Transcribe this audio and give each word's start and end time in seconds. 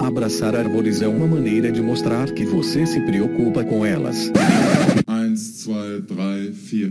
Abraçar 0.00 0.54
árvores 0.54 1.02
é 1.02 1.08
uma 1.08 1.26
maneira 1.26 1.72
de 1.72 1.82
mostrar 1.82 2.30
que 2.32 2.44
você 2.44 2.86
se 2.86 3.00
preocupa 3.00 3.64
com 3.64 3.84
elas. 3.84 4.30
1, 5.08 5.34
2, 5.34 6.04
3, 6.06 6.90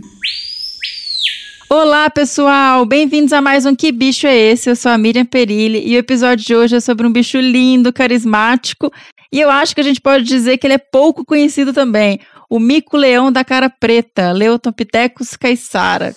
Olá, 1.70 2.10
pessoal! 2.10 2.84
Bem-vindos 2.84 3.32
a 3.32 3.40
mais 3.40 3.64
um 3.64 3.74
Que 3.74 3.90
Bicho 3.90 4.26
é 4.26 4.36
Esse? 4.36 4.70
Eu 4.70 4.76
sou 4.76 4.92
a 4.92 4.98
Miriam 4.98 5.24
Perilli 5.24 5.86
e 5.86 5.96
o 5.96 5.98
episódio 5.98 6.44
de 6.44 6.54
hoje 6.54 6.76
é 6.76 6.80
sobre 6.80 7.06
um 7.06 7.12
bicho 7.12 7.38
lindo, 7.38 7.92
carismático 7.92 8.92
e 9.32 9.40
eu 9.40 9.50
acho 9.50 9.74
que 9.74 9.80
a 9.80 9.84
gente 9.84 10.00
pode 10.00 10.24
dizer 10.24 10.58
que 10.58 10.66
ele 10.66 10.74
é 10.74 10.78
pouco 10.78 11.24
conhecido 11.24 11.72
também. 11.72 12.20
O 12.48 12.58
mico-leão 12.58 13.30
da 13.30 13.44
cara 13.44 13.68
preta, 13.68 14.32
Leotopithecus 14.32 15.36
caissara. 15.36 16.14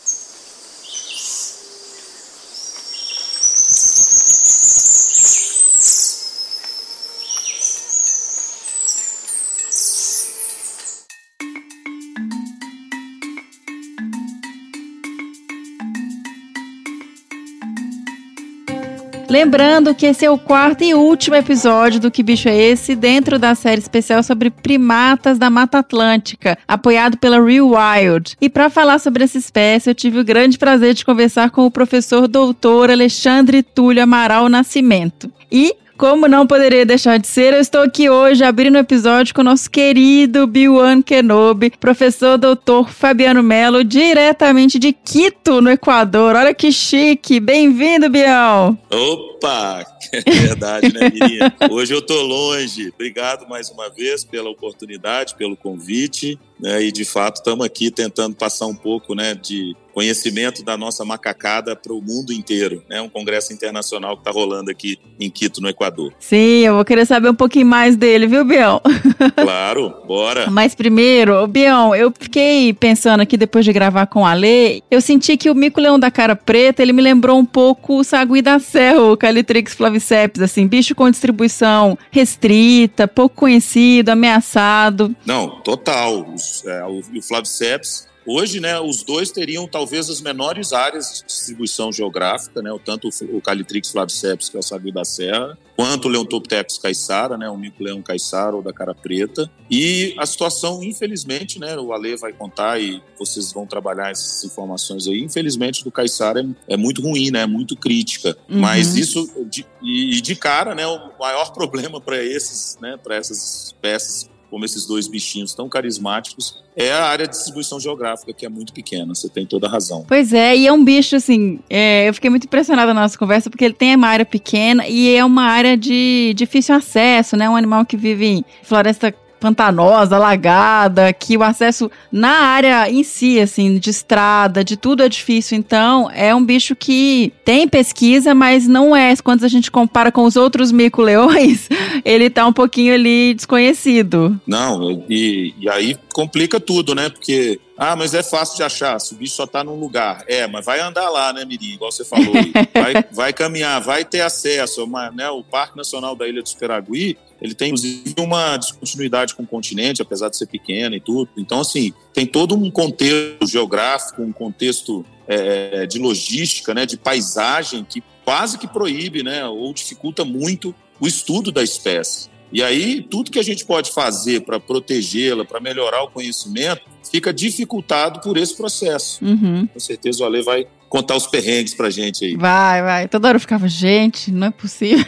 Lembrando 19.31 19.95
que 19.95 20.07
esse 20.07 20.25
é 20.25 20.29
o 20.29 20.37
quarto 20.37 20.83
e 20.83 20.93
último 20.93 21.37
episódio 21.37 22.01
do 22.01 22.11
Que 22.11 22.21
Bicho 22.21 22.49
é 22.49 22.63
Esse, 22.63 22.95
dentro 22.95 23.39
da 23.39 23.55
série 23.55 23.79
especial 23.79 24.21
sobre 24.21 24.49
primatas 24.49 25.39
da 25.39 25.49
Mata 25.49 25.77
Atlântica, 25.77 26.57
apoiado 26.67 27.17
pela 27.17 27.41
Real 27.41 27.69
Wild. 27.69 28.35
E 28.41 28.49
para 28.49 28.69
falar 28.69 28.99
sobre 28.99 29.23
essa 29.23 29.37
espécie, 29.37 29.89
eu 29.89 29.95
tive 29.95 30.19
o 30.19 30.25
grande 30.25 30.57
prazer 30.57 30.93
de 30.93 31.05
conversar 31.05 31.49
com 31.49 31.65
o 31.65 31.71
professor 31.71 32.27
doutor 32.27 32.91
Alexandre 32.91 33.63
Túlio 33.63 34.03
Amaral 34.03 34.49
Nascimento. 34.49 35.31
E 35.49 35.75
como 36.01 36.27
não 36.27 36.47
poderia 36.47 36.83
deixar 36.83 37.19
de 37.19 37.27
ser, 37.27 37.53
eu 37.53 37.59
estou 37.59 37.81
aqui 37.81 38.09
hoje 38.09 38.43
abrindo 38.43 38.73
o 38.73 38.79
episódio 38.79 39.35
com 39.35 39.41
o 39.41 39.43
nosso 39.43 39.69
querido 39.69 40.47
Biwan 40.47 40.99
Kenobi, 40.99 41.69
professor 41.79 42.39
doutor 42.39 42.89
Fabiano 42.89 43.43
Melo, 43.43 43.83
diretamente 43.83 44.79
de 44.79 44.93
Quito, 44.93 45.61
no 45.61 45.69
Equador. 45.69 46.35
Olha 46.35 46.55
que 46.55 46.71
chique! 46.71 47.39
Bem-vindo, 47.39 48.09
Bião! 48.09 48.75
Opa! 48.89 49.85
É 50.13 50.29
verdade, 50.29 50.93
né, 50.93 51.09
Miriam? 51.09 51.53
Hoje 51.69 51.93
eu 51.93 52.01
tô 52.01 52.21
longe. 52.21 52.91
Obrigado 52.93 53.47
mais 53.47 53.69
uma 53.69 53.89
vez 53.89 54.25
pela 54.25 54.49
oportunidade, 54.49 55.35
pelo 55.35 55.55
convite. 55.55 56.37
Né, 56.59 56.83
e 56.83 56.91
de 56.91 57.05
fato 57.05 57.37
estamos 57.37 57.65
aqui 57.65 57.89
tentando 57.89 58.35
passar 58.35 58.67
um 58.67 58.75
pouco 58.75 59.15
né, 59.15 59.33
de 59.33 59.75
conhecimento 59.93 60.63
da 60.63 60.77
nossa 60.77 61.03
macacada 61.05 61.75
para 61.75 61.93
o 61.93 62.01
mundo 62.01 62.31
inteiro. 62.33 62.83
É 62.89 62.95
né, 62.95 63.01
um 63.01 63.09
congresso 63.09 63.53
internacional 63.53 64.15
que 64.15 64.21
está 64.21 64.31
rolando 64.31 64.71
aqui 64.71 64.97
em 65.19 65.29
Quito, 65.29 65.61
no 65.61 65.69
Equador. 65.69 66.13
Sim, 66.19 66.65
eu 66.65 66.75
vou 66.75 66.85
querer 66.85 67.05
saber 67.05 67.29
um 67.29 67.35
pouquinho 67.35 67.65
mais 67.65 67.95
dele, 67.95 68.27
viu, 68.27 68.45
Bião? 68.45 68.81
Claro, 69.35 69.93
bora. 70.07 70.49
Mas 70.49 70.75
primeiro, 70.75 71.45
Bião, 71.47 71.95
eu 71.95 72.11
fiquei 72.17 72.73
pensando 72.73 73.21
aqui 73.21 73.37
depois 73.37 73.65
de 73.65 73.73
gravar 73.73 74.07
com 74.07 74.25
a 74.25 74.33
Lê, 74.33 74.81
eu 74.89 75.01
senti 75.01 75.37
que 75.37 75.49
o 75.49 75.55
mico-leão 75.55 75.99
da 75.99 76.11
cara 76.11 76.35
preta, 76.35 76.81
ele 76.81 76.93
me 76.93 77.01
lembrou 77.01 77.37
um 77.37 77.45
pouco 77.45 77.99
o 77.99 78.03
sagui 78.03 78.41
da 78.41 78.59
serra, 78.59 79.01
o 79.01 79.17
Calitrix 79.17 79.73
flaviceps, 79.73 80.41
assim, 80.41 80.67
bicho 80.67 80.95
com 80.95 81.09
distribuição 81.09 81.97
restrita, 82.11 83.07
pouco 83.07 83.35
conhecido, 83.35 84.09
ameaçado. 84.09 85.15
Não, 85.25 85.61
total. 85.61 86.33
Os 86.33 86.65
é, 86.65 86.83
o, 86.85 86.99
o 86.99 87.21
Flaviceps. 87.21 88.10
Hoje, 88.25 88.59
né, 88.59 88.79
os 88.79 89.03
dois 89.03 89.31
teriam 89.31 89.67
talvez 89.67 90.09
as 90.09 90.21
menores 90.21 90.73
áreas 90.73 91.19
de 91.19 91.25
distribuição 91.25 91.91
geográfica, 91.91 92.61
né, 92.61 92.69
tanto 92.85 93.09
o 93.31 93.41
Calitrix 93.41 93.91
flaviceps, 93.91 94.49
que 94.49 94.55
é 94.55 94.59
o 94.59 94.63
sabio 94.63 94.93
da 94.93 95.03
serra, 95.03 95.57
quanto 95.75 96.07
o 96.07 96.11
Leontopithecus 96.11 96.77
caissara, 96.77 97.37
né, 97.37 97.49
o 97.49 97.57
mico-leão 97.57 98.01
caissara 98.01 98.55
ou 98.55 98.61
da 98.61 98.71
cara 98.71 98.93
preta. 98.93 99.49
E 99.69 100.13
a 100.17 100.25
situação, 100.25 100.83
infelizmente, 100.83 101.59
né, 101.59 101.75
o 101.77 101.91
Ale 101.93 102.15
vai 102.15 102.31
contar 102.31 102.79
e 102.79 103.01
vocês 103.17 103.51
vão 103.51 103.65
trabalhar 103.65 104.11
essas 104.11 104.43
informações 104.43 105.07
aí, 105.07 105.21
infelizmente, 105.21 105.83
do 105.83 105.91
caissara 105.91 106.41
é, 106.41 106.73
é 106.73 106.77
muito 106.77 107.01
ruim, 107.01 107.31
né, 107.31 107.41
é 107.41 107.47
muito 107.47 107.75
crítica. 107.75 108.37
Uhum. 108.47 108.59
Mas 108.59 108.95
isso, 108.95 109.27
de, 109.49 109.65
e 109.81 110.21
de 110.21 110.35
cara, 110.35 110.75
né, 110.75 110.85
o 110.85 111.11
maior 111.19 111.51
problema 111.53 111.99
para 111.99 112.23
esses, 112.23 112.77
né, 112.79 112.97
para 113.01 113.15
essas 113.15 113.65
espécies 113.65 114.30
como 114.51 114.65
esses 114.65 114.85
dois 114.85 115.07
bichinhos 115.07 115.55
tão 115.55 115.69
carismáticos, 115.69 116.61
é 116.75 116.91
a 116.91 117.05
área 117.05 117.25
de 117.25 117.33
distribuição 117.33 117.79
geográfica, 117.79 118.33
que 118.33 118.45
é 118.45 118.49
muito 118.49 118.73
pequena. 118.73 119.15
Você 119.15 119.29
tem 119.29 119.45
toda 119.45 119.65
a 119.65 119.69
razão. 119.69 120.05
Pois 120.07 120.33
é, 120.33 120.55
e 120.55 120.67
é 120.67 120.73
um 120.73 120.83
bicho, 120.83 121.15
assim, 121.15 121.59
é, 121.69 122.07
eu 122.07 122.13
fiquei 122.13 122.29
muito 122.29 122.45
impressionada 122.45 122.93
na 122.93 123.01
nossa 123.01 123.17
conversa, 123.17 123.49
porque 123.49 123.63
ele 123.63 123.73
tem 123.73 123.95
uma 123.95 124.07
área 124.07 124.25
pequena 124.25 124.87
e 124.87 125.15
é 125.15 125.23
uma 125.23 125.43
área 125.43 125.77
de 125.77 126.33
difícil 126.35 126.75
acesso, 126.75 127.37
né? 127.37 127.49
Um 127.49 127.55
animal 127.55 127.85
que 127.85 127.95
vive 127.95 128.25
em 128.25 128.45
floresta 128.61 129.13
pantanosa, 129.41 130.15
alagada, 130.15 131.11
que 131.11 131.35
o 131.35 131.41
acesso 131.41 131.89
na 132.11 132.29
área 132.29 132.89
em 132.89 133.03
si, 133.03 133.39
assim, 133.39 133.79
de 133.79 133.89
estrada, 133.89 134.63
de 134.63 134.77
tudo 134.77 135.01
é 135.01 135.09
difícil. 135.09 135.57
Então, 135.57 136.09
é 136.13 136.33
um 136.33 136.45
bicho 136.45 136.75
que 136.75 137.33
tem 137.43 137.67
pesquisa, 137.67 138.35
mas 138.35 138.67
não 138.67 138.95
é. 138.95 139.15
Quando 139.17 139.43
a 139.43 139.47
gente 139.47 139.71
compara 139.71 140.11
com 140.11 140.23
os 140.23 140.35
outros 140.35 140.71
mico-leões, 140.71 141.67
ele 142.05 142.29
tá 142.29 142.45
um 142.45 142.53
pouquinho 142.53 142.93
ali 142.93 143.33
desconhecido. 143.33 144.39
Não, 144.45 145.03
e, 145.09 145.55
e 145.59 145.67
aí 145.67 145.97
complica 146.13 146.59
tudo, 146.59 146.93
né? 146.93 147.09
Porque 147.09 147.59
ah, 147.77 147.95
mas 147.95 148.13
é 148.13 148.21
fácil 148.21 148.57
de 148.57 148.63
achar, 148.63 148.99
se 148.99 149.13
o 149.13 149.17
bicho 149.17 149.35
só 149.35 149.45
está 149.45 149.63
num 149.63 149.79
lugar. 149.79 150.23
É, 150.27 150.45
mas 150.47 150.65
vai 150.65 150.79
andar 150.79 151.09
lá, 151.09 151.33
né, 151.33 151.45
Mirim? 151.45 151.73
Igual 151.73 151.91
você 151.91 152.05
falou. 152.05 152.33
vai, 152.73 153.05
vai, 153.11 153.33
caminhar, 153.33 153.81
vai 153.81 154.05
ter 154.05 154.21
acesso. 154.21 154.83
Uma, 154.83 155.09
né, 155.11 155.29
o 155.29 155.43
Parque 155.43 155.77
Nacional 155.77 156.15
da 156.15 156.27
Ilha 156.27 156.41
do 156.41 156.49
Superagui, 156.49 157.17
ele 157.41 157.55
tem, 157.55 157.69
inclusive, 157.69 158.13
uma 158.19 158.57
descontinuidade 158.57 159.33
com 159.33 159.43
o 159.43 159.47
continente, 159.47 160.01
apesar 160.01 160.29
de 160.29 160.37
ser 160.37 160.45
pequeno 160.45 160.95
e 160.95 160.99
tudo. 160.99 161.29
Então, 161.35 161.61
assim, 161.61 161.93
tem 162.13 162.25
todo 162.25 162.55
um 162.55 162.69
contexto 162.69 163.47
geográfico, 163.47 164.21
um 164.21 164.31
contexto 164.31 165.03
é, 165.27 165.87
de 165.87 165.97
logística, 165.97 166.73
né, 166.73 166.85
de 166.85 166.97
paisagem, 166.97 167.83
que 167.83 168.03
quase 168.23 168.57
que 168.57 168.67
proíbe, 168.67 169.23
né, 169.23 169.45
ou 169.47 169.73
dificulta 169.73 170.23
muito 170.23 170.75
o 170.99 171.07
estudo 171.07 171.51
da 171.51 171.63
espécie. 171.63 172.29
E 172.51 172.61
aí, 172.61 173.01
tudo 173.01 173.31
que 173.31 173.39
a 173.39 173.43
gente 173.43 173.65
pode 173.65 173.91
fazer 173.91 174.41
para 174.41 174.59
protegê-la, 174.59 175.45
para 175.45 175.59
melhorar 175.59 176.03
o 176.03 176.09
conhecimento, 176.09 176.81
fica 177.09 177.33
dificultado 177.33 178.19
por 178.19 178.37
esse 178.37 178.55
processo. 178.55 179.23
Uhum. 179.23 179.67
Com 179.67 179.79
certeza 179.79 180.23
o 180.23 180.25
Ale 180.25 180.41
vai 180.41 180.67
contar 180.89 181.15
os 181.15 181.25
perrengues 181.25 181.73
pra 181.73 181.89
gente 181.89 182.25
aí. 182.25 182.35
Vai, 182.35 182.81
vai. 182.81 183.07
Toda 183.07 183.29
hora 183.29 183.37
eu 183.37 183.39
ficava, 183.39 183.65
gente, 183.69 184.29
não 184.29 184.47
é 184.47 184.51
possível. 184.51 185.05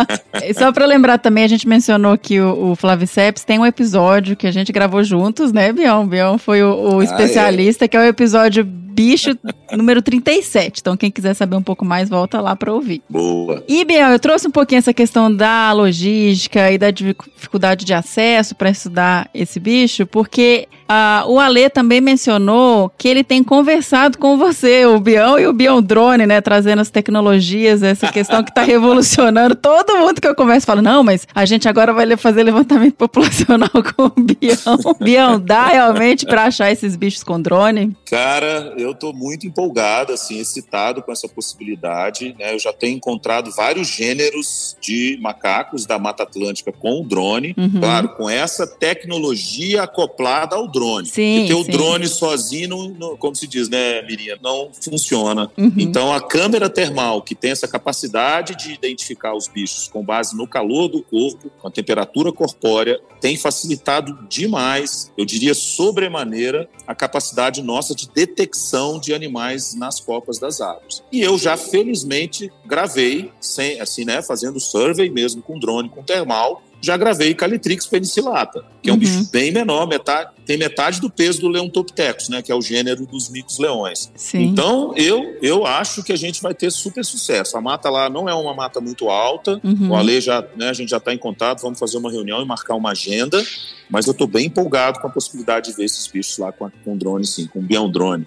Só 0.58 0.72
pra 0.72 0.86
lembrar 0.86 1.18
também, 1.18 1.44
a 1.44 1.48
gente 1.48 1.68
mencionou 1.68 2.16
que 2.16 2.40
o, 2.40 2.70
o 2.70 2.74
Flaviceps 2.74 3.44
tem 3.44 3.58
um 3.58 3.66
episódio 3.66 4.34
que 4.34 4.46
a 4.46 4.50
gente 4.50 4.72
gravou 4.72 5.04
juntos, 5.04 5.52
né, 5.52 5.70
Bião? 5.72 6.06
Bião 6.06 6.38
foi 6.38 6.62
o, 6.62 6.94
o 6.94 7.02
especialista, 7.02 7.84
ah, 7.84 7.86
é. 7.86 7.88
que 7.88 7.96
é 7.98 8.00
o 8.00 8.04
episódio 8.04 8.64
bicho 8.96 9.36
número 9.72 10.00
37. 10.00 10.80
Então, 10.80 10.96
quem 10.96 11.10
quiser 11.10 11.34
saber 11.34 11.56
um 11.56 11.62
pouco 11.62 11.84
mais, 11.84 12.08
volta 12.08 12.40
lá 12.40 12.56
para 12.56 12.72
ouvir. 12.72 13.02
Boa. 13.10 13.62
E, 13.68 13.84
Biel, 13.84 14.10
eu 14.10 14.18
trouxe 14.18 14.48
um 14.48 14.50
pouquinho 14.50 14.78
essa 14.78 14.94
questão 14.94 15.34
da 15.34 15.70
logística 15.72 16.70
e 16.70 16.78
da 16.78 16.90
dificuldade 16.90 17.84
de 17.84 17.92
acesso 17.92 18.54
para 18.54 18.70
estudar 18.70 19.28
esse 19.34 19.60
bicho, 19.60 20.06
porque 20.06 20.66
uh, 20.88 21.30
o 21.30 21.38
Ale 21.38 21.68
também 21.68 22.00
mencionou 22.00 22.90
que 22.96 23.06
ele 23.06 23.22
tem 23.22 23.44
conversado 23.44 24.16
com 24.16 24.38
você, 24.38 24.86
o 24.86 24.98
Bião 24.98 25.38
e 25.38 25.46
o 25.46 25.52
Bião 25.52 25.82
Drone, 25.82 26.26
né? 26.26 26.40
Trazendo 26.40 26.80
as 26.80 26.90
tecnologias, 26.90 27.82
essa 27.82 28.10
questão 28.10 28.42
que 28.42 28.50
está 28.50 28.62
revolucionando. 28.64 29.54
Todo 29.54 29.98
mundo 29.98 30.20
que 30.20 30.28
eu 30.28 30.34
converso 30.34 30.66
fala: 30.66 30.80
não, 30.80 31.02
mas 31.02 31.26
a 31.34 31.44
gente 31.44 31.68
agora 31.68 31.92
vai 31.92 32.16
fazer 32.16 32.42
levantamento 32.42 32.94
populacional 32.94 33.68
com 33.94 34.04
o 34.04 34.12
Bião. 34.16 34.96
Bião, 35.00 35.40
dá 35.40 35.66
realmente 35.66 36.24
para 36.24 36.44
achar 36.44 36.70
esses 36.70 36.96
bichos 36.96 37.22
com 37.22 37.40
drone? 37.40 37.96
Cara, 38.08 38.72
eu 38.78 38.85
eu 38.86 38.92
estou 38.92 39.12
muito 39.12 39.46
empolgado, 39.46 40.12
assim, 40.12 40.38
excitado 40.38 41.02
com 41.02 41.12
essa 41.12 41.28
possibilidade. 41.28 42.34
Né? 42.38 42.54
Eu 42.54 42.58
já 42.58 42.72
tenho 42.72 42.96
encontrado 42.96 43.50
vários 43.50 43.88
gêneros 43.88 44.76
de 44.80 45.18
macacos 45.20 45.86
da 45.86 45.98
Mata 45.98 46.22
Atlântica 46.22 46.72
com 46.72 47.00
o 47.00 47.04
drone, 47.04 47.54
uhum. 47.56 47.80
claro, 47.80 48.08
com 48.10 48.28
essa 48.28 48.66
tecnologia 48.66 49.82
acoplada 49.82 50.56
ao 50.56 50.68
drone. 50.68 51.06
Sim, 51.06 51.40
Porque 51.40 51.52
sim. 51.52 51.60
o 51.60 51.64
drone 51.64 52.06
sozinho, 52.06 52.94
não, 52.98 53.16
como 53.16 53.34
se 53.34 53.46
diz, 53.46 53.68
né, 53.68 54.02
Miriam, 54.02 54.38
não 54.42 54.70
funciona. 54.72 55.50
Uhum. 55.56 55.72
Então, 55.76 56.12
a 56.12 56.20
câmera 56.20 56.68
termal, 56.68 57.22
que 57.22 57.34
tem 57.34 57.50
essa 57.50 57.68
capacidade 57.68 58.56
de 58.56 58.72
identificar 58.72 59.34
os 59.34 59.48
bichos 59.48 59.88
com 59.88 60.04
base 60.04 60.36
no 60.36 60.46
calor 60.46 60.88
do 60.88 61.02
corpo, 61.02 61.50
com 61.58 61.68
a 61.68 61.70
temperatura 61.70 62.32
corpórea, 62.32 63.00
tem 63.20 63.36
facilitado 63.36 64.26
demais, 64.28 65.12
eu 65.16 65.24
diria 65.24 65.54
sobremaneira, 65.54 66.68
a 66.86 66.94
capacidade 66.94 67.62
nossa 67.62 67.94
de 67.94 68.08
detecção 68.08 68.98
de 68.98 69.12
animais 69.12 69.74
nas 69.74 70.00
copas 70.00 70.38
das 70.38 70.60
árvores. 70.60 71.02
E 71.10 71.20
eu 71.20 71.36
já 71.38 71.56
felizmente 71.56 72.52
gravei, 72.64 73.32
sem, 73.40 73.80
assim, 73.80 74.04
né, 74.04 74.22
fazendo 74.22 74.60
survey 74.60 75.10
mesmo 75.10 75.42
com 75.42 75.58
drone, 75.58 75.88
com 75.88 76.02
termal, 76.02 76.62
já 76.86 76.96
gravei 76.96 77.34
Calitrix 77.34 77.84
penicillata, 77.86 78.64
que 78.82 78.88
é 78.88 78.92
um 78.92 78.94
Uhum. 78.94 79.00
bicho 79.00 79.28
bem 79.32 79.50
menor, 79.52 79.86
metade, 79.88 80.30
tem 80.46 80.56
metade 80.56 81.00
do 81.00 81.10
peso 81.10 81.40
do 81.40 81.48
Leontopithecus, 81.48 82.28
né, 82.28 82.40
que 82.42 82.52
é 82.52 82.54
o 82.54 82.62
gênero 82.62 83.04
dos 83.06 83.28
micos-leões. 83.28 84.10
Sim. 84.14 84.44
Então, 84.44 84.94
eu, 84.96 85.36
eu 85.42 85.66
acho 85.66 86.02
que 86.04 86.12
a 86.12 86.16
gente 86.16 86.40
vai 86.40 86.54
ter 86.54 86.70
super 86.70 87.04
sucesso. 87.04 87.56
A 87.56 87.60
mata 87.60 87.90
lá 87.90 88.08
não 88.08 88.28
é 88.28 88.34
uma 88.34 88.54
mata 88.54 88.80
muito 88.80 89.08
alta, 89.08 89.60
Uhum. 89.64 89.90
o 89.90 89.96
Ale 89.96 90.20
já, 90.20 90.44
né, 90.56 90.68
a 90.68 90.72
gente 90.72 90.90
já 90.90 90.98
está 90.98 91.12
em 91.12 91.18
contato, 91.18 91.60
vamos 91.62 91.78
fazer 91.78 91.98
uma 91.98 92.10
reunião 92.10 92.40
e 92.40 92.44
marcar 92.46 92.74
uma 92.76 92.90
agenda, 92.92 93.44
mas 93.90 94.06
eu 94.06 94.12
estou 94.12 94.26
bem 94.26 94.46
empolgado 94.46 95.00
com 95.00 95.06
a 95.08 95.10
possibilidade 95.10 95.70
de 95.70 95.76
ver 95.76 95.84
esses 95.84 96.06
bichos 96.06 96.38
lá 96.38 96.52
com, 96.52 96.66
a- 96.66 96.72
com 96.84 96.96
drone, 96.96 97.26
sim, 97.26 97.46
com 97.46 97.60
bião 97.60 97.90
drone. 97.90 98.26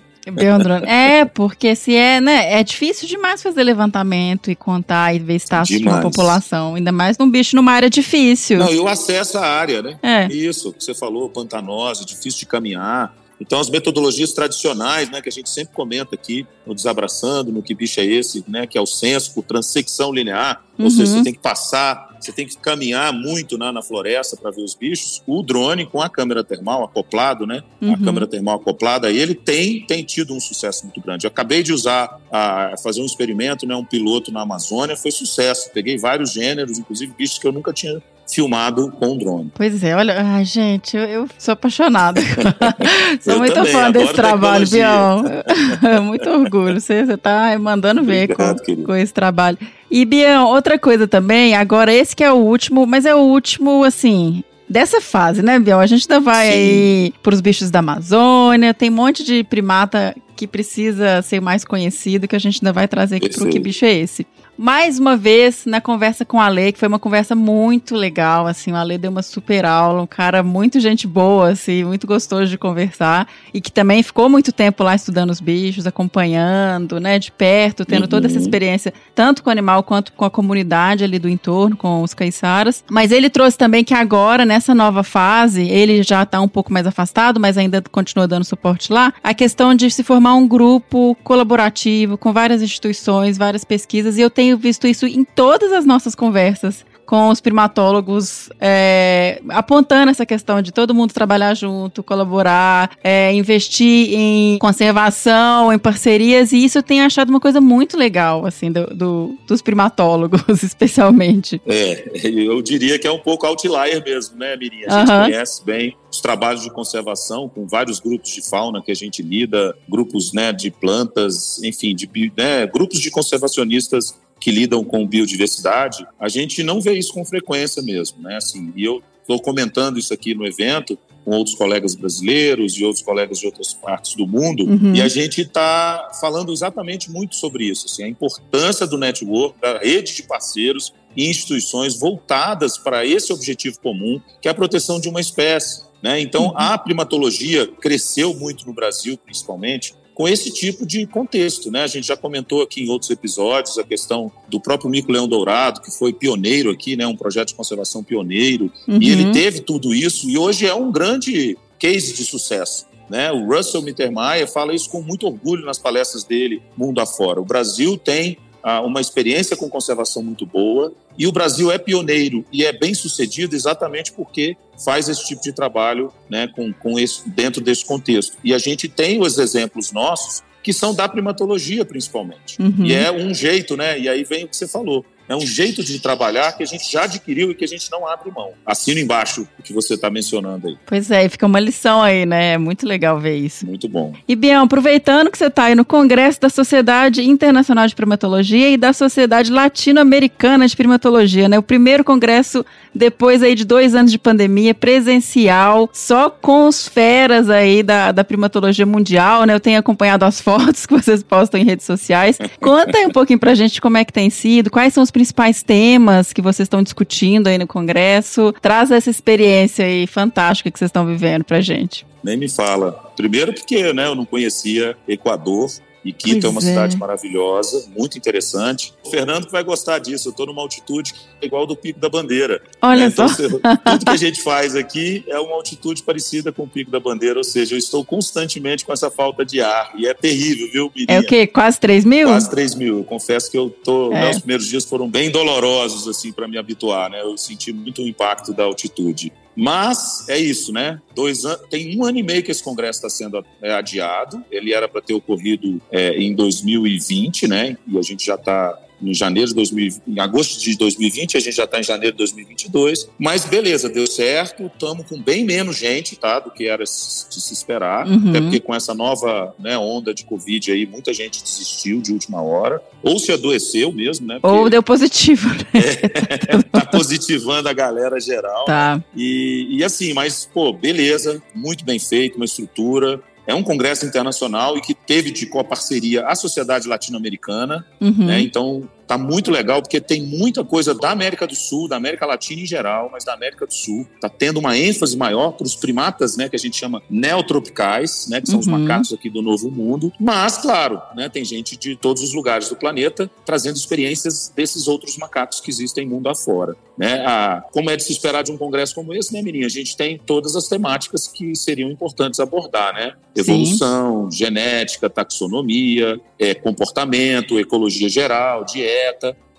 É, 0.89 1.25
porque 1.25 1.75
se 1.75 1.95
é, 1.95 2.19
né, 2.21 2.59
é 2.59 2.63
difícil 2.63 3.07
demais 3.07 3.41
fazer 3.41 3.63
levantamento 3.63 4.49
e 4.49 4.55
contar 4.55 5.13
e 5.15 5.19
ver 5.19 5.35
status 5.35 5.69
de 5.77 5.83
uma 5.87 6.01
população, 6.01 6.75
ainda 6.75 6.91
mais 6.91 7.17
num 7.17 7.29
bicho 7.29 7.55
numa 7.55 7.71
área 7.71 7.89
difícil. 7.89 8.59
Não, 8.59 8.71
e 8.71 8.79
o 8.79 8.87
acesso 8.87 9.37
à 9.37 9.45
área, 9.45 9.81
né? 9.81 9.99
É. 10.01 10.27
Isso, 10.27 10.73
que 10.73 10.83
você 10.83 10.93
falou, 10.93 11.29
pantanosa, 11.29 12.03
difícil 12.05 12.39
de 12.41 12.45
caminhar. 12.45 13.13
Então, 13.41 13.59
as 13.59 13.69
metodologias 13.69 14.33
tradicionais, 14.33 15.09
né, 15.09 15.21
que 15.21 15.29
a 15.29 15.31
gente 15.31 15.49
sempre 15.49 15.73
comenta 15.73 16.13
aqui, 16.13 16.45
no 16.67 16.75
Desabraçando, 16.75 17.51
no 17.53 17.63
Que 17.63 17.73
Bicho 17.73 18.01
é 18.01 18.05
Esse, 18.05 18.43
né, 18.47 18.67
que 18.67 18.77
é 18.77 18.81
o 18.81 18.85
senso 18.85 19.33
por 19.33 19.43
transecção 19.43 20.11
linear, 20.11 20.61
Uhum. 20.77 20.85
ou 20.85 20.91
seja, 20.91 21.13
você 21.17 21.23
tem 21.23 21.33
que 21.33 21.39
passar, 21.39 22.08
você 22.19 22.31
tem 22.31 22.47
que 22.47 22.57
caminhar 22.57 23.11
muito 23.13 23.57
né, 23.57 23.71
na 23.71 23.81
floresta 23.81 24.35
para 24.37 24.51
ver 24.51 24.61
os 24.63 24.75
bichos. 24.75 25.21
O 25.25 25.41
drone 25.41 25.85
com 25.85 26.01
a 26.01 26.09
câmera 26.09 26.43
termal 26.43 26.83
acoplado, 26.83 27.45
né, 27.45 27.63
Uhum. 27.81 27.93
a 27.93 27.97
câmera 27.97 28.27
termal 28.27 28.55
acoplada, 28.55 29.11
ele 29.11 29.33
tem, 29.33 29.85
tem 29.85 30.03
tido 30.03 30.33
um 30.33 30.39
sucesso 30.39 30.85
muito 30.85 30.99
grande. 31.01 31.25
Eu 31.25 31.29
acabei 31.29 31.63
de 31.63 31.71
usar, 31.73 32.19
a, 32.31 32.75
fazer 32.83 33.01
um 33.01 33.05
experimento, 33.05 33.65
né, 33.65 33.75
um 33.75 33.85
piloto 33.85 34.31
na 34.31 34.41
Amazônia, 34.41 34.95
foi 34.95 35.11
sucesso. 35.11 35.69
Peguei 35.73 35.97
vários 35.97 36.33
gêneros, 36.33 36.77
inclusive 36.77 37.13
bichos 37.17 37.39
que 37.39 37.47
eu 37.47 37.51
nunca 37.51 37.71
tinha 37.73 38.01
filmado 38.33 38.91
com 38.91 39.17
drone. 39.17 39.51
Pois 39.53 39.83
é, 39.83 39.95
olha, 39.95 40.21
ai, 40.21 40.45
gente, 40.45 40.95
eu, 40.95 41.03
eu 41.03 41.27
sou 41.37 41.53
apaixonada. 41.53 42.21
sou 43.21 43.37
muito 43.37 43.53
também, 43.53 43.71
fã 43.71 43.91
desse 43.91 44.13
trabalho, 44.13 44.67
Bião. 44.67 45.23
muito 46.03 46.29
orgulho. 46.29 46.79
Você, 46.79 47.05
você 47.05 47.17
tá 47.17 47.57
mandando 47.59 48.03
ver 48.03 48.31
Obrigado, 48.31 48.63
com, 48.63 48.83
com 48.83 48.95
esse 48.95 49.13
trabalho. 49.13 49.57
E, 49.89 50.05
Bião, 50.05 50.47
outra 50.47 50.77
coisa 50.77 51.07
também, 51.07 51.55
agora 51.55 51.93
esse 51.93 52.15
que 52.15 52.23
é 52.23 52.31
o 52.31 52.37
último, 52.37 52.85
mas 52.85 53.05
é 53.05 53.15
o 53.15 53.19
último, 53.19 53.83
assim. 53.83 54.43
Dessa 54.69 55.01
fase, 55.01 55.41
né, 55.41 55.57
Biel? 55.57 55.79
A 55.79 55.87
gente 55.87 56.05
ainda 56.07 56.19
vai 56.23 56.45
Sim. 56.45 56.53
aí 56.53 57.13
pros 57.23 57.41
bichos 57.41 57.71
da 57.71 57.79
Amazônia, 57.79 58.71
tem 58.71 58.91
um 58.91 58.93
monte 58.93 59.23
de 59.23 59.43
primata 59.43 60.15
que 60.35 60.47
precisa 60.47 61.21
ser 61.23 61.41
mais 61.41 61.65
conhecido, 61.65 62.27
que 62.27 62.35
a 62.35 62.39
gente 62.39 62.59
ainda 62.61 62.71
vai 62.71 62.87
trazer 62.87 63.15
aqui 63.15 63.29
pro 63.29 63.39
Perfeito. 63.39 63.53
Que 63.53 63.59
Bicho 63.59 63.83
é 63.83 63.93
Esse. 63.93 64.27
Mais 64.61 64.99
uma 64.99 65.15
vez, 65.15 65.63
na 65.65 65.79
conversa 65.79 66.25
com 66.25 66.37
a 66.37 66.47
Ale, 66.47 66.73
que 66.73 66.79
foi 66.79 66.89
uma 66.89 66.99
conversa 66.99 67.33
muito 67.33 67.95
legal, 67.95 68.45
assim, 68.45 68.73
o 68.73 68.75
Ale 68.75 68.97
deu 68.97 69.09
uma 69.09 69.21
super 69.23 69.63
aula, 69.63 70.01
um 70.01 70.05
cara 70.05 70.43
muito 70.43 70.81
gente 70.81 71.07
boa, 71.07 71.51
assim, 71.51 71.85
muito 71.85 72.05
gostoso 72.05 72.47
de 72.47 72.57
conversar, 72.57 73.25
e 73.53 73.61
que 73.61 73.71
também 73.71 74.03
ficou 74.03 74.27
muito 74.27 74.51
tempo 74.51 74.83
lá 74.83 74.93
estudando 74.93 75.29
os 75.29 75.39
bichos, 75.39 75.87
acompanhando, 75.87 76.99
né, 76.99 77.17
de 77.17 77.31
perto, 77.31 77.85
tendo 77.85 78.05
toda 78.05 78.27
essa 78.27 78.35
Uhum. 78.35 78.41
experiência, 78.41 78.93
tanto 79.15 79.43
com 79.43 79.49
o 79.49 79.51
animal 79.53 79.81
quanto 79.81 80.11
com 80.11 80.25
a 80.25 80.29
comunidade 80.29 81.05
ali 81.05 81.19
do 81.19 81.29
entorno, 81.29 81.77
com 81.77 82.03
os 82.03 82.13
caiçaras. 82.13 82.83
Mas 82.91 83.13
ele 83.13 83.29
trouxe 83.29 83.57
também 83.57 83.85
que 83.85 83.93
agora, 83.93 84.43
nessa 84.45 84.75
nova 84.75 85.03
fase, 85.03 85.69
ele 85.69 86.03
já 86.03 86.25
tá 86.25 86.41
um 86.41 86.49
pouco 86.49 86.73
mais 86.73 86.85
afastado, 86.85 87.39
mas 87.39 87.57
ainda 87.57 87.81
continua 87.89 88.27
dando 88.27 88.43
suporte 88.43 88.91
lá, 88.91 89.13
a 89.23 89.33
questão 89.33 89.73
de 89.73 89.89
se 89.89 90.03
formar 90.03 90.35
um 90.35 90.45
grupo 90.45 91.15
colaborativo 91.23 92.17
com 92.17 92.33
várias 92.33 92.61
instituições, 92.61 93.37
várias 93.37 93.63
pesquisas, 93.63 94.17
e 94.17 94.21
eu 94.21 94.29
tenho 94.29 94.48
visto 94.57 94.87
isso 94.87 95.05
em 95.05 95.23
todas 95.23 95.71
as 95.71 95.85
nossas 95.85 96.15
conversas 96.15 96.85
com 97.05 97.29
os 97.29 97.41
primatólogos, 97.41 98.51
é, 98.61 99.41
apontando 99.49 100.11
essa 100.11 100.27
questão 100.27 100.61
de 100.61 100.71
todo 100.71 100.93
mundo 100.93 101.11
trabalhar 101.11 101.55
junto, 101.55 102.03
colaborar, 102.03 102.91
é, 103.03 103.33
investir 103.33 104.13
em 104.13 104.59
conservação, 104.59 105.73
em 105.73 105.79
parcerias, 105.79 106.51
e 106.51 106.63
isso 106.63 106.77
eu 106.77 106.83
tenho 106.83 107.03
achado 107.03 107.29
uma 107.31 107.39
coisa 107.39 107.59
muito 107.59 107.97
legal, 107.97 108.45
assim, 108.45 108.71
do, 108.71 108.85
do- 108.95 109.35
dos 109.47 109.59
primatólogos, 109.59 110.43
especialmente. 110.61 111.59
É, 111.65 112.11
eu 112.23 112.61
diria 112.61 112.99
que 112.99 113.07
é 113.07 113.11
um 113.11 113.17
pouco 113.17 113.43
outlier 113.47 114.03
mesmo, 114.05 114.37
né, 114.37 114.55
Mirinha? 114.55 114.85
A 114.87 114.99
gente 114.99 115.09
Aham. 115.09 115.23
conhece 115.25 115.65
bem 115.65 115.95
os 116.11 116.21
trabalhos 116.21 116.61
de 116.61 116.71
conservação 116.71 117.49
com 117.49 117.65
vários 117.65 117.99
grupos 117.99 118.29
de 118.31 118.47
fauna 118.47 118.83
que 118.83 118.91
a 118.91 118.95
gente 118.95 119.23
lida, 119.23 119.75
grupos 119.89 120.31
né, 120.31 120.53
de 120.53 120.69
plantas, 120.69 121.59
enfim, 121.63 121.95
de, 121.95 122.07
né, 122.37 122.67
grupos 122.67 122.99
de 122.99 123.09
conservacionistas 123.09 124.15
que 124.39 124.51
lidam 124.51 124.83
com 124.83 125.05
biodiversidade. 125.05 126.05
A 126.19 126.29
gente 126.29 126.63
não 126.63 126.79
vê 126.81 126.93
isso 126.93 127.13
com 127.13 127.25
frequência 127.25 127.81
mesmo, 127.81 128.21
né? 128.21 128.37
Assim, 128.37 128.71
e 128.75 128.83
eu 128.83 129.01
estou 129.21 129.39
comentando 129.39 129.99
isso 129.99 130.13
aqui 130.13 130.33
no 130.33 130.45
evento 130.45 130.97
com 131.23 131.31
outros 131.31 131.55
colegas 131.55 131.93
brasileiros 131.95 132.73
e 132.73 132.83
outros 132.83 133.03
colegas 133.03 133.39
de 133.39 133.45
outras 133.45 133.73
partes 133.73 134.15
do 134.15 134.25
mundo, 134.25 134.63
Uhum. 134.63 134.95
e 134.95 135.01
a 135.01 135.07
gente 135.07 135.41
está 135.41 136.09
falando 136.19 136.51
exatamente 136.51 137.11
muito 137.11 137.35
sobre 137.35 137.65
isso, 137.65 137.85
assim, 137.85 138.03
a 138.03 138.07
importância 138.07 138.87
do 138.87 138.97
network, 138.97 139.59
da 139.61 139.77
rede 139.77 140.15
de 140.15 140.23
parceiros 140.23 140.93
e 141.15 141.29
instituições 141.29 141.99
voltadas 141.99 142.77
para 142.77 143.05
esse 143.05 143.31
objetivo 143.33 143.79
comum, 143.79 144.19
que 144.41 144.47
é 144.47 144.51
a 144.51 144.53
proteção 144.55 144.99
de 144.99 145.09
uma 145.09 145.19
espécie. 145.19 145.83
Né? 146.01 146.21
Então, 146.21 146.53
a 146.55 146.77
primatologia 146.77 147.67
cresceu 147.67 148.33
muito 148.33 148.65
no 148.65 148.73
Brasil, 148.73 149.17
principalmente, 149.17 149.93
com 150.19 150.27
esse 150.27 150.51
tipo 150.51 150.85
de 150.85 151.07
contexto. 151.07 151.71
Né? 151.71 151.81
A 151.81 151.87
gente 151.87 152.05
já 152.05 152.17
comentou 152.17 152.61
aqui 152.61 152.83
em 152.83 152.89
outros 152.89 153.09
episódios 153.09 153.77
a 153.77 153.85
questão 153.85 154.29
do 154.49 154.59
próprio 154.59 154.89
mico-leão 154.89 155.29
dourado, 155.29 155.79
que 155.79 155.89
foi 155.89 156.11
pioneiro 156.11 156.69
aqui, 156.71 156.97
né? 156.97 157.07
um 157.07 157.15
projeto 157.15 157.47
de 157.47 157.55
conservação 157.55 158.03
pioneiro, 158.03 158.69
Uhum. 158.85 159.01
e 159.01 159.11
ele 159.11 159.31
teve 159.31 159.61
tudo 159.61 159.93
isso, 159.93 160.29
e 160.29 160.37
hoje 160.37 160.67
é 160.67 160.73
um 160.73 160.91
grande 160.91 161.57
case 161.79 162.13
de 162.13 162.25
sucesso. 162.25 162.85
Né? 163.09 163.31
O 163.31 163.47
Russell 163.47 163.81
Mittermeier 163.81 164.45
fala 164.45 164.75
isso 164.75 164.89
com 164.89 165.01
muito 165.01 165.25
orgulho 165.25 165.65
nas 165.65 165.79
palestras 165.79 166.25
dele, 166.25 166.61
mundo 166.75 166.99
afora. 166.99 167.39
O 167.39 167.45
Brasil 167.45 167.97
tem 167.97 168.37
uma 168.85 169.01
experiência 169.01 169.55
com 169.55 169.69
conservação 169.69 170.23
muito 170.23 170.45
boa, 170.45 170.93
e 171.17 171.27
o 171.27 171.31
Brasil 171.31 171.71
é 171.71 171.77
pioneiro 171.77 172.45
e 172.51 172.63
é 172.63 172.71
bem 172.71 172.93
sucedido 172.93 173.55
exatamente 173.55 174.11
porque 174.11 174.55
faz 174.83 175.09
esse 175.09 175.25
tipo 175.27 175.41
de 175.41 175.51
trabalho 175.51 176.13
né, 176.29 176.47
com, 176.47 176.71
com 176.71 176.97
esse, 176.97 177.27
dentro 177.29 177.61
desse 177.61 177.85
contexto. 177.85 178.37
E 178.43 178.53
a 178.53 178.57
gente 178.57 178.87
tem 178.87 179.21
os 179.21 179.37
exemplos 179.37 179.91
nossos 179.91 180.41
que 180.63 180.73
são 180.73 180.93
da 180.93 181.07
primatologia, 181.07 181.85
principalmente. 181.85 182.61
Uhum. 182.61 182.85
E 182.85 182.93
é 182.93 183.11
um 183.11 183.33
jeito, 183.33 183.77
né? 183.77 183.99
E 183.99 184.09
aí 184.09 184.23
vem 184.23 184.45
o 184.45 184.47
que 184.47 184.55
você 184.55 184.67
falou. 184.67 185.05
É 185.29 185.35
um 185.35 185.45
jeito 185.45 185.83
de 185.83 185.99
trabalhar 185.99 186.51
que 186.53 186.63
a 186.63 186.65
gente 186.65 186.91
já 186.91 187.03
adquiriu 187.03 187.51
e 187.51 187.55
que 187.55 187.63
a 187.63 187.67
gente 187.67 187.91
não 187.91 188.07
abre 188.07 188.31
mão. 188.31 188.51
Assino 188.65 188.99
embaixo 188.99 189.47
o 189.59 189.61
que 189.61 189.71
você 189.71 189.93
está 189.93 190.09
mencionando 190.09 190.67
aí. 190.67 190.77
Pois 190.87 191.11
é, 191.11 191.29
fica 191.29 191.45
uma 191.45 191.59
lição 191.59 192.01
aí, 192.01 192.25
né? 192.25 192.53
É 192.53 192.57
muito 192.57 192.87
legal 192.87 193.19
ver 193.19 193.37
isso. 193.37 193.67
Muito 193.67 193.87
bom. 193.87 194.11
E, 194.27 194.35
Bião, 194.35 194.63
aproveitando 194.63 195.29
que 195.29 195.37
você 195.37 195.45
está 195.45 195.65
aí 195.65 195.75
no 195.75 195.85
Congresso 195.85 196.41
da 196.41 196.49
Sociedade 196.49 197.23
Internacional 197.23 197.85
de 197.85 197.93
Primatologia 197.93 198.71
e 198.71 198.77
da 198.77 198.91
Sociedade 198.91 199.51
Latino-Americana 199.51 200.67
de 200.67 200.75
Primatologia, 200.75 201.47
né? 201.47 201.59
O 201.59 201.63
primeiro 201.63 202.03
congresso 202.03 202.65
depois 202.93 203.43
aí 203.43 203.53
de 203.53 203.65
dois 203.65 203.93
anos 203.93 204.11
de 204.11 204.17
pandemia, 204.17 204.73
presencial, 204.73 205.89
só 205.93 206.31
com 206.31 206.67
os 206.67 206.87
feras 206.87 207.51
aí 207.51 207.83
da, 207.83 208.11
da 208.11 208.23
primatologia 208.23 208.85
mundial, 208.85 209.43
né? 209.43 209.53
Eu 209.53 209.59
tenho 209.59 209.79
acompanhado 209.79 210.25
as 210.25 210.41
fotos 210.41 210.87
que 210.87 210.93
vocês 210.93 211.21
postam 211.21 211.59
em 211.59 211.65
redes 211.65 211.85
sociais. 211.85 212.39
Conta 212.59 212.97
aí 212.97 213.05
um 213.05 213.11
pouquinho 213.11 213.37
pra 213.37 213.53
gente 213.53 213.79
como 213.79 213.97
é 213.97 214.03
que 214.03 214.11
tem 214.11 214.31
sido, 214.31 214.71
quais 214.71 214.91
são 214.91 215.03
os 215.03 215.11
principais 215.19 215.61
temas 215.61 216.31
que 216.31 216.41
vocês 216.41 216.65
estão 216.65 216.81
discutindo 216.81 217.47
aí 217.47 217.57
no 217.57 217.67
Congresso. 217.67 218.53
Traz 218.61 218.89
essa 218.89 219.09
experiência 219.09 219.83
aí 219.83 220.07
fantástica 220.07 220.71
que 220.71 220.79
vocês 220.79 220.87
estão 220.87 221.05
vivendo 221.05 221.43
pra 221.43 221.59
gente. 221.59 222.05
Nem 222.23 222.37
me 222.37 222.47
fala. 222.47 222.93
Primeiro 223.17 223.53
porque 223.53 223.91
né, 223.91 224.07
eu 224.07 224.15
não 224.15 224.23
conhecia 224.23 224.95
Equador. 225.05 225.69
E 226.03 226.13
Quito 226.13 226.41
Pois 226.41 226.45
é 226.45 226.47
uma 226.49 226.59
é. 226.59 226.63
cidade 226.63 226.97
maravilhosa, 226.97 227.89
muito 227.95 228.17
interessante. 228.17 228.93
O 229.03 229.09
Fernando 229.09 229.45
que 229.45 229.51
vai 229.51 229.63
gostar 229.63 229.99
disso. 229.99 230.29
Eu 230.29 230.31
estou 230.31 230.45
numa 230.45 230.61
altitude 230.61 231.13
é 231.41 231.45
igual 231.45 231.61
ao 231.61 231.67
do 231.67 231.75
Pico 231.75 231.99
da 231.99 232.09
Bandeira. 232.09 232.61
Olha 232.81 233.09
né? 233.09 233.15
só. 233.15 233.25
Então, 233.25 233.59
tudo 233.83 234.05
que 234.05 234.11
a 234.11 234.17
gente 234.17 234.41
faz 234.41 234.75
aqui 234.75 235.23
é 235.27 235.39
uma 235.39 235.55
altitude 235.55 236.03
parecida 236.03 236.51
com 236.51 236.63
o 236.63 236.67
Pico 236.67 236.89
da 236.91 236.99
Bandeira. 236.99 237.37
Ou 237.37 237.43
seja, 237.43 237.75
eu 237.75 237.79
estou 237.79 238.03
constantemente 238.05 238.85
com 238.85 238.93
essa 238.93 239.11
falta 239.11 239.45
de 239.45 239.61
ar. 239.61 239.91
E 239.97 240.07
é 240.07 240.13
terrível, 240.13 240.69
viu, 240.71 240.91
Mirinha? 240.95 241.17
É 241.17 241.21
o 241.21 241.25
quê? 241.25 241.47
Quase 241.47 241.79
3 241.79 242.05
mil? 242.05 242.27
Quase 242.27 242.49
3 242.49 242.75
mil. 242.75 242.97
Eu 242.99 243.03
confesso 243.03 243.51
que 243.51 243.57
eu 243.57 243.69
tô. 243.69 244.11
É. 244.11 244.21
né, 244.21 244.31
os 244.31 244.39
primeiros 244.39 244.67
dias 244.67 244.85
foram 244.85 245.09
bem 245.09 245.29
dolorosos, 245.29 246.07
assim, 246.07 246.31
para 246.31 246.47
me 246.47 246.57
habituar, 246.57 247.09
né? 247.09 247.21
Eu 247.21 247.37
senti 247.37 247.73
muito 247.73 248.01
o 248.01 248.07
impacto 248.07 248.53
da 248.53 248.63
altitude. 248.63 249.31
Mas 249.55 250.27
é 250.29 250.37
isso, 250.37 250.71
né? 250.71 251.01
Dois 251.13 251.45
an... 251.45 251.57
Tem 251.69 251.97
um 251.97 252.05
ano 252.05 252.17
e 252.17 252.23
meio 252.23 252.43
que 252.43 252.51
esse 252.51 252.63
congresso 252.63 252.99
está 252.99 253.09
sendo 253.09 253.45
é, 253.61 253.73
adiado. 253.73 254.43
Ele 254.49 254.73
era 254.73 254.87
para 254.87 255.01
ter 255.01 255.13
ocorrido 255.13 255.81
é, 255.91 256.17
em 256.17 256.33
2020, 256.33 257.47
né? 257.47 257.77
E 257.87 257.97
a 257.97 258.01
gente 258.01 258.25
já 258.25 258.35
está 258.35 258.77
em 259.01 259.13
janeiro 259.13 259.49
de 259.49 259.55
2000, 259.55 260.01
em 260.07 260.19
agosto 260.19 260.59
de 260.59 260.77
2020, 260.77 261.37
a 261.37 261.39
gente 261.39 261.55
já 261.55 261.63
está 261.63 261.79
em 261.79 261.83
janeiro 261.83 262.13
de 262.13 262.17
2022. 262.19 263.09
Mas 263.17 263.45
beleza, 263.45 263.89
deu 263.89 264.05
certo, 264.07 264.65
estamos 264.65 265.05
com 265.07 265.21
bem 265.21 265.45
menos 265.45 265.77
gente, 265.77 266.15
tá, 266.15 266.39
do 266.39 266.51
que 266.51 266.67
era 266.67 266.83
de 266.83 266.89
se 266.89 267.53
esperar, 267.53 268.07
Uhum. 268.07 268.29
até 268.29 268.41
porque 268.41 268.59
com 268.59 268.73
essa 268.75 268.93
nova 268.93 269.53
né, 269.59 269.77
onda 269.77 270.13
de 270.13 270.25
Covid 270.25 270.71
aí, 270.71 270.85
muita 270.85 271.13
gente 271.13 271.41
desistiu 271.43 272.01
de 272.01 272.11
última 272.11 272.41
hora, 272.41 272.81
ou 273.03 273.17
se 273.19 273.31
adoeceu 273.31 273.91
mesmo, 273.91 274.27
né? 274.27 274.39
porque 274.41 274.55
Ou 274.55 274.69
deu 274.69 274.83
positivo. 274.83 275.47
né? 275.49 276.63
tá 276.71 276.85
positivando 276.85 277.67
a 277.69 277.73
galera 277.73 278.19
geral. 278.19 278.65
Tá. 278.65 279.01
E, 279.15 279.67
e 279.77 279.83
assim, 279.83 280.13
mas, 280.13 280.49
pô, 280.53 280.73
beleza, 280.73 281.41
muito 281.55 281.83
bem 281.85 281.99
feito, 281.99 282.35
uma 282.35 282.45
estrutura. 282.45 283.21
É 283.49 283.55
um 283.55 283.63
congresso 283.63 284.05
internacional 284.05 284.77
e 284.77 284.81
que 284.81 284.93
teve 284.93 285.31
de 285.31 285.47
coparceria 285.47 286.25
a 286.27 286.35
Sociedade 286.35 286.87
Latino-Americana, 286.87 287.83
Uhum. 287.99 288.25
né? 288.27 288.39
Então 288.41 288.87
tá 289.09 289.17
muito 289.17 289.49
legal 289.49 289.81
porque 289.81 289.99
tem 289.99 290.21
muita 290.21 290.63
coisa 290.63 290.93
da 290.93 291.09
América 291.09 291.47
do 291.47 291.55
Sul, 291.55 291.87
da 291.87 291.95
América 291.95 292.27
Latina 292.27 292.61
em 292.61 292.65
geral, 292.67 293.09
mas 293.11 293.23
da 293.25 293.33
América 293.33 293.65
do 293.65 293.73
Sul 293.73 294.05
tá 294.21 294.29
tendo 294.29 294.59
uma 294.59 294.77
ênfase 294.77 295.17
maior 295.17 295.53
para 295.53 295.65
os 295.65 295.75
primatas, 295.75 296.37
né, 296.37 296.47
que 296.47 296.55
a 296.55 296.59
gente 296.59 296.77
chama 296.77 297.01
neotropicais, 297.09 298.27
né, 298.29 298.39
que 298.39 298.47
são 298.47 298.59
os 298.59 298.67
Uhum. 298.67 298.77
macacos 298.79 299.11
aqui 299.11 299.27
do 299.31 299.41
Novo 299.41 299.71
Mundo. 299.71 300.13
Mas 300.19 300.59
claro, 300.59 301.01
né, 301.15 301.27
tem 301.27 301.43
gente 301.43 301.75
de 301.75 301.95
todos 301.95 302.21
os 302.21 302.33
lugares 302.35 302.69
do 302.69 302.75
planeta 302.75 303.29
trazendo 303.43 303.77
experiências 303.77 304.53
desses 304.55 304.87
outros 304.87 305.17
macacos 305.17 305.59
que 305.59 305.71
existem 305.71 306.07
mundo 306.07 306.29
afora, 306.29 306.75
né? 306.95 307.23
A, 307.25 307.63
como 307.71 307.89
é 307.89 307.95
de 307.97 308.03
se 308.03 308.11
esperar 308.11 308.43
de 308.43 308.51
um 308.51 308.57
congresso 308.57 308.93
como 308.93 309.11
esse, 309.13 309.33
né, 309.33 309.41
menina? 309.41 309.65
A 309.65 309.69
gente 309.69 309.97
tem 309.97 310.19
todas 310.19 310.55
as 310.55 310.67
temáticas 310.67 311.27
que 311.27 311.55
seriam 311.55 311.89
importantes 311.89 312.39
abordar, 312.39 312.93
né? 312.93 313.13
Sim. 313.35 313.41
Evolução, 313.41 314.29
genética, 314.31 315.09
taxonomia, 315.09 316.19
é, 316.37 316.53
comportamento, 316.53 317.59
ecologia 317.59 318.07
geral, 318.09 318.63
dieta, 318.65 318.98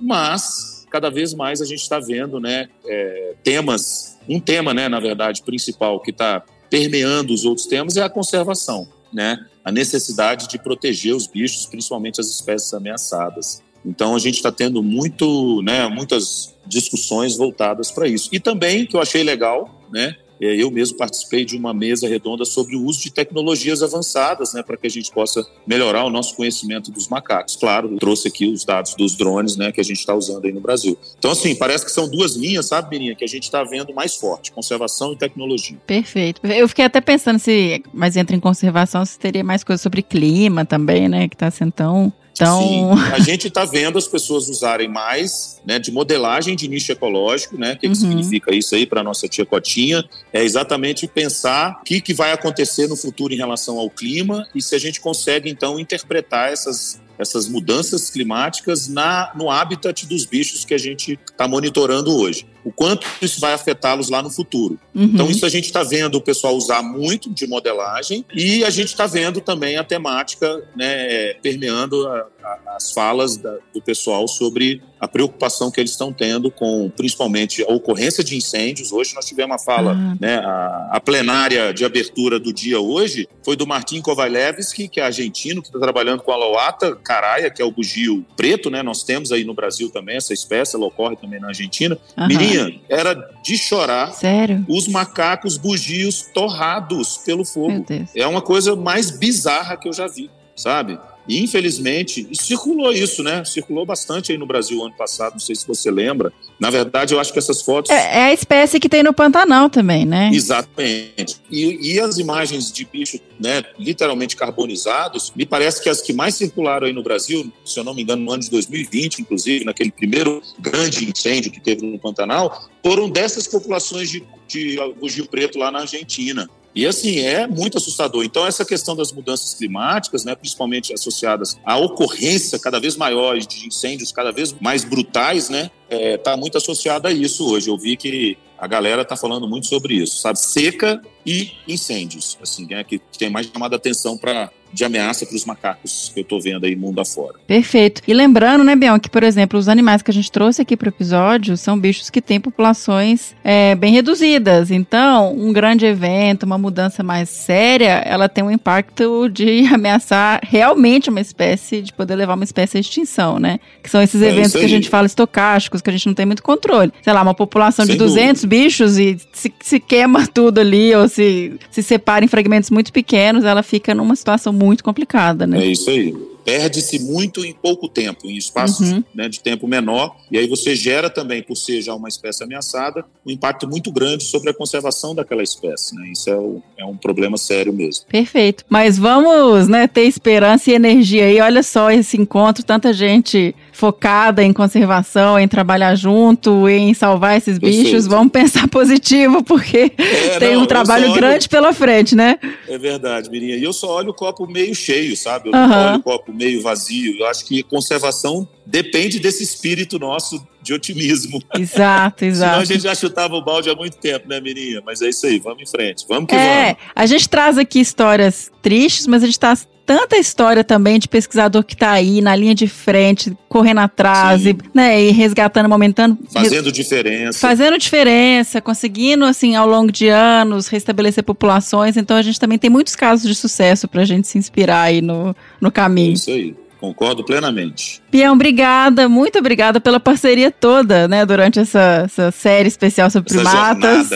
mas 0.01 0.87
cada 0.91 1.09
vez 1.11 1.33
mais 1.33 1.61
a 1.63 1.65
gente 1.65 1.81
está 1.81 2.01
vendo, 2.01 2.41
né, 2.41 2.69
é, 2.85 3.35
temas, 3.43 4.19
um 4.29 4.41
tema, 4.41 4.75
né, 4.75 4.89
na 4.89 4.99
verdade, 5.01 5.43
principal 5.43 6.01
que 6.01 6.11
está 6.11 6.43
permeando 6.69 7.33
os 7.33 7.45
outros 7.45 7.67
temas 7.67 7.97
é 7.97 8.03
a 8.03 8.11
conservação, 8.11 8.89
né, 9.13 9.39
a 9.65 9.71
necessidade 9.71 10.49
de 10.49 10.59
proteger 10.59 11.15
os 11.15 11.27
bichos, 11.27 11.67
principalmente 11.67 12.21
as 12.21 12.29
espécies 12.29 12.75
ameaçadas. 12.75 13.63
Então 13.85 14.15
a 14.15 14.19
gente 14.19 14.37
está 14.37 14.53
tendo 14.53 14.83
muito, 14.83 15.63
né, 15.63 15.87
muitas 15.89 16.55
discussões 16.67 17.37
voltadas 17.37 17.91
para 17.91 18.07
isso. 18.07 18.29
E 18.33 18.39
também 18.39 18.87
que 18.87 18.97
eu 18.97 19.01
achei 19.01 19.23
legal, 19.23 19.83
né, 19.91 20.17
eu 20.41 20.71
mesmo 20.71 20.97
participei 20.97 21.45
de 21.45 21.57
uma 21.57 21.75
mesa 21.75 22.09
redonda 22.09 22.45
sobre 22.45 22.77
o 22.77 22.85
uso 22.85 23.01
de 23.01 23.11
tecnologias 23.11 23.83
avançadas, 23.83 24.55
né, 24.55 24.63
para 24.63 24.77
que 24.77 24.87
a 24.87 24.91
gente 24.91 25.11
possa 25.11 25.47
melhorar 25.67 26.05
o 26.05 26.11
nosso 26.11 26.35
conhecimento 26.35 26.91
dos 26.91 27.09
macacos. 27.09 27.57
Claro, 27.57 27.97
trouxe 27.99 28.29
aqui 28.29 28.47
os 28.47 28.65
dados 28.65 28.95
dos 28.95 29.17
drones, 29.17 29.57
né, 29.57 29.71
que 29.73 29.81
a 29.81 29.85
gente 29.85 29.99
está 29.99 30.15
usando 30.15 30.45
aí 30.45 30.53
no 30.53 30.61
Brasil. 30.61 30.97
Então, 31.19 31.31
assim, 31.31 31.55
parece 31.55 31.85
que 31.85 31.93
são 31.93 32.09
duas 32.09 32.37
linhas, 32.37 32.67
sabe, 32.67 32.91
Birinha, 32.91 33.15
que 33.15 33.25
a 33.25 33.29
gente 33.29 33.45
está 33.45 33.63
vendo 33.63 33.95
mais 33.95 34.17
forte: 34.17 34.53
conservação 34.53 35.13
e 35.13 35.17
tecnologia. 35.17 35.77
Perfeito. 35.87 36.41
Eu 36.47 36.69
fiquei 36.69 36.85
até 36.85 37.01
pensando 37.01 37.39
se, 37.39 37.83
mas 37.93 38.17
entra 38.17 38.35
em 38.35 38.41
conservação, 38.41 39.05
se 39.05 39.19
teria 39.19 39.45
mais 39.45 39.63
coisa 39.63 39.83
sobre 39.83 40.03
clima 40.03 40.65
também, 40.65 41.09
né? 41.09 41.29
Que 41.29 41.37
tá 41.37 41.51
sendo 41.51 41.73
tão. 41.73 42.13
Tão... 42.41 42.61
Sim, 42.63 42.91
a 43.13 43.19
gente 43.21 43.49
está 43.49 43.65
vendo 43.65 43.99
as 43.99 44.09
pessoas 44.09 44.49
usarem 44.49 44.89
mais 44.89 45.61
né, 45.65 45.79
de 45.79 45.93
modelagem 45.93 46.57
de 46.57 46.67
nicho 46.67 46.91
ecológico, 46.91 47.57
né? 47.57 47.73
O 47.73 47.77
que, 47.77 47.81
que 47.81 47.89
Uhum. 47.89 47.95
significa 47.95 48.55
isso 48.55 48.75
aí 48.75 48.87
para 48.87 49.03
nossa 49.03 49.29
tia 49.29 49.45
Cotinha? 49.45 50.05
É 50.33 50.43
exatamente 50.43 51.07
pensar 51.07 51.79
o 51.81 51.85
que, 51.85 52.01
que 52.01 52.15
vai 52.15 52.33
acontecer 52.33 52.89
no 52.89 52.97
futuro 52.97 53.33
em 53.35 53.37
relação 53.37 53.79
ao 53.79 53.91
clima 53.91 54.47
e 54.55 54.63
se 54.63 54.75
a 54.75 54.79
gente 54.79 55.01
consegue, 55.01 55.51
então, 55.51 55.79
interpretar 55.79 56.53
essas, 56.53 57.01
essas 57.19 57.49
mudanças 57.49 58.11
climáticas 58.11 58.89
na, 58.89 59.31
no 59.35 59.51
habitat 59.51 60.07
dos 60.07 60.25
bichos 60.25 60.65
que 60.65 60.73
a 60.75 60.79
gente 60.79 61.19
está 61.31 61.47
monitorando 61.47 62.17
hoje. 62.17 62.47
O 62.65 62.71
quanto 62.73 63.07
isso 63.23 63.41
vai 63.41 63.53
afetá-los 63.53 64.09
lá 64.11 64.23
no 64.23 64.31
futuro. 64.31 64.79
Uhum. 64.95 65.05
Então, 65.05 65.31
isso 65.31 65.47
a 65.47 65.49
gente 65.49 65.65
está 65.67 65.83
vendo 65.83 66.17
o 66.17 66.21
pessoal 66.21 66.55
usar 66.57 66.83
muito 66.83 67.31
de 67.31 67.47
modelagem 67.47 68.25
e 68.35 68.65
a 68.65 68.71
gente 68.71 68.89
está 68.89 69.07
vendo 69.07 69.41
também 69.41 69.77
a 69.77 69.85
temática 69.85 70.63
né, 70.77 71.35
permeando 71.43 72.07
a- 72.09 72.27
a- 72.43 72.59
as 72.77 72.93
falas 72.93 73.37
da- 73.37 73.57
do 73.75 73.81
pessoal 73.83 74.27
sobre 74.29 74.83
a 74.99 75.09
preocupação 75.09 75.71
que 75.71 75.81
eles 75.81 75.93
estão 75.93 76.13
tendo 76.13 76.51
com, 76.51 76.91
principalmente, 76.95 77.63
a 77.63 77.73
ocorrência 77.73 78.23
de 78.23 78.37
incêndios. 78.37 78.93
Hoje 78.93 79.15
nós 79.15 79.25
tivemos 79.25 79.53
uma 79.53 79.59
fala, 79.59 79.93
Ah. 79.93 80.17
né, 80.21 80.37
a, 80.39 80.91
a 80.93 81.01
plenária 81.01 81.73
de 81.73 81.85
abertura 81.85 82.39
do 82.39 82.53
dia 82.53 82.79
hoje 82.81 83.27
foi 83.43 83.57
do 83.57 83.67
Martin 83.67 84.03
Kovalevski, 84.03 84.89
que 84.89 85.01
é 85.01 85.05
argentino, 85.05 85.63
que 85.63 85.69
está 85.69 85.79
trabalhando 85.79 86.23
com 86.23 86.31
a 86.33 86.37
Loata 86.37 86.95
caraia, 86.97 87.51
que 87.51 87.63
é 87.63 87.65
o 87.65 87.71
bugio 87.71 88.25
preto, 88.37 88.69
né? 88.71 88.83
Nós 88.83 89.03
temos 89.03 89.33
aí 89.33 89.43
no 89.45 89.55
Brasil 89.55 89.89
também 89.91 90.17
essa 90.17 90.35
espécie, 90.35 90.77
ela 90.77 90.85
ocorre 90.87 91.17
também 91.17 91.41
na 91.41 91.49
Argentina. 91.49 91.97
Mirinha, 92.29 92.60
era 92.89 93.15
de 93.43 93.57
chorar 93.57 94.13
Sério? 94.13 94.65
os 94.69 94.89
macacos 94.89 95.57
bugios 95.57 96.23
torrados 96.35 97.19
pelo 97.19 97.45
fogo. 97.45 97.85
É 98.15 98.27
uma 98.27 98.43
coisa 98.43 98.75
mais 98.77 99.11
bizarra 99.11 99.77
que 99.77 99.89
eu 99.89 99.93
já 99.93 100.07
vi, 100.07 100.31
sabe? 100.55 100.99
E 101.29 101.43
infelizmente, 101.43 102.27
circulou 102.33 102.93
isso, 102.93 103.23
né? 103.23 103.45
Circulou 103.45 103.87
bastante 103.87 104.33
aí 104.33 104.39
no 104.39 104.47
Brasil 104.47 104.83
ano 104.83 104.95
passado, 104.95 105.35
não 105.35 105.41
sei 105.41 105.55
se 105.55 105.67
você 105.67 105.91
lembra. 105.91 106.33
Na 106.59 106.71
verdade, 106.71 107.15
eu 107.15 107.21
acho 107.21 107.33
que 107.33 107.39
essas 107.39 107.63
fotos. 107.63 107.91
É, 107.91 108.19
é 108.19 108.23
a 108.25 108.33
espécie 108.33 108.81
que 108.81 108.89
tem 108.89 109.03
no 109.03 109.13
Pantanal 109.13 109.71
também, 109.71 110.05
né? 110.05 110.31
Exatamente. 110.33 111.37
E, 111.51 111.95
e 111.95 112.01
as 112.01 112.19
imagens 112.19 112.73
de 112.73 112.85
bichos, 112.85 113.21
né, 113.39 113.63
literalmente 113.79 114.37
carbonizados, 114.37 115.33
me 115.35 115.47
parece 115.47 115.83
que 115.83 115.89
as 115.89 116.01
que 116.01 116.13
mais 116.13 116.35
circularam 116.35 116.87
aí 116.87 116.93
no 116.93 117.03
Brasil, 117.03 117.51
se 117.65 117.79
eu 117.79 117.85
não 117.85 117.95
me 117.95 118.03
engano, 118.03 118.23
no 118.23 118.33
ano 118.33 118.43
de 118.43 118.51
2020, 118.51 119.21
inclusive, 119.21 119.65
naquele 119.65 119.91
primeiro 119.91 120.43
grande 120.59 121.09
incêndio 121.09 121.51
que 121.51 121.61
teve 121.61 121.87
no 121.87 121.99
Pantanal, 121.99 122.69
foram 122.83 123.09
dessas 123.09 123.47
populações 123.47 124.11
de, 124.11 124.25
de 124.47 124.77
bugio 124.99 125.27
preto 125.27 125.59
lá 125.59 125.71
na 125.71 125.81
Argentina. 125.81 126.49
E 126.75 126.87
assim, 126.87 127.19
é 127.19 127.47
muito 127.47 127.79
assustador. 127.79 128.25
Então, 128.25 128.47
essa 128.47 128.65
questão 128.65 128.95
das 128.95 129.13
mudanças 129.13 129.55
climáticas, 129.55 130.25
né, 130.25 130.35
principalmente 130.35 130.93
associadas 130.93 131.59
à 131.65 131.77
ocorrência 131.77 132.59
cada 132.59 132.79
vez 132.79 132.97
maior 132.97 133.39
de 133.39 133.67
incêndios 133.67 134.13
cada 134.13 134.31
vez 134.31 134.55
mais 134.61 134.85
brutais, 134.85 135.49
né, 135.49 135.71
está 135.91 136.37
muito 136.37 136.57
associada 136.57 137.09
a 137.09 137.13
isso 137.13 137.49
hoje. 137.51 137.69
Eu 137.69 137.77
vi 137.77 137.97
que 137.97 138.39
a 138.57 138.67
galera 138.67 139.03
está 139.03 139.17
falando 139.17 139.49
muito 139.49 139.67
sobre 139.67 139.95
isso, 139.95 140.19
sabe? 140.19 140.39
Seca 140.39 141.01
e 141.25 141.53
incêndios, 141.67 142.39
assim, 142.43 142.67
né, 142.67 142.85
que 142.85 142.99
tem 143.19 143.31
mais 143.31 143.47
chamado 143.47 143.75
a 143.75 143.77
atenção 143.77 144.17
para 144.17 144.51
de 144.73 144.85
ameaça 144.85 145.27
para 145.27 145.37
os 145.37 145.45
macacos 145.45 146.11
que 146.13 146.21
eu 146.21 146.23
estou 146.23 146.41
vendo 146.41 146.65
aí 146.65 146.77
mundo 146.77 147.01
afora. 147.01 147.35
Perfeito. 147.47 148.03
E 148.07 148.15
lembrando, 148.15 148.63
né, 148.63 148.77
Bion, 148.77 148.99
que, 148.99 149.11
por 149.11 149.23
exemplo, 149.23 149.59
os 149.59 149.69
animais 149.69 150.03
que 150.03 150.11
a 150.11 150.15
gente 150.15 150.31
trouxe 150.31 150.63
aqui 150.63 150.77
para 150.77 150.87
o 150.87 150.91
episódio 150.91 151.57
são 151.57 151.79
bichos 151.79 152.09
que 152.09 152.23
têm 152.23 152.41
populações 152.41 153.35
é, 153.43 153.75
bem 153.75 153.93
reduzidas. 153.93 154.71
Então, 154.71 155.35
um 155.37 155.53
grande 155.53 155.85
evento, 155.85 156.45
uma 156.45 156.59
mudança 156.59 157.03
mais 157.03 157.29
séria, 157.29 158.03
ela 158.07 158.29
tem 158.29 158.45
um 158.45 158.51
impacto 158.51 159.29
de 159.29 159.67
ameaçar 159.73 160.41
realmente 160.43 161.11
uma 161.11 161.21
espécie, 161.21 161.83
de 161.83 161.93
poder 161.93 162.15
levar 162.15 162.35
uma 162.35 162.45
espécie 162.45 162.77
à 162.77 162.81
extinção, 162.81 163.39
né? 163.39 163.59
Que 163.83 163.91
são 163.91 164.01
esses 164.01 164.23
É 164.23 164.29
eventos 164.29 164.53
que 164.53 164.65
a 164.65 164.69
gente 164.69 164.89
fala 164.89 165.07
estocásticos, 165.07 165.81
que 165.81 165.91
a 165.91 165.93
gente 165.93 166.07
não 166.07 166.15
tem 166.15 166.27
muito 166.27 166.43
controle. 166.43 166.93
Sei 167.03 167.13
lá, 167.13 167.23
uma 167.23 167.35
população 167.35 167.85
de 167.85 167.93
Sem 167.93 167.99
200 167.99 168.45
bichos 168.45 168.99
e 168.99 169.17
se, 169.33 169.53
se 169.61 169.81
queima 169.81 170.27
tudo 170.27 170.61
ali 170.61 170.95
ou 170.95 171.09
se, 171.11 171.59
se 171.71 171.83
separa 171.83 172.25
em 172.25 172.29
fragmentos 172.29 172.71
muito 172.71 172.93
pequenos, 172.93 173.45
ela 173.45 173.63
fica 173.63 173.95
numa 173.95 174.17
situação 174.17 174.53
muito 174.53 174.83
complicada, 174.83 175.47
né? 175.47 175.63
É 175.63 175.67
isso 175.67 175.91
aí. 175.91 176.15
Perde-se 176.43 176.99
muito 176.99 177.45
em 177.45 177.53
pouco 177.53 177.87
tempo, 177.87 178.27
em 178.27 178.35
espaços 178.37 178.91
Uhum. 178.93 179.05
né, 179.15 179.29
de 179.29 179.41
tempo 179.41 179.69
menor, 179.69 180.17
e 180.33 180.39
aí 180.39 180.49
você 180.49 180.75
gera 180.75 181.11
também, 181.11 181.43
por 181.43 181.55
ser 181.55 181.83
já 181.83 181.95
uma 181.95 182.09
espécie 182.09 182.43
ameaçada, 182.43 183.05
um 183.27 183.31
impacto 183.31 183.69
muito 183.69 183.93
grande 183.93 184.25
sobre 184.25 184.51
a 184.51 184.55
conservação 184.55 185.15
daquela 185.15 185.43
espécie. 185.43 185.95
Né? 185.95 186.09
Isso 186.13 186.31
é, 186.31 186.35
o- 186.37 186.63
é 186.79 186.85
um 186.85 186.97
problema 186.97 187.37
sério 187.37 187.73
mesmo. 187.75 188.07
Perfeito. 188.09 188.65
Mas 188.71 188.99
vamos, 188.99 189.69
né, 189.69 189.87
ter 189.87 190.05
esperança 190.07 190.71
e 190.71 190.75
energia 190.75 191.27
aí. 191.27 191.41
Olha 191.41 191.63
só 191.63 191.91
esse 191.91 192.17
encontro, 192.17 192.65
tanta 192.65 192.91
gente 192.93 193.55
focada 193.81 194.45
em 194.45 194.53
conservação, 194.53 195.39
em 195.41 195.49
trabalhar 195.49 195.95
junto, 195.95 196.69
em 196.69 196.93
salvar 196.93 197.39
esses 197.39 197.57
bichos. 197.59 198.07
Vamos 198.07 198.31
pensar 198.31 198.69
positivo, 198.69 199.43
porque 199.43 199.91
É, 199.97 200.39
tem 200.39 200.55
não, 200.55 200.63
um 200.65 200.67
trabalho 200.67 201.07
olho- 201.07 201.15
grande 201.15 201.49
pela 201.49 201.73
frente, 201.73 202.15
né? 202.15 202.39
É 202.69 202.77
verdade, 202.77 203.31
Mirinha. 203.31 203.57
E 203.57 203.63
eu 203.65 203.73
só 203.73 203.97
olho 203.97 204.11
o 204.11 204.15
copo 204.15 204.47
meio 204.47 204.75
cheio, 204.75 205.17
sabe? 205.17 205.49
Eu 205.49 205.55
Aham. 205.55 205.67
não 205.69 205.89
olho 205.93 205.99
o 206.01 206.03
copo 206.03 206.31
meio 206.31 206.61
vazio. 206.63 207.17
Eu 207.19 207.27
acho 207.27 207.47
que 207.47 207.63
conservação 207.63 208.47
depende 208.67 209.19
desse 209.19 209.43
espírito 209.43 209.99
nosso 209.99 210.47
de 210.63 210.75
otimismo. 210.75 211.41
Exato, 211.59 212.19
Senão 212.21 212.29
a 212.29 212.29
exato. 212.29 212.65
gente 212.67 212.83
já 212.83 212.95
chutava 212.95 213.35
o 213.35 213.43
balde 213.43 213.71
há 213.71 213.75
muito 213.75 213.97
tempo, 213.97 214.29
né, 214.29 214.43
Mirinha? 214.43 214.83
Mas 214.85 215.01
é 215.01 215.09
isso 215.09 215.27
aí, 215.27 215.39
vamos 215.39 215.63
em 215.63 215.67
frente. 215.67 216.05
Vamos 216.07 216.27
que 216.29 216.35
É, 216.35 216.65
vamos. 216.75 216.79
a 216.95 217.07
gente 217.07 217.27
traz 217.31 217.57
aqui 217.57 217.81
histórias 217.81 218.53
tristes, 218.61 219.07
mas 219.07 219.23
a 219.23 219.27
gente 219.27 219.41
traz 219.41 219.67
tanta 219.91 220.17
história 220.17 220.63
também 220.63 221.01
de 221.01 221.09
pesquisador 221.09 221.65
que 221.65 221.77
tá 221.77 221.91
aí 221.91 222.21
na 222.21 222.37
linha 222.37 222.55
de 222.55 222.69
frente, 222.69 223.37
correndo 223.49 223.79
atrás 223.81 224.43
Sim. 224.43 224.51
e, 224.51 224.57
né, 224.73 225.03
e 225.03 225.11
resgatando, 225.11 225.69
momentando, 225.69 226.17
Fazendo 226.33 226.71
diferença. 226.71 227.37
fazendo 227.41 227.77
diferença, 227.77 228.61
conseguindo, 228.61 229.25
assim, 229.25 229.57
ao 229.57 229.67
longo 229.69 229.91
de 229.91 230.07
anos, 230.07 230.69
restabelecer 230.69 231.25
populações. 231.25 231.97
Então, 231.97 232.17
a 232.17 232.23
gente 232.23 232.39
também 232.39 232.57
tem 232.57 232.71
muitos 232.71 232.95
casos 232.95 233.27
de 233.27 233.35
sucesso 233.35 233.89
pra 233.89 234.05
gente 234.05 234.29
se 234.29 234.39
inspirar 234.39 234.83
aí 234.83 235.03
no, 235.03 235.35
no 235.61 235.69
É 235.69 235.71
caminho. 235.73 236.13
isso 236.13 236.31
aí. 236.31 236.55
Concordo 236.81 237.23
plenamente. 237.23 238.01
Pião, 238.11 238.33
obrigada, 238.35 239.07
muito 239.07 239.39
obrigada 239.39 239.79
pela 239.79 240.01
parceria 240.01 240.51
toda, 240.51 241.07
né, 241.07 241.27
durante 241.27 241.59
essa, 241.59 242.05
essa 242.07 242.31
série 242.31 242.69
especial 242.69 243.11
sobre 243.11 243.31
Essa 243.31 243.39
primatas. 243.39 244.09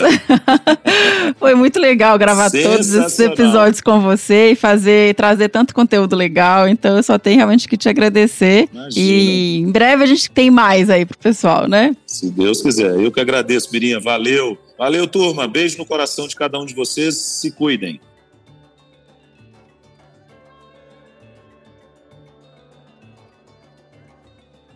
Foi 1.37 1.53
muito 1.53 1.79
legal 1.79 2.17
gravar 2.17 2.49
todos 2.49 2.91
esses 2.91 3.19
episódios 3.19 3.81
com 3.81 4.01
você 4.01 4.51
e 4.51 4.55
fazer, 4.55 5.13
trazer 5.13 5.49
tanto 5.49 5.75
conteúdo 5.75 6.15
legal. 6.15 6.67
Então 6.67 6.97
eu 6.97 7.03
só 7.03 7.19
tenho 7.19 7.37
realmente 7.37 7.67
que 7.67 7.77
te 7.77 7.87
agradecer. 7.87 8.67
Imagina. 8.73 8.91
E 8.95 9.59
em 9.59 9.71
breve 9.71 10.03
a 10.03 10.07
gente 10.07 10.31
tem 10.31 10.49
mais 10.49 10.89
aí 10.89 11.05
pro 11.05 11.19
pessoal, 11.19 11.67
né? 11.67 11.95
Se 12.07 12.31
Deus 12.31 12.63
quiser. 12.63 12.99
Eu 12.99 13.11
que 13.11 13.19
agradeço, 13.19 13.69
Mirinha. 13.71 13.99
Valeu. 13.99 14.57
Valeu, 14.75 15.05
turma. 15.07 15.47
Beijo 15.47 15.77
no 15.77 15.85
coração 15.85 16.27
de 16.27 16.35
cada 16.35 16.59
um 16.59 16.65
de 16.65 16.73
vocês. 16.73 17.15
Se 17.15 17.51
cuidem. 17.51 18.01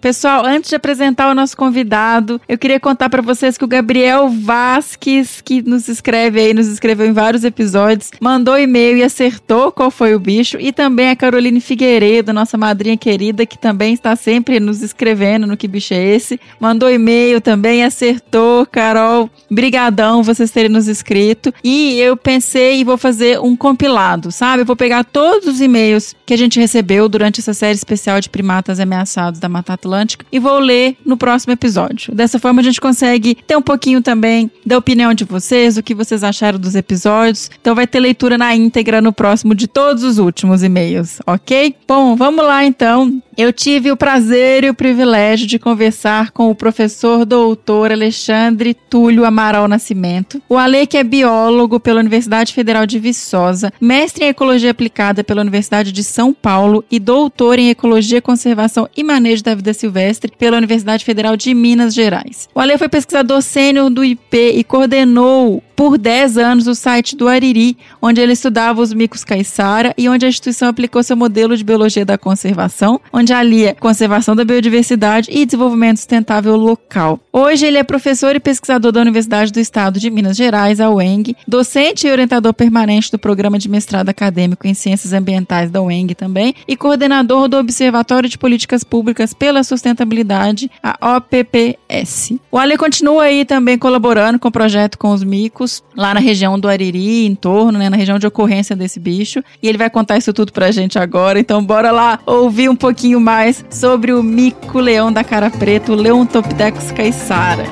Pessoal, 0.01 0.45
antes 0.45 0.69
de 0.69 0.77
apresentar 0.77 1.29
o 1.29 1.35
nosso 1.35 1.57
convidado, 1.57 2.39
eu 2.47 2.57
queria 2.57 2.79
contar 2.79 3.09
para 3.09 3.21
vocês 3.21 3.57
que 3.57 3.65
o 3.65 3.67
Gabriel 3.67 4.29
Vasques, 4.29 5.41
que 5.41 5.61
nos 5.61 5.89
escreve 5.89 6.39
aí, 6.39 6.53
nos 6.53 6.67
escreveu 6.67 7.05
em 7.05 7.11
vários 7.11 7.43
episódios, 7.43 8.09
mandou 8.21 8.57
e-mail 8.57 8.97
e 8.97 9.03
acertou 9.03 9.73
qual 9.73 9.91
foi 9.91 10.15
o 10.15 10.19
bicho. 10.19 10.57
E 10.57 10.71
também 10.71 11.09
a 11.09 11.17
Caroline 11.17 11.59
Figueiredo, 11.59 12.31
nossa 12.31 12.57
madrinha 12.57 12.95
querida, 12.95 13.45
que 13.45 13.57
também 13.57 13.93
está 13.93 14.15
sempre 14.15 14.57
nos 14.61 14.81
escrevendo 14.81 15.45
no 15.45 15.57
Que 15.57 15.67
Bicho 15.67 15.93
é 15.93 16.01
Esse. 16.01 16.39
Mandou 16.61 16.89
e-mail 16.89 17.41
também, 17.41 17.83
acertou. 17.83 18.65
Carol, 18.65 19.29
brigadão 19.51 20.23
vocês 20.23 20.49
terem 20.49 20.71
nos 20.71 20.87
escrito. 20.87 21.53
E 21.61 21.99
eu 21.99 22.15
pensei 22.15 22.79
e 22.79 22.83
vou 22.85 22.97
fazer 22.97 23.37
um 23.41 23.53
compilado, 23.53 24.31
sabe? 24.31 24.61
Eu 24.61 24.65
vou 24.65 24.77
pegar 24.77 25.03
todos 25.03 25.45
os 25.45 25.59
e-mails 25.59 26.15
que 26.25 26.33
a 26.33 26.37
gente 26.37 26.57
recebeu 26.57 27.09
durante 27.09 27.41
essa 27.41 27.53
série 27.53 27.75
especial 27.75 28.21
de 28.21 28.29
primatas 28.29 28.79
ameaçados 28.79 29.41
da 29.41 29.49
Mata 29.49 29.73
Atlântica 29.73 29.88
e 30.31 30.39
vou 30.39 30.59
ler 30.59 30.95
no 31.05 31.17
próximo 31.17 31.53
episódio. 31.53 32.13
Dessa 32.13 32.39
forma 32.39 32.61
a 32.61 32.63
gente 32.63 32.79
consegue 32.79 33.35
ter 33.47 33.55
um 33.55 33.61
pouquinho 33.61 34.01
também 34.01 34.51
da 34.65 34.77
opinião 34.77 35.13
de 35.13 35.23
vocês, 35.23 35.77
o 35.77 35.83
que 35.83 35.95
vocês 35.95 36.23
acharam 36.23 36.59
dos 36.59 36.75
episódios. 36.75 37.49
Então 37.59 37.75
vai 37.75 37.87
ter 37.87 37.99
leitura 37.99 38.37
na 38.37 38.55
íntegra 38.55 39.01
no 39.01 39.11
próximo 39.13 39.55
de 39.55 39.67
todos 39.67 40.03
os 40.03 40.17
últimos 40.17 40.63
e-mails, 40.63 41.19
ok? 41.25 41.75
Bom, 41.87 42.15
vamos 42.15 42.45
lá 42.45 42.65
então. 42.65 43.21
Eu 43.37 43.53
tive 43.53 43.89
o 43.89 43.95
prazer 43.95 44.65
e 44.65 44.69
o 44.69 44.73
privilégio 44.73 45.47
de 45.47 45.57
conversar 45.57 46.31
com 46.31 46.49
o 46.49 46.55
professor 46.55 47.23
doutor 47.23 47.89
Alexandre 47.89 48.73
Túlio 48.73 49.23
Amaral 49.23 49.65
Nascimento. 49.65 50.41
O 50.49 50.57
Ale, 50.57 50.85
que 50.85 50.97
é 50.97 51.03
biólogo 51.05 51.79
pela 51.79 52.01
Universidade 52.01 52.53
Federal 52.53 52.85
de 52.85 52.99
Viçosa, 52.99 53.71
mestre 53.79 54.25
em 54.25 54.27
Ecologia 54.27 54.71
Aplicada 54.71 55.23
pela 55.23 55.39
Universidade 55.39 55.93
de 55.93 56.03
São 56.03 56.33
Paulo 56.33 56.83
e 56.91 56.99
doutor 56.99 57.57
em 57.57 57.69
Ecologia, 57.69 58.21
Conservação 58.21 58.89
e 58.95 59.05
Manejo 59.05 59.41
da 59.41 59.55
Vida 59.55 59.73
Silvestre 59.79 60.31
pela 60.37 60.57
Universidade 60.57 61.05
Federal 61.05 61.35
de 61.35 61.53
Minas 61.53 61.93
Gerais. 61.93 62.47
O 62.53 62.59
Ale 62.59 62.77
foi 62.77 62.89
pesquisador 62.89 63.41
sênior 63.41 63.89
do 63.89 64.03
IP 64.03 64.37
e 64.55 64.63
coordenou 64.63 65.63
por 65.79 65.97
10 65.97 66.37
anos 66.37 66.67
o 66.67 66.75
site 66.75 67.15
do 67.15 67.25
Ariri, 67.25 67.77
onde 68.01 68.19
ele 68.19 68.33
estudava 68.33 68.81
os 68.81 68.91
micos 68.91 69.23
caiçara 69.23 69.93
e 69.97 70.09
onde 70.09 70.25
a 70.25 70.27
instituição 70.27 70.67
aplicou 70.67 71.01
seu 71.01 71.15
modelo 71.15 71.55
de 71.55 71.63
biologia 71.63 72.03
da 72.03 72.17
conservação, 72.17 72.99
onde 73.13 73.31
alia 73.31 73.77
conservação 73.79 74.35
da 74.35 74.43
biodiversidade 74.43 75.29
e 75.31 75.45
desenvolvimento 75.45 75.95
sustentável 75.95 76.57
local. 76.57 77.17
Hoje 77.31 77.65
ele 77.65 77.77
é 77.77 77.83
professor 77.83 78.35
e 78.35 78.41
pesquisador 78.41 78.91
da 78.91 78.99
Universidade 78.99 79.53
do 79.53 79.59
Estado 79.61 80.01
de 80.01 80.09
Minas 80.11 80.35
Gerais, 80.35 80.81
a 80.81 80.89
UENG, 80.89 81.33
docente 81.47 82.05
e 82.05 82.11
orientador 82.11 82.53
permanente 82.53 83.09
do 83.09 83.17
programa 83.17 83.57
de 83.57 83.69
mestrado 83.69 84.09
acadêmico 84.09 84.67
em 84.67 84.73
Ciências 84.73 85.13
Ambientais 85.13 85.71
da 85.71 85.81
UENG 85.81 86.13
também 86.13 86.55
e 86.67 86.75
coordenador 86.75 87.47
do 87.47 87.55
Observatório 87.55 88.27
de 88.27 88.37
Políticas 88.37 88.83
Públicas 88.83 89.33
pela 89.33 89.63
Sustentabilidade, 89.63 90.69
a 90.83 91.15
OPPS. 91.15 92.33
O 92.51 92.57
Ale 92.57 92.77
continua 92.77 93.23
aí 93.23 93.45
também 93.45 93.77
colaborando 93.77 94.37
com 94.37 94.49
o 94.49 94.51
projeto 94.51 94.97
com 94.97 95.13
os 95.13 95.23
micos, 95.23 95.68
lá 95.95 96.13
na 96.13 96.19
região 96.19 96.59
do 96.59 96.67
Ariri, 96.67 97.25
em 97.25 97.35
torno, 97.35 97.77
né, 97.79 97.89
na 97.89 97.97
região 97.97 98.19
de 98.19 98.27
ocorrência 98.27 98.75
desse 98.75 98.99
bicho. 98.99 99.43
E 99.61 99.67
ele 99.67 99.77
vai 99.77 99.89
contar 99.89 100.17
isso 100.17 100.33
tudo 100.33 100.51
pra 100.51 100.71
gente 100.71 100.97
agora. 100.97 101.39
Então 101.39 101.63
bora 101.63 101.91
lá 101.91 102.19
ouvir 102.25 102.69
um 102.69 102.75
pouquinho 102.75 103.19
mais 103.19 103.63
sobre 103.69 104.13
o 104.13 104.23
mico-leão 104.23 105.11
da 105.11 105.23
cara 105.23 105.49
preta, 105.49 105.91
o 105.91 105.95
Leontopithecus 105.95 106.91
caissara. 106.91 107.65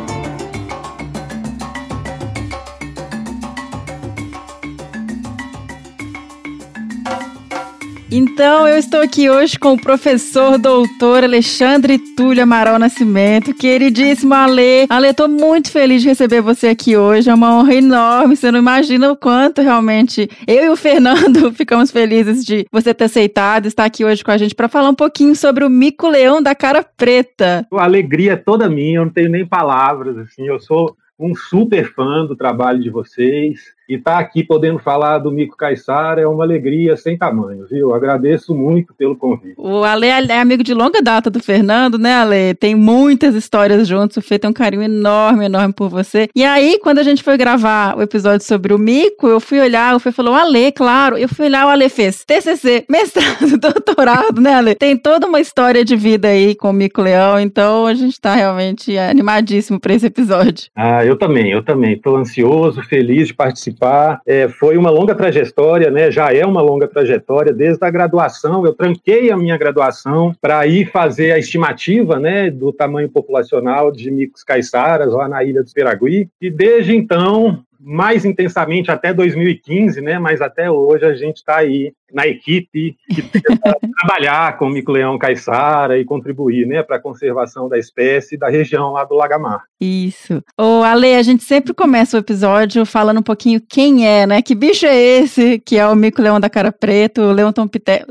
Então, 8.09 8.65
eu 8.65 8.77
estou 8.77 9.01
aqui 9.01 9.29
hoje 9.29 9.59
com 9.59 9.73
o 9.73 9.81
professor 9.81 10.57
doutor 10.57 11.25
Alexandre 11.25 11.99
Túlio 12.15 12.43
Amaral 12.43 12.79
Nascimento, 12.79 13.53
queridíssimo 13.53 14.33
Ale. 14.33 14.87
Ale, 14.89 15.09
estou 15.09 15.27
muito 15.27 15.69
feliz 15.69 16.01
de 16.01 16.07
receber 16.07 16.39
você 16.39 16.67
aqui 16.67 16.95
hoje, 16.95 17.29
é 17.29 17.33
uma 17.33 17.59
honra 17.59 17.75
enorme, 17.75 18.37
você 18.37 18.49
não 18.49 18.59
imagina 18.59 19.11
o 19.11 19.17
quanto 19.17 19.61
realmente 19.61 20.29
eu 20.47 20.63
e 20.63 20.69
o 20.69 20.77
Fernando 20.77 21.51
ficamos 21.53 21.91
felizes 21.91 22.45
de 22.45 22.65
você 22.71 22.93
ter 22.93 23.05
aceitado 23.05 23.65
estar 23.65 23.83
aqui 23.83 24.05
hoje 24.05 24.23
com 24.23 24.31
a 24.31 24.37
gente 24.37 24.55
para 24.55 24.69
falar 24.69 24.89
um 24.89 24.95
pouquinho 24.95 25.35
sobre 25.35 25.65
o 25.65 25.69
mico-leão 25.69 26.41
da 26.41 26.55
cara 26.55 26.83
preta. 26.83 27.67
A 27.73 27.83
alegria 27.83 28.33
é 28.33 28.37
toda 28.37 28.69
minha, 28.69 28.99
eu 28.99 29.05
não 29.05 29.11
tenho 29.11 29.29
nem 29.29 29.45
palavras, 29.45 30.17
assim, 30.17 30.47
eu 30.47 30.61
sou 30.61 30.95
um 31.19 31.35
super 31.35 31.93
fã 31.93 32.25
do 32.25 32.37
trabalho 32.37 32.81
de 32.81 32.89
vocês. 32.89 33.75
E 33.89 33.95
estar 33.95 34.15
tá 34.15 34.19
aqui 34.19 34.43
podendo 34.43 34.79
falar 34.79 35.19
do 35.19 35.31
Mico 35.31 35.55
Caissara 35.55 36.19
é 36.19 36.27
uma 36.27 36.43
alegria 36.43 36.97
sem 36.97 37.17
tamanho, 37.17 37.65
viu? 37.69 37.93
Agradeço 37.93 38.53
muito 38.53 38.93
pelo 38.93 39.15
convite. 39.15 39.55
O 39.57 39.81
Ale 39.81 40.07
é 40.07 40.39
amigo 40.41 40.61
de 40.61 40.73
longa 40.73 41.01
data 41.01 41.29
do 41.29 41.39
Fernando, 41.39 41.97
né, 41.97 42.15
Ale? 42.15 42.53
Tem 42.55 42.75
muitas 42.75 43.33
histórias 43.33 43.87
juntos. 43.87 44.17
O 44.17 44.21
Fê 44.21 44.37
tem 44.37 44.49
um 44.49 44.53
carinho 44.53 44.83
enorme, 44.83 45.45
enorme 45.45 45.73
por 45.73 45.87
você. 45.87 46.27
E 46.35 46.43
aí, 46.43 46.77
quando 46.83 46.99
a 46.99 47.03
gente 47.03 47.23
foi 47.23 47.37
gravar 47.37 47.97
o 47.97 48.01
episódio 48.01 48.45
sobre 48.45 48.73
o 48.73 48.77
Mico, 48.77 49.25
eu 49.25 49.39
fui 49.39 49.59
olhar, 49.61 49.95
o 49.95 49.99
Fê 49.99 50.11
falou, 50.11 50.35
Ale, 50.35 50.73
claro. 50.73 51.17
Eu 51.17 51.29
fui 51.29 51.45
olhar, 51.45 51.65
o 51.65 51.69
Ale 51.69 51.87
fez 51.87 52.25
TCC, 52.25 52.83
mestrado, 52.91 53.57
doutorado, 53.57 54.41
né, 54.41 54.55
Ale? 54.55 54.75
Tem 54.75 54.97
toda 54.97 55.27
uma 55.27 55.39
história 55.39 55.85
de 55.85 55.95
vida 55.95 56.27
aí 56.27 56.55
com 56.55 56.71
o 56.71 56.73
Mico 56.73 57.01
Leão, 57.01 57.39
então 57.39 57.85
a 57.85 57.93
gente 57.93 58.19
tá 58.19 58.35
realmente 58.35 58.97
animadíssimo 58.97 59.79
para 59.79 59.93
esse 59.93 60.07
episódio. 60.07 60.69
Ah, 60.75 61.05
eu 61.05 61.17
também, 61.17 61.49
eu 61.49 61.63
também. 61.63 61.93
Estou 61.93 62.17
ansioso, 62.17 62.81
feliz 62.83 63.27
de 63.27 63.33
participar 63.33 63.76
participar. 63.77 64.21
É, 64.25 64.49
foi 64.49 64.77
uma 64.77 64.89
longa 64.89 65.15
trajetória, 65.15 65.91
né? 65.91 66.11
Já 66.11 66.33
é 66.33 66.45
uma 66.45 66.61
longa 66.61 66.87
trajetória 66.87 67.53
desde 67.53 67.83
a 67.85 67.89
graduação. 67.89 68.65
Eu 68.65 68.73
tranquei 68.73 69.31
a 69.31 69.37
minha 69.37 69.57
graduação 69.57 70.35
para 70.41 70.65
ir 70.67 70.89
fazer 70.91 71.31
a 71.31 71.39
estimativa, 71.39 72.19
né, 72.19 72.49
do 72.49 72.73
tamanho 72.73 73.09
populacional 73.09 73.91
de 73.91 74.09
micos 74.09 74.43
caiçaras 74.43 75.13
lá 75.13 75.27
na 75.27 75.43
ilha 75.43 75.63
do 75.63 75.71
Piragui. 75.71 76.29
E 76.41 76.49
desde 76.49 76.95
então 76.95 77.59
mais 77.79 78.25
intensamente 78.25 78.91
até 78.91 79.13
2015, 79.13 80.01
né? 80.01 80.19
Mas 80.19 80.41
até 80.41 80.69
hoje 80.69 81.05
a 81.05 81.13
gente 81.13 81.37
está 81.37 81.57
aí 81.57 81.93
na 82.11 82.25
equipe 82.25 82.95
que 83.13 83.21
tenta 83.21 83.77
trabalhar 83.99 84.57
com 84.57 84.65
o 84.65 84.69
mico-leão 84.69 85.17
caiçara 85.17 85.99
e 85.99 86.05
contribuir, 86.05 86.65
né, 86.65 86.81
para 86.81 86.95
a 86.95 87.01
conservação 87.01 87.67
da 87.67 87.77
espécie 87.77 88.37
da 88.37 88.49
região 88.49 88.93
lá 88.93 89.03
do 89.03 89.15
Lagamar. 89.15 89.63
Isso. 89.79 90.41
Ô, 90.57 90.83
Ale, 90.83 91.15
a 91.15 91.23
gente 91.23 91.43
sempre 91.43 91.73
começa 91.73 92.17
o 92.17 92.19
episódio 92.19 92.85
falando 92.85 93.19
um 93.19 93.23
pouquinho 93.23 93.61
quem 93.61 94.07
é, 94.07 94.25
né? 94.25 94.41
Que 94.41 94.55
bicho 94.55 94.85
é 94.85 94.95
esse 94.95 95.59
que 95.59 95.77
é 95.77 95.87
o 95.87 95.95
mico-leão 95.95 96.39
da 96.39 96.49
cara 96.49 96.71
preta, 96.71 97.21
o 97.21 97.31
Leonton 97.31 97.67
Pité... 97.67 98.05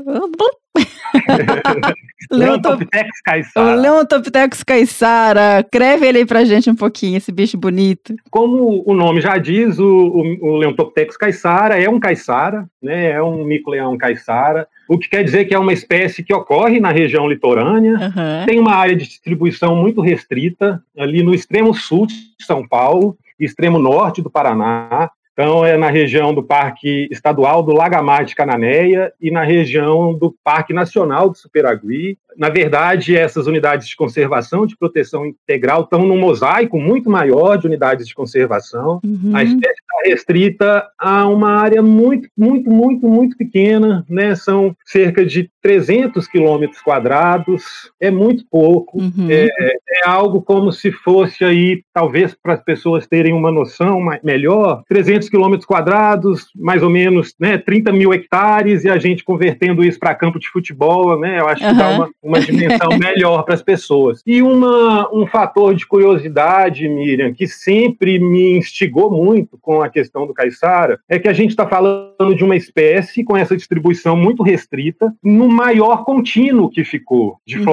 Leontopithecus 2.31 3.19
O 3.19 3.23
caiçara. 3.23 3.75
Leontopithecus 3.75 4.63
caissara. 4.63 5.65
Creve 5.71 6.07
ele 6.07 6.17
aí 6.19 6.25
pra 6.25 6.43
gente 6.43 6.69
um 6.69 6.75
pouquinho, 6.75 7.17
esse 7.17 7.31
bicho 7.31 7.57
bonito. 7.57 8.15
Como 8.29 8.83
o 8.85 8.93
nome 8.93 9.21
já 9.21 9.37
diz, 9.37 9.79
o, 9.79 9.85
o, 9.85 10.49
o 10.49 10.57
Leontopithecus 10.57 11.17
caiçara 11.17 11.81
é 11.81 11.89
um 11.89 11.99
caiçara, 11.99 12.67
né? 12.81 13.11
É 13.11 13.21
um 13.21 13.43
mico-leão 13.43 13.97
caiçara, 13.97 14.67
o 14.87 14.97
que 14.97 15.09
quer 15.09 15.23
dizer 15.23 15.45
que 15.45 15.53
é 15.53 15.59
uma 15.59 15.73
espécie 15.73 16.23
que 16.23 16.33
ocorre 16.33 16.79
na 16.79 16.91
região 16.91 17.27
litorânea, 17.27 17.95
Aham. 17.95 18.45
tem 18.45 18.57
uma 18.57 18.73
área 18.73 18.95
de 18.95 19.05
distribuição 19.05 19.75
muito 19.75 20.01
restrita, 20.01 20.81
ali 20.97 21.21
no 21.21 21.33
extremo 21.33 21.73
sul 21.73 22.07
de 22.07 22.15
São 22.41 22.65
Paulo, 22.65 23.17
e 23.39 23.45
extremo 23.45 23.77
norte 23.77 24.21
do 24.21 24.31
Paraná. 24.31 25.11
Então, 25.39 25.63
é 25.63 25.77
na 25.77 25.91
região 25.91 26.33
do 26.33 26.41
Parque 26.41 27.07
Estadual 27.11 27.61
do 27.61 27.71
Lagamar 27.71 28.25
de 28.25 28.33
Cananéia 28.33 29.13
e 29.21 29.29
na 29.29 29.43
região 29.43 30.11
do 30.11 30.35
Parque 30.43 30.73
Nacional 30.73 31.29
do 31.29 31.37
Superagui. 31.37 32.17
Na 32.35 32.49
verdade, 32.49 33.15
essas 33.15 33.45
unidades 33.45 33.87
de 33.87 33.95
conservação 33.95 34.65
de 34.65 34.75
proteção 34.75 35.27
integral 35.27 35.81
estão 35.83 36.05
num 36.05 36.17
mosaico 36.17 36.79
muito 36.79 37.07
maior 37.07 37.55
de 37.55 37.67
unidades 37.67 38.07
de 38.07 38.15
conservação. 38.15 38.99
Uhum. 39.03 39.31
A 39.35 39.43
espécie 39.43 39.79
está 39.79 40.09
restrita 40.09 40.87
a 40.97 41.27
uma 41.27 41.51
área 41.51 41.81
muito, 41.81 42.29
muito, 42.37 42.69
muito, 42.69 43.07
muito 43.07 43.37
pequena, 43.37 44.05
né? 44.09 44.35
São 44.35 44.75
cerca 44.85 45.25
de 45.25 45.49
300 45.61 46.27
quilômetros 46.27 46.81
quadrados, 46.81 47.91
é 47.99 48.09
muito 48.09 48.43
pouco, 48.49 48.99
Uhum. 48.99 49.27
é, 49.29 49.47
é 49.47 50.07
algo 50.07 50.41
como 50.41 50.71
se 50.71 50.91
fosse 50.91 51.43
aí, 51.43 51.81
talvez 51.93 52.35
para 52.35 52.53
as 52.53 52.63
pessoas 52.63 53.07
terem 53.07 53.33
uma 53.33 53.51
noção 53.51 53.99
melhor, 54.23 54.83
300 54.87 55.26
quilômetros 55.29 55.65
quadrados, 55.65 56.47
mais 56.55 56.81
ou 56.81 56.89
menos, 56.89 57.33
né, 57.39 57.57
30 57.57 57.91
mil 57.91 58.13
hectares, 58.13 58.83
e 58.83 58.89
a 58.89 58.97
gente 58.97 59.23
convertendo 59.23 59.83
isso 59.83 59.99
para 59.99 60.15
campo 60.15 60.39
de 60.39 60.49
futebol, 60.49 61.19
né, 61.19 61.39
eu 61.39 61.47
acho 61.47 61.65
que 61.65 61.73
dá 61.73 61.89
uma, 61.89 62.09
uma 62.23 62.39
dimensão 62.39 62.89
melhor 62.97 63.43
para 63.43 63.53
as 63.53 63.61
pessoas. 63.61 64.21
E 64.25 64.41
uma, 64.41 65.13
um 65.13 65.27
fator 65.27 65.75
de 65.75 65.85
curiosidade, 65.85 66.87
Miriam, 66.87 67.33
que 67.33 67.47
sempre 67.47 68.19
me 68.19 68.57
instigou 68.57 69.11
muito 69.11 69.57
com 69.61 69.81
a 69.81 69.89
questão 69.89 70.25
do 70.25 70.33
caiçara, 70.33 70.99
é 71.07 71.19
que 71.19 71.27
a 71.27 71.33
gente 71.33 71.51
está 71.51 71.67
falando 71.67 72.35
de 72.35 72.43
uma 72.43 72.55
espécie 72.55 73.23
com 73.23 73.35
essa 73.37 73.55
distribuição 73.55 74.15
muito 74.15 74.43
restrita, 74.43 75.13
no 75.23 75.47
maior 75.47 76.03
contínuo 76.03 76.69
que 76.69 76.83
ficou 76.83 77.37
de 77.45 77.57
Uhum. 77.57 77.63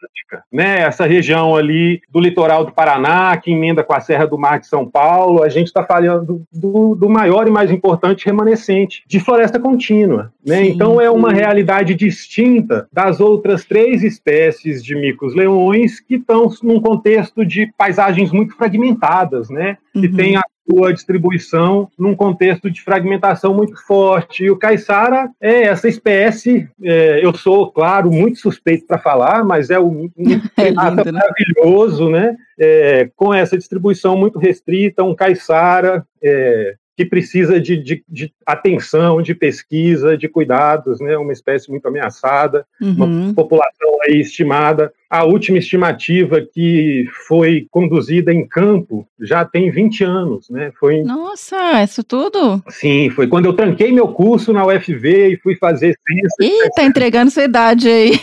Atlântica, 0.00 0.44
né? 0.52 0.80
Essa 0.80 1.06
região 1.06 1.54
ali 1.54 2.00
do 2.10 2.20
litoral 2.20 2.64
do 2.64 2.72
Paraná, 2.72 3.36
que 3.36 3.50
emenda 3.50 3.82
com 3.82 3.92
a 3.92 4.00
Serra 4.00 4.26
do 4.26 4.38
Mar 4.38 4.58
de 4.60 4.66
São 4.66 4.88
Paulo, 4.88 5.42
a 5.42 5.48
gente 5.48 5.66
está 5.66 5.84
falando 5.84 6.42
do, 6.52 6.94
do 6.94 7.08
maior 7.08 7.46
e 7.46 7.50
mais 7.50 7.70
importante 7.70 8.26
remanescente 8.26 9.02
de 9.06 9.20
floresta 9.20 9.58
contínua, 9.58 10.32
né? 10.44 10.64
Sim. 10.64 10.70
Então 10.70 11.00
é 11.00 11.10
uma 11.10 11.32
realidade 11.32 11.94
distinta 11.94 12.88
das 12.92 13.20
outras 13.20 13.64
três 13.64 14.02
espécies 14.02 14.82
de 14.82 14.94
micos-leões 14.94 16.00
que 16.00 16.14
estão 16.16 16.50
num 16.62 16.80
contexto 16.80 17.44
de 17.44 17.72
paisagens 17.76 18.32
muito 18.32 18.56
fragmentadas, 18.56 19.50
né? 19.50 19.76
Que 19.92 20.06
Uhum. 20.06 20.16
tem 20.16 20.36
a 20.36 20.42
sua 20.70 20.92
distribuição 20.92 21.88
num 21.98 22.14
contexto 22.14 22.70
de 22.70 22.80
fragmentação 22.82 23.52
muito 23.54 23.76
forte. 23.86 24.44
E 24.44 24.50
o 24.50 24.56
caiçara 24.56 25.28
é 25.40 25.62
essa 25.64 25.88
espécie, 25.88 26.68
é, 26.82 27.24
eu 27.24 27.34
sou, 27.34 27.70
claro, 27.72 28.10
muito 28.10 28.38
suspeito 28.38 28.86
para 28.86 28.98
falar, 28.98 29.44
mas 29.44 29.70
é 29.70 29.80
um, 29.80 30.10
um 30.16 30.24
É 30.56 30.70
lindo, 30.70 31.12
né? 31.12 31.20
maravilhoso, 31.20 32.08
né? 32.10 32.36
É, 32.58 33.10
com 33.16 33.32
essa 33.32 33.56
distribuição 33.56 34.16
muito 34.16 34.38
restrita, 34.38 35.02
um 35.02 35.14
caiçara 35.14 36.04
é, 36.22 36.74
que 36.96 37.04
precisa 37.04 37.58
de, 37.60 37.76
de- 37.82 38.04
de 38.08 38.32
atenção, 38.44 39.22
de 39.22 39.34
pesquisa, 39.34 40.16
de 40.16 40.28
cuidados, 40.28 41.00
né? 41.00 41.16
Uma 41.16 41.32
espécie 41.32 41.70
muito 41.70 41.86
ameaçada, 41.88 42.66
uma 42.80 43.06
Uhum. 43.06 43.34
população 43.34 43.90
aí 44.04 44.20
estimada. 44.20 44.92
A 45.10 45.24
última 45.24 45.58
estimativa 45.58 46.40
que 46.40 47.04
foi 47.26 47.66
conduzida 47.68 48.32
em 48.32 48.46
campo 48.46 49.04
já 49.20 49.44
tem 49.44 49.70
20 49.70 50.04
anos, 50.04 50.48
né? 50.48 50.70
Foi 50.78 51.02
Nossa, 51.02 51.82
isso 51.82 52.04
tudo? 52.04 52.62
Sim, 52.68 53.10
foi 53.10 53.26
quando 53.26 53.46
eu 53.46 53.52
tranquei 53.52 53.90
meu 53.90 54.08
curso 54.08 54.52
na 54.52 54.64
UFV 54.64 55.32
e 55.32 55.36
fui 55.38 55.56
fazer 55.56 55.98
ciência. 56.06 56.66
Ih, 56.66 56.70
tá 56.70 56.84
entregando 56.84 57.30
sua 57.30 57.42
idade 57.42 57.88
aí. 57.88 58.12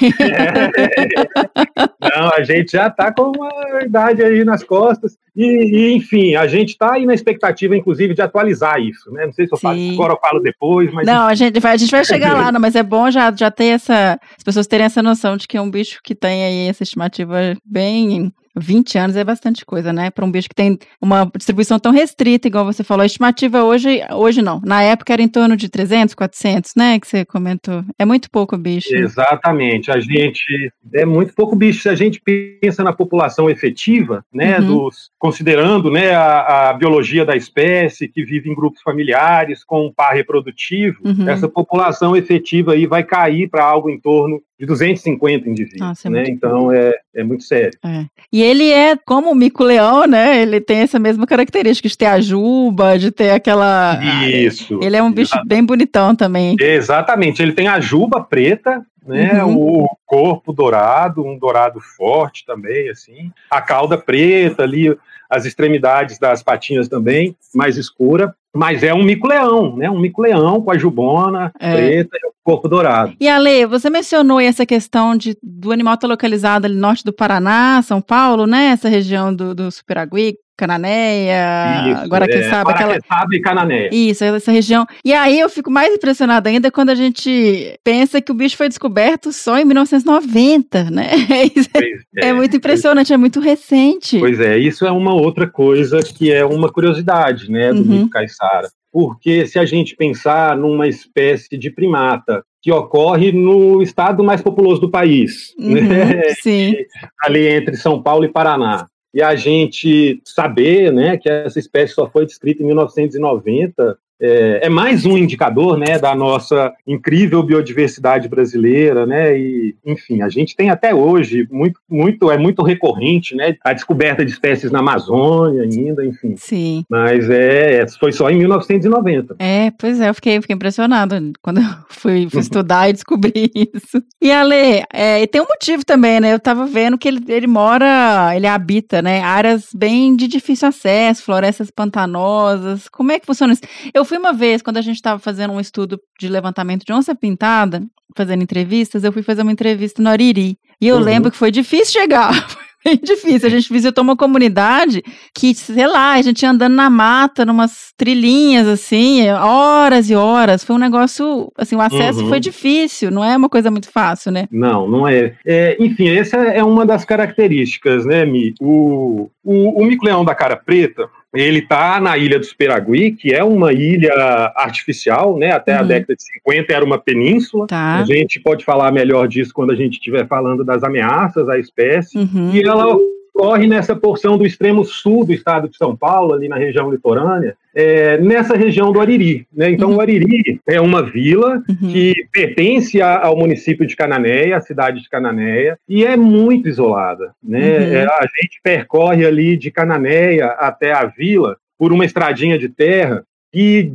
Não, 2.01 2.31
a 2.33 2.43
gente 2.43 2.71
já 2.71 2.87
está 2.87 3.13
com 3.13 3.33
uma 3.35 3.83
idade 3.83 4.23
aí 4.23 4.45
nas 4.45 4.63
costas. 4.63 5.17
E, 5.37 5.43
e, 5.43 5.93
enfim, 5.93 6.33
a 6.33 6.47
gente 6.47 6.69
está 6.69 6.93
aí 6.93 7.05
na 7.05 7.13
expectativa, 7.13 7.77
inclusive, 7.77 8.15
de 8.15 8.23
atualizar 8.23 8.81
isso, 8.81 9.11
né? 9.11 9.27
Não 9.27 9.33
sei 9.33 9.45
se 9.45 9.53
eu 9.53 9.59
falo 9.59 9.77
agora 9.91 10.13
ou 10.13 10.19
falo 10.19 10.39
depois, 10.39 10.91
mas 10.91 11.05
Não, 11.05 11.27
a 11.27 11.35
gente 11.35 11.59
vai, 11.59 11.73
a 11.73 11.77
gente 11.77 11.91
vai 11.91 12.03
chegar 12.03 12.33
lá, 12.33 12.51
não, 12.51 12.59
mas 12.59 12.75
é 12.75 12.81
bom 12.81 13.11
já, 13.11 13.31
já 13.31 13.51
ter 13.51 13.65
essa. 13.65 14.19
As 14.35 14.43
pessoas 14.43 14.65
terem 14.65 14.87
essa 14.87 15.03
noção 15.03 15.37
de 15.37 15.47
que 15.47 15.55
é 15.55 15.61
um 15.61 15.69
bicho 15.69 15.99
que 16.03 16.15
tem 16.15 16.43
aí 16.43 16.67
essa 16.77 16.83
estimativa 16.83 17.55
bem. 17.65 18.31
20 18.59 18.97
anos 18.97 19.15
é 19.15 19.23
bastante 19.23 19.63
coisa, 19.63 19.93
né? 19.93 20.09
Para 20.09 20.25
um 20.25 20.31
bicho 20.31 20.49
que 20.49 20.55
tem 20.55 20.79
uma 20.99 21.29
distribuição 21.37 21.77
tão 21.77 21.91
restrita, 21.91 22.47
igual 22.47 22.65
você 22.65 22.83
falou. 22.83 23.03
A 23.03 23.05
estimativa 23.05 23.63
hoje, 23.63 24.01
hoje 24.11 24.41
não. 24.41 24.59
Na 24.65 24.81
época 24.81 25.13
era 25.13 25.21
em 25.21 25.27
torno 25.27 25.55
de 25.55 25.69
300, 25.69 26.15
400, 26.15 26.71
né? 26.75 26.99
Que 26.99 27.07
você 27.07 27.23
comentou. 27.23 27.83
É 27.99 28.03
muito 28.03 28.31
pouco 28.31 28.57
bicho. 28.57 28.89
Exatamente. 28.95 29.91
A 29.91 29.99
gente 29.99 30.71
é 30.91 31.05
muito 31.05 31.35
pouco 31.35 31.55
bicho. 31.55 31.83
Se 31.83 31.89
a 31.89 31.93
gente 31.93 32.19
pensa 32.59 32.83
na 32.83 32.91
população 32.91 33.47
efetiva, 33.47 34.23
né, 34.33 34.57
Uhum. 34.59 34.65
dos, 34.65 35.11
considerando 35.19 35.91
né, 35.91 36.15
a, 36.15 36.69
a 36.69 36.73
biologia 36.73 37.23
da 37.23 37.35
espécie 37.35 38.07
que 38.07 38.23
vive 38.25 38.49
em 38.49 38.55
grupos 38.55 38.81
familiares 38.81 39.63
com 39.63 39.85
um 39.85 39.93
par 39.93 40.15
reprodutivo, 40.15 40.97
Uhum. 41.05 41.29
essa 41.29 41.47
população 41.47 42.15
efetiva 42.15 42.73
aí 42.73 42.87
vai 42.87 43.03
cair 43.03 43.47
para 43.47 43.63
algo 43.63 43.87
em 43.87 43.99
torno 43.99 44.41
de 44.59 44.65
250 44.65 45.49
indivíduos. 45.49 45.79
Nossa, 45.79 46.07
é 46.07 46.11
né? 46.11 46.23
Então 46.27 46.71
é, 46.71 46.93
é 47.15 47.23
muito 47.23 47.43
sério. 47.43 47.77
É. 47.85 48.05
E 48.31 48.41
ele 48.41 48.71
é 48.71 48.97
como 48.97 49.31
o 49.31 49.35
mico-leão, 49.35 50.07
né? 50.07 50.41
Ele 50.41 50.59
tem 50.59 50.79
essa 50.79 50.97
mesma 50.97 51.27
característica 51.27 51.87
de 51.87 51.97
ter 51.97 52.07
a 52.07 52.19
juba, 52.19 52.97
de 52.97 53.11
ter 53.11 53.31
aquela. 53.31 53.99
Isso. 54.27 54.79
Ele 54.81 54.97
é 54.97 55.03
um 55.03 55.11
bicho 55.11 55.35
bem 55.45 55.63
bonitão 55.63 56.15
também. 56.15 56.55
Exatamente. 56.59 57.41
Ele 57.41 57.53
tem 57.53 57.67
a 57.67 57.79
juba 57.79 58.21
preta, 58.21 58.83
né? 59.05 59.43
Uhum. 59.43 59.57
O 59.57 59.97
corpo 60.05 60.51
dourado, 60.51 61.23
um 61.23 61.37
dourado 61.37 61.79
forte 61.79 62.45
também, 62.45 62.89
assim. 62.89 63.31
A 63.49 63.61
cauda 63.61 63.97
preta 63.97 64.63
ali, 64.63 64.95
as 65.29 65.45
extremidades 65.45 66.17
das 66.17 66.41
patinhas 66.41 66.87
também, 66.87 67.35
mais 67.53 67.77
escura. 67.77 68.35
Mas 68.57 68.81
é 68.81 68.93
um 68.93 69.03
mico-leão, 69.03 69.75
né? 69.75 69.89
Um 69.89 69.99
mico-leão 69.99 70.59
com 70.61 70.71
a 70.71 70.77
jubona 70.77 71.51
É. 71.59 71.73
preta 71.73 72.17
e 72.21 72.27
o 72.27 72.31
corpo 72.43 72.67
dourado. 72.67 73.13
E 73.19 73.27
Ale, 73.27 73.65
você 73.67 73.89
mencionou 73.89 74.39
essa 74.39 74.65
questão 74.65 75.15
de, 75.15 75.37
do 75.43 75.71
animal 75.71 75.93
estar 75.93 76.07
localizado 76.07 76.65
ali 76.65 76.73
no 76.75 76.81
norte 76.81 77.03
do 77.03 77.13
Paraná, 77.13 77.81
São 77.83 78.01
Paulo, 78.01 78.47
né? 78.47 78.67
Essa 78.67 78.89
região 78.89 79.33
do, 79.33 79.53
do 79.53 79.69
Superagui, 79.71 80.35
Cananéia, 80.57 81.99
agora 82.03 82.27
quem 82.27 82.39
é, 82.39 82.49
sabe 82.49 82.71
aquela. 82.71 82.93
Paraqueçaba 82.99 83.35
e 83.35 83.41
Canané. 83.41 83.89
Isso, 83.91 84.23
essa 84.23 84.51
região. 84.51 84.85
E 85.05 85.13
aí 85.13 85.39
eu 85.39 85.49
fico 85.49 85.69
mais 85.69 85.93
impressionada 85.93 86.49
ainda 86.49 86.71
quando 86.71 86.89
a 86.89 86.95
gente 86.95 87.77
pensa 87.83 88.19
que 88.19 88.31
o 88.31 88.35
bicho 88.35 88.57
foi 88.57 88.67
descoberto 88.67 89.31
só 89.31 89.57
em 89.59 89.65
1990, 89.65 90.89
né? 90.91 91.09
Isso 91.55 91.69
é, 91.73 91.79
Pois 91.79 92.01
é 92.17 92.33
muito 92.33 92.55
impressionante, 92.57 93.13
é 93.13 93.17
muito 93.17 93.39
recente. 93.39 94.19
Pois 94.19 94.39
é, 94.39 94.57
isso 94.57 94.85
é 94.85 94.91
uma 94.91 95.13
outra 95.13 95.47
coisa 95.47 95.99
que 96.01 96.31
é 96.31 96.43
uma 96.43 96.71
curiosidade, 96.71 97.51
né, 97.51 97.71
do 97.71 97.81
Uhum. 97.81 97.85
mico 97.99 98.09
caiçara. 98.09 98.67
Porque 98.91 99.45
se 99.45 99.59
a 99.59 99.65
gente 99.65 99.95
pensar 99.95 100.57
numa 100.57 100.87
espécie 100.87 101.57
de 101.57 101.69
primata 101.69 102.43
que 102.61 102.71
ocorre 102.71 103.31
no 103.31 103.81
estado 103.81 104.23
mais 104.23 104.41
populoso 104.41 104.81
do 104.81 104.89
país, 104.89 105.53
Uhum, 105.59 105.73
né, 105.73 106.21
sim. 106.41 106.73
ali 107.21 107.47
entre 107.47 107.75
São 107.75 108.01
Paulo 108.01 108.25
e 108.25 108.29
Paraná, 108.31 108.87
e 109.13 109.21
a 109.21 109.35
gente 109.35 110.21
saber, 110.23 110.91
né, 110.91 111.17
que 111.17 111.29
essa 111.29 111.59
espécie 111.59 111.93
só 111.93 112.09
foi 112.09 112.25
descrita 112.25 112.61
em 112.61 112.65
1990, 112.65 113.97
é, 114.19 114.61
é 114.63 114.69
mais 114.69 115.05
um 115.05 115.17
indicador, 115.17 115.77
né, 115.77 115.99
da 115.99 116.15
nossa 116.15 116.73
incrível 116.85 117.43
biodiversidade 117.43 118.27
brasileira, 118.27 119.05
né, 119.05 119.37
e 119.37 119.75
enfim, 119.85 120.21
a 120.21 120.29
gente 120.29 120.55
tem 120.55 120.69
até 120.69 120.93
hoje 120.93 121.47
muito, 121.51 121.79
muito, 121.89 122.31
é 122.31 122.37
muito 122.37 122.63
recorrente, 122.63 123.35
né, 123.35 123.55
a 123.63 123.73
descoberta 123.73 124.25
de 124.25 124.31
espécies 124.31 124.71
na 124.71 124.79
Amazônia 124.79 125.63
ainda, 125.63 126.05
enfim, 126.05 126.35
Sim. 126.37 126.83
mas 126.89 127.29
é, 127.29 127.85
foi 127.99 128.11
só 128.11 128.29
em 128.29 128.37
1990. 128.37 129.35
É, 129.39 129.71
pois 129.71 129.99
é, 129.99 130.09
eu 130.09 130.13
fiquei, 130.13 130.41
fiquei 130.41 130.55
impressionada 130.55 131.21
quando 131.41 131.59
eu 131.59 131.67
fui, 131.89 132.27
fui 132.29 132.39
estudar 132.39 132.89
e 132.89 132.93
descobri 132.93 133.51
isso. 133.55 134.01
E 134.21 134.31
Ale, 134.31 134.83
é, 134.93 135.21
e 135.21 135.27
tem 135.27 135.41
um 135.41 135.47
motivo 135.47 135.85
também, 135.85 136.19
né? 136.19 136.33
Eu 136.33 136.39
tava 136.39 136.65
vendo 136.65 136.97
que 136.97 137.07
ele, 137.07 137.23
ele 137.27 137.47
mora, 137.47 138.33
ele 138.35 138.47
habita, 138.47 139.01
né? 139.01 139.21
Áreas 139.21 139.69
bem 139.73 140.15
de 140.15 140.27
difícil 140.27 140.67
acesso, 140.67 141.23
florestas 141.23 141.71
pantanosas. 141.71 142.87
Como 142.87 143.11
é 143.11 143.19
que 143.19 143.25
funciona 143.25 143.53
isso? 143.53 143.61
Eu 143.93 144.05
fui 144.07 144.17
uma 144.17 144.33
vez, 144.33 144.61
quando 144.63 144.77
a 144.77 144.81
gente 144.81 144.95
estava 144.95 145.19
fazendo 145.19 145.53
um 145.53 145.59
estudo 145.59 145.99
de 146.19 146.27
levantamento 146.27 146.83
de 146.85 146.91
onça 146.93 147.13
pintada, 147.13 147.83
fazendo 148.15 148.41
entrevistas, 148.41 149.03
eu 149.03 149.11
fui 149.13 149.21
fazer 149.21 149.43
uma 149.43 149.51
entrevista 149.51 150.01
no 150.01 150.09
Ariri. 150.09 150.57
E 150.81 150.87
eu 150.87 150.95
Uhum. 150.97 151.03
lembro 151.03 151.29
que 151.31 151.37
foi 151.37 151.51
difícil 151.51 151.99
chegar. 152.01 152.31
Foi 152.83 152.95
bem 152.95 152.99
difícil. 153.03 153.47
A 153.47 153.51
gente 153.51 153.73
visitou 153.73 154.03
uma 154.03 154.15
comunidade 154.15 155.03
que, 155.35 155.53
sei 155.55 155.87
lá, 155.87 156.13
a 156.13 156.21
gente 156.21 156.43
ia 156.43 156.51
andando 156.51 156.75
na 156.75 156.89
mata, 156.91 157.43
numas 157.43 157.91
trilhinhas, 157.97 158.67
assim, 158.67 159.27
horas 159.31 160.09
e 160.11 160.15
horas. 160.15 160.63
Foi 160.63 160.75
um 160.75 160.79
negócio, 160.79 161.51
assim, 161.57 161.75
o 161.75 161.81
acesso 161.81 162.21
Uhum. 162.21 162.29
foi 162.29 162.39
difícil, 162.39 163.09
não 163.11 163.25
é 163.25 163.35
uma 163.35 163.49
coisa 163.49 163.69
muito 163.71 163.89
fácil, 163.91 164.31
né? 164.31 164.47
Não, 164.51 164.87
não 164.87 165.07
é. 165.07 165.35
É, 165.45 165.75
enfim, 165.79 166.07
essa 166.07 166.37
é 166.37 166.63
uma 166.63 166.85
das 166.85 167.03
características, 167.03 168.05
né, 168.05 168.25
Mi? 168.25 168.53
O, 168.61 169.29
o, 169.43 169.81
o 169.81 169.85
mico-leão 169.85 170.23
da 170.23 170.35
cara 170.35 170.55
preta, 170.55 171.09
ele 171.33 171.59
está 171.59 171.99
na 171.99 172.17
ilha 172.17 172.39
do 172.39 172.45
Superagui, 172.45 173.11
que 173.11 173.33
é 173.33 173.43
uma 173.43 173.73
ilha 173.73 174.13
artificial, 174.55 175.37
né? 175.37 175.51
Até 175.51 175.75
a 175.75 175.81
Uhum. 175.81 175.87
década 175.87 176.15
de 176.15 176.23
50 176.23 176.73
era 176.73 176.85
uma 176.85 176.97
península. 176.97 177.67
Tá. 177.67 177.95
A 177.97 178.05
gente 178.05 178.39
pode 178.39 178.63
falar 178.63 178.91
melhor 178.91 179.27
disso 179.27 179.51
quando 179.53 179.71
a 179.71 179.75
gente 179.75 179.93
estiver 179.93 180.25
falando 180.27 180.63
das 180.63 180.83
ameaças 180.83 181.47
à 181.49 181.57
espécie. 181.59 182.17
Uhum. 182.17 182.51
E 182.53 182.61
ela 182.61 182.97
ocorre 183.37 183.67
nessa 183.67 183.95
porção 183.95 184.37
do 184.37 184.45
extremo 184.45 184.83
sul 184.83 185.23
do 185.23 185.31
estado 185.31 185.69
de 185.69 185.77
São 185.77 185.95
Paulo, 185.95 186.33
ali 186.33 186.47
na 186.47 186.57
região 186.57 186.89
litorânea, 186.89 187.55
é, 187.73 188.17
nessa 188.17 188.57
região 188.57 188.91
do 188.91 188.99
Ariri. 188.99 189.45
Né? 189.53 189.69
Então, 189.69 189.91
Uhum. 189.91 189.97
o 189.97 190.01
Ariri 190.01 190.59
é 190.67 190.81
uma 190.81 191.03
vila 191.03 191.61
Uhum. 191.69 191.91
que 191.91 192.13
pertence 192.33 192.99
a- 192.99 193.23
ao 193.25 193.37
município 193.37 193.85
de 193.85 193.95
Cananéia, 193.95 194.57
a 194.57 194.61
cidade 194.61 195.01
de 195.01 195.09
Cananéia, 195.09 195.77
e 195.87 196.03
é 196.03 196.17
muito 196.17 196.67
isolada. 196.67 197.31
Né? 197.43 197.59
Uhum. 197.59 197.93
É, 197.93 198.05
a 198.05 198.21
gente 198.41 198.59
percorre 198.63 199.25
ali 199.25 199.55
de 199.55 199.69
Cananéia 199.69 200.47
até 200.57 200.91
a 200.91 201.05
vila 201.05 201.57
por 201.77 201.93
uma 201.93 202.05
estradinha 202.05 202.57
de 202.57 202.67
terra 202.69 203.23
e, 203.53 203.91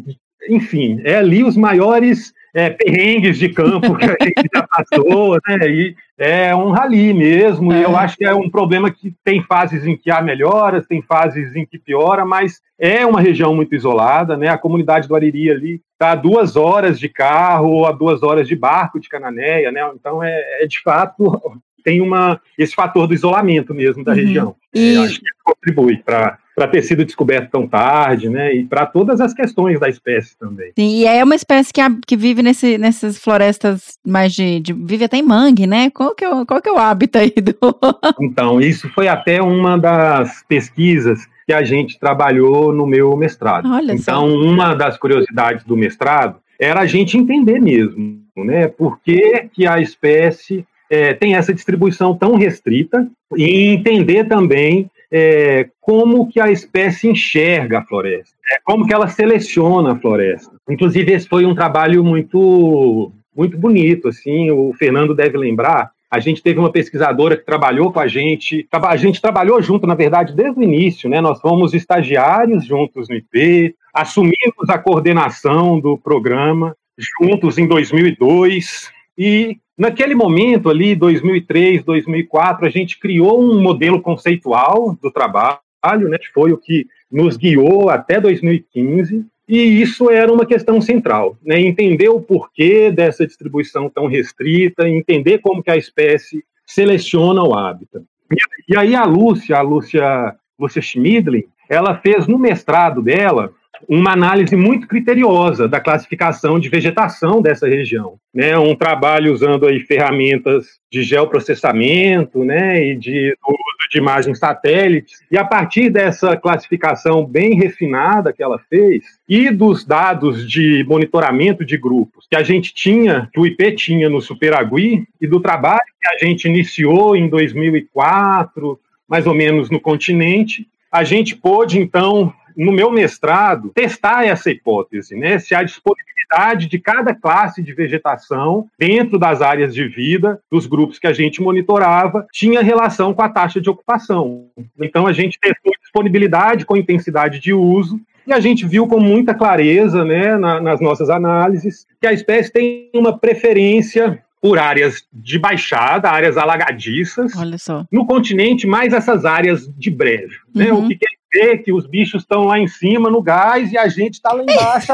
enfim, 0.49 1.01
é 1.05 1.17
ali 1.17 1.43
os 1.43 1.57
maiores 1.57 2.33
é, 2.55 2.71
perrengues 2.71 3.39
de 3.39 3.49
campo 3.49 3.97
que 3.97 4.05
a 4.05 4.17
gente 4.23 4.49
já 4.55 4.67
passou, 4.67 5.39
né? 5.49 5.69
E 5.69 5.97
é 6.19 6.55
um 6.55 6.71
rali 6.71 7.13
mesmo, 7.15 7.73
é. 7.73 7.81
e 7.81 7.83
eu 7.83 7.97
acho 7.97 8.17
que 8.17 8.25
é 8.25 8.35
um 8.35 8.51
problema 8.51 8.91
que 8.91 9.15
tem 9.25 9.43
fases 9.43 9.87
em 9.87 9.97
que 9.97 10.11
há 10.11 10.21
melhoras, 10.21 10.87
tem 10.87 11.03
fases 11.03 11.57
em 11.57 11.65
que 11.65 11.79
piora, 11.79 12.25
mas 12.25 12.61
é 12.79 13.07
uma 13.07 13.21
região 13.21 13.55
muito 13.55 13.75
isolada, 13.75 14.37
né? 14.37 14.49
A 14.49 14.59
comunidade 14.59 15.09
do 15.09 15.17
Ariri 15.17 15.51
ali 15.51 15.81
está 15.93 16.13
a 16.13 16.17
duas 16.17 16.57
horas 16.57 16.99
de 16.99 17.09
carro 17.09 17.71
ou 17.71 17.87
a 17.87 17.93
duas 17.93 18.23
horas 18.23 18.47
de 18.47 18.55
barco 18.55 19.01
de 19.01 19.09
Cananéia, 19.09 19.73
né? 19.73 19.81
Então 19.95 20.23
é, 20.23 20.63
é 20.63 20.67
de 20.67 20.81
fato 20.81 21.61
tem 21.83 22.01
uma 22.01 22.41
esse 22.59 22.75
fator 22.75 23.07
do 23.07 23.15
isolamento 23.15 23.75
mesmo 23.75 24.05
da 24.05 24.13
uhum. 24.13 24.19
região. 24.19 24.57
E... 24.75 24.95
É, 24.95 24.99
acho 24.99 25.21
que 25.21 25.27
contribui 25.45 25.99
para 25.99 26.39
para 26.55 26.69
ter 26.69 26.83
sido 26.83 27.05
descoberto 27.05 27.51
tão 27.51 27.67
tarde, 27.67 28.29
né? 28.29 28.55
E 28.55 28.65
para 28.65 28.85
todas 28.87 29.21
as 29.21 29.33
questões 29.33 29.81
da 29.81 29.89
espécie 29.89 30.37
também. 30.39 30.73
Sim, 30.79 31.01
e 31.01 31.07
é 31.07 31.25
uma 31.25 31.35
espécie 31.35 31.73
que, 31.73 31.81
que 32.07 32.17
vive 32.17 32.43
nesse, 32.43 32.77
nessas 32.77 33.19
florestas 33.19 33.99
mais 34.07 34.33
de, 34.33 34.61
de, 34.61 34.73
vive 34.73 35.05
até 35.05 35.17
em 35.17 35.23
mangue, 35.23 35.67
né? 35.67 35.91
Qual 35.91 36.15
que, 36.15 36.25
é, 36.25 36.45
qual 36.45 36.61
que 36.61 36.69
é 36.69 36.73
o 36.73 36.79
hábito 36.79 37.19
aí 37.19 37.31
do. 37.31 37.57
Então, 38.21 38.61
isso 38.61 38.89
foi 38.91 39.09
até 39.09 39.43
uma 39.43 39.79
das 39.79 40.45
pesquisas 40.47 41.27
que 41.47 41.53
a 41.53 41.63
gente 41.63 41.99
trabalhou 41.99 42.73
no 42.73 42.87
meu 42.87 43.17
mestrado. 43.17 43.69
Olha 43.69 43.93
então, 43.93 44.29
só. 44.29 44.37
uma 44.37 44.75
das 44.75 44.97
curiosidades 44.97 45.65
do 45.65 45.77
mestrado 45.77 46.37
era 46.59 46.81
a 46.81 46.87
gente 46.87 47.17
entender 47.17 47.61
mesmo, 47.61 48.21
né? 48.37 48.69
Por 48.69 49.01
que, 49.01 49.49
que 49.53 49.67
a 49.67 49.81
espécie 49.81 50.67
é, 50.93 51.15
tem 51.15 51.35
essa 51.35 51.55
distribuição 51.55 52.15
tão 52.15 52.37
restrita 52.37 53.09
e 53.35 53.69
entender 53.69 54.25
também 54.25 54.91
é, 55.11 55.71
como 55.81 56.29
que 56.29 56.39
a 56.39 56.53
espécie 56.53 57.09
enxerga 57.09 57.79
a 57.79 57.83
floresta, 57.83 58.37
é, 58.51 58.59
como 58.63 58.87
que 58.87 58.93
ela 58.93 59.09
seleciona 59.09 59.93
a 59.93 59.99
floresta. 59.99 60.55
Inclusive, 60.69 61.11
esse 61.11 61.27
foi 61.27 61.47
um 61.47 61.55
trabalho 61.55 62.05
muito, 62.05 63.11
muito 63.35 63.57
bonito, 63.57 64.09
assim, 64.09 64.51
o 64.51 64.75
Fernando 64.75 65.15
deve 65.15 65.39
lembrar, 65.39 65.93
a 66.11 66.21
gente 66.21 66.43
teve 66.43 66.59
uma 66.59 66.71
pesquisadora 66.71 67.39
que 67.39 67.47
trabalhou 67.47 67.91
com 67.91 67.99
a 67.99 68.07
gente, 68.07 68.69
a 68.71 68.97
gente 68.99 69.23
trabalhou 69.23 69.63
junto, 69.63 69.87
na 69.87 69.95
verdade, 69.95 70.37
desde 70.37 70.61
o 70.61 70.63
início, 70.63 71.09
né? 71.09 71.23
Nós 71.23 71.41
fomos 71.41 71.73
estagiários 71.73 72.67
juntos 72.67 73.09
no 73.09 73.17
IP, 73.17 73.75
assumimos 73.95 74.69
a 74.69 74.77
coordenação 74.77 75.81
do 75.81 75.97
programa 75.97 76.77
juntos 76.99 77.57
em 77.57 77.67
2002 77.67 78.93
e 79.17 79.59
Naquele 79.77 80.15
momento 80.15 80.69
ali, 80.69 80.95
2003, 80.95 81.83
2004, 81.83 82.67
a 82.67 82.71
gente 82.71 83.01
criou 83.01 83.43
um 83.43 83.61
modelo 83.61 84.01
conceitual 84.01 84.97
do 85.03 85.11
trabalho, 85.11 85.61
né, 86.09 86.19
que 86.19 86.29
foi 86.33 86.53
o 86.53 86.59
que 86.59 86.87
nos 87.11 87.37
guiou 87.37 87.89
até 87.89 88.21
2015, 88.21 89.25
e 89.49 89.83
isso 89.83 90.11
era 90.11 90.33
uma 90.33 90.47
questão 90.47 90.81
central, 90.81 91.37
né, 91.43 91.61
entender 91.61 92.09
o 92.09 92.21
porquê 92.21 92.91
dessa 92.91 93.27
distribuição 93.27 93.89
tão 93.89 94.07
restrita, 94.07 94.89
entender 94.89 95.39
como 95.39 95.63
que 95.63 95.71
a 95.71 95.77
espécie 95.77 96.45
seleciona 96.67 97.43
o 97.43 97.55
hábitat. 97.55 98.05
E, 98.31 98.73
e 98.75 98.77
aí 98.77 98.95
a 98.95 99.05
Lúcia, 99.05 99.57
a 99.57 99.63
Lúcia, 99.63 100.37
Lúcia 100.59 100.83
Schmidlin, 100.83 101.45
ela 101.69 101.97
fez 101.97 102.27
no 102.27 102.39
mestrado 102.39 103.03
dela 103.03 103.53
uma 103.89 104.13
análise 104.13 104.57
muito 104.57 104.87
criteriosa 104.87 105.69
da 105.69 105.81
classificação 105.81 106.59
de 106.59 106.69
vegetação 106.69 107.43
dessa 107.43 107.67
região, 107.67 108.15
né? 108.35 108.57
Um 108.59 108.75
trabalho 108.75 109.33
usando 109.33 109.67
aí 109.67 109.81
ferramentas 109.81 110.81
de 110.91 111.03
geoprocessamento, 111.03 112.45
né, 112.45 112.85
e 112.87 112.97
de 112.97 113.35
uso 113.47 113.89
de 113.91 113.99
imagens 113.99 114.39
satélites. 114.39 115.21
E 115.31 115.39
a 115.39 115.45
partir 115.45 115.91
dessa 115.91 116.37
classificação 116.37 117.25
bem 117.25 117.55
refinada 117.55 118.33
que 118.33 118.43
ela 118.43 118.59
fez 118.59 119.05
e 119.29 119.51
dos 119.51 119.85
dados 119.85 120.49
de 120.49 120.85
monitoramento 120.87 121.65
de 121.65 121.77
grupos 121.77 122.27
que 122.29 122.37
a 122.37 122.43
gente 122.43 122.75
tinha, 122.75 123.29
que 123.33 123.41
o 123.41 123.47
IP 123.47 123.73
tinha 123.73 124.09
no 124.09 124.21
Superagui 124.21 125.07
e 125.21 125.27
do 125.27 125.41
trabalho 125.41 125.81
que 126.01 126.09
a 126.09 126.27
gente 126.27 126.47
iniciou 126.47 127.17
em 127.17 127.29
2004, 127.29 128.79
mais 129.09 129.27
ou 129.27 129.35
menos 129.35 129.71
no 129.71 129.81
continente, 129.81 130.67
a 130.91 131.05
gente 131.05 131.35
pôde 131.35 131.79
então 131.79 132.33
no 132.57 132.73
meu 132.73 132.91
mestrado, 132.91 133.71
testar 133.75 134.25
essa 134.27 134.51
hipótese, 134.51 135.17
né? 135.17 135.39
Se 135.39 135.55
há 135.55 135.63
disponibilidade 135.63 136.67
de 136.67 136.79
cada 136.79 137.15
classe 137.15 137.63
de 137.63 137.73
vegetação 137.73 138.67
dentro 138.79 139.19
das 139.19 139.43
áreas 139.43 139.75
de 139.75 139.87
vida 139.87 140.41
dos 140.51 140.67
grupos 140.67 140.99
que 140.99 141.07
a 141.07 141.13
gente 141.13 141.43
monitorava 141.43 142.27
tinha 142.33 142.63
relação 142.63 143.13
com 143.13 143.23
a 143.23 143.29
taxa 143.29 143.61
de 143.61 143.69
ocupação. 143.69 144.47
Então 144.81 145.07
a 145.07 145.13
gente 145.13 145.39
testou 145.39 145.73
disponibilidade 145.81 146.65
com 146.65 146.77
intensidade 146.77 147.39
de 147.39 147.53
uso 147.53 148.01
e 148.27 148.33
a 148.33 148.41
gente 148.41 148.67
viu 148.67 148.87
com 148.87 149.01
muita 149.01 149.35
clareza, 149.35 150.05
né, 150.05 150.37
na, 150.37 150.61
nas 150.61 150.81
nossas 150.81 151.11
análises, 151.11 151.87
que 152.01 152.07
a 152.07 152.13
espécie 152.13 152.53
tem 152.53 152.89
uma 152.95 153.19
preferência 153.19 154.23
por 154.41 154.59
áreas 154.59 155.07
de 155.13 155.39
baixada, 155.39 156.11
áreas 156.11 156.37
alagadiças. 156.37 157.33
Olha 157.37 157.59
só. 157.59 157.85
No 157.93 158.07
continente, 158.07 158.67
mais 158.67 158.93
essas 158.93 159.25
áreas 159.25 159.69
de 159.77 159.91
breve. 159.91 160.35
Né? 160.53 160.73
Uhum. 160.73 160.85
O 160.85 160.89
que 160.89 160.97
quer 160.97 161.11
dizer 161.33 161.59
que 161.59 161.73
os 161.73 161.87
bichos 161.87 162.23
estão 162.23 162.45
lá 162.45 162.59
em 162.59 162.69
cima 162.69 163.11
no 163.11 163.23
gás 163.23 163.73
e 163.73 163.79
a 163.79 163.89
gente 163.89 164.15
está 164.15 164.33
lá 164.33 164.43
embaixo 164.43 164.93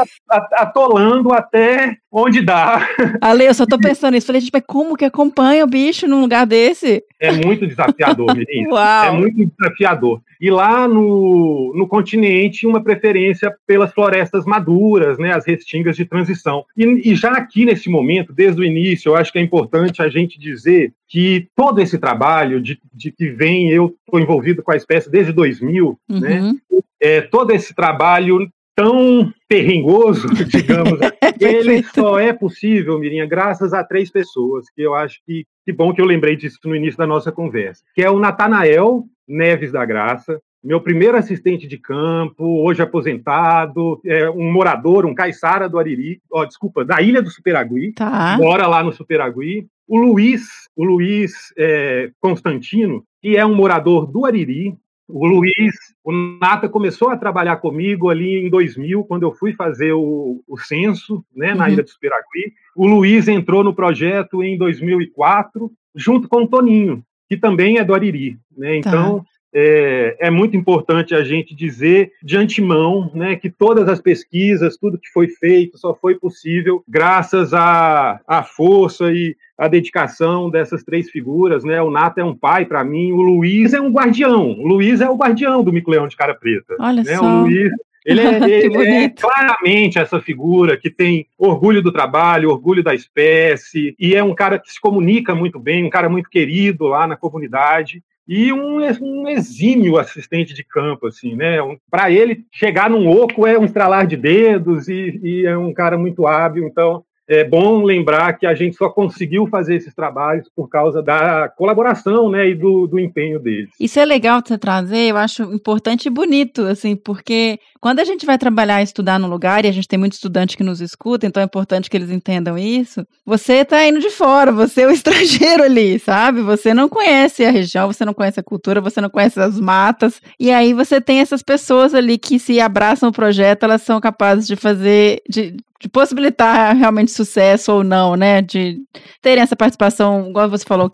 atolando 0.53 1.33
até 1.33 1.97
onde 2.11 2.41
dá. 2.41 2.87
Ale, 3.21 3.45
eu 3.45 3.53
só 3.53 3.63
estou 3.63 3.79
pensando 3.79 4.13
nisso. 4.13 4.27
Falei, 4.27 4.41
gente, 4.41 4.51
mas 4.53 4.63
como 4.65 4.95
que 4.95 5.05
acompanha 5.05 5.63
o 5.63 5.67
bicho 5.67 6.07
num 6.07 6.21
lugar 6.21 6.45
desse? 6.45 7.03
É 7.19 7.31
muito 7.31 7.67
desafiador, 7.67 8.35
menino. 8.35 8.69
É 8.79 9.11
muito 9.11 9.51
desafiador. 9.57 10.21
E 10.39 10.49
lá 10.49 10.87
no, 10.87 11.73
no 11.75 11.87
continente, 11.87 12.65
uma 12.65 12.81
preferência 12.81 13.53
pelas 13.67 13.91
florestas 13.91 14.45
maduras, 14.45 15.17
né, 15.17 15.33
as 15.33 15.45
restingas 15.45 15.95
de 15.95 16.05
transição. 16.05 16.63
E, 16.77 17.11
e 17.11 17.15
já 17.15 17.31
aqui 17.31 17.65
nesse 17.65 17.89
momento, 17.89 18.31
desde 18.31 18.61
o 18.61 18.63
início, 18.63 19.09
eu 19.09 19.15
acho 19.15 19.31
que 19.31 19.39
é 19.39 19.41
importante 19.41 20.01
a 20.01 20.07
gente 20.07 20.39
dizer 20.39 20.93
que 21.07 21.47
todo 21.55 21.81
esse 21.81 21.97
trabalho 21.97 22.61
de, 22.61 22.79
de 22.93 23.11
que 23.11 23.29
vem, 23.29 23.69
eu 23.69 23.95
estou 24.05 24.19
envolvido 24.19 24.63
com 24.63 24.71
a 24.71 24.77
espécie 24.77 25.09
desde 25.09 25.33
2000, 25.33 25.99
né, 26.07 26.39
uhum. 26.39 26.53
né, 26.53 26.59
é, 27.01 27.21
todo 27.21 27.51
esse 27.51 27.73
trabalho 27.73 28.49
tão 28.79 29.33
perrengoso, 29.45 30.25
digamos, 30.47 30.99
ele 31.37 31.83
só 31.83 32.17
é 32.17 32.31
possível, 32.31 32.97
Mirinha, 32.97 33.25
graças 33.25 33.73
a 33.73 33.83
três 33.83 34.09
pessoas, 34.09 34.69
que 34.69 34.81
eu 34.81 34.95
acho 34.95 35.19
que 35.25 35.45
que 35.65 35.73
bom 35.73 35.93
que 35.93 36.01
eu 36.01 36.05
lembrei 36.05 36.35
disso 36.35 36.57
no 36.63 36.75
início 36.75 36.97
da 36.97 37.05
nossa 37.05 37.31
conversa, 37.31 37.83
que 37.93 38.01
é 38.01 38.09
o 38.09 38.17
Natanael 38.17 39.03
Neves 39.27 39.71
da 39.71 39.85
Graça, 39.85 40.41
meu 40.63 40.81
primeiro 40.81 41.17
assistente 41.17 41.67
de 41.67 41.77
campo, 41.77 42.63
hoje 42.63 42.81
aposentado, 42.81 43.99
é 44.05 44.29
um 44.29 44.51
morador, 44.51 45.05
um 45.05 45.13
caiçara 45.13 45.69
do 45.69 45.77
Ariri, 45.77 46.21
ó, 46.31 46.45
desculpa, 46.45 46.83
da 46.83 47.01
Ilha 47.01 47.21
do 47.21 47.29
Superagui, 47.29 47.93
tá. 47.93 48.37
mora 48.37 48.65
lá 48.65 48.81
no 48.81 48.91
Superagui. 48.91 49.67
O 49.87 49.97
Luiz, 49.97 50.43
o 50.75 50.83
Luiz 50.83 51.31
é, 51.57 52.11
Constantino, 52.19 53.03
que 53.21 53.37
é 53.37 53.45
um 53.45 53.55
morador 53.55 54.05
do 54.05 54.25
Ariri, 54.25 54.75
o 55.07 55.25
Luiz, 55.25 55.75
o 56.03 56.11
Nata 56.11 56.69
começou 56.69 57.09
a 57.09 57.17
trabalhar 57.17 57.57
comigo 57.57 58.09
ali 58.09 58.45
em 58.45 58.49
2000, 58.49 59.03
quando 59.03 59.23
eu 59.23 59.33
fui 59.33 59.53
fazer 59.53 59.91
o, 59.91 60.41
o 60.47 60.57
censo 60.57 61.23
né, 61.35 61.53
na 61.53 61.65
uhum. 61.65 61.73
Ilha 61.73 61.83
do 61.83 61.89
Superagui. 61.89 62.53
O 62.75 62.87
Luiz 62.87 63.27
entrou 63.27 63.63
no 63.63 63.73
projeto 63.73 64.41
em 64.41 64.57
2004, 64.57 65.71
junto 65.95 66.27
com 66.27 66.43
o 66.43 66.47
Toninho, 66.47 67.03
que 67.27 67.37
também 67.37 67.77
é 67.77 67.83
do 67.83 67.93
Ariri. 67.93 68.37
Né? 68.57 68.79
Tá. 68.81 68.89
Então, 68.89 69.19
tá. 69.19 69.25
É, 69.53 70.15
é, 70.19 70.29
muito 70.29 70.55
importante 70.55 71.15
a 71.15 71.23
gente 71.23 71.55
dizer 71.55 72.11
de 72.21 72.37
antemão 72.37 73.11
né, 73.13 73.35
que 73.35 73.49
todas 73.49 73.87
as 73.87 73.99
pesquisas, 73.99 74.77
tudo 74.77 74.99
que 74.99 75.09
foi 75.09 75.27
feito, 75.27 75.77
só 75.77 75.95
foi 75.95 76.15
possível 76.15 76.83
graças 76.87 77.53
à, 77.53 78.19
à 78.27 78.43
força 78.43 79.11
e 79.11 79.35
a 79.57 79.67
dedicação 79.67 80.49
dessas 80.49 80.83
três 80.83 81.09
figuras, 81.09 81.65
né? 81.65 81.81
O 81.81 81.91
Nato 81.91 82.19
é 82.19 82.23
um 82.23 82.35
pai 82.35 82.65
para 82.65 82.81
mim, 82.83 83.11
o 83.11 83.21
Luiz 83.21 83.73
é 83.73 83.81
um 83.81 83.91
guardião. 83.91 84.51
O 84.51 84.65
Luiz 84.65 85.01
é 85.01 85.09
o 85.09 85.17
guardião 85.17 85.61
do 85.63 85.73
Mico 85.73 85.91
Leão 85.91 86.07
de 86.07 86.15
Cara 86.15 86.33
Preta. 86.33 86.75
Olha 86.79 87.03
né? 87.03 87.17
só. 87.17 87.25
O 87.25 87.41
Luiz, 87.41 87.69
ele, 88.05 88.21
é, 88.21 88.39
ele 88.65 88.77
é, 88.77 89.09
claramente 89.09 89.99
essa 89.99 90.21
figura 90.21 90.77
que 90.77 90.89
tem 90.89 91.27
orgulho 91.37 91.81
do 91.81 91.91
trabalho, 91.91 92.49
orgulho 92.49 92.81
da 92.81 92.95
espécie, 92.95 93.95
e 93.99 94.15
é 94.15 94.23
um 94.23 94.33
cara 94.33 94.57
que 94.57 94.71
se 94.71 94.79
comunica 94.79 95.35
muito 95.35 95.59
bem, 95.59 95.83
um 95.83 95.89
cara 95.89 96.07
muito 96.07 96.29
querido 96.29 96.85
lá 96.85 97.05
na 97.05 97.17
comunidade 97.17 98.01
e 98.31 98.53
um, 98.53 98.77
um, 99.01 99.27
exímio 99.27 99.97
assistente 99.97 100.53
de 100.53 100.63
campo, 100.63 101.07
assim, 101.07 101.35
né? 101.35 101.59
Um, 101.63 101.75
Para 101.89 102.11
ele 102.11 102.45
chegar 102.51 102.87
num 102.87 103.09
oco 103.09 103.47
é 103.47 103.57
um 103.57 103.65
estralar 103.65 104.05
de 104.05 104.15
dedos 104.15 104.87
e, 104.87 105.19
e, 105.23 105.45
é 105.47 105.57
um 105.57 105.73
cara 105.73 105.97
muito 105.97 106.27
hábil. 106.27 106.67
Então, 106.67 107.03
é 107.29 107.43
bom 107.43 107.83
lembrar 107.83 108.33
que 108.33 108.47
a 108.47 108.55
gente 108.55 108.75
só 108.75 108.89
conseguiu 108.89 109.45
fazer 109.45 109.75
esses 109.75 109.93
trabalhos 109.93 110.49
por 110.55 110.67
causa 110.67 110.99
da 110.99 111.47
colaboração 111.47 112.27
né, 112.29 112.49
e 112.49 112.55
do, 112.55 112.87
do 112.87 112.99
empenho 112.99 113.39
deles. 113.39 113.69
Isso 113.79 113.99
é 113.99 114.05
legal 114.05 114.41
você 114.43 114.57
trazer, 114.57 115.11
eu 115.11 115.17
acho 115.17 115.43
importante 115.53 116.07
e 116.07 116.09
bonito, 116.09 116.63
assim, 116.63 116.95
porque 116.95 117.59
quando 117.79 117.99
a 117.99 118.03
gente 118.03 118.25
vai 118.25 118.37
trabalhar 118.37 118.81
e 118.81 118.83
estudar 118.83 119.19
num 119.19 119.27
lugar, 119.27 119.63
e 119.63 119.67
a 119.67 119.71
gente 119.71 119.87
tem 119.87 119.99
muito 119.99 120.13
estudante 120.13 120.57
que 120.57 120.63
nos 120.63 120.81
escuta, 120.81 121.27
então 121.27 121.39
é 121.39 121.45
importante 121.45 121.87
que 121.87 121.95
eles 121.95 122.09
entendam 122.09 122.57
isso, 122.57 123.05
você 123.23 123.57
está 123.57 123.87
indo 123.87 123.99
de 123.99 124.09
fora, 124.09 124.51
você 124.51 124.81
é 124.81 124.87
o 124.87 124.91
estrangeiro 124.91 125.63
ali, 125.63 125.99
sabe? 125.99 126.41
Você 126.41 126.73
não 126.73 126.89
conhece 126.89 127.45
a 127.45 127.51
região, 127.51 127.85
você 127.85 128.03
não 128.03 128.13
conhece 128.13 128.39
a 128.39 128.43
cultura, 128.43 128.81
você 128.81 128.99
não 128.99 129.09
conhece 129.09 129.39
as 129.39 129.59
matas, 129.59 130.19
e 130.39 130.49
aí 130.49 130.73
você 130.73 130.99
tem 130.99 131.19
essas 131.19 131.43
pessoas 131.43 131.93
ali 131.93 132.17
que 132.17 132.39
se 132.39 132.59
abraçam 132.59 133.09
o 133.09 133.13
projeto, 133.13 133.63
elas 133.63 133.83
são 133.83 134.01
capazes 134.01 134.47
de 134.47 134.55
fazer, 134.55 135.21
de, 135.29 135.55
de 135.79 135.87
possibilitar 135.87 136.75
realmente 136.75 137.11
sucesso 137.11 137.71
ou 137.71 137.83
não, 137.83 138.15
né? 138.15 138.41
De 138.41 138.77
terem 139.21 139.41
essa 139.41 139.55
participação, 139.55 140.29
igual 140.29 140.49
você 140.49 140.65
falou, 140.65 140.91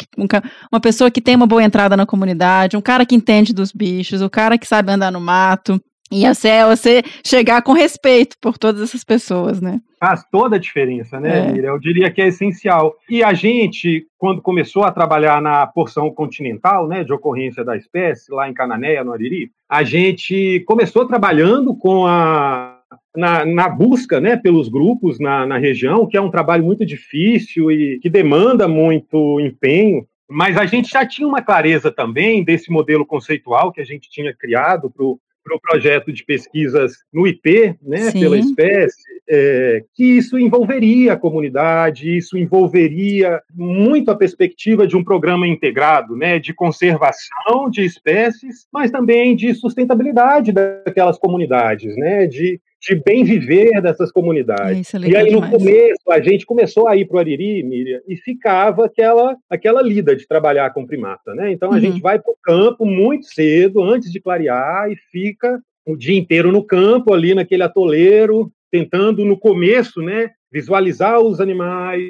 uma 0.71 0.79
pessoa 0.79 1.09
que 1.09 1.21
tem 1.21 1.35
uma 1.35 1.47
boa 1.47 1.63
entrada 1.63 1.97
na 1.97 2.05
comunidade, 2.05 2.77
um 2.77 2.81
cara 2.81 3.05
que 3.05 3.15
entende 3.15 3.53
dos 3.53 3.71
bichos, 3.71 4.21
o 4.21 4.29
cara 4.29 4.57
que 4.57 4.67
sabe 4.67 4.91
andar 4.91 5.11
no 5.11 5.19
mato. 5.19 5.81
E 6.11 6.23
assim, 6.23 6.49
é 6.49 6.63
você 6.65 7.01
chegar 7.25 7.63
com 7.63 7.73
respeito 7.73 8.37
por 8.39 8.59
todas 8.59 8.79
essas 8.79 9.03
pessoas, 9.03 9.59
né? 9.59 9.81
Faz 9.99 10.23
toda 10.31 10.55
a 10.55 10.59
diferença, 10.59 11.19
né, 11.19 11.51
é. 11.51 11.67
Eu 11.67 11.79
diria 11.79 12.11
que 12.11 12.21
é 12.21 12.27
essencial. 12.27 12.93
E 13.09 13.23
a 13.23 13.33
gente, 13.33 14.05
quando 14.19 14.39
começou 14.39 14.83
a 14.83 14.91
trabalhar 14.91 15.41
na 15.41 15.65
porção 15.65 16.11
continental, 16.13 16.87
né, 16.87 17.03
de 17.03 17.11
ocorrência 17.11 17.65
da 17.65 17.75
espécie, 17.75 18.31
lá 18.31 18.47
em 18.47 18.53
Cananéia, 18.53 19.03
no 19.03 19.13
Ariri, 19.13 19.49
a 19.67 19.83
gente 19.83 20.63
começou 20.67 21.07
trabalhando 21.07 21.75
com 21.75 22.05
a 22.05 22.74
na, 23.15 23.45
na, 23.45 23.69
busca 23.69 24.19
né, 24.19 24.35
pelos 24.35 24.69
grupos 24.69 25.19
na, 25.19 25.45
na, 25.45 25.57
região, 25.57 26.05
que 26.07 26.17
é 26.17 26.21
um 26.21 26.31
trabalho 26.31 26.63
muito 26.63 26.85
difícil 26.85 27.71
e 27.71 27.99
que 27.99 28.09
demanda 28.09 28.67
muito 28.67 29.39
empenho. 29.39 30.05
Mas 30.29 30.57
a 30.57 30.65
gente 30.65 30.89
já 30.89 31.05
tinha 31.05 31.27
uma 31.27 31.41
clareza 31.41 31.91
também 31.91 32.43
desse 32.43 32.71
modelo 32.71 33.05
conceitual 33.05 33.71
que 33.71 33.81
a 33.81 33.85
gente 33.85 34.09
tinha 34.09 34.33
criado 34.33 34.89
para 34.89 35.05
o 35.05 35.19
pro 35.45 35.59
projeto 35.61 36.11
de 36.11 36.25
pesquisas 36.25 36.93
no 37.13 37.27
IP, 37.27 37.75
né, 37.83 38.11
pela 38.11 38.35
espécie, 38.35 39.03
é, 39.29 39.83
que 39.93 40.03
isso 40.03 40.39
envolveria 40.39 41.13
a 41.13 41.17
comunidade, 41.17 42.17
isso 42.17 42.35
envolveria 42.35 43.39
muito 43.53 44.09
a 44.09 44.15
perspectiva 44.15 44.87
de 44.87 44.97
um 44.97 45.03
programa 45.03 45.47
integrado, 45.47 46.15
né, 46.15 46.39
de 46.39 46.51
conservação 46.51 47.69
de 47.69 47.85
espécies, 47.85 48.65
mas 48.73 48.89
também 48.89 49.35
de 49.35 49.53
sustentabilidade 49.53 50.51
daquelas 50.51 51.19
comunidades, 51.19 51.95
né, 51.95 52.25
de 52.25 52.59
de 52.81 52.95
bem 52.95 53.23
viver 53.23 53.81
dessas 53.81 54.11
comunidades. 54.11 54.93
É, 54.93 54.99
e 54.99 55.15
aí, 55.15 55.31
no 55.31 55.41
demais. 55.41 55.51
começo, 55.51 56.11
a 56.11 56.19
gente 56.19 56.45
começou 56.45 56.87
a 56.87 56.95
ir 56.95 57.05
para 57.05 57.17
o 57.17 57.19
Ariri, 57.19 57.63
Miriam, 57.63 57.99
e 58.07 58.15
ficava 58.15 58.85
aquela, 58.85 59.35
aquela 59.49 59.81
lida 59.81 60.15
de 60.15 60.27
trabalhar 60.27 60.71
com 60.73 60.85
primata. 60.85 61.33
Né? 61.33 61.51
Então, 61.51 61.71
a 61.71 61.75
uhum. 61.75 61.79
gente 61.79 62.01
vai 62.01 62.19
para 62.19 62.31
o 62.31 62.37
campo 62.43 62.85
muito 62.85 63.25
cedo, 63.27 63.83
antes 63.83 64.11
de 64.11 64.19
clarear, 64.19 64.91
e 64.91 64.95
fica 65.11 65.59
o 65.85 65.95
dia 65.95 66.17
inteiro 66.17 66.51
no 66.51 66.63
campo, 66.63 67.13
ali 67.13 67.33
naquele 67.33 67.63
atoleiro, 67.63 68.51
tentando, 68.71 69.23
no 69.23 69.37
começo, 69.37 70.01
né, 70.01 70.31
visualizar 70.51 71.19
os 71.19 71.39
animais, 71.39 72.01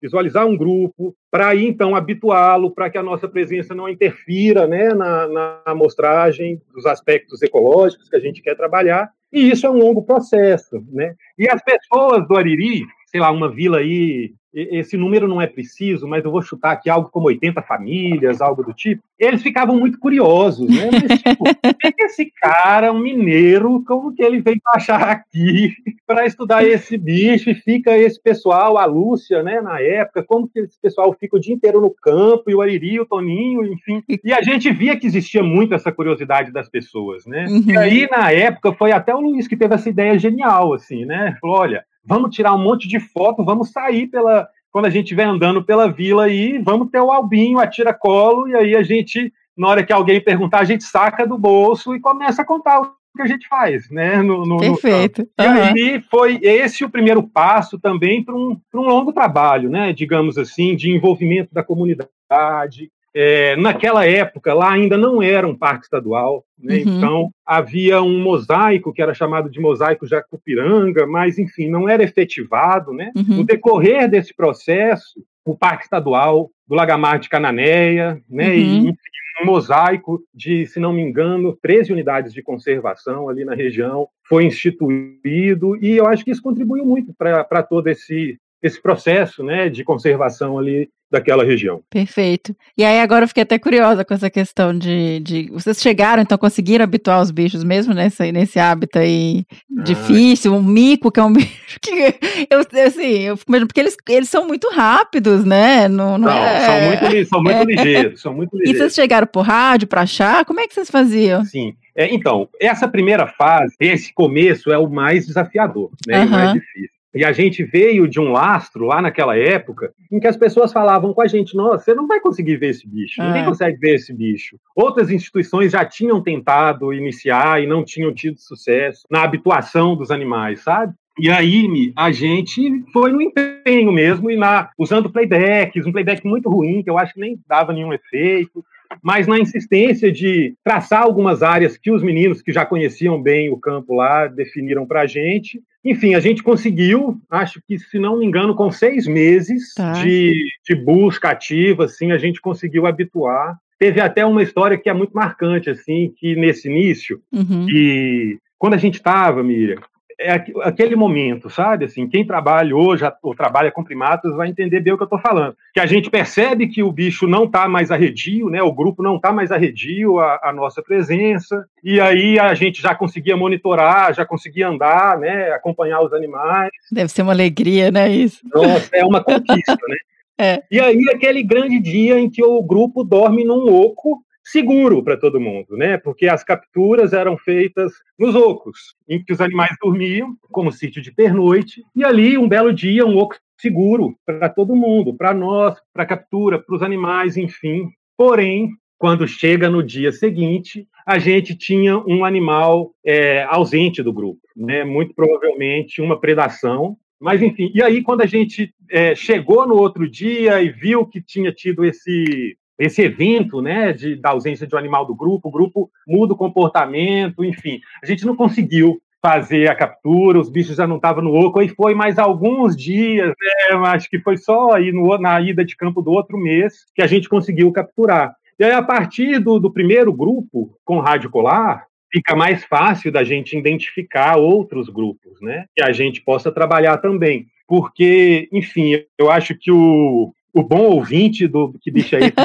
visualizar 0.00 0.46
um 0.46 0.56
grupo, 0.56 1.14
para 1.30 1.48
aí 1.48 1.66
então 1.66 1.94
habituá-lo 1.94 2.70
para 2.72 2.90
que 2.90 2.98
a 2.98 3.02
nossa 3.02 3.28
presença 3.28 3.74
não 3.74 3.88
interfira 3.88 4.66
né, 4.66 4.92
na, 4.92 5.28
na 5.28 5.62
amostragem 5.64 6.60
dos 6.74 6.84
aspectos 6.84 7.42
ecológicos 7.42 8.08
que 8.08 8.16
a 8.16 8.20
gente 8.20 8.42
quer 8.42 8.56
trabalhar. 8.56 9.10
E 9.32 9.50
isso 9.50 9.66
é 9.66 9.70
um 9.70 9.78
longo 9.78 10.02
processo. 10.02 10.84
Né? 10.92 11.14
E 11.38 11.48
as 11.48 11.62
pessoas 11.62 12.26
do 12.26 12.36
Ariri, 12.36 12.84
sei 13.06 13.20
lá, 13.20 13.30
uma 13.30 13.50
vila 13.50 13.78
aí 13.78 14.34
esse 14.54 14.96
número 14.98 15.26
não 15.26 15.40
é 15.40 15.46
preciso, 15.46 16.06
mas 16.06 16.24
eu 16.24 16.30
vou 16.30 16.42
chutar 16.42 16.72
aqui 16.72 16.90
algo 16.90 17.08
como 17.10 17.26
80 17.26 17.62
famílias, 17.62 18.40
algo 18.40 18.62
do 18.62 18.74
tipo. 18.74 19.02
Eles 19.18 19.42
ficavam 19.42 19.78
muito 19.78 19.98
curiosos, 19.98 20.68
né? 20.68 20.90
Mas, 20.92 21.22
tipo, 21.22 21.44
que, 21.80 21.92
que 21.92 22.02
esse 22.04 22.30
cara, 22.40 22.92
um 22.92 22.98
mineiro, 22.98 23.82
como 23.86 24.14
que 24.14 24.22
ele 24.22 24.42
veio 24.42 24.60
achar 24.66 25.08
aqui 25.08 25.72
para 26.06 26.26
estudar 26.26 26.64
esse 26.64 26.98
bicho? 26.98 27.48
E 27.48 27.54
fica 27.54 27.96
esse 27.96 28.20
pessoal, 28.20 28.76
a 28.76 28.84
Lúcia, 28.84 29.42
né, 29.42 29.60
na 29.60 29.80
época, 29.80 30.22
como 30.22 30.46
que 30.46 30.60
esse 30.60 30.78
pessoal 30.80 31.16
fica 31.18 31.36
o 31.36 31.40
dia 31.40 31.54
inteiro 31.54 31.80
no 31.80 31.90
campo, 31.90 32.50
e 32.50 32.54
o 32.54 32.60
Ariri, 32.60 33.00
o 33.00 33.06
Toninho, 33.06 33.64
enfim. 33.64 34.02
E 34.22 34.32
a 34.34 34.42
gente 34.42 34.70
via 34.70 34.96
que 34.96 35.06
existia 35.06 35.42
muito 35.42 35.74
essa 35.74 35.90
curiosidade 35.90 36.52
das 36.52 36.68
pessoas, 36.68 37.24
né? 37.24 37.46
Uhum. 37.48 37.64
E 37.68 37.76
aí, 37.76 38.08
na 38.10 38.30
época, 38.30 38.72
foi 38.74 38.92
até 38.92 39.14
o 39.14 39.21
Luiz 39.22 39.48
que 39.48 39.56
teve 39.56 39.74
essa 39.74 39.88
ideia 39.88 40.18
genial, 40.18 40.74
assim, 40.74 41.04
né? 41.04 41.36
Falou, 41.40 41.56
olha, 41.56 41.84
vamos 42.04 42.34
tirar 42.34 42.54
um 42.54 42.62
monte 42.62 42.88
de 42.88 43.00
foto, 43.00 43.44
vamos 43.44 43.70
sair 43.70 44.06
pela. 44.08 44.48
Quando 44.70 44.86
a 44.86 44.90
gente 44.90 45.04
estiver 45.04 45.24
andando 45.24 45.62
pela 45.62 45.90
vila 45.90 46.24
aí, 46.24 46.58
vamos 46.58 46.90
ter 46.90 47.00
o 47.00 47.10
albinho, 47.10 47.58
a 47.58 47.66
tira-colo, 47.66 48.48
e 48.48 48.56
aí 48.56 48.74
a 48.74 48.82
gente, 48.82 49.30
na 49.56 49.68
hora 49.68 49.84
que 49.84 49.92
alguém 49.92 50.18
perguntar, 50.18 50.60
a 50.60 50.64
gente 50.64 50.84
saca 50.84 51.26
do 51.26 51.36
bolso 51.36 51.94
e 51.94 52.00
começa 52.00 52.40
a 52.40 52.44
contar 52.44 52.80
o 52.80 52.94
que 53.14 53.22
a 53.22 53.26
gente 53.26 53.46
faz, 53.48 53.90
né? 53.90 54.22
No, 54.22 54.46
no 54.46 54.58
Perfeito. 54.58 55.28
No... 55.38 55.44
E 55.44 55.48
uhum. 55.48 55.62
aí 55.62 56.04
foi 56.10 56.38
esse 56.42 56.84
o 56.84 56.90
primeiro 56.90 57.22
passo 57.22 57.78
também 57.78 58.24
para 58.24 58.34
um, 58.34 58.58
um 58.74 58.80
longo 58.80 59.12
trabalho, 59.12 59.68
né? 59.68 59.92
Digamos 59.92 60.38
assim, 60.38 60.74
de 60.74 60.90
envolvimento 60.90 61.52
da 61.52 61.62
comunidade, 61.62 62.90
é, 63.14 63.56
naquela 63.56 64.06
época, 64.06 64.54
lá 64.54 64.72
ainda 64.72 64.96
não 64.96 65.22
era 65.22 65.46
um 65.46 65.56
parque 65.56 65.84
estadual, 65.84 66.44
né? 66.58 66.76
uhum. 66.76 66.80
então 66.80 67.30
havia 67.44 68.00
um 68.02 68.18
mosaico 68.20 68.92
que 68.92 69.02
era 69.02 69.12
chamado 69.12 69.50
de 69.50 69.60
mosaico 69.60 70.06
Jacupiranga, 70.06 71.06
mas 71.06 71.38
enfim, 71.38 71.68
não 71.68 71.88
era 71.88 72.02
efetivado. 72.02 72.92
Né? 72.92 73.12
Uhum. 73.14 73.36
No 73.38 73.44
decorrer 73.44 74.08
desse 74.08 74.34
processo, 74.34 75.22
o 75.44 75.56
Parque 75.56 75.84
Estadual 75.84 76.50
do 76.66 76.74
Lagamar 76.74 77.18
de 77.18 77.28
Cananéia, 77.28 78.20
né? 78.30 78.48
Uhum. 78.48 78.54
e 78.54 78.78
enfim, 78.88 78.96
um 79.42 79.46
mosaico 79.46 80.22
de, 80.34 80.66
se 80.66 80.78
não 80.78 80.92
me 80.92 81.02
engano, 81.02 81.56
13 81.60 81.92
unidades 81.92 82.32
de 82.32 82.42
conservação 82.42 83.28
ali 83.28 83.44
na 83.44 83.54
região 83.54 84.08
foi 84.28 84.44
instituído, 84.44 85.76
e 85.84 85.96
eu 85.96 86.06
acho 86.06 86.24
que 86.24 86.30
isso 86.30 86.42
contribuiu 86.42 86.84
muito 86.84 87.12
para 87.14 87.62
todo 87.62 87.88
esse, 87.88 88.38
esse 88.62 88.80
processo 88.80 89.42
né, 89.42 89.68
de 89.68 89.84
conservação 89.84 90.58
ali 90.58 90.88
daquela 91.12 91.44
região. 91.44 91.82
Perfeito. 91.90 92.56
E 92.76 92.82
aí 92.82 92.98
agora 92.98 93.24
eu 93.24 93.28
fiquei 93.28 93.42
até 93.42 93.58
curiosa 93.58 94.02
com 94.02 94.14
essa 94.14 94.30
questão 94.30 94.76
de, 94.76 95.20
de 95.20 95.50
vocês 95.52 95.78
chegaram, 95.78 96.22
então 96.22 96.38
conseguiram 96.38 96.84
habituar 96.84 97.20
os 97.20 97.30
bichos 97.30 97.62
mesmo 97.62 97.92
nessa, 97.92 98.32
nesse 98.32 98.58
hábito 98.58 98.98
aí 98.98 99.44
ah. 99.78 99.82
difícil, 99.82 100.54
um 100.54 100.62
mico 100.62 101.12
que 101.12 101.20
é 101.20 101.22
um 101.22 101.32
bicho 101.34 101.78
que 101.82 102.14
eu 102.48 102.60
assim, 102.86 103.18
eu 103.24 103.36
fico 103.36 103.52
mesmo 103.52 103.66
porque 103.66 103.80
eles, 103.80 103.94
eles 104.08 104.30
são 104.30 104.46
muito 104.46 104.70
rápidos, 104.70 105.44
né? 105.44 105.86
Não, 105.86 106.16
não, 106.16 106.30
não 106.30 106.32
é... 106.32 106.60
são 106.60 106.80
muito, 106.80 107.28
são 107.28 107.42
muito 107.42 107.58
é. 107.58 107.64
ligeiros, 107.64 108.20
são 108.22 108.34
muito 108.34 108.56
ligeiros. 108.56 108.74
E 108.74 108.78
vocês 108.78 108.94
chegaram 108.94 109.26
por 109.26 109.42
rádio 109.42 109.86
para 109.86 110.00
achar? 110.00 110.46
Como 110.46 110.60
é 110.60 110.66
que 110.66 110.72
vocês 110.72 110.90
faziam? 110.90 111.44
Sim. 111.44 111.74
É, 111.94 112.12
então, 112.12 112.48
essa 112.58 112.88
primeira 112.88 113.26
fase, 113.26 113.76
esse 113.78 114.14
começo 114.14 114.72
é 114.72 114.78
o 114.78 114.88
mais 114.88 115.26
desafiador, 115.26 115.90
né? 116.06 116.20
Uhum. 116.20 116.26
O 116.26 116.30
mais 116.30 116.52
difícil. 116.54 116.91
E 117.14 117.24
a 117.24 117.32
gente 117.32 117.62
veio 117.62 118.08
de 118.08 118.18
um 118.18 118.32
lastro 118.32 118.86
lá 118.86 119.02
naquela 119.02 119.36
época 119.36 119.92
em 120.10 120.18
que 120.18 120.26
as 120.26 120.36
pessoas 120.36 120.72
falavam 120.72 121.12
com 121.12 121.20
a 121.20 121.26
gente: 121.26 121.54
nossa, 121.54 121.84
você 121.84 121.94
não 121.94 122.06
vai 122.06 122.20
conseguir 122.20 122.56
ver 122.56 122.70
esse 122.70 122.88
bicho, 122.88 123.20
é. 123.20 123.26
ninguém 123.26 123.44
consegue 123.44 123.78
ver 123.78 123.96
esse 123.96 124.12
bicho. 124.14 124.56
Outras 124.74 125.10
instituições 125.10 125.72
já 125.72 125.84
tinham 125.84 126.22
tentado 126.22 126.92
iniciar 126.92 127.62
e 127.62 127.66
não 127.66 127.84
tinham 127.84 128.12
tido 128.14 128.40
sucesso 128.40 129.06
na 129.10 129.22
habituação 129.22 129.94
dos 129.94 130.10
animais, 130.10 130.60
sabe? 130.60 130.94
E 131.18 131.30
aí 131.30 131.92
a 131.94 132.10
gente 132.10 132.82
foi 132.90 133.12
no 133.12 133.20
empenho 133.20 133.92
mesmo 133.92 134.30
e 134.30 134.36
na 134.36 134.70
usando 134.78 135.10
playbacks, 135.10 135.84
um 135.84 135.92
playback 135.92 136.26
muito 136.26 136.48
ruim 136.48 136.82
que 136.82 136.88
eu 136.88 136.96
acho 136.96 137.12
que 137.12 137.20
nem 137.20 137.38
dava 137.46 137.74
nenhum 137.74 137.92
efeito, 137.92 138.64
mas 139.02 139.26
na 139.26 139.38
insistência 139.38 140.10
de 140.10 140.54
traçar 140.64 141.02
algumas 141.02 141.42
áreas 141.42 141.76
que 141.76 141.90
os 141.90 142.02
meninos 142.02 142.40
que 142.40 142.50
já 142.50 142.64
conheciam 142.64 143.20
bem 143.20 143.50
o 143.50 143.58
campo 143.58 143.94
lá 143.94 144.26
definiram 144.26 144.86
para 144.86 145.02
a 145.02 145.06
gente 145.06 145.62
enfim, 145.84 146.14
a 146.14 146.20
gente 146.20 146.42
conseguiu, 146.42 147.20
acho 147.28 147.60
que, 147.66 147.78
se 147.78 147.98
não 147.98 148.18
me 148.18 148.24
engano, 148.24 148.54
com 148.54 148.70
seis 148.70 149.06
meses 149.06 149.74
tá. 149.74 149.92
de, 149.92 150.32
de 150.64 150.74
busca 150.76 151.30
ativa, 151.30 151.84
assim, 151.86 152.12
a 152.12 152.18
gente 152.18 152.40
conseguiu 152.40 152.86
habituar. 152.86 153.56
Teve 153.78 154.00
até 154.00 154.24
uma 154.24 154.42
história 154.42 154.78
que 154.78 154.88
é 154.88 154.94
muito 154.94 155.12
marcante, 155.12 155.68
assim, 155.68 156.12
que 156.16 156.36
nesse 156.36 156.68
início, 156.68 157.20
uhum. 157.32 157.66
que 157.66 158.38
quando 158.56 158.74
a 158.74 158.78
gente 158.78 158.94
estava, 158.94 159.42
Miriam, 159.42 159.80
é 160.22 160.44
aquele 160.62 160.96
momento, 160.96 161.50
sabe? 161.50 161.84
Assim, 161.84 162.08
quem 162.08 162.26
trabalha 162.26 162.74
hoje 162.74 163.04
ou 163.22 163.34
trabalha 163.34 163.70
com 163.70 163.84
primatas 163.84 164.34
vai 164.34 164.48
entender 164.48 164.80
bem 164.80 164.92
o 164.92 164.96
que 164.96 165.02
eu 165.02 165.06
estou 165.06 165.18
falando. 165.18 165.56
Que 165.72 165.80
a 165.80 165.86
gente 165.86 166.10
percebe 166.10 166.68
que 166.68 166.82
o 166.82 166.92
bicho 166.92 167.26
não 167.26 167.44
está 167.44 167.68
mais 167.68 167.90
arredio, 167.90 168.48
né? 168.48 168.62
O 168.62 168.72
grupo 168.72 169.02
não 169.02 169.16
está 169.16 169.32
mais 169.32 169.50
arredio 169.50 170.18
à, 170.18 170.40
à 170.44 170.52
nossa 170.52 170.82
presença, 170.82 171.64
e 171.82 172.00
aí 172.00 172.38
a 172.38 172.54
gente 172.54 172.80
já 172.80 172.94
conseguia 172.94 173.36
monitorar, 173.36 174.14
já 174.14 174.24
conseguia 174.24 174.68
andar, 174.68 175.18
né? 175.18 175.50
Acompanhar 175.52 176.00
os 176.00 176.12
animais. 176.12 176.70
Deve 176.90 177.10
ser 177.10 177.22
uma 177.22 177.32
alegria, 177.32 177.90
né? 177.90 178.08
Isso. 178.08 178.40
Nossa, 178.52 178.88
é 178.94 179.04
uma 179.04 179.22
conquista, 179.22 179.76
né? 179.88 179.96
É. 180.38 180.62
E 180.70 180.80
aí, 180.80 181.08
aquele 181.14 181.42
grande 181.42 181.78
dia 181.78 182.18
em 182.18 182.28
que 182.28 182.42
o 182.42 182.60
grupo 182.62 183.04
dorme 183.04 183.44
num 183.44 183.72
oco 183.72 184.24
seguro 184.44 185.02
para 185.02 185.16
todo 185.16 185.40
mundo, 185.40 185.76
né? 185.76 185.96
Porque 185.96 186.26
as 186.26 186.42
capturas 186.42 187.12
eram 187.12 187.36
feitas 187.36 187.92
nos 188.18 188.34
ocos, 188.34 188.96
em 189.08 189.22
que 189.22 189.32
os 189.32 189.40
animais 189.40 189.76
dormiam, 189.80 190.36
como 190.50 190.72
sítio 190.72 191.00
de 191.00 191.12
pernoite, 191.12 191.82
e 191.94 192.04
ali, 192.04 192.36
um 192.36 192.48
belo 192.48 192.72
dia, 192.72 193.06
um 193.06 193.16
oco 193.16 193.36
seguro 193.56 194.16
para 194.26 194.48
todo 194.48 194.74
mundo, 194.74 195.14
para 195.14 195.32
nós, 195.32 195.76
para 195.92 196.02
a 196.02 196.06
captura, 196.06 196.58
para 196.58 196.74
os 196.74 196.82
animais, 196.82 197.36
enfim. 197.36 197.88
Porém, 198.16 198.70
quando 198.98 199.26
chega 199.26 199.70
no 199.70 199.82
dia 199.82 200.12
seguinte, 200.12 200.86
a 201.06 201.18
gente 201.18 201.56
tinha 201.56 201.98
um 201.98 202.24
animal 202.24 202.92
é, 203.04 203.42
ausente 203.44 204.02
do 204.02 204.12
grupo, 204.12 204.40
né? 204.56 204.84
muito 204.84 205.14
provavelmente 205.14 206.00
uma 206.00 206.20
predação. 206.20 206.96
Mas, 207.20 207.40
enfim, 207.40 207.70
e 207.72 207.80
aí, 207.80 208.02
quando 208.02 208.22
a 208.22 208.26
gente 208.26 208.74
é, 208.90 209.14
chegou 209.14 209.66
no 209.66 209.76
outro 209.76 210.08
dia 210.08 210.60
e 210.60 210.70
viu 210.70 211.06
que 211.06 211.22
tinha 211.22 211.52
tido 211.52 211.84
esse, 211.84 212.56
esse 212.84 213.02
evento 213.02 213.62
né, 213.62 213.92
de, 213.92 214.16
da 214.16 214.30
ausência 214.30 214.66
de 214.66 214.74
um 214.74 214.78
animal 214.78 215.06
do 215.06 215.14
grupo, 215.14 215.48
o 215.48 215.52
grupo 215.52 215.90
muda 216.06 216.34
o 216.34 216.36
comportamento, 216.36 217.44
enfim, 217.44 217.80
a 218.02 218.06
gente 218.06 218.26
não 218.26 218.34
conseguiu 218.34 219.00
fazer 219.24 219.70
a 219.70 219.74
captura, 219.74 220.40
os 220.40 220.50
bichos 220.50 220.76
já 220.76 220.86
não 220.86 220.96
estavam 220.96 221.22
no 221.22 221.32
oco, 221.32 221.62
e 221.62 221.68
foi 221.68 221.94
mais 221.94 222.18
alguns 222.18 222.76
dias, 222.76 223.28
né, 223.28 223.76
acho 223.86 224.10
que 224.10 224.18
foi 224.18 224.36
só 224.36 224.72
aí 224.72 224.90
no, 224.90 225.16
na 225.16 225.40
ida 225.40 225.64
de 225.64 225.76
campo 225.76 226.02
do 226.02 226.10
outro 226.10 226.36
mês 226.36 226.84
que 226.92 227.02
a 227.02 227.06
gente 227.06 227.28
conseguiu 227.28 227.70
capturar. 227.70 228.34
E 228.58 228.64
aí, 228.64 228.72
a 228.72 228.82
partir 228.82 229.38
do, 229.38 229.60
do 229.60 229.72
primeiro 229.72 230.12
grupo 230.12 230.76
com 230.84 230.98
rádio 230.98 231.30
colar, 231.30 231.86
fica 232.12 232.36
mais 232.36 232.64
fácil 232.64 233.10
da 233.10 233.24
gente 233.24 233.56
identificar 233.56 234.36
outros 234.36 234.88
grupos, 234.88 235.40
né? 235.40 235.64
Que 235.74 235.82
a 235.82 235.92
gente 235.92 236.20
possa 236.20 236.52
trabalhar 236.52 236.98
também. 236.98 237.46
Porque, 237.66 238.48
enfim, 238.52 239.02
eu 239.18 239.30
acho 239.30 239.54
que 239.54 239.72
o, 239.72 240.32
o 240.52 240.62
bom 240.62 240.82
ouvinte 240.90 241.46
do 241.46 241.74
que 241.80 241.90
deixa 241.90 242.18
aí 242.18 242.32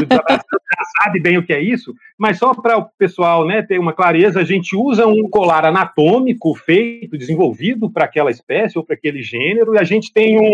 já 0.78 1.04
sabe 1.04 1.20
bem 1.20 1.38
o 1.38 1.46
que 1.46 1.54
é 1.54 1.62
isso, 1.62 1.94
mas 2.18 2.38
só 2.38 2.54
para 2.54 2.78
o 2.78 2.86
pessoal 2.98 3.46
né, 3.46 3.62
ter 3.62 3.80
uma 3.80 3.94
clareza, 3.94 4.40
a 4.40 4.44
gente 4.44 4.76
usa 4.76 5.06
um 5.08 5.30
colar 5.30 5.66
anatômico 5.66 6.54
feito, 6.56 7.18
desenvolvido 7.18 7.90
para 7.90 8.06
aquela 8.06 8.32
espécie 8.32 8.78
ou 8.78 8.84
para 8.84 8.96
aquele 8.96 9.22
gênero, 9.22 9.76
e 9.76 9.80
a 9.80 9.84
gente 9.84 10.14
tem 10.14 10.40
um, 10.40 10.52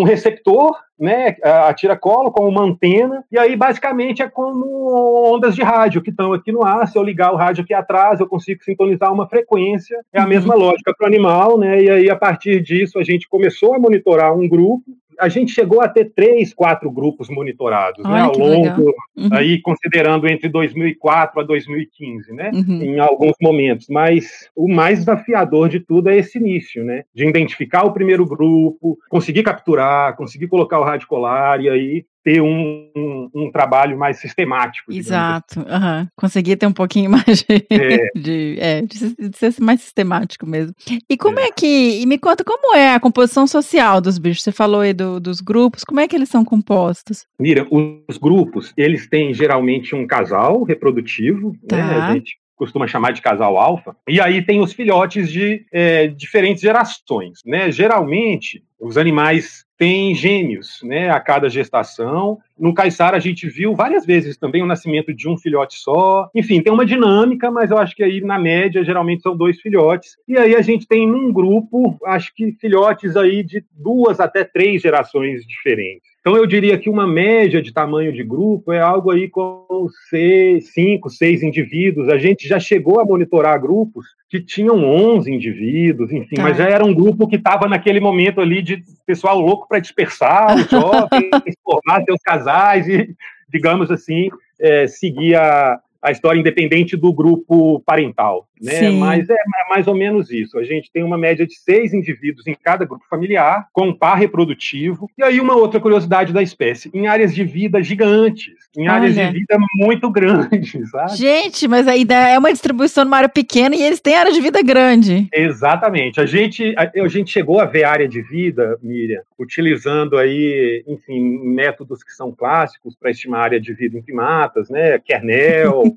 um 0.00 0.02
receptor, 0.02 0.76
né, 0.98 1.36
a 1.42 1.72
tiracolo 1.72 2.30
com 2.30 2.48
uma 2.48 2.62
antena, 2.62 3.24
e 3.30 3.38
aí 3.38 3.56
basicamente 3.56 4.22
é 4.22 4.28
como 4.28 5.32
ondas 5.32 5.54
de 5.54 5.62
rádio 5.62 6.02
que 6.02 6.10
estão 6.10 6.32
aqui 6.32 6.52
no 6.52 6.64
ar. 6.64 6.86
Se 6.88 6.98
eu 6.98 7.02
ligar 7.02 7.32
o 7.32 7.36
rádio 7.36 7.64
aqui 7.64 7.72
atrás, 7.72 8.20
eu 8.20 8.26
consigo 8.26 8.62
sintonizar 8.64 9.12
uma 9.12 9.28
frequência. 9.28 9.98
É 10.12 10.20
a 10.20 10.24
uhum. 10.24 10.28
mesma 10.28 10.54
lógica 10.54 10.92
para 10.96 11.04
o 11.04 11.08
animal, 11.08 11.58
né? 11.58 11.82
E 11.82 11.90
aí 11.90 12.10
a 12.10 12.16
partir 12.16 12.60
disso 12.60 12.98
a 12.98 13.04
gente 13.04 13.28
começou 13.28 13.74
a 13.74 13.78
monitorar 13.78 14.36
um 14.36 14.48
grupo 14.48 14.84
a 15.18 15.28
gente 15.28 15.52
chegou 15.52 15.80
a 15.80 15.88
ter 15.88 16.12
três, 16.14 16.54
quatro 16.54 16.90
grupos 16.90 17.28
monitorados, 17.28 18.04
né, 18.04 18.20
ao 18.20 18.36
longo, 18.36 18.94
uhum. 19.16 19.28
aí 19.32 19.60
considerando 19.60 20.28
entre 20.28 20.48
2004 20.48 21.40
a 21.40 21.44
2015, 21.44 22.32
né, 22.32 22.50
uhum. 22.54 22.82
em 22.82 22.98
alguns 22.98 23.34
momentos. 23.40 23.86
Mas 23.88 24.48
o 24.54 24.68
mais 24.72 25.00
desafiador 25.00 25.68
de 25.68 25.80
tudo 25.80 26.08
é 26.08 26.16
esse 26.16 26.38
início, 26.38 26.84
né, 26.84 27.04
de 27.14 27.26
identificar 27.26 27.84
o 27.84 27.92
primeiro 27.92 28.24
grupo, 28.26 28.96
conseguir 29.08 29.42
capturar, 29.42 30.16
conseguir 30.16 30.48
colocar 30.48 30.78
o 30.78 30.84
rádio 30.84 31.08
colar 31.08 31.60
e 31.60 31.68
aí 31.68 32.04
ter 32.28 32.42
um, 32.42 32.90
um, 32.94 33.30
um, 33.34 33.50
trabalho 33.50 33.98
mais 33.98 34.18
sistemático. 34.18 34.92
Exato, 34.92 35.60
assim. 35.60 35.70
uhum. 35.70 36.06
conseguir 36.14 36.56
ter 36.56 36.66
um 36.66 36.72
pouquinho 36.72 37.08
mais 37.10 37.42
de, 37.42 37.66
é. 37.70 38.10
de, 38.14 38.56
é, 38.60 38.82
de, 38.82 39.34
ser 39.34 39.54
mais 39.60 39.80
sistemático 39.80 40.46
mesmo. 40.46 40.74
E 41.08 41.16
como 41.16 41.40
é. 41.40 41.46
é. 41.46 41.50
que, 41.50 42.02
e 42.02 42.04
me 42.04 42.18
conta 42.18 42.44
como 42.44 42.76
é 42.76 42.94
a 42.94 43.00
composição 43.00 43.46
social 43.46 43.98
dos 44.02 44.18
bichos, 44.18 44.42
você 44.42 44.52
falou 44.52 44.82
aí 44.82 44.92
do, 44.92 45.18
dos 45.18 45.40
grupos, 45.40 45.84
como 45.84 46.00
é 46.00 46.06
que 46.06 46.14
eles 46.14 46.28
são 46.28 46.44
compostos? 46.44 47.24
Mira, 47.40 47.66
os 47.70 48.18
grupos, 48.18 48.74
eles 48.76 49.08
têm 49.08 49.32
geralmente 49.32 49.94
um 49.94 50.06
casal 50.06 50.62
reprodutivo, 50.64 51.52
né? 51.52 51.68
tá. 51.68 51.76
né, 51.76 52.00
a 52.00 52.12
gente 52.12 52.36
costuma 52.56 52.86
chamar 52.88 53.12
de 53.12 53.22
casal 53.22 53.56
alfa, 53.56 53.96
e 54.06 54.20
aí 54.20 54.44
tem 54.44 54.60
os 54.60 54.72
filhotes 54.72 55.30
de 55.30 55.64
é, 55.72 56.08
diferentes 56.08 56.60
gerações, 56.60 57.38
né? 57.46 57.70
Geralmente, 57.70 58.64
os 58.80 58.98
animais 58.98 59.64
têm 59.78 60.14
gêmeos, 60.14 60.82
né, 60.82 61.08
a 61.08 61.20
cada 61.20 61.48
gestação. 61.48 62.38
No 62.58 62.74
Caiçara 62.74 63.16
a 63.16 63.20
gente 63.20 63.48
viu 63.48 63.74
várias 63.74 64.04
vezes 64.04 64.36
também 64.36 64.62
o 64.62 64.66
nascimento 64.66 65.14
de 65.14 65.28
um 65.28 65.36
filhote 65.36 65.78
só. 65.78 66.28
Enfim, 66.34 66.62
tem 66.62 66.72
uma 66.72 66.86
dinâmica, 66.86 67.50
mas 67.50 67.70
eu 67.70 67.78
acho 67.78 67.94
que 67.94 68.02
aí 68.02 68.20
na 68.20 68.38
média 68.38 68.84
geralmente 68.84 69.22
são 69.22 69.36
dois 69.36 69.60
filhotes. 69.60 70.16
E 70.26 70.36
aí 70.36 70.54
a 70.54 70.62
gente 70.62 70.86
tem 70.86 71.06
num 71.06 71.32
grupo, 71.32 71.98
acho 72.04 72.34
que 72.34 72.52
filhotes 72.60 73.16
aí 73.16 73.42
de 73.42 73.64
duas 73.72 74.20
até 74.20 74.44
três 74.44 74.82
gerações 74.82 75.46
diferentes. 75.46 76.08
Então, 76.20 76.36
eu 76.36 76.46
diria 76.46 76.76
que 76.76 76.90
uma 76.90 77.06
média 77.06 77.62
de 77.62 77.72
tamanho 77.72 78.12
de 78.12 78.22
grupo 78.22 78.70
é 78.70 78.80
algo 78.80 79.10
aí 79.10 79.30
com 79.30 79.64
seis, 80.10 80.74
cinco, 80.74 81.08
seis 81.08 81.42
indivíduos. 81.42 82.08
A 82.10 82.18
gente 82.18 82.46
já 82.46 82.60
chegou 82.60 83.00
a 83.00 83.04
monitorar 83.04 83.58
grupos 83.58 84.04
que 84.28 84.38
tinham 84.38 84.84
11 84.84 85.32
indivíduos, 85.32 86.12
enfim, 86.12 86.36
tá. 86.36 86.42
mas 86.42 86.58
já 86.58 86.68
era 86.68 86.84
um 86.84 86.92
grupo 86.92 87.26
que 87.26 87.36
estava 87.36 87.66
naquele 87.66 87.98
momento 87.98 88.42
ali 88.42 88.60
de 88.60 88.82
pessoal 89.06 89.40
louco 89.40 89.66
para 89.66 89.78
dispersar 89.78 90.54
os 90.54 90.68
jovens, 90.68 91.54
formar 91.64 92.04
seus 92.04 92.20
casais 92.22 92.47
e, 92.88 93.14
digamos 93.48 93.90
assim, 93.90 94.28
é, 94.60 94.86
seguir 94.86 95.36
a, 95.36 95.80
a 96.02 96.10
história 96.10 96.38
independente 96.38 96.96
do 96.96 97.12
grupo 97.12 97.80
parental, 97.80 98.48
né? 98.60 98.90
Mas 98.90 99.28
é, 99.28 99.34
é 99.34 99.68
mais 99.70 99.86
ou 99.86 99.94
menos 99.94 100.30
isso. 100.30 100.58
A 100.58 100.64
gente 100.64 100.90
tem 100.92 101.02
uma 101.02 101.18
média 101.18 101.46
de 101.46 101.54
seis 101.54 101.92
indivíduos 101.92 102.46
em 102.46 102.54
cada 102.54 102.84
grupo 102.84 103.04
familiar, 103.08 103.66
com 103.72 103.88
um 103.88 103.94
par 103.94 104.16
reprodutivo. 104.16 105.10
E 105.18 105.22
aí 105.22 105.40
uma 105.40 105.56
outra 105.56 105.80
curiosidade 105.80 106.32
da 106.32 106.42
espécie, 106.42 106.90
em 106.94 107.06
áreas 107.06 107.34
de 107.34 107.44
vida 107.44 107.82
gigantes, 107.82 108.54
em 108.76 108.86
áreas 108.86 109.14
de 109.14 109.26
vida 109.30 109.56
muito 109.76 110.10
grandes, 110.10 110.90
sabe? 110.90 111.16
Gente, 111.16 111.66
mas 111.66 111.86
aí 111.88 112.06
é 112.08 112.38
uma 112.38 112.52
distribuição 112.52 113.04
numa 113.04 113.16
área 113.16 113.28
pequena 113.28 113.74
e 113.74 113.82
eles 113.82 114.00
têm 114.00 114.16
área 114.16 114.32
de 114.32 114.40
vida 114.40 114.62
grande. 114.62 115.28
Exatamente. 115.32 116.20
A 116.20 116.26
gente, 116.26 116.74
a, 116.76 116.90
a 117.02 117.08
gente 117.08 117.30
chegou 117.30 117.60
a 117.60 117.64
ver 117.64 117.84
área 117.84 118.08
de 118.08 118.22
vida, 118.22 118.78
Miriam, 118.82 119.22
utilizando 119.38 120.16
aí, 120.16 120.82
enfim, 120.86 121.20
métodos 121.20 122.02
que 122.02 122.12
são 122.12 122.32
clássicos 122.32 122.96
para 122.96 123.10
estimar 123.10 123.40
área 123.40 123.60
de 123.60 123.72
vida 123.72 123.96
em 123.96 124.02
primatas, 124.02 124.68
né? 124.68 124.98
Kernel, 124.98 125.82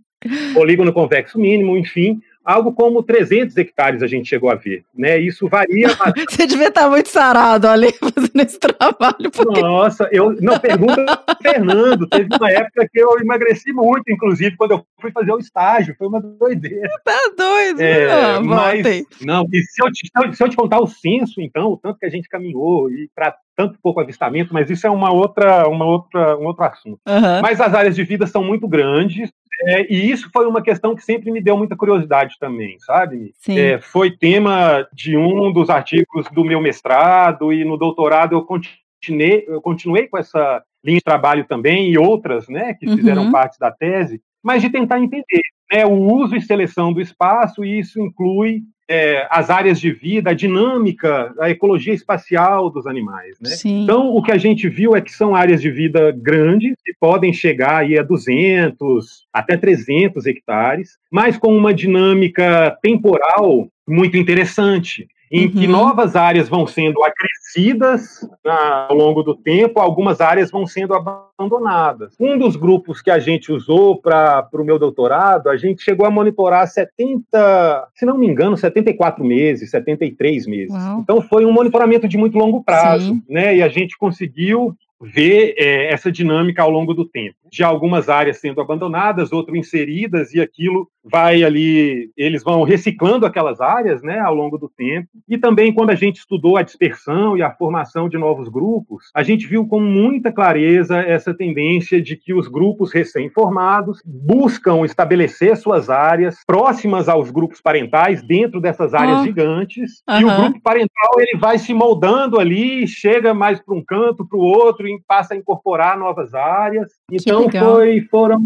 polígono 0.54 0.94
convexo 0.94 1.40
mínimo, 1.40 1.78
enfim, 1.78 2.22
algo 2.44 2.74
como 2.74 3.04
300 3.04 3.56
hectares 3.58 4.04
a 4.04 4.08
gente 4.08 4.28
chegou 4.28 4.50
a 4.50 4.56
ver, 4.56 4.84
né? 4.94 5.18
Isso 5.20 5.48
varia. 5.48 5.88
Você 6.30 6.46
devia 6.48 6.68
estar 6.68 6.90
muito 6.90 7.10
sarado 7.10 7.68
ali 7.68 7.92
fazendo 7.98 8.42
esse 8.42 8.60
trabalho. 8.60 9.32
Porque... 9.32 9.62
Nossa, 9.62 10.10
eu 10.12 10.36
não 10.42 10.60
pergunta 10.60 11.24
Fernando. 11.42 12.08
Teve 12.08 12.30
uma 12.36 12.52
época 12.52 12.88
que 12.92 13.00
eu 13.00 13.20
emagreci 13.20 13.72
muito, 13.72 14.12
inclusive 14.12 14.56
quando 14.56 14.72
eu 14.72 14.86
fui 15.00 15.12
fazer 15.12 15.32
o 15.32 15.40
estágio, 15.40 15.96
foi 15.98 16.08
uma 16.08 16.22
doideira. 16.22 16.90
Tá 17.04 17.32
doido? 17.38 17.82
É, 17.82 18.34
não, 18.40 18.44
mas 18.44 19.06
não. 19.22 19.48
E 19.52 19.62
se 19.64 19.84
eu, 19.84 19.92
te, 19.92 20.36
se 20.36 20.44
eu 20.44 20.50
te 20.50 20.56
contar 20.56 20.80
o 20.80 20.88
censo, 20.88 21.42
então, 21.42 21.72
o 21.72 21.78
tanto 21.78 22.00
que 22.00 22.06
a 22.06 22.10
gente 22.10 22.30
caminhou 22.30 22.90
e 22.92 23.10
para 23.14 23.36
tanto 23.62 23.80
pouco 23.82 24.00
avistamento, 24.00 24.54
mas 24.54 24.70
isso 24.72 24.88
é 24.88 24.90
uma 24.90 25.12
outra, 25.12 25.68
uma 25.68 25.86
outra, 25.86 26.36
um 26.38 26.46
outro 26.46 26.64
assunto. 26.64 27.00
Uhum. 27.08 27.42
Mas 27.42 27.62
as 27.62 27.74
áreas 27.74 27.96
de 27.96 28.04
vida 28.04 28.26
são 28.26 28.44
muito 28.44 28.68
grandes, 28.68 29.32
é, 29.64 29.94
e 29.94 30.10
isso 30.10 30.30
foi 30.34 30.48
uma 30.48 30.64
questão 30.64 30.96
que 30.96 31.04
sempre 31.04 31.32
me 31.32 31.40
deu 31.40 31.56
muita 31.56 31.76
curiosidade 31.76 32.38
também, 32.40 32.80
sabe? 32.80 33.34
É, 33.48 33.80
foi 33.80 34.10
tema 34.10 34.88
de 34.92 35.16
um 35.16 35.54
dos 35.54 35.70
artigos 35.70 36.26
do 36.32 36.44
meu 36.44 36.60
mestrado, 36.60 37.54
e 37.54 37.64
no 37.64 37.78
doutorado 37.78 38.36
eu 38.36 38.44
continuei, 38.44 39.46
eu 39.48 39.62
continuei 39.62 40.08
com 40.08 40.18
essa 40.18 40.64
linha 40.84 40.98
de 40.98 41.04
trabalho 41.04 41.46
também, 41.46 41.92
e 41.92 41.98
outras, 42.00 42.48
né, 42.48 42.74
que 42.74 42.88
fizeram 42.88 43.26
uhum. 43.26 43.32
parte 43.32 43.60
da 43.60 43.70
tese, 43.70 44.20
mas 44.44 44.64
de 44.64 44.72
tentar 44.72 45.00
entender 45.00 45.44
né, 45.72 45.86
o 45.86 45.94
uso 45.94 46.36
e 46.36 46.42
seleção 46.42 46.92
do 46.92 47.00
espaço, 47.00 47.64
e 47.64 47.80
isso 47.80 48.02
inclui 48.02 48.64
é, 48.92 49.26
as 49.32 49.50
áreas 49.50 49.80
de 49.80 49.90
vida, 49.90 50.32
a 50.32 50.34
dinâmica, 50.34 51.34
a 51.40 51.50
ecologia 51.50 51.94
espacial 51.94 52.70
dos 52.70 52.86
animais. 52.86 53.38
Né? 53.40 53.50
Então, 53.64 54.14
o 54.14 54.22
que 54.22 54.34
a 54.34 54.38
gente 54.38 54.68
viu 54.68 54.94
é 54.94 55.00
que 55.00 55.14
são 55.14 55.34
áreas 55.34 55.62
de 55.62 55.72
vida 55.72 56.12
grandes, 56.12 56.76
que 56.84 56.94
podem 57.00 57.32
chegar 57.32 57.78
aí 57.78 57.98
a 57.98 58.04
200, 58.04 59.26
até 59.32 59.56
300 59.56 60.26
hectares, 60.26 60.98
mas 61.10 61.38
com 61.38 61.56
uma 61.56 61.74
dinâmica 61.74 62.78
temporal 62.82 63.70
muito 63.88 64.18
interessante 64.18 65.08
em 65.32 65.46
uhum. 65.46 65.52
que 65.52 65.68
novas 65.68 66.16
áreas 66.16 66.50
vão 66.50 66.68
sendo 66.68 67.02
acrescidas 67.04 68.28
na, 68.44 68.88
ao 68.90 68.96
longo 68.96 69.24
do 69.24 69.34
tempo, 69.34 69.80
algumas 69.80 70.20
áreas 70.20 70.52
vão 70.52 70.68
sendo 70.68 70.94
abandonadas. 70.94 72.14
Um 72.20 72.38
dos 72.38 72.58
grupos 72.58 73.02
que 73.02 73.10
a 73.10 73.18
gente 73.18 73.50
usou 73.50 73.96
para 73.96 74.50
o 74.54 74.64
meu 74.64 74.78
doutorado, 74.78 75.50
a 75.50 75.56
gente 75.56 75.82
chegou 75.82 76.06
a 76.06 76.12
monitorar 76.12 76.68
70, 76.68 77.88
se 77.96 78.06
não 78.06 78.18
me 78.18 78.28
engano, 78.28 78.58
74 78.58 79.24
meses, 79.24 79.72
73 79.72 80.46
meses. 80.48 80.76
Uau. 80.76 81.00
Então 81.00 81.22
foi 81.22 81.46
um 81.46 81.52
monitoramento 81.54 82.10
de 82.10 82.18
muito 82.18 82.38
longo 82.38 82.62
prazo, 82.62 83.14
Sim. 83.14 83.24
né? 83.30 83.56
E 83.56 83.64
a 83.64 83.70
gente 83.70 83.98
conseguiu 83.98 84.76
ver 85.02 85.56
é, 85.58 85.94
essa 85.94 86.12
dinâmica 86.12 86.62
ao 86.62 86.70
longo 86.70 86.94
do 86.94 87.06
tempo. 87.06 87.41
De 87.52 87.64
algumas 87.64 88.08
áreas 88.08 88.40
sendo 88.40 88.62
abandonadas, 88.62 89.34
outras 89.34 89.58
inseridas, 89.58 90.34
e 90.34 90.40
aquilo 90.40 90.88
vai 91.04 91.44
ali, 91.44 92.12
eles 92.16 92.44
vão 92.44 92.64
reciclando 92.64 93.26
aquelas 93.26 93.60
áreas, 93.60 94.02
né, 94.04 94.20
ao 94.20 94.34
longo 94.34 94.58
do 94.58 94.70
tempo. 94.70 95.08
E 95.28 95.38
também 95.38 95.74
quando 95.74 95.90
a 95.90 95.96
gente 95.96 96.18
estudou 96.18 96.58
a 96.58 96.62
dispersão 96.62 97.36
e 97.36 97.42
a 97.42 97.52
formação 97.52 98.08
de 98.08 98.18
novos 98.18 98.48
grupos, 98.48 99.10
a 99.14 99.24
gente 99.24 99.48
viu 99.48 99.68
com 99.68 99.80
muita 99.80 100.32
clareza 100.32 101.00
essa 101.00 101.34
tendência 101.34 102.02
de 102.02 102.16
que 102.16 102.34
os 102.34 102.48
grupos 102.48 102.94
recém-formados 102.94 104.02
buscam 104.06 104.86
estabelecer 104.86 105.58
suas 105.58 105.90
áreas 105.90 106.38
próximas 106.46 107.10
aos 107.10 107.32
grupos 107.32 107.60
parentais 107.60 108.22
dentro 108.22 108.62
dessas 108.62 108.94
áreas 108.94 109.22
oh. 109.22 109.24
gigantes, 109.24 110.04
uhum. 110.08 110.20
e 110.20 110.26
o 110.26 110.36
grupo 110.36 110.62
parental 110.62 111.12
ele 111.18 111.40
vai 111.40 111.58
se 111.58 111.74
moldando 111.74 112.40
ali, 112.40 112.88
chega 112.88 113.34
mais 113.34 113.60
para 113.60 113.76
um 113.76 113.84
canto, 113.84 114.26
para 114.28 114.38
o 114.38 114.42
outro, 114.42 114.88
e 114.88 115.02
passa 115.08 115.34
a 115.34 115.38
incorporar 115.38 115.98
novas 115.98 116.34
áreas. 116.34 116.92
Então 117.12 117.41
foi, 117.50 118.02
foram 118.02 118.46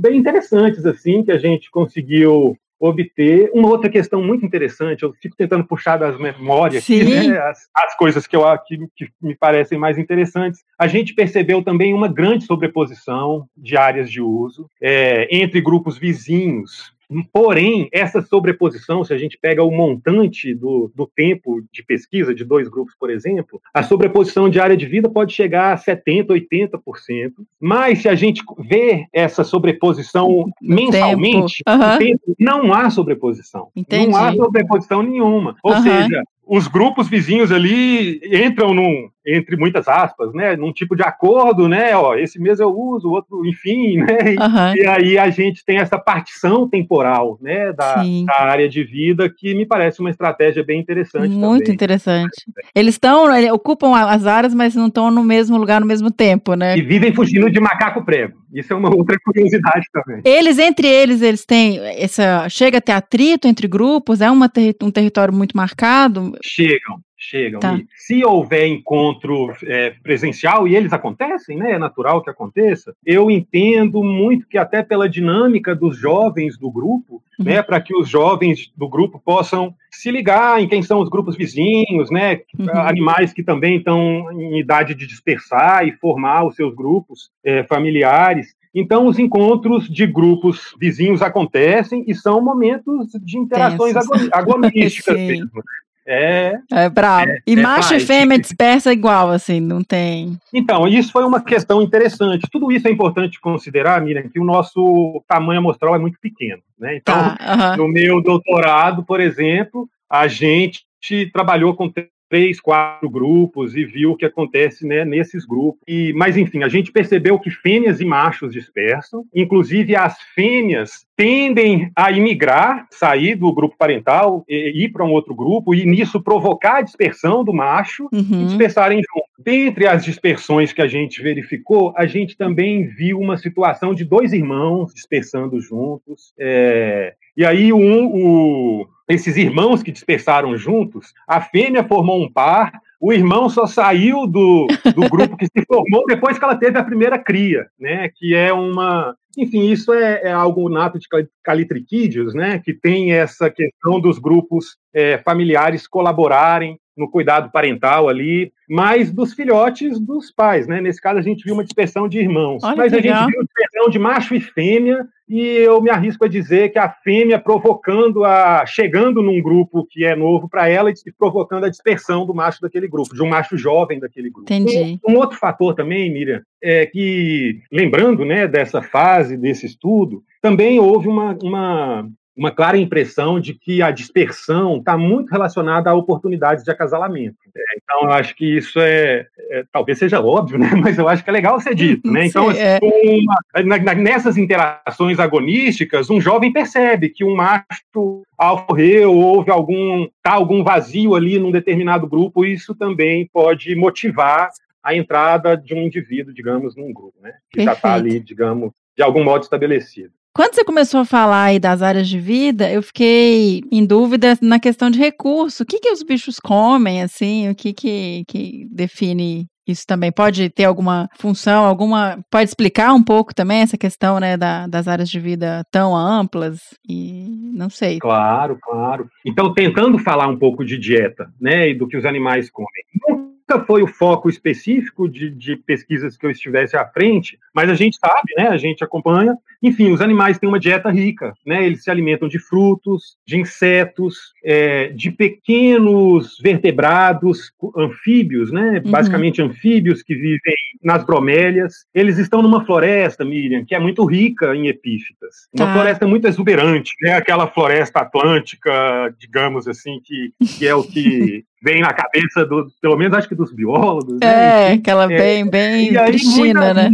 bem 0.00 0.16
interessantes 0.16 0.84
assim 0.84 1.22
que 1.22 1.32
a 1.32 1.38
gente 1.38 1.70
conseguiu 1.70 2.56
obter. 2.78 3.48
Uma 3.54 3.68
outra 3.68 3.88
questão 3.88 4.20
muito 4.20 4.44
interessante, 4.44 5.04
eu 5.04 5.12
fico 5.22 5.36
tentando 5.36 5.64
puxar 5.64 5.96
das 5.96 6.18
memórias 6.18 6.82
aqui, 6.82 7.04
né, 7.04 7.38
as, 7.38 7.68
as, 7.72 7.96
coisas 7.96 8.26
que, 8.26 8.34
eu, 8.34 8.42
que, 8.66 8.76
que 8.96 9.08
me 9.22 9.36
parecem 9.36 9.78
mais 9.78 9.98
interessantes. 9.98 10.64
A 10.76 10.88
gente 10.88 11.14
percebeu 11.14 11.62
também 11.62 11.94
uma 11.94 12.08
grande 12.08 12.44
sobreposição 12.44 13.46
de 13.56 13.76
áreas 13.76 14.10
de 14.10 14.20
uso 14.20 14.68
é, 14.80 15.28
entre 15.30 15.60
grupos 15.60 15.96
vizinhos 15.96 16.92
Porém, 17.32 17.88
essa 17.92 18.20
sobreposição, 18.22 19.04
se 19.04 19.12
a 19.12 19.18
gente 19.18 19.38
pega 19.38 19.62
o 19.62 19.70
montante 19.70 20.54
do, 20.54 20.90
do 20.94 21.06
tempo 21.06 21.62
de 21.72 21.82
pesquisa 21.84 22.34
de 22.34 22.44
dois 22.44 22.68
grupos, 22.68 22.94
por 22.98 23.10
exemplo, 23.10 23.60
a 23.72 23.82
sobreposição 23.82 24.48
de 24.48 24.60
área 24.60 24.76
de 24.76 24.86
vida 24.86 25.08
pode 25.08 25.32
chegar 25.32 25.72
a 25.72 25.76
70%, 25.76 26.26
80%. 26.26 27.32
Mas 27.60 28.02
se 28.02 28.08
a 28.08 28.14
gente 28.14 28.42
vê 28.58 29.06
essa 29.12 29.44
sobreposição 29.44 30.50
mensalmente, 30.60 31.62
uhum. 31.68 31.98
tempo, 31.98 32.36
não 32.38 32.72
há 32.72 32.90
sobreposição. 32.90 33.68
Entendi. 33.74 34.10
Não 34.10 34.16
há 34.16 34.32
sobreposição 34.32 35.02
nenhuma. 35.02 35.56
Ou 35.62 35.74
uhum. 35.74 35.82
seja, 35.82 36.22
os 36.54 36.68
grupos 36.68 37.08
vizinhos 37.08 37.50
ali 37.50 38.20
entram 38.30 38.74
num, 38.74 39.08
entre 39.26 39.56
muitas 39.56 39.88
aspas, 39.88 40.34
né, 40.34 40.54
num 40.54 40.70
tipo 40.70 40.94
de 40.94 41.02
acordo, 41.02 41.66
né, 41.66 41.96
ó, 41.96 42.14
esse 42.14 42.38
mês 42.38 42.60
eu 42.60 42.68
uso, 42.68 43.08
o 43.08 43.12
outro, 43.12 43.46
enfim, 43.46 43.96
né, 44.04 44.34
uhum. 44.38 44.76
e 44.76 44.86
aí 44.86 45.18
a 45.18 45.30
gente 45.30 45.64
tem 45.64 45.78
essa 45.78 45.98
partição 45.98 46.68
temporal, 46.68 47.38
né, 47.40 47.72
da, 47.72 48.02
da, 48.26 48.42
área 48.42 48.68
de 48.68 48.84
vida 48.84 49.30
que 49.34 49.54
me 49.54 49.64
parece 49.64 50.00
uma 50.00 50.10
estratégia 50.10 50.62
bem 50.62 50.78
interessante. 50.78 51.30
Muito 51.30 51.62
também. 51.62 51.74
interessante. 51.74 52.44
Eles 52.74 52.96
estão, 52.96 53.28
ocupam 53.54 53.96
as 53.96 54.26
áreas, 54.26 54.54
mas 54.54 54.74
não 54.74 54.88
estão 54.88 55.10
no 55.10 55.24
mesmo 55.24 55.56
lugar 55.56 55.80
no 55.80 55.86
mesmo 55.86 56.10
tempo, 56.10 56.54
né? 56.54 56.76
E 56.76 56.82
vivem 56.82 57.14
fugindo 57.14 57.50
de 57.50 57.60
macaco 57.60 58.04
prego. 58.04 58.41
Isso 58.52 58.72
é 58.72 58.76
uma 58.76 58.94
outra 58.94 59.16
curiosidade 59.24 59.86
também. 59.92 60.20
Eles, 60.24 60.58
entre 60.58 60.86
eles, 60.86 61.22
eles 61.22 61.44
têm 61.44 61.78
essa. 61.78 62.48
Chega 62.48 62.78
a 62.78 62.80
ter 62.80 62.92
atrito 62.92 63.48
entre 63.48 63.66
grupos? 63.66 64.20
É 64.20 64.30
uma 64.30 64.48
ter, 64.48 64.76
um 64.82 64.90
território 64.90 65.32
muito 65.32 65.56
marcado? 65.56 66.32
Chegam, 66.44 67.00
chegam. 67.22 67.60
Tá. 67.60 67.78
se 67.94 68.24
houver 68.24 68.66
encontro 68.66 69.54
é, 69.64 69.90
presencial, 70.02 70.66
e 70.66 70.74
eles 70.74 70.92
acontecem, 70.92 71.56
né? 71.56 71.72
É 71.72 71.78
natural 71.78 72.22
que 72.22 72.30
aconteça, 72.30 72.94
eu 73.06 73.30
entendo 73.30 74.02
muito 74.02 74.46
que 74.48 74.58
até 74.58 74.82
pela 74.82 75.08
dinâmica 75.08 75.74
dos 75.74 75.96
jovens 75.96 76.58
do 76.58 76.70
grupo, 76.70 77.22
uhum. 77.38 77.44
né? 77.44 77.62
Para 77.62 77.80
que 77.80 77.94
os 77.94 78.08
jovens 78.08 78.72
do 78.76 78.88
grupo 78.88 79.20
possam 79.24 79.74
se 79.90 80.10
ligar 80.10 80.60
em 80.60 80.68
quem 80.68 80.82
são 80.82 81.00
os 81.00 81.08
grupos 81.08 81.36
vizinhos, 81.36 82.10
né? 82.10 82.40
Uhum. 82.58 82.68
Animais 82.72 83.32
que 83.32 83.42
também 83.42 83.76
estão 83.76 84.30
em 84.32 84.58
idade 84.58 84.94
de 84.94 85.06
dispersar 85.06 85.86
e 85.86 85.92
formar 85.92 86.46
os 86.46 86.56
seus 86.56 86.74
grupos 86.74 87.30
é, 87.44 87.62
familiares. 87.64 88.54
Então, 88.74 89.06
os 89.06 89.18
encontros 89.18 89.86
de 89.86 90.06
grupos 90.06 90.74
vizinhos 90.80 91.20
acontecem 91.20 92.04
e 92.06 92.14
são 92.14 92.40
momentos 92.40 93.12
de 93.22 93.38
interações 93.38 93.94
agonísticas 94.32 95.16
mesmo. 95.16 95.62
É. 96.06 96.58
É 96.70 96.88
brabo. 96.88 97.30
É, 97.30 97.38
e 97.46 97.52
é 97.54 97.62
macho 97.62 97.94
e 97.94 98.00
fêmea 98.00 98.38
dispersa 98.38 98.92
igual, 98.92 99.30
assim, 99.30 99.60
não 99.60 99.82
tem. 99.82 100.36
Então, 100.52 100.86
isso 100.88 101.12
foi 101.12 101.24
uma 101.24 101.40
questão 101.40 101.80
interessante. 101.80 102.48
Tudo 102.50 102.72
isso 102.72 102.88
é 102.88 102.90
importante 102.90 103.40
considerar, 103.40 104.00
Miriam, 104.00 104.28
que 104.28 104.40
o 104.40 104.44
nosso 104.44 105.22
tamanho 105.28 105.60
amostral 105.60 105.94
é 105.94 105.98
muito 105.98 106.18
pequeno. 106.20 106.62
Né? 106.78 106.96
Então, 106.96 107.14
tá, 107.14 107.36
uh 107.40 107.58
-huh. 107.58 107.76
no 107.76 107.88
meu 107.88 108.20
doutorado, 108.20 109.04
por 109.04 109.20
exemplo, 109.20 109.88
a 110.10 110.26
gente 110.26 110.84
trabalhou 111.32 111.74
com 111.74 111.92
três, 112.32 112.58
quatro 112.58 113.10
grupos 113.10 113.76
e 113.76 113.84
viu 113.84 114.12
o 114.12 114.16
que 114.16 114.24
acontece 114.24 114.86
né, 114.86 115.04
nesses 115.04 115.44
grupos. 115.44 115.82
E, 115.86 116.14
mas, 116.14 116.36
enfim, 116.36 116.62
a 116.62 116.68
gente 116.68 116.90
percebeu 116.90 117.38
que 117.38 117.50
fêmeas 117.50 118.00
e 118.00 118.06
machos 118.06 118.52
dispersam, 118.52 119.24
inclusive 119.34 119.94
as 119.94 120.18
fêmeas 120.34 121.04
tendem 121.22 121.88
a 121.94 122.10
imigrar, 122.10 122.88
sair 122.90 123.36
do 123.36 123.54
grupo 123.54 123.76
parental, 123.78 124.44
e, 124.48 124.82
ir 124.82 124.88
para 124.88 125.04
um 125.04 125.12
outro 125.12 125.32
grupo, 125.32 125.72
e 125.72 125.86
nisso 125.86 126.20
provocar 126.20 126.78
a 126.78 126.82
dispersão 126.82 127.44
do 127.44 127.52
macho 127.52 128.08
uhum. 128.12 128.42
e 128.42 128.44
dispersarem 128.46 128.98
juntos. 128.98 129.30
Dentre 129.38 129.86
as 129.86 130.04
dispersões 130.04 130.72
que 130.72 130.82
a 130.82 130.88
gente 130.88 131.22
verificou, 131.22 131.94
a 131.96 132.06
gente 132.06 132.36
também 132.36 132.88
viu 132.88 133.20
uma 133.20 133.36
situação 133.36 133.94
de 133.94 134.04
dois 134.04 134.32
irmãos 134.32 134.92
dispersando 134.92 135.60
juntos. 135.60 136.34
É, 136.36 137.14
e 137.36 137.46
aí 137.46 137.72
um, 137.72 138.06
o, 138.06 138.88
esses 139.08 139.36
irmãos 139.36 139.80
que 139.80 139.92
dispersaram 139.92 140.58
juntos, 140.58 141.14
a 141.28 141.40
fêmea 141.40 141.84
formou 141.84 142.20
um 142.20 142.28
par, 142.28 142.72
o 143.02 143.12
irmão 143.12 143.48
só 143.48 143.66
saiu 143.66 144.28
do, 144.28 144.68
do 144.94 145.10
grupo 145.10 145.36
que 145.36 145.46
se 145.46 145.64
formou 145.66 146.04
depois 146.06 146.38
que 146.38 146.44
ela 146.44 146.54
teve 146.54 146.78
a 146.78 146.84
primeira 146.84 147.18
cria, 147.18 147.66
né? 147.76 148.08
Que 148.14 148.32
é 148.32 148.52
uma. 148.52 149.16
Enfim, 149.36 149.72
isso 149.72 149.92
é, 149.92 150.22
é 150.22 150.30
algo 150.30 150.68
nato 150.68 151.00
de 151.00 151.08
Calitriquídeos, 151.42 152.32
né? 152.32 152.60
Que 152.64 152.72
tem 152.72 153.12
essa 153.12 153.50
questão 153.50 154.00
dos 154.00 154.20
grupos 154.20 154.76
é, 154.94 155.18
familiares 155.18 155.88
colaborarem 155.88 156.78
no 156.96 157.10
cuidado 157.10 157.50
parental 157.50 158.08
ali, 158.08 158.52
mas 158.68 159.12
dos 159.12 159.32
filhotes 159.32 159.98
dos 159.98 160.30
pais, 160.30 160.66
né? 160.66 160.80
Nesse 160.80 161.00
caso 161.00 161.18
a 161.18 161.22
gente 161.22 161.44
viu 161.44 161.54
uma 161.54 161.64
dispersão 161.64 162.08
de 162.08 162.18
irmãos, 162.18 162.62
Olha 162.62 162.76
mas 162.76 162.92
a 162.92 163.00
gente 163.00 163.26
viu 163.26 163.44
dispersão 163.44 163.90
de 163.90 163.98
macho 163.98 164.34
e 164.34 164.40
fêmea, 164.40 165.06
e 165.28 165.40
eu 165.40 165.80
me 165.80 165.88
arrisco 165.88 166.24
a 166.24 166.28
dizer 166.28 166.70
que 166.70 166.78
a 166.78 166.90
fêmea 166.90 167.38
provocando 167.38 168.24
a 168.24 168.66
chegando 168.66 169.22
num 169.22 169.40
grupo 169.40 169.86
que 169.88 170.04
é 170.04 170.14
novo 170.14 170.48
para 170.48 170.68
ela 170.68 170.90
e 170.90 170.94
provocando 171.18 171.64
a 171.64 171.70
dispersão 171.70 172.26
do 172.26 172.34
macho 172.34 172.60
daquele 172.60 172.86
grupo, 172.86 173.14
de 173.14 173.22
um 173.22 173.28
macho 173.28 173.56
jovem 173.56 173.98
daquele 173.98 174.28
grupo. 174.30 174.52
Entendi. 174.52 175.00
Um, 175.06 175.12
um 175.12 175.16
outro 175.16 175.38
fator 175.38 175.74
também, 175.74 176.12
Miriam, 176.12 176.42
é 176.62 176.84
que 176.84 177.60
lembrando, 177.70 178.24
né, 178.24 178.46
dessa 178.46 178.82
fase 178.82 179.36
desse 179.36 179.64
estudo, 179.64 180.22
também 180.40 180.78
houve 180.78 181.08
uma, 181.08 181.36
uma 181.42 182.06
uma 182.36 182.50
clara 182.50 182.78
impressão 182.78 183.38
de 183.38 183.54
que 183.54 183.82
a 183.82 183.90
dispersão 183.90 184.78
está 184.78 184.96
muito 184.96 185.30
relacionada 185.30 185.90
a 185.90 185.94
oportunidades 185.94 186.64
de 186.64 186.70
acasalamento. 186.70 187.36
É, 187.54 187.60
então, 187.76 188.08
eu 188.08 188.12
acho 188.12 188.34
que 188.34 188.56
isso 188.56 188.80
é, 188.80 189.26
é, 189.50 189.64
talvez 189.70 189.98
seja 189.98 190.20
óbvio, 190.20 190.58
né? 190.58 190.70
mas 190.80 190.98
eu 190.98 191.08
acho 191.08 191.22
que 191.22 191.28
é 191.28 191.32
legal 191.32 191.60
ser 191.60 191.74
dito. 191.74 192.10
Né? 192.10 192.26
Então, 192.26 192.50
é. 192.50 192.78
uma, 192.82 193.78
na, 193.78 193.94
nessas 193.94 194.38
interações 194.38 195.18
agonísticas, 195.18 196.08
um 196.08 196.20
jovem 196.20 196.52
percebe 196.52 197.10
que 197.10 197.24
um 197.24 197.34
macho, 197.34 198.22
ao 198.38 198.66
morrer, 198.68 199.04
houve 199.04 199.50
algum, 199.50 200.08
tá 200.22 200.32
algum 200.32 200.64
vazio 200.64 201.14
ali 201.14 201.38
num 201.38 201.50
determinado 201.50 202.06
grupo, 202.06 202.44
isso 202.44 202.74
também 202.74 203.28
pode 203.32 203.74
motivar 203.76 204.48
a 204.82 204.94
entrada 204.94 205.56
de 205.56 205.74
um 205.74 205.82
indivíduo, 205.82 206.34
digamos, 206.34 206.74
num 206.74 206.92
grupo, 206.92 207.14
né? 207.22 207.32
que 207.50 207.64
tá 207.64 207.66
Perfeito. 207.66 207.66
já 207.66 207.72
está 207.74 207.94
ali, 207.94 208.18
digamos, 208.18 208.72
de 208.96 209.02
algum 209.02 209.22
modo 209.22 209.42
estabelecido. 209.42 210.12
Quando 210.34 210.54
você 210.54 210.64
começou 210.64 211.00
a 211.00 211.04
falar 211.04 211.44
aí 211.44 211.58
das 211.58 211.82
áreas 211.82 212.08
de 212.08 212.18
vida, 212.18 212.70
eu 212.70 212.82
fiquei 212.82 213.60
em 213.70 213.84
dúvida 213.84 214.38
na 214.40 214.58
questão 214.58 214.88
de 214.88 214.98
recurso. 214.98 215.62
O 215.62 215.66
que, 215.66 215.78
que 215.78 215.92
os 215.92 216.02
bichos 216.02 216.40
comem, 216.40 217.02
assim? 217.02 217.50
O 217.50 217.54
que, 217.54 217.74
que, 217.74 218.24
que 218.26 218.66
define 218.70 219.46
isso 219.68 219.86
também? 219.86 220.10
Pode 220.10 220.48
ter 220.48 220.64
alguma 220.64 221.06
função, 221.18 221.66
alguma. 221.66 222.18
Pode 222.30 222.48
explicar 222.48 222.94
um 222.94 223.02
pouco 223.02 223.34
também 223.34 223.60
essa 223.60 223.76
questão 223.76 224.18
né, 224.18 224.38
da, 224.38 224.66
das 224.66 224.88
áreas 224.88 225.10
de 225.10 225.20
vida 225.20 225.66
tão 225.70 225.94
amplas? 225.94 226.60
E 226.88 227.52
não 227.54 227.68
sei. 227.68 227.98
Claro, 227.98 228.58
claro. 228.62 229.10
Então, 229.26 229.52
tentando 229.52 229.98
falar 229.98 230.28
um 230.28 230.38
pouco 230.38 230.64
de 230.64 230.78
dieta, 230.78 231.30
né? 231.38 231.68
E 231.68 231.74
do 231.74 231.86
que 231.86 231.96
os 231.96 232.06
animais 232.06 232.50
comem 232.50 233.31
foi 233.60 233.82
o 233.82 233.86
foco 233.86 234.28
específico 234.28 235.08
de, 235.08 235.30
de, 235.30 235.56
pesquisas 235.56 236.16
que 236.16 236.26
eu 236.26 236.30
estivesse 236.30 236.76
à 236.76 236.86
frente, 236.86 237.38
mas 237.54 237.70
a 237.70 237.74
gente 237.74 237.96
sabe, 237.96 238.34
né? 238.36 238.48
A 238.48 238.56
gente 238.56 238.82
acompanha. 238.82 239.36
Enfim, 239.62 239.92
os 239.92 240.00
animais 240.00 240.38
têm 240.38 240.48
uma 240.48 240.58
dieta 240.58 240.90
rica, 240.90 241.32
né? 241.46 241.64
Eles 241.64 241.84
se 241.84 241.90
alimentam 241.90 242.28
de 242.28 242.38
frutos, 242.38 243.16
de 243.26 243.38
insetos, 243.38 244.32
é, 244.44 244.88
de 244.88 245.10
pequenos 245.10 246.36
vertebrados, 246.42 247.52
anfíbios, 247.76 248.50
né? 248.50 248.82
Uhum. 248.84 248.90
Basicamente 248.90 249.40
anfíbios 249.40 250.02
que 250.02 250.14
vivem 250.14 250.54
nas 250.82 251.04
bromélias. 251.04 251.86
Eles 251.94 252.18
estão 252.18 252.42
numa 252.42 252.64
floresta, 252.64 253.24
Miriam, 253.24 253.64
que 253.64 253.74
é 253.74 253.78
muito 253.78 254.04
rica 254.04 254.54
em 254.54 254.66
epífitas. 254.68 255.48
Uma 255.54 255.66
tá. 255.66 255.72
floresta 255.72 256.06
muito 256.06 256.26
exuberante, 256.26 256.92
né? 257.00 257.14
Aquela 257.14 257.46
floresta 257.46 258.00
atlântica, 258.00 259.14
digamos 259.18 259.68
assim, 259.68 260.00
que, 260.04 260.32
que 260.58 260.66
é 260.66 260.74
o 260.74 260.82
que 260.82 261.44
vem 261.62 261.80
na 261.80 261.92
cabeça 261.92 262.44
do, 262.44 262.66
pelo 262.80 262.96
menos 262.96 263.16
acho 263.16 263.28
que 263.28 263.34
dos 263.34 263.52
biólogos. 263.52 264.18
Né? 264.20 264.26
É, 264.26 264.68
né? 264.70 264.72
aquela 264.72 265.06
bem, 265.06 265.48
bem 265.48 265.94
pristina, 265.94 266.74
né? 266.74 266.90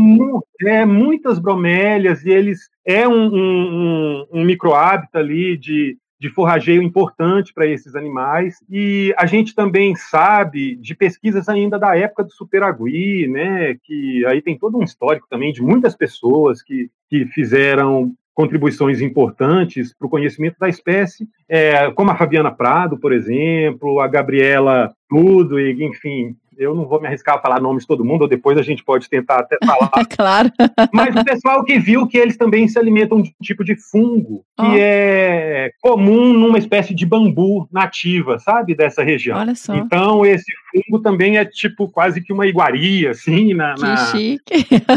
é, 0.67 0.85
muitas 0.85 1.39
bromélias, 1.39 2.25
e 2.25 2.31
eles 2.31 2.69
é 2.85 3.09
um, 3.09 3.29
um, 3.29 4.27
um, 4.33 4.41
um 4.41 4.45
microhábito 4.45 5.17
ali 5.17 5.57
de, 5.57 5.97
de 6.21 6.29
forrageio 6.29 6.83
importante 6.83 7.53
para 7.55 7.67
esses 7.67 7.95
animais. 7.95 8.57
E 8.69 9.15
a 9.17 9.25
gente 9.25 9.55
também 9.55 9.95
sabe 9.95 10.77
de 10.77 10.95
pesquisas 10.95 11.49
ainda 11.49 11.79
da 11.79 11.97
época 11.97 12.25
do 12.25 12.33
superagui, 12.33 13.27
né, 13.27 13.75
que 13.83 14.25
aí 14.27 14.43
tem 14.43 14.59
todo 14.59 14.77
um 14.77 14.83
histórico 14.83 15.27
também 15.31 15.53
de 15.53 15.63
muitas 15.63 15.97
pessoas 15.97 16.63
que, 16.63 16.91
que 17.09 17.25
fizeram 17.27 18.13
contribuições 18.39 19.01
importantes 19.01 19.93
para 19.93 20.07
o 20.07 20.11
conhecimento 20.11 20.61
da 20.61 20.69
espécie, 20.69 21.29
é, 21.49 21.91
como 21.91 22.13
a 22.13 22.17
Fabiana 22.17 22.53
Prado, 22.53 22.97
por 22.97 23.13
exemplo, 23.13 23.99
a 23.99 24.07
Gabriela 24.07 24.95
Ludwig, 25.11 25.83
enfim, 25.83 26.37
eu 26.59 26.75
não 26.75 26.87
vou 26.87 27.01
me 27.01 27.07
arriscar 27.07 27.37
a 27.37 27.41
falar 27.41 27.61
nomes 27.61 27.85
de 27.85 27.89
todo 27.89 28.05
mundo, 28.05 28.23
ou 28.23 28.29
depois 28.29 28.59
a 28.59 28.63
gente 28.63 28.85
pode 28.85 29.09
tentar 29.09 29.41
até 29.41 29.57
falar. 29.65 29.91
claro. 30.11 30.51
Mas 30.93 31.15
o 31.15 31.25
pessoal 31.25 31.65
que 31.65 31.79
viu 31.79 32.07
que 32.07 32.19
eles 32.19 32.37
também 32.37 32.67
se 32.67 32.79
alimentam 32.79 33.23
de 33.23 33.31
um 33.31 33.45
tipo 33.45 33.65
de 33.65 33.77
fungo, 33.77 34.45
que 34.59 34.67
oh. 34.67 34.77
é 34.77 35.71
comum 35.81 36.33
numa 36.33 36.59
espécie 36.59 36.95
de 36.95 37.07
bambu 37.07 37.69
nativa, 37.73 38.39
sabe, 38.39 38.75
dessa 38.75 39.03
região. 39.03 39.39
Olha 39.39 39.55
só. 39.55 39.75
Então, 39.75 40.27
esse 40.27 40.53
fungo 40.73 41.01
também 41.01 41.39
é 41.39 41.45
tipo 41.45 41.89
quase 41.89 42.21
que 42.21 42.33
uma 42.33 42.47
iguaria, 42.47 43.11
assim, 43.11 43.55
na, 43.55 43.75
na, 43.77 43.95
na 43.95 44.13
dieta 44.13 44.97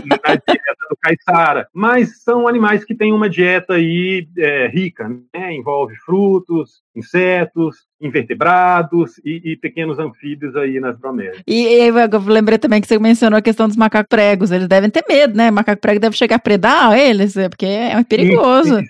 do 0.90 0.98
caiçara. 1.00 1.68
Mas 1.74 2.24
são 2.24 2.48
animais 2.48 2.84
que 2.84 2.96
têm 2.96 3.14
uma 3.14 3.30
dieta 3.30 3.74
aí 3.76 4.28
é, 4.38 4.68
rica, 4.68 5.10
né? 5.34 5.54
Envolve 5.54 5.96
frutos, 5.98 6.82
insetos, 6.96 7.78
invertebrados 8.02 9.18
e, 9.24 9.52
e, 9.52 9.58
pequenos 9.58 9.98
anfíbios 10.00 10.56
aí 10.56 10.80
nas 10.80 10.98
bromélias. 10.98 11.42
E, 11.48 11.64
e 11.64 11.88
eu 11.88 12.20
lembrei 12.28 12.58
também 12.58 12.82
que 12.82 12.88
você 12.88 13.00
mencionou 13.00 13.38
a 13.38 13.42
questão 13.42 13.68
dos 13.68 13.78
macacos 13.78 14.10
pregos. 14.10 14.52
Eles 14.52 14.68
devem 14.68 14.90
ter 14.90 15.04
medo, 15.08 15.36
né? 15.36 15.50
Macaco 15.52 15.82
prego 15.82 16.00
deve 16.00 16.16
chegar 16.16 16.36
a 16.36 16.40
predar 16.40 16.98
eles, 16.98 17.38
é, 17.38 17.48
porque 17.48 17.66
é 17.66 18.04
perigoso. 18.04 18.82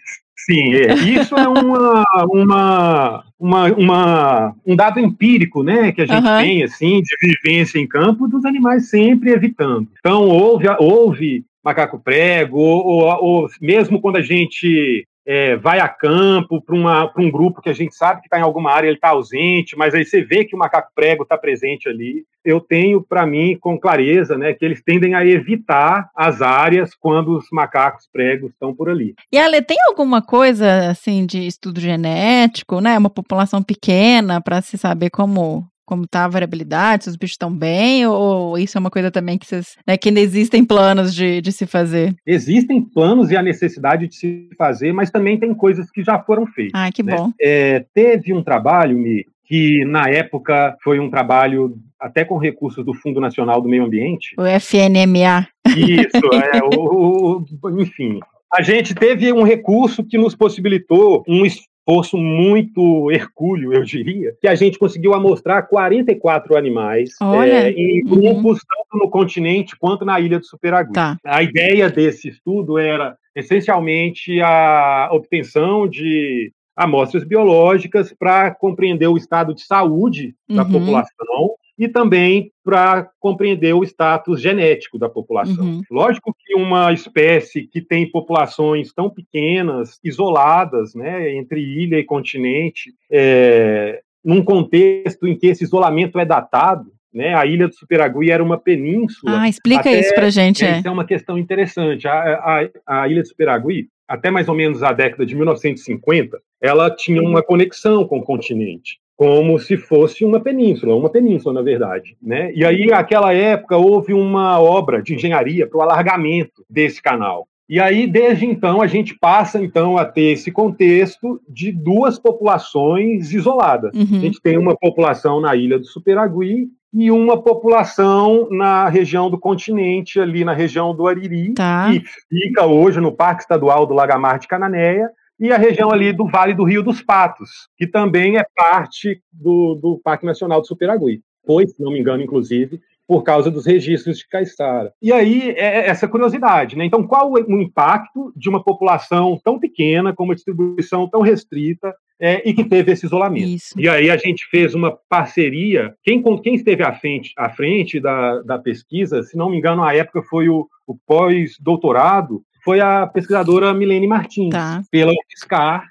Sim, 0.46 0.74
é. 0.74 0.94
isso 0.96 1.36
é 1.36 1.48
uma, 1.48 2.04
uma, 2.32 3.24
uma, 3.40 3.66
uma, 3.74 4.56
um 4.66 4.76
dado 4.76 5.00
empírico, 5.00 5.62
né, 5.62 5.92
que 5.92 6.02
a 6.02 6.06
gente 6.08 6.26
uhum. 6.26 6.38
tem, 6.40 6.64
assim, 6.64 7.02
de 7.02 7.16
vivência 7.22 7.78
em 7.78 7.88
campo 7.88 8.28
dos 8.28 8.44
animais 8.44 8.90
sempre 8.90 9.32
evitando. 9.32 9.88
Então, 10.00 10.24
houve, 10.24 10.66
houve 10.80 11.46
macaco 11.64 12.00
prego, 12.00 12.58
ou, 12.58 12.86
ou, 12.86 13.24
ou 13.24 13.50
mesmo 13.62 14.02
quando 14.02 14.16
a 14.16 14.22
gente 14.22 15.06
é, 15.34 15.56
vai 15.56 15.80
a 15.80 15.88
campo 15.88 16.62
para 16.62 16.76
um 17.18 17.32
grupo 17.32 17.62
que 17.62 17.70
a 17.70 17.74
gente 17.74 17.96
sabe 17.96 18.20
que 18.20 18.28
está 18.28 18.38
em 18.38 18.42
alguma 18.42 18.70
área, 18.70 18.88
ele 18.88 18.98
está 18.98 19.12
ausente, 19.12 19.78
mas 19.78 19.96
aí 19.96 20.04
você 20.04 20.22
vê 20.22 20.44
que 20.44 20.54
o 20.54 20.60
macaco 20.60 20.92
prego 20.94 21.24
está 21.24 21.38
presente 21.38 21.88
ali. 21.88 22.26
Eu 22.44 22.60
tenho 22.60 23.02
para 23.02 23.26
mim 23.26 23.58
com 23.58 23.80
clareza 23.80 24.38
né, 24.38 24.54
que 24.54 24.66
eles 24.66 24.84
tendem 24.84 25.16
a 25.16 25.26
evitar 25.26 26.10
as 26.14 26.42
áreas 26.42 26.94
quando 26.94 27.38
os 27.38 27.46
macacos 27.50 28.10
pregos 28.12 28.52
estão 28.52 28.76
por 28.76 28.90
ali. 28.90 29.16
E 29.32 29.38
Ale, 29.38 29.62
tem 29.62 29.78
alguma 29.88 30.22
coisa 30.22 30.90
assim 30.90 31.26
de 31.26 31.48
estudo 31.48 31.80
genético, 31.80 32.82
né? 32.82 32.98
Uma 32.98 33.10
população 33.10 33.64
pequena 33.64 34.42
para 34.42 34.62
se 34.62 34.78
saber 34.78 35.12
como 35.12 35.66
como 35.92 36.06
está 36.06 36.24
a 36.24 36.30
variabilidade, 36.30 37.04
se 37.04 37.10
os 37.10 37.18
bichos 37.18 37.34
estão 37.34 37.54
bem, 37.54 38.08
ou 38.08 38.58
isso 38.58 38.78
é 38.78 38.80
uma 38.80 38.90
coisa 38.90 39.12
também 39.12 39.38
que 39.38 39.46
vocês, 39.46 39.76
né, 39.86 39.98
que 39.98 40.08
ainda 40.08 40.22
existem 40.22 40.64
planos 40.64 41.14
de, 41.14 41.42
de 41.42 41.52
se 41.52 41.68
fazer? 41.68 42.16
Existem 42.26 42.82
planos 42.82 43.30
e 43.30 43.36
a 43.36 43.44
necessidade 43.44 44.08
de 44.08 44.16
se 44.16 44.48
fazer, 44.58 44.94
mas 44.94 45.12
também 45.12 45.38
tem 45.38 45.54
coisas 45.54 45.92
que 45.92 46.02
já 46.02 46.18
foram 46.18 46.48
feitas. 46.48 46.80
Ah, 46.82 46.90
que 46.90 47.04
né? 47.04 47.14
bom. 47.14 47.34
É, 47.42 47.84
teve 47.94 48.34
um 48.34 48.42
trabalho, 48.42 48.98
Mi, 48.98 49.26
que 49.44 49.84
na 49.84 50.08
época 50.08 50.78
foi 50.82 50.98
um 50.98 51.10
trabalho 51.10 51.78
até 52.00 52.24
com 52.24 52.38
recursos 52.38 52.86
do 52.86 52.94
Fundo 52.94 53.20
Nacional 53.20 53.62
do 53.62 53.68
Meio 53.68 53.84
Ambiente. 53.84 54.34
O 54.38 54.44
FNMA. 54.44 55.46
Isso, 55.76 56.26
é, 56.54 56.64
o, 56.74 57.44
o, 57.62 57.82
enfim. 57.82 58.22
A 58.54 58.62
gente 58.62 58.96
teve 58.96 59.34
um 59.34 59.44
recurso 59.44 60.06
que 60.06 60.18
nos 60.18 60.36
possibilitou 60.36 61.22
um 61.28 61.46
esforço 61.82 62.18
muito 62.18 63.12
hercúleo, 63.12 63.74
eu 63.74 63.84
diria, 63.84 64.34
que 64.40 64.48
a 64.48 64.56
gente 64.56 64.78
conseguiu 64.78 65.14
amostrar 65.14 65.68
44 65.68 66.56
animais 66.56 67.12
é, 67.22 67.72
em 67.72 68.04
uhum. 68.04 68.10
grupos 68.10 68.60
uhum. 68.60 68.66
tanto 68.68 69.04
no 69.04 69.10
continente 69.10 69.76
quanto 69.78 70.06
na 70.06 70.20
ilha 70.20 70.40
do 70.40 70.46
Superagui. 70.46 70.94
Tá. 70.94 71.18
A 71.26 71.42
ideia 71.42 71.90
desse 71.90 72.30
estudo 72.30 72.78
era 72.78 73.18
essencialmente 73.36 74.42
a 74.42 75.10
obtenção 75.12 75.88
de 75.88 76.52
amostras 76.76 77.24
biológicas 77.24 78.14
para 78.18 78.52
compreender 78.52 79.08
o 79.08 79.18
estado 79.18 79.54
de 79.54 79.64
saúde 79.64 80.36
uhum. 80.50 80.56
da 80.56 80.66
população 80.66 81.56
e 81.82 81.88
também 81.88 82.52
para 82.64 83.10
compreender 83.20 83.74
o 83.74 83.84
status 83.84 84.40
genético 84.40 85.00
da 85.00 85.10
população. 85.10 85.66
Uhum. 85.66 85.82
Lógico 85.90 86.32
que 86.32 86.54
uma 86.54 86.94
espécie 86.94 87.64
que 87.64 87.82
tem 87.82 88.08
populações 88.08 88.94
tão 88.94 89.10
pequenas, 89.10 90.00
isoladas, 90.04 90.94
né, 90.94 91.36
entre 91.36 91.60
ilha 91.60 91.98
e 91.98 92.04
continente, 92.04 92.94
é, 93.12 94.00
num 94.24 94.44
contexto 94.44 95.28
em 95.28 95.36
que 95.36 95.48
esse 95.48 95.64
isolamento 95.64 96.20
é 96.20 96.26
datado, 96.26 96.92
né, 97.12 97.34
a 97.34 97.48
ilha 97.48 97.68
do 97.68 97.74
Superagui 97.74 98.30
era 98.30 98.44
uma 98.44 98.60
península. 98.60 99.42
Ah, 99.42 99.50
explica 99.50 99.80
até, 99.80 100.00
isso 100.00 100.14
para 100.14 100.30
gente. 100.30 100.64
É. 100.64 100.78
Isso 100.78 100.88
é 100.88 100.92
uma 100.92 101.04
questão 101.04 101.36
interessante. 101.36 102.08
A, 102.08 102.70
a, 102.86 103.02
a 103.02 103.08
ilha 103.08 103.24
do 103.24 103.28
Superagui, 103.28 103.88
até 104.08 104.30
mais 104.30 104.48
ou 104.48 104.54
menos 104.54 104.84
a 104.84 104.94
década 104.94 105.26
de 105.26 105.36
1950, 105.36 106.40
ela 106.62 106.96
tinha 106.96 107.24
uma 107.24 107.42
conexão 107.42 108.06
com 108.06 108.20
o 108.20 108.24
continente 108.24 109.01
como 109.22 109.60
se 109.60 109.78
fosse 109.78 110.26
uma 110.26 110.40
península, 110.40 110.96
uma 110.96 111.08
península, 111.08 111.54
na 111.54 111.62
verdade. 111.62 112.18
Né? 112.20 112.52
E 112.56 112.66
aí, 112.66 112.88
naquela 112.88 113.32
época, 113.32 113.78
houve 113.78 114.16
uma 114.16 114.60
obra 114.60 115.00
de 115.00 115.14
engenharia 115.14 115.68
para 115.68 115.78
o 115.78 115.82
alargamento 115.84 116.66
desse 116.68 117.00
canal. 117.00 117.48
E 117.70 117.80
aí, 117.80 118.08
desde 118.08 118.48
então, 118.48 118.82
a 118.82 118.88
gente 118.88 119.16
passa 119.16 119.64
então 119.64 119.96
a 119.96 120.06
ter 120.06 120.32
esse 120.32 120.52
contexto 120.52 121.40
de 121.48 121.72
duas 121.72 122.18
populações 122.18 123.32
isoladas. 123.32 123.94
Uhum. 123.94 124.18
A 124.18 124.22
gente 124.22 124.42
tem 124.42 124.58
uma 124.58 124.76
população 124.76 125.40
na 125.40 125.56
ilha 125.56 125.78
do 125.78 125.86
Superagui 125.86 126.70
e 126.92 127.12
uma 127.12 127.40
população 127.40 128.48
na 128.50 128.90
região 128.90 129.30
do 129.30 129.40
continente, 129.40 130.20
ali 130.20 130.44
na 130.44 130.54
região 130.54 130.96
do 130.96 131.06
Ariri, 131.06 131.54
tá. 131.54 131.92
que 131.92 132.02
fica 132.28 132.66
hoje 132.66 133.00
no 133.00 133.12
Parque 133.12 133.44
Estadual 133.44 133.86
do 133.86 133.94
Lagamar 133.94 134.40
de 134.40 134.48
Cananéia, 134.48 135.12
e 135.42 135.52
a 135.52 135.58
região 135.58 135.92
ali 135.92 136.14
do 136.14 136.28
Vale 136.28 136.54
do 136.54 136.64
Rio 136.64 136.84
dos 136.84 137.02
Patos, 137.02 137.50
que 137.76 137.88
também 137.88 138.38
é 138.38 138.46
parte 138.56 139.20
do, 139.34 139.74
do 139.74 140.00
Parque 140.04 140.24
Nacional 140.24 140.62
do 140.62 140.68
Superagui. 140.68 141.24
Foi, 141.46 141.66
se 141.66 141.82
não 141.82 141.92
me 141.92 142.00
engano, 142.00 142.22
inclusive, 142.22 142.80
por 143.08 143.24
causa 143.24 143.50
dos 143.50 143.66
registros 143.66 144.20
de 144.20 144.28
Caiçara. 144.28 144.94
E 145.02 145.12
aí, 145.12 145.50
é, 145.50 145.80
é 145.80 145.88
essa 145.88 146.08
curiosidade, 146.08 146.78
né? 146.78 146.86
Então, 146.86 147.06
qual 147.06 147.32
o 147.32 147.62
impacto 147.62 148.32
de 148.36 148.48
uma 148.48 148.64
população 148.64 149.38
tão 149.44 149.60
pequena, 149.60 150.14
com 150.14 150.26
uma 150.26 150.36
distribuição 150.36 151.10
tão 151.10 151.22
restrita, 151.22 151.94
é, 152.20 152.48
e 152.48 152.54
que 152.54 152.64
teve 152.64 152.92
esse 152.92 153.08
isolamento. 153.08 153.48
Isso. 153.48 153.74
E 153.76 153.90
aí 153.90 154.12
a 154.12 154.18
gente 154.18 154.46
fez 154.46 154.76
uma 154.76 154.96
parceria. 155.10 155.96
Quem, 156.04 156.22
quem 156.44 156.54
esteve 156.54 156.84
à 156.84 156.94
frente, 156.94 157.34
à 157.36 157.50
frente 157.50 158.00
da, 158.00 158.44
da 158.44 158.60
pesquisa, 158.60 159.24
se 159.24 159.36
não 159.36 159.50
me 159.50 159.58
engano, 159.58 159.82
na 159.82 159.92
época 159.92 160.22
foi 160.22 160.48
o, 160.48 160.68
o 160.86 160.96
pós-doutorado 160.96 162.44
foi 162.64 162.80
a 162.80 163.08
pesquisadora 163.08 163.74
Milene 163.74 164.08
Martins, 164.08 164.52
tá. 164.52 164.82
pela 164.92 165.12
UFSCar, 165.12 165.86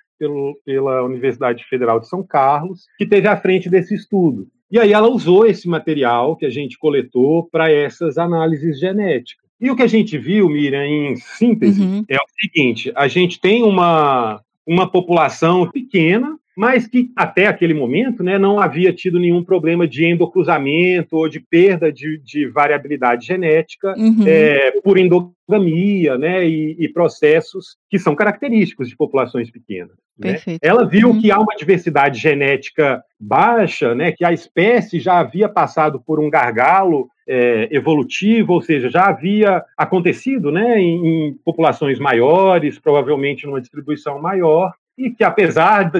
pela 0.64 1.02
Universidade 1.02 1.64
Federal 1.64 2.00
de 2.00 2.08
São 2.08 2.22
Carlos, 2.22 2.86
que 2.98 3.06
teve 3.06 3.26
à 3.26 3.36
frente 3.36 3.68
desse 3.68 3.94
estudo. 3.94 4.46
E 4.70 4.78
aí 4.78 4.92
ela 4.92 5.08
usou 5.08 5.46
esse 5.46 5.68
material 5.68 6.36
que 6.36 6.46
a 6.46 6.50
gente 6.50 6.78
coletou 6.78 7.48
para 7.50 7.70
essas 7.70 8.16
análises 8.18 8.78
genéticas. 8.78 9.44
E 9.60 9.70
o 9.70 9.76
que 9.76 9.82
a 9.82 9.86
gente 9.86 10.16
viu, 10.16 10.48
Miriam, 10.48 10.86
em 10.86 11.16
síntese, 11.16 11.82
uhum. 11.82 12.04
é 12.08 12.16
o 12.16 12.28
seguinte: 12.40 12.92
a 12.94 13.08
gente 13.08 13.40
tem 13.40 13.62
uma, 13.62 14.40
uma 14.66 14.90
população 14.90 15.68
pequena, 15.70 16.38
mas 16.60 16.86
que 16.86 17.10
até 17.16 17.46
aquele 17.46 17.72
momento 17.72 18.22
né, 18.22 18.38
não 18.38 18.60
havia 18.60 18.92
tido 18.92 19.18
nenhum 19.18 19.42
problema 19.42 19.88
de 19.88 20.04
endocruzamento 20.04 21.16
ou 21.16 21.26
de 21.26 21.40
perda 21.40 21.90
de, 21.90 22.18
de 22.18 22.46
variabilidade 22.48 23.26
genética 23.26 23.94
uhum. 23.96 24.26
é, 24.26 24.72
por 24.84 24.98
endogamia 24.98 26.18
né, 26.18 26.46
e, 26.46 26.76
e, 26.78 26.86
processos 26.86 27.78
que 27.88 27.98
são 27.98 28.14
característicos 28.14 28.90
de 28.90 28.94
populações 28.94 29.50
pequenas. 29.50 29.96
Né? 30.18 30.36
Ela 30.60 30.86
viu 30.86 31.08
uhum. 31.08 31.20
que 31.22 31.30
há 31.30 31.38
uma 31.38 31.56
diversidade 31.56 32.20
genética 32.20 33.02
baixa, 33.18 33.94
né, 33.94 34.12
que 34.12 34.22
a 34.22 34.30
espécie 34.30 35.00
já 35.00 35.18
havia 35.18 35.48
passado 35.48 35.98
por 35.98 36.20
um 36.20 36.28
gargalo 36.28 37.08
é, 37.26 37.68
evolutivo, 37.74 38.52
ou 38.52 38.60
seja, 38.60 38.90
já 38.90 39.06
havia 39.06 39.64
acontecido 39.78 40.52
né, 40.52 40.78
em, 40.78 41.06
em 41.06 41.34
populações 41.42 41.98
maiores, 41.98 42.78
provavelmente 42.78 43.46
numa 43.46 43.62
distribuição 43.62 44.20
maior, 44.20 44.74
e 45.00 45.10
que 45.10 45.24
apesar 45.24 45.90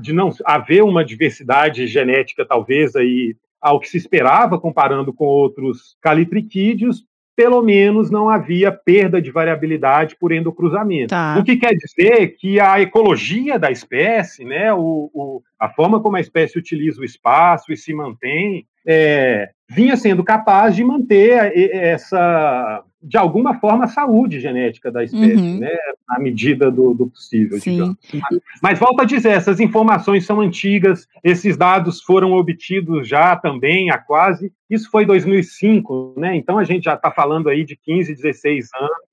de 0.00 0.12
não 0.12 0.30
haver 0.44 0.82
uma 0.82 1.04
diversidade 1.04 1.86
genética, 1.86 2.44
talvez, 2.46 2.96
aí, 2.96 3.36
ao 3.60 3.78
que 3.78 3.88
se 3.88 3.98
esperava, 3.98 4.58
comparando 4.58 5.12
com 5.12 5.26
outros 5.26 5.96
calitriquídeos, 6.00 7.04
pelo 7.36 7.60
menos 7.60 8.10
não 8.10 8.30
havia 8.30 8.72
perda 8.72 9.20
de 9.20 9.30
variabilidade 9.30 10.16
por 10.18 10.32
endocruzamento. 10.32 11.08
Tá. 11.08 11.36
O 11.38 11.44
que 11.44 11.56
quer 11.56 11.74
dizer 11.74 12.28
que 12.38 12.58
a 12.58 12.80
ecologia 12.80 13.58
da 13.58 13.70
espécie, 13.70 14.42
né, 14.42 14.72
o, 14.72 15.10
o, 15.12 15.42
a 15.60 15.68
forma 15.68 16.00
como 16.00 16.16
a 16.16 16.20
espécie 16.20 16.58
utiliza 16.58 17.02
o 17.02 17.04
espaço 17.04 17.70
e 17.70 17.76
se 17.76 17.92
mantém, 17.92 18.66
é, 18.86 19.50
vinha 19.68 19.96
sendo 19.96 20.22
capaz 20.22 20.76
de 20.76 20.84
manter 20.84 21.52
essa, 21.74 22.82
de 23.02 23.16
alguma 23.16 23.54
forma, 23.58 23.84
a 23.84 23.88
saúde 23.88 24.40
genética 24.40 24.90
da 24.90 25.02
espécie, 25.04 25.36
Uhum. 25.36 25.58
né, 25.58 25.76
na 26.08 26.18
medida 26.18 26.70
do, 26.70 26.94
do 26.94 27.08
possível, 27.08 27.58
Sim. 27.60 27.72
digamos. 27.72 27.96
Mas, 28.12 28.40
mas 28.62 28.78
volto 28.78 29.00
a 29.00 29.04
dizer, 29.04 29.30
essas 29.30 29.58
informações 29.60 30.24
são 30.24 30.40
antigas, 30.40 31.06
esses 31.22 31.56
dados 31.56 32.00
foram 32.00 32.32
obtidos 32.32 33.08
já 33.08 33.34
também 33.36 33.90
há 33.90 33.98
quase, 33.98 34.52
isso 34.70 34.90
foi 34.90 35.04
2005, 35.04 36.14
né, 36.16 36.36
então 36.36 36.58
a 36.58 36.64
gente 36.64 36.84
já 36.84 36.94
está 36.94 37.10
falando 37.10 37.48
aí 37.48 37.64
de 37.64 37.76
15, 37.76 38.14
16 38.14 38.68
anos, 38.74 39.05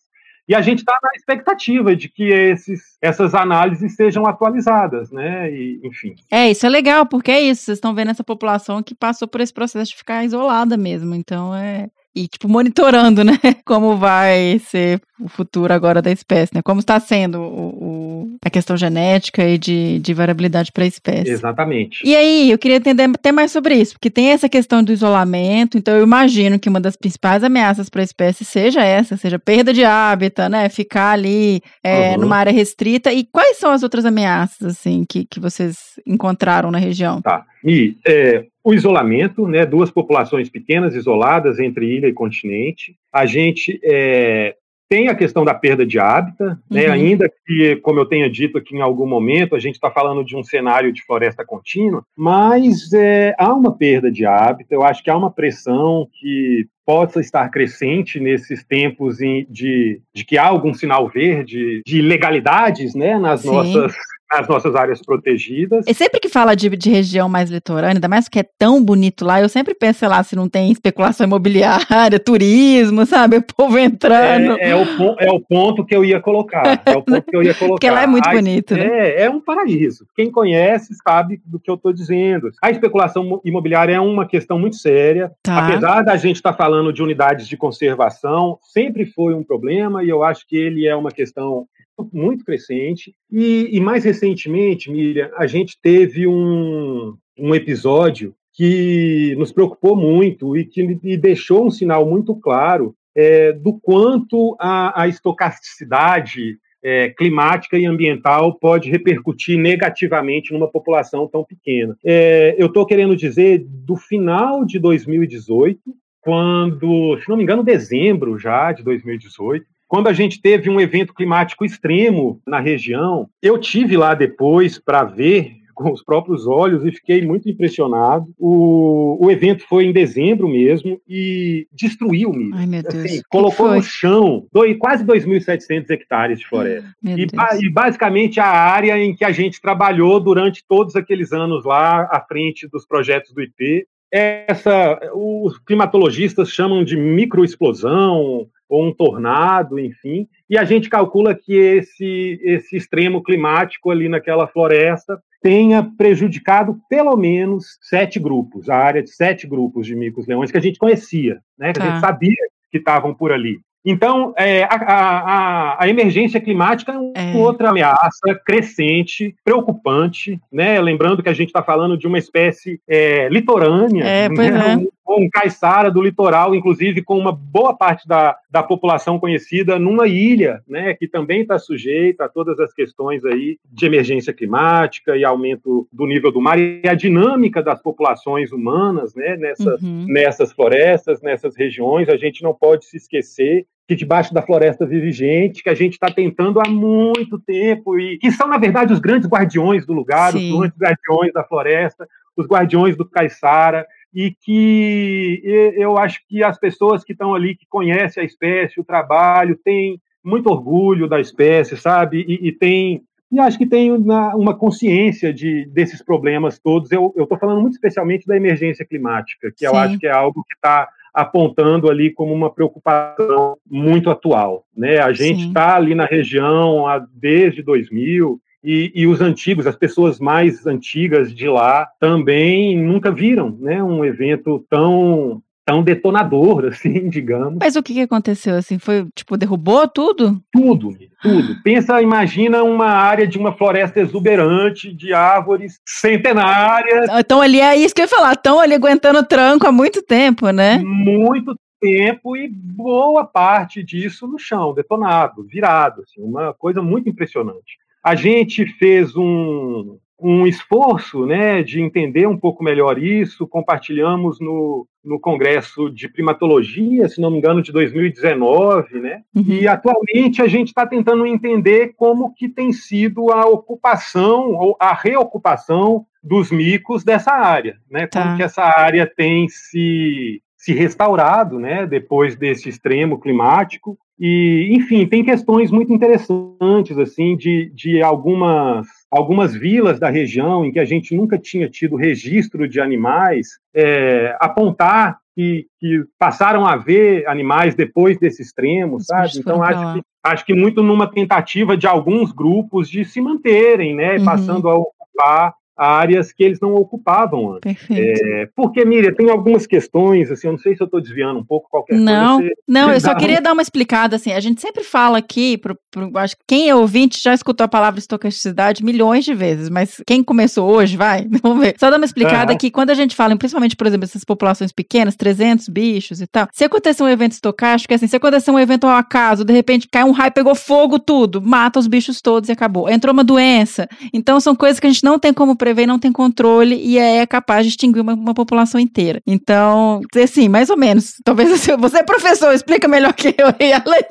e 0.47 0.53
a 0.53 0.61
gente 0.61 0.79
está 0.79 0.97
na 1.01 1.11
expectativa 1.15 1.95
de 1.95 2.09
que 2.09 2.23
esses, 2.23 2.97
essas 3.01 3.33
análises 3.33 3.95
sejam 3.95 4.25
atualizadas, 4.25 5.09
né? 5.09 5.49
E, 5.51 5.79
enfim. 5.83 6.15
É, 6.29 6.51
isso 6.51 6.65
é 6.65 6.69
legal, 6.69 7.05
porque 7.05 7.31
é 7.31 7.41
isso. 7.41 7.63
Vocês 7.63 7.77
estão 7.77 7.95
vendo 7.95 8.11
essa 8.11 8.23
população 8.23 8.83
que 8.83 8.93
passou 8.93 9.27
por 9.27 9.39
esse 9.39 9.53
processo 9.53 9.91
de 9.91 9.97
ficar 9.97 10.23
isolada 10.25 10.75
mesmo. 10.75 11.15
Então 11.15 11.55
é. 11.55 11.89
E, 12.15 12.27
tipo, 12.27 12.47
monitorando, 12.47 13.23
né? 13.23 13.39
Como 13.65 13.97
vai 13.97 14.59
ser 14.59 15.01
o 15.19 15.27
futuro 15.29 15.71
agora 15.73 16.01
da 16.01 16.11
espécie, 16.11 16.53
né? 16.55 16.61
Como 16.63 16.79
está 16.79 16.99
sendo 16.99 17.39
o, 17.41 17.43
o- 17.43 18.37
a 18.43 18.49
questão 18.49 18.75
genética 18.75 19.47
e 19.47 19.57
de, 19.57 19.99
de 19.99 20.13
variabilidade 20.13 20.71
para 20.71 20.83
a 20.83 20.87
espécie. 20.87 21.29
Exatamente. 21.29 22.01
E 22.05 22.15
aí, 22.15 22.49
eu 22.51 22.57
queria 22.57 22.77
entender 22.77 23.03
até 23.03 23.31
mais 23.31 23.51
sobre 23.51 23.75
isso, 23.75 23.93
porque 23.93 24.09
tem 24.09 24.29
essa 24.29 24.49
questão 24.49 24.83
do 24.83 24.91
isolamento, 24.91 25.77
então 25.77 25.95
eu 25.95 26.03
imagino 26.03 26.57
que 26.59 26.67
uma 26.67 26.79
das 26.81 26.95
principais 26.95 27.43
ameaças 27.43 27.89
para 27.89 28.01
a 28.01 28.03
espécie 28.03 28.43
seja 28.43 28.83
essa, 28.83 29.15
seja 29.15 29.37
perda 29.39 29.71
de 29.73 29.83
hábitat, 29.85 30.49
né? 30.49 30.67
Ficar 30.69 31.11
ali 31.11 31.61
é, 31.83 32.11
Uhum. 32.11 32.21
numa 32.21 32.37
área 32.37 32.51
restrita. 32.51 33.11
E 33.13 33.23
quais 33.23 33.57
são 33.57 33.71
as 33.71 33.83
outras 33.83 34.05
ameaças, 34.05 34.67
assim, 34.67 35.05
que, 35.07 35.25
que 35.25 35.39
vocês 35.39 35.77
encontraram 36.05 36.71
na 36.71 36.77
região? 36.79 37.21
Tá. 37.21 37.45
E 37.63 37.95
é, 38.05 38.45
o 38.63 38.73
isolamento, 38.73 39.47
né? 39.47 39.65
Duas 39.65 39.89
populações 39.91 40.49
pequenas 40.49 40.95
isoladas 40.95 41.59
entre 41.59 41.85
ilha 41.85 42.07
e 42.07 42.13
continente. 42.13 42.95
A 43.11 43.25
gente 43.25 43.79
é, 43.83 44.55
tem 44.89 45.07
a 45.07 45.15
questão 45.15 45.43
da 45.43 45.53
perda 45.53 45.85
de 45.85 45.97
hábitat, 45.99 46.57
né? 46.69 46.85
Uhum. 46.87 46.91
Ainda 46.93 47.31
que, 47.45 47.77
como 47.77 47.99
eu 47.99 48.05
tenha 48.05 48.29
dito 48.29 48.57
aqui 48.57 48.75
em 48.75 48.81
algum 48.81 49.07
momento, 49.07 49.55
a 49.55 49.59
gente 49.59 49.75
está 49.75 49.89
falando 49.89 50.23
de 50.23 50.35
um 50.35 50.43
cenário 50.43 50.93
de 50.93 51.03
floresta 51.03 51.43
contínua, 51.45 52.03
mas 52.15 52.91
é, 52.93 53.33
há 53.39 53.53
uma 53.53 53.75
perda 53.75 54.11
de 54.11 54.25
hábitat. 54.25 54.67
Eu 54.71 54.83
acho 54.83 55.03
que 55.03 55.09
há 55.09 55.17
uma 55.17 55.31
pressão 55.31 56.07
que 56.19 56.67
possa 56.85 57.19
estar 57.21 57.49
crescente 57.49 58.19
nesses 58.19 58.63
tempos 58.63 59.21
em- 59.21 59.47
de, 59.49 60.01
de 60.13 60.25
que 60.25 60.37
há 60.37 60.45
algum 60.47 60.73
sinal 60.73 61.07
verde 61.09 61.81
de 61.85 61.99
ilegalidades, 61.99 62.93
né? 62.93 63.17
Nas 63.17 63.41
Sim. 63.41 63.51
nossas 63.51 63.95
nas 64.37 64.47
nossas 64.47 64.75
áreas 64.75 65.01
protegidas. 65.01 65.85
E 65.87 65.93
sempre 65.93 66.19
que 66.19 66.29
fala 66.29 66.55
de, 66.55 66.69
de 66.69 66.89
região 66.89 67.29
mais 67.29 67.49
litorânea, 67.49 67.95
ainda 67.97 68.07
mais 68.07 68.27
que 68.27 68.39
é 68.39 68.45
tão 68.57 68.83
bonito 68.83 69.23
lá, 69.25 69.41
eu 69.41 69.49
sempre 69.49 69.73
penso, 69.73 69.99
sei 69.99 70.07
lá, 70.07 70.23
se 70.23 70.35
não 70.35 70.49
tem 70.49 70.71
especulação 70.71 71.25
imobiliária, 71.25 72.19
turismo, 72.23 73.05
sabe? 73.05 73.37
O 73.37 73.41
povo 73.43 73.77
entrando. 73.77 74.57
É, 74.59 74.69
é 74.71 74.75
o, 74.75 75.15
é 75.19 75.31
o 75.31 75.39
ponto 75.39 75.85
que 75.85 75.95
eu 75.95 76.03
ia 76.03 76.19
colocar. 76.19 76.81
É 76.85 76.95
o 76.97 77.01
ponto 77.03 77.21
que 77.21 77.35
eu 77.35 77.43
ia 77.43 77.53
colocar. 77.53 77.73
Porque 77.83 77.89
lá 77.89 78.03
é 78.03 78.07
muito 78.07 78.27
A- 78.27 78.31
bonito, 78.33 78.75
né? 78.75 78.85
É, 78.85 79.23
é 79.23 79.29
um 79.29 79.39
paraíso. 79.39 80.05
Quem 80.15 80.31
conhece 80.31 80.93
sabe 81.07 81.41
do 81.45 81.59
que 81.59 81.69
eu 81.69 81.75
estou 81.75 81.93
dizendo. 81.93 82.49
A 82.61 82.71
especulação 82.71 83.23
mo- 83.23 83.41
imobiliária 83.43 83.93
é 83.93 83.99
uma 83.99 84.25
questão 84.27 84.57
muito 84.59 84.75
séria. 84.77 85.31
Tá. 85.43 85.67
Apesar 85.67 86.01
da 86.01 86.15
gente 86.17 86.37
estar 86.37 86.53
falando 86.53 86.91
de 86.93 87.01
unidades 87.03 87.47
de 87.47 87.57
conservação, 87.57 88.57
sempre 88.61 89.05
foi 89.05 89.33
um 89.33 89.43
problema 89.43 90.03
e 90.03 90.09
eu 90.09 90.23
acho 90.23 90.47
que 90.47 90.55
ele 90.55 90.87
é 90.87 90.95
uma 90.95 91.11
questão 91.11 91.65
muito 92.11 92.43
crescente. 92.43 93.13
E, 93.31 93.69
e 93.71 93.79
mais 93.79 94.03
recentemente, 94.03 94.91
Miriam, 94.91 95.29
a 95.35 95.47
gente 95.47 95.77
teve 95.81 96.27
um, 96.27 97.15
um 97.37 97.53
episódio 97.53 98.35
que 98.53 99.35
nos 99.37 99.51
preocupou 99.51 99.95
muito 99.95 100.55
e 100.55 100.65
que 100.65 100.99
e 101.03 101.17
deixou 101.17 101.65
um 101.65 101.71
sinal 101.71 102.05
muito 102.05 102.35
claro 102.35 102.95
é, 103.15 103.51
do 103.51 103.79
quanto 103.79 104.55
a, 104.59 105.03
a 105.03 105.07
estocasticidade 105.07 106.57
é, 106.83 107.09
climática 107.09 107.77
e 107.77 107.85
ambiental 107.85 108.55
pode 108.55 108.91
repercutir 108.91 109.57
negativamente 109.57 110.51
numa 110.51 110.67
população 110.67 111.27
tão 111.27 111.43
pequena. 111.43 111.97
É, 112.03 112.55
eu 112.57 112.67
estou 112.67 112.85
querendo 112.85 113.15
dizer 113.15 113.65
do 113.65 113.95
final 113.95 114.65
de 114.65 114.77
2018, 114.79 115.79
quando, 116.21 117.17
se 117.19 117.29
não 117.29 117.37
me 117.37 117.43
engano, 117.43 117.63
dezembro 117.63 118.37
já 118.37 118.71
de 118.71 118.83
2018, 118.83 119.65
quando 119.87 120.07
a 120.07 120.13
gente 120.13 120.41
teve 120.41 120.69
um 120.69 120.79
evento 120.79 121.13
climático 121.13 121.63
extremo 121.65 122.41
na 122.47 122.59
região, 122.59 123.27
eu 123.41 123.57
tive 123.57 123.95
lá 123.97 124.13
depois 124.13 124.79
para 124.79 125.03
ver 125.03 125.57
com 125.75 125.91
os 125.91 126.03
próprios 126.03 126.45
olhos 126.45 126.85
e 126.85 126.91
fiquei 126.91 127.25
muito 127.25 127.49
impressionado. 127.49 128.27
O, 128.37 129.17
o 129.25 129.31
evento 129.31 129.63
foi 129.67 129.85
em 129.85 129.91
dezembro 129.91 130.47
mesmo 130.47 131.01
e 131.09 131.67
destruiu 131.71 132.29
o 132.29 132.35
milho. 132.35 132.53
Ai, 132.53 132.67
meu 132.67 132.83
Deus. 132.83 132.93
Assim, 132.93 133.21
colocou 133.27 133.67
no 133.73 133.81
chão 133.81 134.45
dois, 134.53 134.77
quase 134.77 135.03
2.700 135.03 135.89
hectares 135.89 136.37
de 136.39 136.45
floresta. 136.47 136.87
Meu 137.01 137.17
E, 137.17 137.25
ba- 137.25 137.57
e 137.59 137.69
basicamente 137.71 138.39
a 138.39 138.45
área 138.47 138.95
em 138.99 139.15
que 139.15 139.25
a 139.25 139.31
gente 139.31 139.59
trabalhou 139.59 140.19
durante 140.19 140.63
todos 140.67 140.95
aqueles 140.95 141.33
anos 141.33 141.65
lá 141.65 142.03
à 142.11 142.21
frente 142.21 142.67
dos 142.71 142.85
projetos 142.85 143.33
do 143.33 143.41
IP. 143.41 143.87
Essa, 144.11 144.99
os 145.15 145.57
climatologistas 145.57 146.49
chamam 146.51 146.83
de 146.83 146.95
microexplosão 146.95 148.47
ou 148.73 148.87
um 148.87 148.91
tornado, 148.93 149.77
enfim, 149.79 150.27
e 150.49 150.57
a 150.57 150.63
gente 150.63 150.89
calcula 150.89 151.35
que 151.35 151.53
esse, 151.53 152.39
esse 152.43 152.75
extremo 152.75 153.21
climático 153.21 153.91
ali 153.91 154.09
naquela 154.09 154.47
floresta 154.47 155.19
tenha 155.43 155.83
prejudicado 155.95 156.79
pelo 156.89 157.15
menos 157.15 157.77
sete 157.81 158.19
grupos, 158.19 158.69
a 158.69 158.75
área 158.75 159.03
de 159.03 159.11
sete 159.11 159.45
grupos 159.45 159.85
de 159.85 159.95
micos-leões 159.95 160.49
que 160.49 160.57
a 160.57 160.61
gente 160.61 160.79
conhecia, 160.79 161.39
né, 161.59 161.71
que 161.71 161.79
a 161.79 161.83
Tá. 161.83 161.91
gente 161.91 161.99
sabia 162.01 162.35
que 162.71 162.79
estavam 162.79 163.13
por 163.13 163.31
ali. 163.31 163.59
Então, 163.85 164.33
é, 164.37 164.63
a, 164.63 164.75
a- 164.75 165.83
a- 165.83 165.89
emergência 165.89 166.39
climática 166.39 166.93
é 167.15 167.33
É. 167.33 167.37
outra 167.37 167.69
ameaça 167.69 168.33
crescente, 168.45 169.35
preocupante, 169.43 170.39
né? 170.51 170.79
Lembrando 170.79 171.21
que 171.21 171.27
a 171.29 171.33
gente 171.33 171.49
está 171.49 171.61
falando 171.61 171.97
de 171.97 172.07
uma 172.07 172.17
espécie 172.17 172.79
é, 172.87 173.27
litorânea, 173.29 174.05
É, 174.05 174.29
pois 174.29 174.51
né? 174.53 174.85
Um 175.07 175.29
caiçara 175.29 175.91
do 175.91 176.01
litoral, 176.01 176.55
inclusive 176.55 177.03
com 177.03 177.17
uma 177.17 177.31
boa 177.31 177.75
parte 177.75 178.07
da, 178.07 178.35
da 178.49 178.63
população 178.63 179.19
conhecida 179.19 179.77
numa 179.77 180.07
ilha, 180.07 180.61
né? 180.67 180.93
Que 180.93 181.07
também 181.07 181.41
está 181.41 181.59
sujeita 181.59 182.25
a 182.25 182.29
todas 182.29 182.59
as 182.59 182.73
questões 182.73 183.23
aí 183.25 183.57
de 183.71 183.85
emergência 183.85 184.33
climática 184.33 185.15
e 185.17 185.23
aumento 185.23 185.87
do 185.91 186.05
nível 186.07 186.31
do 186.31 186.41
mar 186.41 186.57
e 186.57 186.81
a 186.87 186.93
dinâmica 186.93 187.61
das 187.61 187.81
populações 187.81 188.51
humanas, 188.51 189.13
né? 189.13 189.35
Nessa, 189.37 189.77
Uhum. 189.81 190.05
nessas 190.07 190.51
florestas, 190.53 191.21
nessas 191.21 191.55
regiões. 191.55 192.07
A 192.09 192.17
gente 192.17 192.41
não 192.41 192.53
pode 192.53 192.85
se 192.85 192.97
esquecer 192.97 193.65
que 193.87 193.95
debaixo 193.95 194.33
da 194.33 194.41
floresta 194.41 194.85
vive 194.85 195.11
gente 195.11 195.61
que 195.61 195.69
a 195.69 195.73
gente 195.75 195.93
está 195.93 196.09
tentando 196.09 196.61
há 196.61 196.69
muito 196.69 197.37
tempo 197.37 197.99
e 197.99 198.17
que 198.17 198.31
são, 198.31 198.47
na 198.47 198.57
verdade, 198.57 198.93
os 198.93 198.99
grandes 198.99 199.27
guardiões 199.27 199.85
do 199.85 199.91
lugar, 199.91 200.31
Sim. 200.31 200.53
os 200.53 200.59
grandes 200.59 200.77
guardiões 200.79 201.33
da 201.33 201.43
floresta, 201.43 202.07
os 202.37 202.47
guardiões 202.47 202.95
do 202.95 203.03
caiçara 203.05 203.85
e 204.13 204.31
que 204.31 205.41
eu 205.75 205.97
acho 205.97 206.19
que 206.27 206.43
as 206.43 206.59
pessoas 206.59 207.03
que 207.03 207.13
estão 207.13 207.33
ali, 207.33 207.55
que 207.55 207.65
conhecem 207.67 208.21
a 208.21 208.25
espécie, 208.25 208.79
o 208.79 208.83
trabalho, 208.83 209.59
têm 209.63 209.99
muito 210.23 210.49
orgulho 210.49 211.07
da 211.07 211.19
espécie, 211.19 211.75
sabe? 211.75 212.23
E, 212.27 212.47
e 212.47 212.51
tem 212.51 213.03
e 213.33 213.39
acho 213.39 213.57
que 213.57 213.65
tem 213.65 213.91
uma, 213.91 214.35
uma 214.35 214.55
consciência 214.55 215.33
de, 215.33 215.65
desses 215.65 216.03
problemas 216.03 216.59
todos. 216.59 216.91
Eu 216.91 217.11
estou 217.17 217.35
falando 217.35 217.61
muito 217.61 217.73
especialmente 217.73 218.27
da 218.27 218.37
emergência 218.37 218.85
climática, 218.85 219.51
que 219.57 219.65
eu 219.65 219.71
Sim. 219.71 219.77
acho 219.77 219.97
que 219.97 220.05
é 220.05 220.11
algo 220.11 220.43
que 220.47 220.53
está 220.53 220.87
apontando 221.11 221.89
ali 221.89 222.13
como 222.13 222.31
uma 222.31 222.53
preocupação 222.53 223.57
muito 223.67 224.11
atual. 224.11 224.67
Né? 224.77 224.99
A 224.99 225.11
gente 225.13 225.47
está 225.47 225.75
ali 225.75 225.95
na 225.95 226.05
região 226.05 226.87
há, 226.87 227.03
desde 227.11 227.63
2000 227.63 228.39
e, 228.63 228.91
e 228.95 229.07
os 229.07 229.19
antigos, 229.19 229.67
as 229.67 229.75
pessoas 229.75 230.19
mais 230.19 230.65
antigas 230.65 231.33
de 231.33 231.47
lá 231.47 231.87
também 231.99 232.81
nunca 232.81 233.11
viram 233.11 233.57
né, 233.59 233.83
um 233.83 234.05
evento 234.05 234.65
tão 234.69 235.41
tão 235.65 235.81
detonador, 235.81 236.65
assim, 236.71 237.09
digamos. 237.09 237.57
Mas 237.59 237.75
o 237.75 237.83
que, 237.83 238.01
aconteceu, 238.01 238.55
assim? 238.55 238.77
Foi, 238.77 239.07
tipo, 239.15 239.37
derrubou 239.37 239.87
tudo? 239.87 240.41
Tudo, 240.51 240.95
tudo. 241.21 241.63
Pensa, 241.63 242.01
imagina 242.01 242.63
uma 242.63 242.87
área 242.87 243.25
de 243.25 243.37
uma 243.37 243.53
floresta 243.53 244.01
exuberante, 244.01 244.93
de 244.93 245.13
árvores 245.13 245.79
centenárias, 245.87 247.09
Então 247.17 247.41
ali 247.41 247.61
é 247.61 247.75
isso 247.75 247.95
que 247.95 248.01
eu 248.01 248.05
ia 248.05 248.09
falar, 248.09 248.33
estão 248.33 248.59
ali 248.59 248.73
aguentando 248.73 249.23
tranco 249.23 249.65
há 249.65 249.71
muito 249.71 250.01
tempo, 250.01 250.49
né? 250.49 250.79
muito 250.83 251.57
tempo 251.79 252.37
e 252.37 252.47
boa 252.49 253.25
parte 253.25 253.83
disso 253.83 254.25
no 254.25 254.39
chão, 254.39 254.73
detonado, 254.73 255.43
virado, 255.43 256.01
assim, 256.01 256.21
uma 256.21 256.53
coisa 256.53 256.81
muito 256.81 257.09
impressionante. 257.09 257.82
A 258.03 258.15
gente 258.15 258.65
fez 258.65 259.15
um, 259.15 259.97
um 260.19 260.45
esforço 260.47 261.25
né, 261.25 261.63
de 261.63 261.81
entender 261.81 262.27
um 262.27 262.37
pouco 262.37 262.63
melhor 262.63 262.97
isso, 262.97 263.47
compartilhamos 263.47 264.39
no, 264.39 264.87
no 265.03 265.19
Congresso 265.19 265.89
de 265.89 266.07
Primatologia, 266.07 267.09
se 267.09 267.19
não 267.19 267.29
me 267.29 267.37
engano, 267.37 267.61
de 267.61 267.71
2019, 267.71 268.99
né? 268.99 269.21
Uhum. 269.35 269.43
E 269.47 269.67
atualmente 269.67 270.41
a 270.41 270.47
gente 270.47 270.67
está 270.67 270.87
tentando 270.87 271.25
entender 271.25 271.93
como 271.95 272.33
que 272.33 272.47
tem 272.47 272.71
sido 272.71 273.31
a 273.31 273.45
ocupação 273.45 274.53
ou 274.53 274.77
a 274.79 274.93
reocupação 274.93 276.05
dos 276.23 276.51
micos 276.51 277.03
dessa 277.03 277.31
área, 277.31 277.77
né? 277.89 278.07
Tá. 278.07 278.23
Como 278.23 278.37
que 278.37 278.43
essa 278.43 278.63
área 278.63 279.05
tem 279.05 279.47
se 279.49 280.41
se 280.63 280.71
restaurado, 280.73 281.59
né, 281.59 281.85
depois 281.85 282.37
desse 282.37 282.69
extremo 282.69 283.19
climático. 283.19 283.97
E, 284.19 284.69
enfim, 284.71 285.05
tem 285.07 285.23
questões 285.23 285.71
muito 285.71 285.91
interessantes, 285.91 286.97
assim, 286.97 287.35
de, 287.35 287.71
de 287.73 288.01
algumas, 288.01 288.87
algumas 289.09 289.55
vilas 289.55 289.99
da 289.99 290.09
região 290.09 290.63
em 290.65 290.71
que 290.71 290.79
a 290.79 290.85
gente 290.85 291.15
nunca 291.15 291.37
tinha 291.37 291.69
tido 291.69 291.95
registro 291.95 292.67
de 292.67 292.79
animais, 292.79 293.57
é, 293.73 294.35
apontar 294.39 295.17
que, 295.35 295.65
que, 295.79 296.03
passaram 296.19 296.65
a 296.65 296.75
ver 296.77 297.27
animais 297.27 297.73
depois 297.73 298.19
desse 298.19 298.41
extremo, 298.41 298.99
sabe? 298.99 299.31
Então, 299.37 299.63
acho 299.63 299.93
que, 299.95 300.01
acho 300.23 300.45
que 300.45 300.53
muito 300.53 300.83
numa 300.83 301.07
tentativa 301.07 301.75
de 301.75 301.87
alguns 301.87 302.31
grupos 302.31 302.87
de 302.87 303.03
se 303.03 303.19
manterem, 303.19 303.95
né, 303.95 304.17
uhum. 304.17 304.25
passando 304.25 304.69
a 304.69 304.75
ocupar 304.75 305.55
áreas 305.75 306.31
que 306.31 306.43
eles 306.43 306.59
não 306.59 306.75
ocupavam 306.75 307.53
antes. 307.53 307.61
Perfeito. 307.61 308.25
É, 308.25 308.49
porque, 308.55 308.85
Miriam, 308.85 309.13
tem 309.13 309.29
algumas 309.29 309.65
questões, 309.65 310.31
assim, 310.31 310.47
eu 310.47 310.53
não 310.53 310.59
sei 310.59 310.75
se 310.75 310.81
eu 310.81 310.85
estou 310.85 311.01
desviando 311.01 311.39
um 311.39 311.43
pouco 311.43 311.69
qualquer 311.69 311.97
não, 311.97 312.37
coisa. 312.39 312.53
Não, 312.67 312.87
não, 312.87 312.93
eu 312.93 312.99
só 312.99 313.15
queria 313.15 313.41
dar 313.41 313.53
uma 313.53 313.61
explicada, 313.61 314.15
assim, 314.15 314.31
a 314.31 314.39
gente 314.39 314.61
sempre 314.61 314.83
fala 314.83 315.17
aqui, 315.17 315.57
pro, 315.57 315.77
pro, 315.89 316.11
acho 316.17 316.35
que 316.37 316.43
quem 316.47 316.69
é 316.69 316.75
ouvinte 316.75 317.21
já 317.21 317.33
escutou 317.33 317.65
a 317.65 317.67
palavra 317.67 317.99
estocasticidade 317.99 318.83
milhões 318.83 319.25
de 319.25 319.33
vezes, 319.33 319.69
mas 319.69 320.01
quem 320.05 320.23
começou 320.23 320.69
hoje, 320.69 320.95
vai, 320.95 321.27
vamos 321.41 321.59
ver. 321.59 321.75
Só 321.79 321.89
dar 321.89 321.97
uma 321.97 322.05
explicada 322.05 322.51
uhum. 322.51 322.55
aqui, 322.55 322.69
quando 322.69 322.91
a 322.91 322.95
gente 322.95 323.15
fala, 323.15 323.35
principalmente, 323.35 323.75
por 323.75 323.87
exemplo, 323.87 324.05
essas 324.05 324.23
populações 324.23 324.71
pequenas, 324.71 325.15
300 325.15 325.67
bichos 325.69 326.21
e 326.21 326.27
tal, 326.27 326.47
se 326.51 326.63
acontecer 326.63 327.03
um 327.03 327.09
evento 327.09 327.31
estocástico, 327.31 327.93
é 327.93 327.95
assim, 327.95 328.07
se 328.07 328.15
acontecer 328.15 328.51
um 328.51 328.59
evento 328.59 328.85
ao 328.85 328.95
acaso, 328.95 329.43
de 329.43 329.53
repente 329.53 329.87
cai 329.91 330.03
um 330.03 330.11
raio, 330.11 330.31
pegou 330.31 330.53
fogo, 330.53 330.99
tudo, 330.99 331.41
mata 331.41 331.79
os 331.79 331.87
bichos 331.87 332.21
todos 332.21 332.49
e 332.49 332.51
acabou. 332.51 332.89
Entrou 332.89 333.11
uma 333.13 333.23
doença, 333.23 333.87
então 334.13 334.39
são 334.39 334.55
coisas 334.55 334.79
que 334.79 334.87
a 334.87 334.89
gente 334.89 335.03
não 335.03 335.17
tem 335.17 335.33
como 335.33 335.55
prever, 335.63 335.87
não 335.87 335.97
tem 335.97 336.11
controle 336.11 336.75
e 336.75 336.97
é 336.97 337.25
capaz 337.25 337.65
de 337.65 337.69
extinguir 337.69 338.01
uma, 338.01 338.13
uma 338.13 338.33
população 338.33 338.79
inteira. 338.79 339.21
Então, 339.25 340.01
assim, 340.21 340.49
mais 340.49 340.69
ou 340.69 340.75
menos. 340.77 341.15
Talvez 341.23 341.49
você 341.79 341.99
é 341.99 342.03
professor, 342.03 342.53
explica 342.53 342.87
melhor 342.87 343.13
que 343.13 343.29
eu 343.37 343.47
ia 343.65 343.81
ler. 343.85 344.05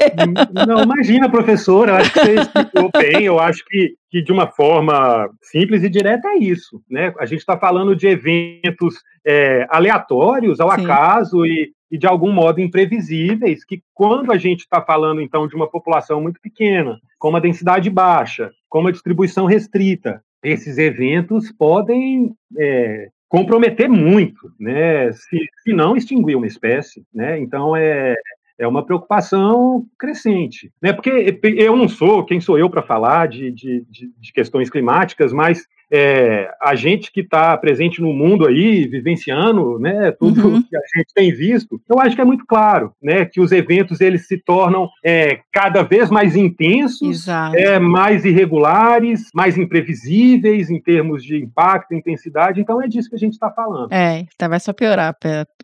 Não, 0.66 0.82
imagina, 0.82 1.30
professor, 1.30 1.88
eu 1.88 1.96
acho 1.96 2.12
que 2.12 2.20
você 2.20 2.34
explicou 2.36 2.90
bem, 2.96 3.24
eu 3.24 3.38
acho 3.38 3.62
que 3.66 3.94
que 4.12 4.20
de 4.20 4.30
uma 4.30 4.46
forma 4.46 5.26
simples 5.40 5.82
e 5.82 5.88
direta 5.88 6.28
é 6.28 6.36
isso, 6.36 6.82
né? 6.90 7.14
A 7.18 7.24
gente 7.24 7.38
está 7.38 7.58
falando 7.58 7.96
de 7.96 8.06
eventos 8.06 8.96
é, 9.26 9.66
aleatórios, 9.70 10.60
ao 10.60 10.70
Sim. 10.70 10.84
acaso 10.84 11.46
e, 11.46 11.72
e, 11.90 11.96
de 11.96 12.06
algum 12.06 12.30
modo 12.30 12.60
imprevisíveis, 12.60 13.64
que 13.64 13.80
quando 13.94 14.30
a 14.30 14.36
gente 14.36 14.60
está 14.60 14.82
falando 14.82 15.22
então 15.22 15.48
de 15.48 15.56
uma 15.56 15.66
população 15.66 16.20
muito 16.20 16.38
pequena, 16.42 16.98
com 17.18 17.30
uma 17.30 17.40
densidade 17.40 17.88
baixa, 17.88 18.50
com 18.68 18.80
uma 18.80 18.92
distribuição 18.92 19.46
restrita, 19.46 20.20
esses 20.42 20.78
eventos 20.78 21.52
podem 21.52 22.32
é, 22.58 23.08
comprometer 23.28 23.88
muito, 23.88 24.52
né? 24.58 25.12
Se, 25.12 25.38
se 25.62 25.72
não 25.72 25.96
extinguir 25.96 26.36
uma 26.36 26.46
espécie, 26.46 27.04
né? 27.14 27.38
Então 27.38 27.76
é 27.76 28.16
é 28.58 28.66
uma 28.66 28.84
preocupação 28.84 29.84
crescente, 29.98 30.72
né? 30.80 30.92
Porque 30.92 31.40
eu 31.42 31.76
não 31.76 31.88
sou 31.88 32.24
quem 32.24 32.40
sou 32.40 32.58
eu 32.58 32.70
para 32.70 32.82
falar 32.82 33.26
de, 33.26 33.50
de, 33.50 33.84
de, 33.90 34.32
questões 34.32 34.70
climáticas, 34.70 35.32
mas 35.32 35.66
é, 35.92 36.50
a 36.58 36.74
gente 36.74 37.12
que 37.12 37.20
está 37.20 37.54
presente 37.58 38.00
no 38.00 38.14
mundo 38.14 38.46
aí, 38.46 38.88
vivenciando, 38.88 39.78
né, 39.78 40.10
tudo 40.12 40.48
uhum. 40.48 40.62
que 40.62 40.74
a 40.74 40.80
gente 40.96 41.12
tem 41.14 41.30
visto, 41.30 41.78
eu 41.86 42.00
acho 42.00 42.16
que 42.16 42.22
é 42.22 42.24
muito 42.24 42.46
claro, 42.46 42.92
né, 43.02 43.26
que 43.26 43.40
os 43.40 43.52
eventos 43.52 44.00
eles 44.00 44.26
se 44.26 44.38
tornam 44.38 44.88
é, 45.04 45.40
cada 45.52 45.82
vez 45.82 46.10
mais 46.10 46.34
intensos, 46.34 47.28
é, 47.54 47.78
mais 47.78 48.24
irregulares, 48.24 49.28
mais 49.34 49.58
imprevisíveis 49.58 50.70
em 50.70 50.80
termos 50.80 51.22
de 51.22 51.36
impacto, 51.36 51.94
intensidade. 51.94 52.60
Então 52.60 52.80
é 52.80 52.88
disso 52.88 53.10
que 53.10 53.16
a 53.16 53.18
gente 53.18 53.34
está 53.34 53.50
falando. 53.50 53.92
É, 53.92 54.24
tá, 54.38 54.48
vai 54.48 54.60
só 54.60 54.72
piorar, 54.72 55.14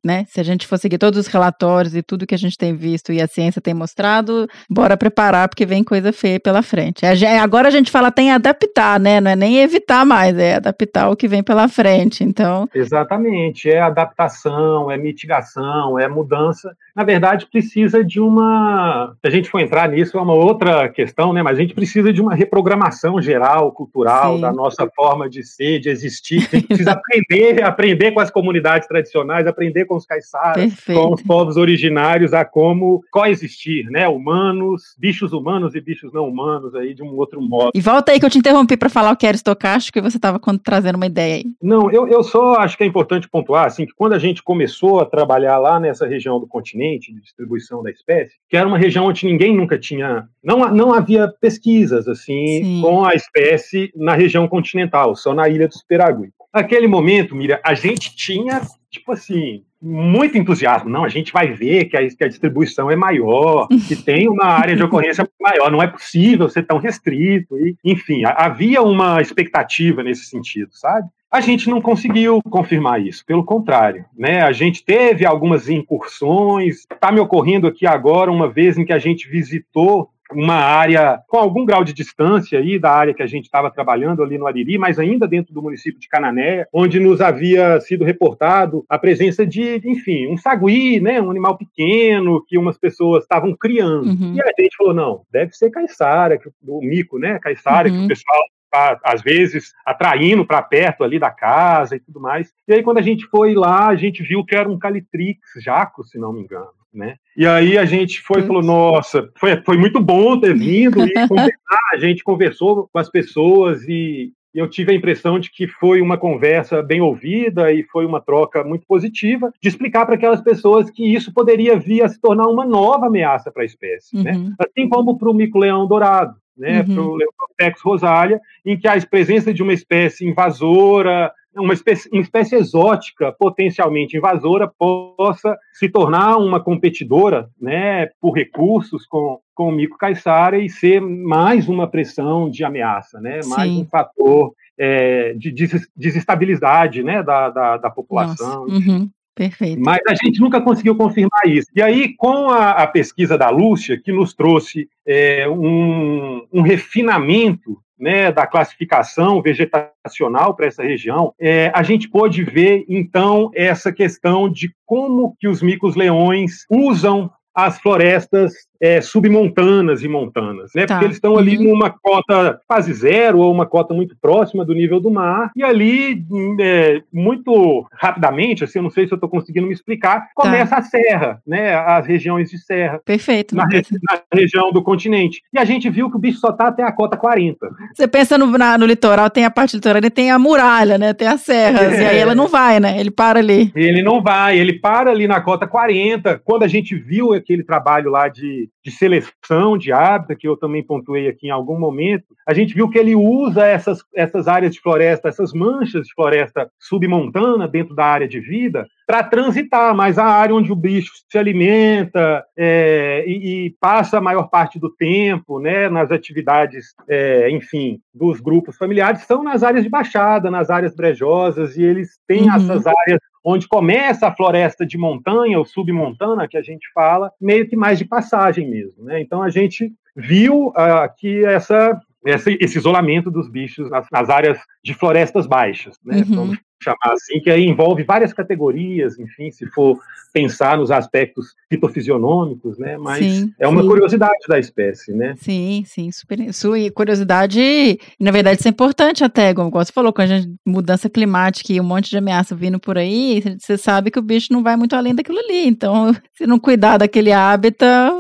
né? 0.05 0.27
Se 0.29 0.41
a 0.41 0.43
gente 0.43 0.67
for 0.67 0.79
seguir 0.79 0.99
todos 0.99 1.19
os 1.19 1.27
relatórios 1.27 1.97
e 1.97 2.03
tudo 2.03 2.27
que 2.27 2.35
a 2.35 2.39
gente 2.39 2.59
tem 2.59 2.75
visto 2.75 3.13
e 3.13 3.23
a 3.23 3.27
ciência 3.27 3.63
tem 3.63 3.73
mostrado, 3.73 4.47
bora 4.69 4.97
preparar 4.97 5.49
porque 5.49 5.65
vem 5.65 5.83
coisa 5.83 6.13
feia 6.13 6.39
pela 6.39 6.61
frente. 6.61 7.07
Agora 7.07 7.69
a 7.69 7.71
gente 7.71 7.91
fala 7.91 8.11
tem 8.11 8.31
adaptar, 8.31 9.01
né? 9.01 9.21
Não 9.21 9.31
é 9.31 9.37
nem 9.37 9.61
evitar 9.61 10.05
mais 10.05 10.18
mais, 10.19 10.37
é 10.37 10.57
adaptar 10.57 11.11
o 11.11 11.17
que 11.17 11.29
vem 11.29 11.43
pela 11.43 11.69
frente, 11.69 12.25
então... 12.25 12.69
Exatamente, 12.75 13.71
é 13.71 13.81
adaptação, 13.81 14.91
é 14.91 14.97
mitigação, 14.97 15.99
é 15.99 16.09
mudança. 16.09 16.75
Na 16.95 17.05
verdade, 17.05 17.47
precisa 17.47 18.05
de 18.05 18.19
uma... 18.19 19.15
Se 19.21 19.29
a 19.29 19.31
gente 19.31 19.49
for 19.49 19.61
entrar 19.61 19.89
nisso, 19.89 20.19
é 20.19 20.21
uma 20.21 20.35
outra 20.35 20.89
questão, 20.89 21.33
né? 21.33 21.43
Mas 21.43 21.57
a 21.57 21.61
gente 21.61 21.75
precisa 21.75 22.13
de 22.13 22.21
uma 22.21 22.35
reprogramação 22.35 23.23
geral, 23.23 23.71
cultural, 23.71 24.35
Sim. 24.35 24.41
da 24.41 24.53
nossa 24.53 24.89
forma 24.97 25.31
de 25.31 25.45
ser, 25.45 25.79
de 25.79 25.89
existir. 25.89 26.49
A 26.53 26.57
gente 26.57 26.67
precisa 26.67 26.93
aprender, 26.93 27.63
aprender 27.63 28.11
com 28.11 28.19
as 28.19 28.31
comunidades 28.31 28.89
tradicionais, 28.89 29.47
aprender 29.47 29.85
com 29.85 29.95
os 29.95 30.05
caiçaras, 30.05 30.75
com 30.85 31.15
os 31.15 31.23
povos 31.23 31.57
originários, 31.57 32.35
a 32.35 32.45
como 32.45 33.05
coexistir, 33.13 33.89
né? 33.91 34.09
Humanos, 34.09 34.97
bichos 34.99 35.33
humanos 35.33 35.77
e 35.77 35.81
bichos 35.81 36.13
não 36.13 36.29
humanos 36.29 36.75
aí, 36.75 36.93
de 36.93 37.05
um 37.05 37.15
outro 37.15 37.41
modo. 37.41 37.71
E 37.73 37.81
volta 37.81 38.11
aí 38.11 38.19
que 38.19 38.27
eu 38.27 38.31
te 38.31 38.39
interrompi 38.39 38.77
para 38.77 38.89
falar 38.89 39.13
o 39.13 39.17
que 39.17 39.27
era 39.27 39.37
estocástico, 39.37 39.99
você 40.11 40.17
estava 40.17 40.41
trazendo 40.63 40.97
uma 40.97 41.07
ideia 41.07 41.37
aí. 41.37 41.45
Não, 41.63 41.91
eu, 41.91 42.09
eu 42.09 42.23
só 42.23 42.55
acho 42.55 42.77
que 42.77 42.85
é 42.85 42.87
importante 42.87 43.29
pontuar 43.29 43.67
assim, 43.67 43.87
que 43.87 43.95
quando 43.95 44.13
a 44.13 44.19
gente 44.19 44.43
começou 44.43 45.01
a 45.01 45.07
trabalhar 45.07 45.59
lá 45.59 45.79
nessa 45.79 46.07
região 46.07 46.39
do 46.41 46.47
continente, 46.47 47.13
de 47.13 47.21
distribuição 47.21 47.83
da 47.83 47.91
espécie, 47.91 48.35
que 48.49 48.57
era 48.57 48.67
uma 48.67 48.79
região 48.79 49.07
onde 49.07 49.27
ninguém 49.27 49.57
nunca 49.57 49.79
tinha. 49.79 50.29
Não, 50.43 50.59
não 50.73 50.93
havia 50.93 51.29
pesquisas 51.41 52.09
assim 52.09 52.63
Sim. 52.63 52.83
com 52.83 53.05
a 53.05 53.15
espécie 53.15 53.91
na 53.95 54.15
região 54.15 54.49
continental, 54.49 55.15
só 55.15 55.35
na 55.35 55.49
ilha 55.49 55.69
do 55.69 55.75
Superagui. 55.75 56.31
Naquele 56.55 56.89
momento, 56.89 57.37
Mira, 57.37 57.61
a 57.65 57.75
gente 57.75 58.17
tinha, 58.17 58.63
tipo 58.91 59.13
assim, 59.13 59.63
muito 59.81 60.37
entusiasmo. 60.37 60.91
Não, 60.91 61.05
a 61.05 61.09
gente 61.09 61.33
vai 61.33 61.53
ver 61.53 61.87
que 61.87 61.97
a, 61.97 62.09
que 62.09 62.25
a 62.25 62.29
distribuição 62.29 62.91
é 62.91 62.97
maior, 62.97 63.69
que 63.87 63.97
tem 64.03 64.29
uma 64.29 64.47
área 64.47 64.77
de 64.77 64.83
ocorrência 64.83 65.29
maior. 65.41 65.71
Não 65.71 65.83
é 65.83 65.87
possível 65.87 66.49
ser 66.49 66.65
tão 66.65 66.79
restrito. 66.79 67.57
E, 67.59 67.77
enfim, 67.85 68.23
havia 68.25 68.83
uma 68.83 69.21
expectativa 69.21 70.03
nesse 70.03 70.27
sentido, 70.27 70.71
sabe? 70.73 71.09
A 71.31 71.43
gente 71.43 71.69
não 71.69 71.83
conseguiu 71.83 72.41
confirmar 72.51 73.03
isso, 73.03 73.23
pelo 73.27 73.45
contrário, 73.45 74.07
né? 74.17 74.41
A 74.41 74.51
gente 74.51 74.83
teve 74.83 75.27
algumas 75.27 75.69
incursões. 75.69 76.87
Está 76.91 77.13
me 77.13 77.21
ocorrendo 77.21 77.67
aqui 77.67 77.87
agora 77.87 78.33
uma 78.33 78.49
vez 78.49 78.79
em 78.79 78.85
que 78.85 78.95
a 78.95 78.99
gente 78.99 79.29
visitou 79.29 80.09
uma 80.33 80.57
área 80.57 81.21
com 81.27 81.39
algum 81.39 81.65
grau 81.65 81.83
de 81.83 81.93
distância 81.93 82.59
aí 82.59 82.79
da 82.79 82.91
área 82.91 83.15
que 83.15 83.23
a 83.23 83.27
gente 83.27 83.45
estava 83.45 83.71
trabalhando 83.71 84.23
ali 84.23 84.39
no 84.39 84.47
Ariri, 84.47 84.79
mas 84.79 84.99
ainda 84.99 85.27
dentro 85.27 85.55
do 85.55 85.63
município 85.63 86.01
de 86.01 86.09
Cananéia, 86.09 86.69
onde 86.73 87.01
nos 87.01 87.21
havia 87.21 87.81
sido 87.81 88.05
reportado 88.05 88.85
a 88.89 88.99
presença 88.99 89.47
de, 89.47 89.81
enfim, 89.85 90.27
um 90.29 90.37
sagui, 90.37 91.01
né, 91.01 91.21
um 91.21 91.31
animal 91.31 91.57
pequeno 91.57 92.45
que 92.47 92.59
umas 92.59 92.79
pessoas 92.79 93.23
estavam 93.23 93.55
criando. 93.57 94.09
Uhum. 94.09 94.35
E 94.35 94.41
a 94.41 94.63
gente 94.63 94.77
falou, 94.77 94.95
não, 94.95 95.23
deve 95.31 95.53
ser 95.53 95.71
caiçara, 95.71 96.39
o 96.67 96.81
mico, 96.81 97.19
né, 97.19 97.39
caiçara, 97.39 97.89
uhum. 97.89 98.01
que 98.01 98.05
o 98.05 98.09
pessoal 98.09 98.43
tá, 98.71 99.01
às 99.03 99.23
vezes 99.23 99.73
atraindo 99.85 100.45
para 100.45 100.63
perto 100.63 101.03
ali 101.03 101.19
da 101.19 101.31
casa 101.31 101.97
e 101.97 102.01
tudo 102.01 102.21
mais. 102.21 102.53
E 102.67 102.75
aí 102.75 102.83
quando 102.83 102.99
a 102.99 103.03
gente 103.03 103.27
foi 103.27 103.55
lá, 103.55 103.89
a 103.89 103.97
gente 103.97 104.23
viu 104.23 104.45
que 104.45 104.55
era 104.55 104.69
um 104.69 104.79
calitrix 104.79 105.41
jaco, 105.63 106.05
se 106.05 106.19
não 106.19 106.33
me 106.33 106.43
engano 106.43 106.78
né? 106.93 107.17
E 107.37 107.47
aí 107.47 107.79
a 107.79 107.85
gente 107.85 108.21
foi 108.21 108.41
e 108.41 108.47
falou, 108.47 108.63
nossa, 108.63 109.31
foi, 109.37 109.63
foi 109.63 109.77
muito 109.77 110.01
bom 110.01 110.39
ter 110.39 110.55
vindo 110.55 111.05
e 111.05 111.13
conversar. 111.29 111.81
A 111.93 111.99
gente 111.99 112.25
conversou 112.25 112.89
com 112.93 112.99
as 112.99 113.11
pessoas 113.11 113.83
e 113.89 114.33
eu 114.55 114.69
tive 114.69 114.93
a 114.93 114.95
impressão 114.95 115.39
de 115.39 115.51
que 115.51 115.69
foi 115.69 116.01
uma 116.01 116.17
conversa 116.17 116.83
bem 116.83 117.01
ouvida 117.01 117.73
e 117.73 117.85
foi 117.85 118.07
uma 118.07 118.21
troca 118.21 118.65
muito 118.65 118.87
positiva 118.87 119.53
de 119.61 119.69
explicar 119.69 120.07
para 120.07 120.15
aquelas 120.15 120.41
pessoas 120.41 120.91
que 120.91 121.05
isso 121.15 121.33
poderia 121.33 121.79
vir 121.79 122.03
a 122.03 122.09
se 122.09 122.21
tornar 122.21 122.49
uma 122.49 122.65
nova 122.65 123.07
ameaça 123.07 123.53
para 123.53 123.63
a 123.63 123.67
espécie, 123.67 124.17
né? 124.17 124.33
uhum. 124.33 124.45
né? 124.49 124.55
Assim 124.59 124.89
como 124.89 125.17
para 125.19 125.31
o 125.31 125.35
mico-leão 125.35 125.87
dourado, 125.87 126.35
né? 126.57 126.81
Uhum. 126.81 126.95
Para 126.95 127.03
o 127.03 127.17
Leoprotex 127.17 127.81
rosalia, 127.83 128.41
em 128.65 128.77
que 128.77 128.89
a 128.89 129.01
presença 129.07 129.53
de 129.53 129.63
uma 129.63 129.73
espécie 129.73 130.27
invasora 130.27 131.33
uma 131.57 131.75
espécie, 131.75 132.09
uma 132.13 132.23
espécie 132.23 132.57
exótica, 132.57 133.33
potencialmente 133.33 134.17
invasora, 134.17 134.71
possa 134.79 135.57
se 135.73 135.89
tornar 135.89 136.37
uma 136.37 136.61
competidora 136.61 137.49
né, 137.61 138.09
por 138.21 138.33
recursos 138.33 139.07
com, 139.07 139.41
com 139.55 139.69
o 139.69 139.73
mico 139.73 139.99
caiçara 139.99 140.59
e 140.59 140.69
ser 140.69 141.01
mais 141.01 141.69
uma 141.69 141.89
pressão 141.89 142.51
de 142.51 142.65
ameaça, 142.65 143.21
né, 143.21 143.41
mais 143.47 143.71
um 143.71 143.87
fator 143.87 144.53
é, 144.79 145.35
de 145.35 145.53
desestabilidade 145.97 147.03
né, 147.03 147.23
da, 147.23 147.51
da, 147.51 147.77
da 147.77 147.91
população. 147.91 148.65
Uhum. 148.65 149.11
Perfeito. 149.39 149.81
Mas 149.81 150.01
a 150.09 150.15
gente 150.15 150.41
nunca 150.41 150.61
conseguiu 150.61 150.97
confirmar 150.97 151.47
isso. 151.47 151.69
E 151.73 151.81
aí, 151.81 152.13
com 152.17 152.51
a, 152.51 152.71
a 152.71 152.87
pesquisa 152.89 153.39
da 153.39 153.49
Lúcia, 153.51 153.97
que 153.97 154.11
nos 154.11 154.35
trouxe 154.35 154.89
é, 155.07 155.49
um, 155.49 156.45
um, 156.53 156.61
refinamento 156.61 157.79
né, 157.99 158.31
da 158.31 158.47
classificação 158.47 159.43
vegetacional 159.43 160.55
para 160.55 160.67
essa 160.67 160.83
região, 160.83 161.35
é, 161.41 161.71
a 161.75 161.83
gente 161.83 162.09
pôde 162.09 162.43
ver, 162.45 162.85
então, 162.89 163.51
essa 163.55 163.93
questão 163.93 164.49
de 164.49 164.73
como 164.87 165.35
que 165.39 165.49
os 165.49 165.63
micos-leões 165.63 166.65
usam 166.71 167.31
as 167.55 167.79
florestas 167.81 168.53
é, 168.81 169.01
submontanas 169.01 170.03
e 170.03 170.09
montanas, 170.09 170.71
né? 170.75 170.87
Tá. 170.87 170.95
Porque 170.95 171.07
eles 171.07 171.17
estão 171.17 171.37
ali 171.37 171.57
uhum. 171.59 171.65
numa 171.65 171.91
cota 171.91 172.61
quase 172.67 172.93
zero 172.93 173.39
ou 173.39 173.53
uma 173.53 173.67
cota 173.67 173.93
muito 173.93 174.17
próxima 174.21 174.65
do 174.65 174.75
nível 174.75 175.01
do 175.01 175.11
mar 175.11 175.51
e 175.57 175.63
ali 175.63 176.25
é, 176.61 177.03
muito 177.13 177.87
rapidamente, 177.93 178.65
assim, 178.65 178.79
eu 178.79 178.83
não 178.83 178.91
sei 178.91 179.07
se 179.07 179.13
eu 179.13 179.17
estou 179.17 179.29
conseguindo 179.29 179.67
me 179.67 179.73
explicar, 179.73 180.21
tá. 180.21 180.29
começa 180.35 180.77
tá. 180.77 180.79
a 180.79 180.83
serra, 180.83 181.43
né? 181.47 181.75
As 181.75 182.07
regiões 182.07 182.51
de 182.51 182.59
serra. 182.59 183.01
Perfeito. 183.05 183.55
Na, 183.55 183.67
re 183.67 183.83
na, 184.03 184.21
região 184.33 184.71
do 184.71 184.83
continente. 184.83 185.43
E 185.53 185.59
a 185.59 185.65
gente 185.65 185.91
viu 185.91 186.11
que 186.11 186.17
o 186.17 186.21
bicho 186.21 186.39
só 186.39 186.51
está 186.51 186.69
até 186.69 186.83
a 186.83 186.93
cota 186.93 187.17
40. 187.17 187.69
Você 187.95 188.07
pensa 188.07 188.39
no, 188.39 188.47
na, 188.57 188.79
no 188.79 188.87
litoral, 188.87 189.31
tem 189.31 189.45
a 189.45 189.51
parte 189.51 189.77
litorânea, 189.77 190.11
tem 190.11 190.31
a 190.31 190.39
muralha, 190.39 190.99
né? 190.99 191.13
Tem 191.13 191.27
as 191.27 191.41
serras 191.41 191.95
é. 191.95 192.03
e 192.03 192.07
aí 192.07 192.19
ela 192.19 192.35
não 192.35 192.47
vai, 192.47 192.79
né? 192.79 192.99
Ele 192.99 193.11
para 193.11 193.39
ali. 193.39 193.73
Ele 193.75 194.03
não 194.03 194.23
vai, 194.23 194.59
ele 194.59 194.75
para 194.75 195.11
ali 195.11 195.27
na 195.27 195.41
cota 195.41 195.67
40. 195.67 196.41
Quando 196.45 196.63
a 196.63 196.69
gente 196.69 196.95
viu 196.95 197.33
aquele 197.33 197.65
trabalho 197.65 198.11
lá 198.11 198.29
de 198.29 198.68
de, 198.85 198.91
seleção 198.91 199.77
de 199.79 199.93
hábitat, 199.93 200.39
que 200.39 200.49
eu 200.49 200.57
também 200.57 200.83
pontuei 200.83 201.29
aqui 201.29 201.49
em 201.49 201.51
algum 201.51 201.79
momento, 201.79 202.27
a 202.47 202.55
gente 202.55 202.75
viu 202.75 202.89
que 202.89 202.99
ele 202.99 203.15
usa 203.15 203.67
essas, 203.67 204.03
essas 204.15 204.49
áreas 204.49 204.73
de 204.73 204.81
floresta, 204.81 205.29
essas 205.29 205.53
manchas 205.53 206.07
de 206.07 206.15
floresta 206.15 206.71
submontana 206.79 207.69
dentro 207.69 207.95
da 207.95 208.05
área 208.05 208.29
de 208.29 208.41
vida, 208.41 208.87
para 209.07 209.25
transitar, 209.25 209.95
mas 209.95 210.19
a 210.19 210.27
área 210.27 210.55
onde 210.55 210.71
o 210.71 210.77
bicho 210.77 211.13
se 211.31 211.39
alimenta 211.39 212.45
é, 212.55 213.25
e, 213.27 213.67
e, 213.67 213.71
passa 213.81 214.19
a 214.19 214.21
maior 214.21 214.51
parte 214.51 214.79
do 214.79 214.91
tempo 214.91 215.59
né, 215.59 215.89
nas 215.89 216.11
atividades, 216.11 216.95
é, 217.09 217.51
enfim, 217.51 218.01
dos 218.13 218.39
grupos 218.39 218.77
familiares, 218.77 219.23
são 219.23 219.43
nas 219.43 219.63
áreas 219.63 219.83
de 219.83 219.89
baixada, 219.89 220.51
nas 220.51 220.69
áreas 220.69 220.95
brejosas, 220.95 221.77
e 221.77 221.83
eles 221.83 222.19
têm 222.27 222.51
uhum. 222.51 222.55
essas 222.55 222.87
áreas 222.87 223.21
onde 223.45 223.69
começa 223.69 224.27
a 224.27 224.35
floresta 224.35 224.87
de 224.87 224.99
montanha 224.99 225.59
ou 225.59 225.65
submontana, 225.65 226.49
que 226.49 226.57
a 226.57 226.63
gente 226.63 226.91
fala, 226.93 227.33
meio 227.41 227.69
que 227.69 227.77
mais 227.77 227.99
de 227.99 228.05
passagem 228.05 228.69
mesmo. 228.69 229.05
Né? 229.05 229.21
Então 229.21 229.43
a 229.43 229.51
gente 229.51 229.93
viu 230.17 230.69
uh, 230.69 231.09
que 231.17 231.45
essa, 231.45 232.01
esse 232.25 232.79
isolamento 232.79 233.31
dos 233.31 233.49
bichos 233.49 233.91
nas, 233.91 234.29
áreas 234.29 234.59
de 234.83 234.95
florestas 234.95 235.47
baixas, 235.47 235.99
né? 236.05 236.23
Uhum 236.29 236.57
chamar 236.83 237.13
assim, 237.13 237.41
que 237.41 237.51
aí 237.51 237.65
envolve 237.65 238.03
várias 238.05 238.33
categorias, 238.33 239.19
enfim, 239.19 239.51
se 239.51 239.67
for 239.67 239.99
pensar 240.33 240.77
nos 240.77 240.91
aspectos 240.91 241.55
fitofisionômicos, 241.71 242.79
né? 242.79 242.97
Mas 242.97 243.19
sim, 243.19 243.53
é 243.59 243.67
uma 243.67 243.83
sim. 243.83 243.89
curiosidade 243.89 244.39
da 244.49 244.59
espécie, 244.59 245.13
né? 245.13 245.35
Sim, 245.37 245.83
sim, 245.87 246.11
super. 246.13 246.53
Sua 246.53 246.79
curiosidade, 246.93 247.99
na 248.21 248.31
verdade, 248.31 248.61
isso 248.61 248.69
é 248.69 248.71
importante 248.71 249.25
até, 249.25 249.55
como 249.55 249.71
você 249.71 249.93
falou, 249.93 250.13
com 250.13 250.23
a 250.23 250.27
gente, 250.27 250.55
mudança 250.67 251.09
climática 251.09 251.73
e 251.73 251.81
um 251.81 251.85
monte 251.85 252.11
de 252.11 252.19
ameaça 252.19 252.55
vindo 252.55 252.79
por 252.79 252.99
aí, 252.99 253.43
você 253.59 253.77
sabe 253.77 254.11
que 254.11 254.19
o 254.19 254.23
bicho 254.23 254.53
não 254.53 254.63
vai 254.63 254.77
muito 254.77 254.95
além 254.95 255.15
daquilo 255.15 255.39
ali. 255.39 255.67
Então, 255.67 256.15
se 256.35 256.47
não 256.47 256.59
cuidar 256.59 256.99
daquele 256.99 257.33
hábitat, 257.33 258.13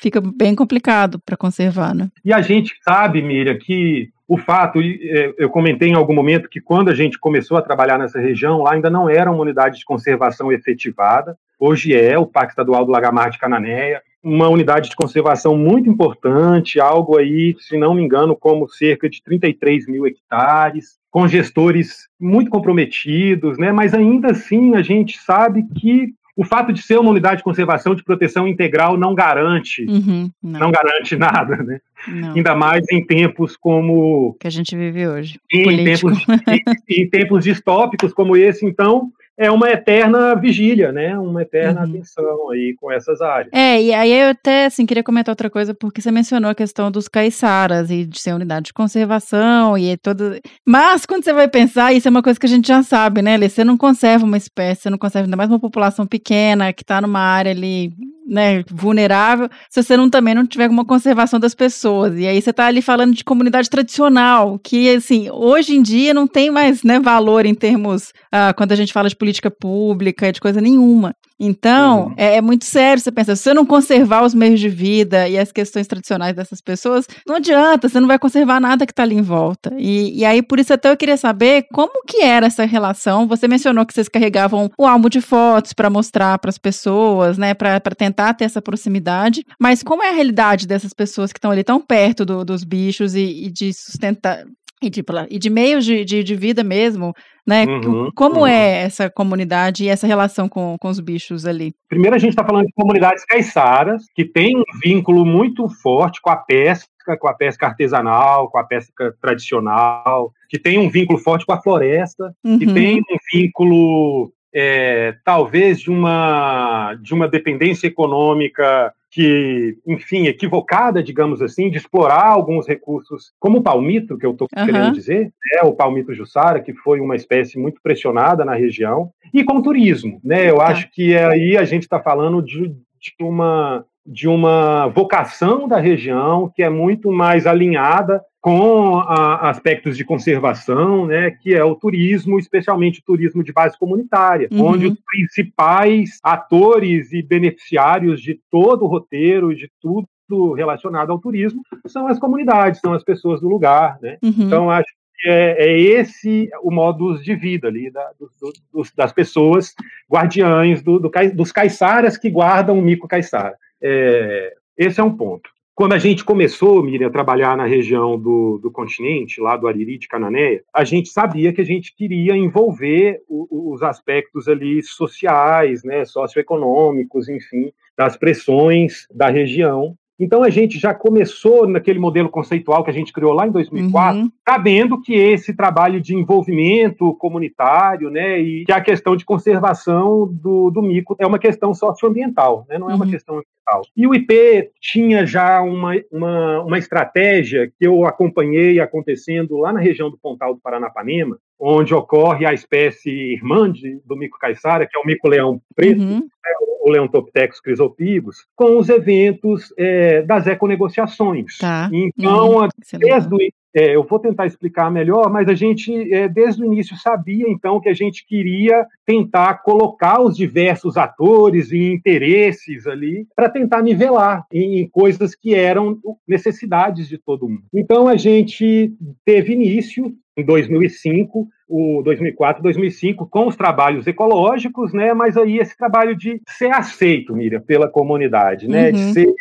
fica 0.00 0.20
bem 0.20 0.54
complicado 0.54 1.20
para 1.24 1.36
conservar, 1.36 1.94
né? 1.94 2.08
E 2.24 2.32
a 2.32 2.40
gente 2.40 2.74
sabe, 2.82 3.22
Miriam, 3.22 3.58
que 3.58 4.10
o 4.32 4.38
fato, 4.38 4.80
é, 4.80 5.34
eu 5.36 5.50
comentei 5.50 5.90
em 5.90 5.94
algum 5.94 6.14
momento 6.14 6.48
que 6.48 6.58
quando 6.58 6.88
a 6.88 6.94
gente 6.94 7.18
começou 7.18 7.58
a 7.58 7.60
trabalhar 7.60 7.98
nessa 7.98 8.18
região, 8.18 8.62
lá 8.62 8.72
ainda 8.72 8.88
não 8.88 9.06
era 9.06 9.30
uma 9.30 9.42
unidade 9.42 9.78
de 9.78 9.84
conservação 9.84 10.50
efetivada, 10.50 11.36
hoje 11.60 11.94
é 11.94 12.16
o 12.18 12.24
Parque 12.24 12.52
Estadual 12.52 12.86
do 12.86 12.90
Lagamar 12.90 13.28
de 13.28 13.38
Cananéia, 13.38 14.00
uma 14.24 14.48
unidade 14.48 14.88
de 14.88 14.96
conservação 14.96 15.54
muito 15.54 15.90
importante, 15.90 16.80
algo 16.80 17.18
aí, 17.18 17.54
se 17.58 17.76
não 17.76 17.92
me 17.92 18.02
engano, 18.02 18.34
como 18.34 18.70
cerca 18.70 19.06
de 19.06 19.22
33 19.22 19.86
mil 19.86 20.06
hectares, 20.06 20.96
com 21.10 21.28
gestores 21.28 22.08
muito 22.18 22.50
comprometidos, 22.50 23.58
né? 23.58 23.70
mas 23.70 23.92
ainda 23.92 24.30
assim 24.30 24.76
a 24.76 24.80
gente 24.80 25.18
sabe 25.18 25.62
que 25.78 26.14
o 26.36 26.44
fato 26.44 26.72
de 26.72 26.80
ser 26.82 26.98
uma 26.98 27.10
unidade 27.10 27.38
de 27.38 27.42
conservação 27.42 27.94
de 27.94 28.02
proteção 28.02 28.48
integral 28.48 28.96
não 28.96 29.14
garante, 29.14 29.84
uhum, 29.84 30.30
não. 30.42 30.60
não. 30.60 30.72
garante 30.72 31.14
nada, 31.16 31.56
né? 31.56 31.80
Não. 32.08 32.34
Ainda 32.34 32.54
mais 32.54 32.84
em 32.90 33.04
tempos 33.04 33.56
como 33.56 34.36
que 34.40 34.46
a 34.46 34.50
gente 34.50 34.74
vive 34.76 35.06
hoje. 35.06 35.38
Em 35.52 35.84
tempos, 35.84 36.18
em, 36.48 37.02
em 37.02 37.08
tempos 37.08 37.44
distópicos 37.44 38.12
como 38.12 38.36
esse, 38.36 38.64
então 38.64 39.12
é 39.38 39.50
uma 39.50 39.70
eterna 39.70 40.34
vigília, 40.34 40.92
né? 40.92 41.18
Uma 41.18 41.42
eterna 41.42 41.80
uhum. 41.80 41.88
atenção 41.88 42.50
aí 42.50 42.74
com 42.78 42.92
essas 42.92 43.20
áreas. 43.20 43.50
É, 43.52 43.82
e 43.82 43.92
aí 43.92 44.12
eu 44.12 44.30
até 44.30 44.66
assim, 44.66 44.84
queria 44.84 45.02
comentar 45.02 45.32
outra 45.32 45.48
coisa, 45.48 45.74
porque 45.74 46.00
você 46.00 46.10
mencionou 46.10 46.50
a 46.50 46.54
questão 46.54 46.90
dos 46.90 47.08
caiçaras 47.08 47.90
e 47.90 48.04
de 48.04 48.20
ser 48.20 48.34
unidade 48.34 48.66
de 48.66 48.72
conservação 48.72 49.76
e 49.78 49.96
todo. 49.96 50.38
Mas 50.66 51.06
quando 51.06 51.24
você 51.24 51.32
vai 51.32 51.48
pensar, 51.48 51.92
isso 51.92 52.08
é 52.08 52.10
uma 52.10 52.22
coisa 52.22 52.38
que 52.38 52.46
a 52.46 52.48
gente 52.48 52.68
já 52.68 52.82
sabe, 52.82 53.22
né, 53.22 53.36
Lê? 53.36 53.48
Você 53.48 53.64
não 53.64 53.76
conserva 53.76 54.24
uma 54.24 54.36
espécie, 54.36 54.82
você 54.82 54.90
não 54.90 54.98
conserva 54.98 55.26
ainda 55.26 55.36
mais 55.36 55.50
uma 55.50 55.60
população 55.60 56.06
pequena 56.06 56.72
que 56.72 56.82
está 56.82 57.00
numa 57.00 57.20
área 57.20 57.52
ali 57.52 57.92
né, 58.26 58.64
vulnerável, 58.70 59.48
se 59.68 59.82
você 59.82 59.96
não 59.96 60.08
também 60.08 60.34
não 60.34 60.46
tiver 60.46 60.68
uma 60.68 60.84
conservação 60.84 61.40
das 61.40 61.54
pessoas. 61.54 62.18
E 62.18 62.26
aí 62.26 62.40
você 62.40 62.50
está 62.50 62.66
ali 62.66 62.80
falando 62.80 63.14
de 63.14 63.24
comunidade 63.24 63.68
tradicional, 63.68 64.58
que 64.58 64.94
assim, 64.94 65.28
hoje 65.30 65.74
em 65.76 65.82
dia 65.82 66.14
não 66.14 66.26
tem 66.26 66.50
mais, 66.50 66.82
né, 66.82 67.00
valor 67.00 67.46
em 67.46 67.54
termos 67.54 68.12
ah, 68.30 68.52
quando 68.54 68.72
a 68.72 68.76
gente 68.76 68.92
fala 68.92 69.08
de 69.08 69.16
política 69.16 69.50
pública, 69.50 70.32
de 70.32 70.40
coisa 70.40 70.60
nenhuma. 70.60 71.14
Então, 71.44 72.04
uhum. 72.04 72.14
é, 72.16 72.36
é, 72.36 72.40
muito 72.40 72.64
sério 72.64 73.02
você 73.02 73.10
pensar, 73.10 73.34
se 73.34 73.42
você 73.42 73.52
não 73.52 73.66
conservar 73.66 74.22
os 74.22 74.32
meios 74.32 74.60
de 74.60 74.68
vida 74.68 75.28
e 75.28 75.36
as 75.36 75.50
questões 75.50 75.88
tradicionais 75.88 76.36
dessas 76.36 76.60
pessoas, 76.60 77.04
não 77.26 77.34
adianta, 77.34 77.88
você 77.88 77.98
não 77.98 78.06
vai 78.06 78.16
conservar 78.16 78.60
nada 78.60 78.86
que 78.86 78.92
está 78.92 79.02
ali 79.02 79.16
em 79.16 79.22
volta. 79.22 79.74
E, 79.76 80.20
e 80.20 80.24
aí, 80.24 80.40
por 80.40 80.60
isso 80.60 80.72
até 80.72 80.88
eu 80.88 80.96
queria 80.96 81.16
saber 81.16 81.66
como 81.72 82.04
que 82.06 82.22
era 82.22 82.46
essa 82.46 82.64
relação. 82.64 83.26
Você 83.26 83.48
mencionou 83.48 83.84
que 83.84 83.92
vocês 83.92 84.08
carregavam 84.08 84.70
o 84.78 84.86
álbum 84.86 85.08
de 85.08 85.20
fotos 85.20 85.72
para 85.72 85.90
mostrar 85.90 86.38
para 86.38 86.48
as 86.48 86.58
pessoas, 86.58 87.36
né, 87.36 87.54
para 87.54 87.80
tentar 87.80 88.34
ter 88.34 88.44
essa 88.44 88.62
proximidade, 88.62 89.44
mas 89.60 89.82
como 89.82 90.04
é 90.04 90.10
a 90.10 90.14
realidade 90.14 90.64
dessas 90.68 90.94
pessoas 90.94 91.32
que 91.32 91.38
estão 91.38 91.50
ali 91.50 91.64
tão 91.64 91.80
perto 91.80 92.24
do, 92.24 92.44
dos 92.44 92.62
bichos 92.62 93.16
e, 93.16 93.46
e 93.46 93.50
de 93.50 93.72
sustentar, 93.72 94.44
e 94.82 94.90
de, 94.90 95.04
e 95.30 95.38
de 95.38 95.50
meios 95.50 95.84
de, 95.84 96.04
de, 96.04 96.24
de, 96.24 96.34
vida 96.34 96.64
mesmo, 96.64 97.12
né? 97.46 97.64
Uhum, 97.64 98.10
Como 98.14 98.40
uhum. 98.40 98.46
é 98.46 98.82
essa 98.82 99.08
comunidade 99.08 99.84
e 99.84 99.88
essa 99.88 100.06
relação 100.06 100.48
com, 100.48 100.76
com 100.78 100.88
os 100.88 101.00
bichos 101.00 101.46
ali? 101.46 101.72
Primeiro, 101.88 102.16
a 102.16 102.18
gente 102.18 102.30
está 102.30 102.44
falando 102.44 102.66
de 102.66 102.72
comunidades 102.72 103.24
caiçaras, 103.24 104.04
que 104.14 104.24
tem 104.24 104.56
um 104.56 104.64
vínculo 104.82 105.24
muito 105.24 105.68
forte 105.68 106.20
com 106.20 106.30
a 106.30 106.36
pesca, 106.36 107.16
com 107.18 107.28
a 107.28 107.34
pesca 107.34 107.66
artesanal, 107.66 108.50
com 108.50 108.58
a 108.58 108.64
pesca 108.64 109.14
tradicional, 109.20 110.32
que 110.48 110.58
tem 110.58 110.78
um 110.78 110.90
vínculo 110.90 111.18
forte 111.18 111.46
com 111.46 111.52
a 111.52 111.62
floresta, 111.62 112.34
uhum. 112.44 112.58
que 112.58 112.66
tem 112.66 112.98
um 112.98 113.16
vínculo, 113.32 114.32
é, 114.54 115.14
talvez, 115.24 115.80
de 115.80 115.90
uma, 115.90 116.94
de 117.00 117.14
uma 117.14 117.28
dependência 117.28 117.86
econômica 117.86 118.92
que, 119.10 119.76
enfim, 119.86 120.26
equivocada, 120.26 121.02
digamos 121.02 121.42
assim, 121.42 121.70
de 121.70 121.76
explorar 121.76 122.28
alguns 122.28 122.66
recursos, 122.66 123.32
como 123.38 123.58
o 123.58 123.62
palmito, 123.62 124.16
que 124.16 124.24
eu 124.24 124.32
estou 124.32 124.48
uhum. 124.56 124.64
querendo 124.64 124.92
dizer, 124.92 125.30
é 125.52 125.64
o 125.64 125.74
palmito 125.74 126.14
jussara, 126.14 126.60
que 126.60 126.72
foi 126.74 126.98
uma 126.98 127.14
espécie 127.14 127.58
muito 127.58 127.80
pressionada 127.82 128.44
na 128.44 128.54
região, 128.54 129.10
e 129.32 129.44
com 129.44 129.58
o 129.58 129.62
turismo, 129.62 130.18
né? 130.24 130.50
Eu 130.50 130.56
tá. 130.56 130.68
acho 130.68 130.90
que 130.90 131.14
aí 131.16 131.56
a 131.58 131.64
gente 131.64 131.82
está 131.82 132.00
falando 132.00 132.42
de, 132.42 132.68
de 132.68 133.14
uma 133.20 133.84
de 134.04 134.26
uma 134.26 134.88
vocação 134.88 135.68
da 135.68 135.78
região 135.78 136.50
que 136.52 136.60
é 136.60 136.68
muito 136.68 137.12
mais 137.12 137.46
alinhada 137.46 138.20
com 138.42 138.98
a, 138.98 139.48
aspectos 139.48 139.96
de 139.96 140.04
conservação, 140.04 141.06
né, 141.06 141.30
que 141.30 141.54
é 141.54 141.62
o 141.62 141.76
turismo, 141.76 142.40
especialmente 142.40 142.98
o 142.98 143.04
turismo 143.04 143.44
de 143.44 143.52
base 143.52 143.78
comunitária, 143.78 144.48
uhum. 144.50 144.66
onde 144.66 144.86
os 144.88 144.98
principais 145.06 146.18
atores 146.24 147.12
e 147.12 147.22
beneficiários 147.22 148.20
de 148.20 148.40
todo 148.50 148.84
o 148.84 148.88
roteiro, 148.88 149.54
de 149.54 149.70
tudo 149.80 150.08
relacionado 150.54 151.12
ao 151.12 151.20
turismo, 151.20 151.62
são 151.86 152.08
as 152.08 152.18
comunidades, 152.18 152.80
são 152.80 152.92
as 152.92 153.04
pessoas 153.04 153.40
do 153.40 153.48
lugar. 153.48 153.96
Né? 154.02 154.18
Uhum. 154.20 154.34
Então, 154.36 154.70
acho 154.70 154.88
que 155.18 155.28
é, 155.28 155.68
é, 155.68 155.80
esse 155.80 156.50
o 156.62 156.72
modus 156.72 157.22
de 157.22 157.36
vida 157.36 157.68
ali 157.68 157.92
da, 157.92 158.10
do, 158.18 158.28
do, 158.72 158.82
das 158.96 159.12
pessoas 159.12 159.72
guardiães 160.10 160.82
do, 160.82 160.98
dos 161.32 161.52
caiçaras 161.52 162.18
que 162.18 162.28
guardam 162.28 162.76
o 162.76 162.82
mico 162.82 163.06
caiçara. 163.06 163.54
É, 163.80 164.52
esse 164.76 165.00
é 165.00 165.04
um 165.04 165.16
ponto. 165.16 165.48
Quando 165.74 165.94
a 165.94 165.98
gente 165.98 166.22
começou, 166.22 166.82
Miriam, 166.82 167.08
a 167.08 167.10
trabalhar 167.10 167.56
na 167.56 167.64
região 167.64 168.18
do, 168.18 168.58
do 168.58 168.70
continente, 168.70 169.40
lá 169.40 169.56
do 169.56 169.66
Ariri 169.66 169.98
de 169.98 170.06
Cananéia, 170.06 170.62
a 170.72 170.84
gente 170.84 171.08
sabia 171.08 171.50
que 171.52 171.62
a 171.62 171.64
gente 171.64 171.94
queria 171.96 172.36
envolver 172.36 173.22
o, 173.26 173.72
os 173.72 173.82
aspectos 173.82 174.48
ali 174.48 174.82
sociais, 174.82 175.82
né, 175.82 176.04
socioeconômicos, 176.04 177.26
enfim, 177.26 177.72
das 177.96 178.18
pressões 178.18 179.06
da 179.14 179.28
região 179.28 179.96
Então 180.22 180.44
a 180.44 180.50
gente 180.50 180.78
já 180.78 180.94
começou 180.94 181.66
naquele 181.66 181.98
modelo 181.98 182.28
conceitual 182.28 182.84
que 182.84 182.90
a 182.90 182.92
gente 182.92 183.12
criou 183.12 183.32
lá 183.32 183.44
em 183.44 183.50
2004, 183.50 184.20
uhum. 184.20 184.30
sabendo 184.48 185.00
que 185.00 185.12
esse 185.14 185.52
trabalho 185.52 186.00
de 186.00 186.14
envolvimento 186.14 187.12
comunitário, 187.16 188.08
né, 188.08 188.38
e 188.38 188.64
que 188.64 188.70
a 188.70 188.80
questão 188.80 189.16
de 189.16 189.24
conservação 189.24 190.28
do, 190.32 190.70
do 190.70 190.80
mico 190.80 191.16
é 191.18 191.26
uma 191.26 191.40
questão 191.40 191.74
socioambiental, 191.74 192.64
né, 192.68 192.78
não 192.78 192.88
é 192.88 192.94
uma 192.94 193.04
uhum. 193.04 193.10
questão 193.10 193.34
ambiental. 193.34 193.82
E 193.96 194.06
o 194.06 194.14
IP 194.14 194.70
tinha 194.80 195.26
já 195.26 195.60
uma, 195.60 195.94
uma, 196.12 196.62
uma 196.62 196.78
estratégia 196.78 197.66
que 197.66 197.84
eu 197.84 198.06
acompanhei 198.06 198.78
acontecendo 198.78 199.58
lá 199.58 199.72
na 199.72 199.80
região 199.80 200.08
do 200.08 200.18
Pontal 200.18 200.54
do 200.54 200.60
Paranapanema, 200.60 201.36
onde 201.64 201.94
ocorre 201.94 202.44
a 202.44 202.52
espécie 202.52 203.08
irmã 203.10 203.70
de, 203.70 204.00
do 204.04 204.16
mico 204.16 204.36
caiçara, 204.36 204.84
que 204.84 204.98
é 204.98 205.00
o 205.00 205.06
mico-leão 205.06 205.62
preto, 205.76 206.00
uhum. 206.00 206.18
né, 206.18 206.50
o 206.82 206.90
Leontoptex 206.90 207.60
crisopibus, 207.60 208.44
com 208.56 208.76
os 208.76 208.88
eventos 208.88 209.72
é, 209.78 210.22
das 210.22 210.48
econegociações. 210.48 211.58
Tá. 211.58 211.88
Então, 211.92 212.56
uhum. 212.56 212.68
desde 212.98 213.32
o, 213.32 213.38
é, 213.74 213.96
eu 213.96 214.04
vou 214.04 214.18
tentar 214.18 214.46
explicar 214.46 214.90
melhor, 214.90 215.30
mas 215.30 215.48
a 215.48 215.54
gente, 215.54 216.12
é, 216.12 216.28
desde 216.28 216.62
o 216.62 216.66
início, 216.66 216.96
sabia, 216.96 217.48
então, 217.48 217.80
que 217.80 217.88
a 217.88 217.94
gente 217.94 218.26
queria 218.26 218.84
tentar 219.06 219.62
colocar 219.62 220.20
os 220.20 220.36
diversos 220.36 220.96
atores 220.96 221.72
e 221.72 221.92
interesses 221.92 222.86
ali 222.86 223.26
para 223.34 223.48
tentar 223.48 223.80
nivelar 223.82 224.44
em, 224.52 224.80
em, 224.80 224.88
coisas 224.88 225.34
que 225.34 225.54
eram 225.54 225.98
necessidades 226.28 227.08
de 227.08 227.16
todo 227.16 227.48
mundo. 227.48 227.64
Então, 227.72 228.08
a 228.08 228.16
gente 228.16 228.92
teve 229.24 229.54
início 229.54 230.12
em 230.36 230.44
2005, 230.44 231.46
o 231.68 232.02
2004, 232.02 232.62
2005, 232.62 233.26
com 233.28 233.46
os 233.46 233.56
trabalhos 233.56 234.06
ecológicos, 234.06 234.92
né? 234.92 235.12
Mas 235.12 235.36
aí 235.36 235.58
esse 235.58 235.76
trabalho 235.76 236.16
de 236.16 236.40
ser 236.46 236.70
aceito, 236.70 237.34
Miriam, 237.34 237.60
pela 237.60 237.88
comunidade, 237.88 238.66
né? 238.68 238.86
Uhum. 238.86 238.92
De 238.92 239.12
ser 239.12 239.34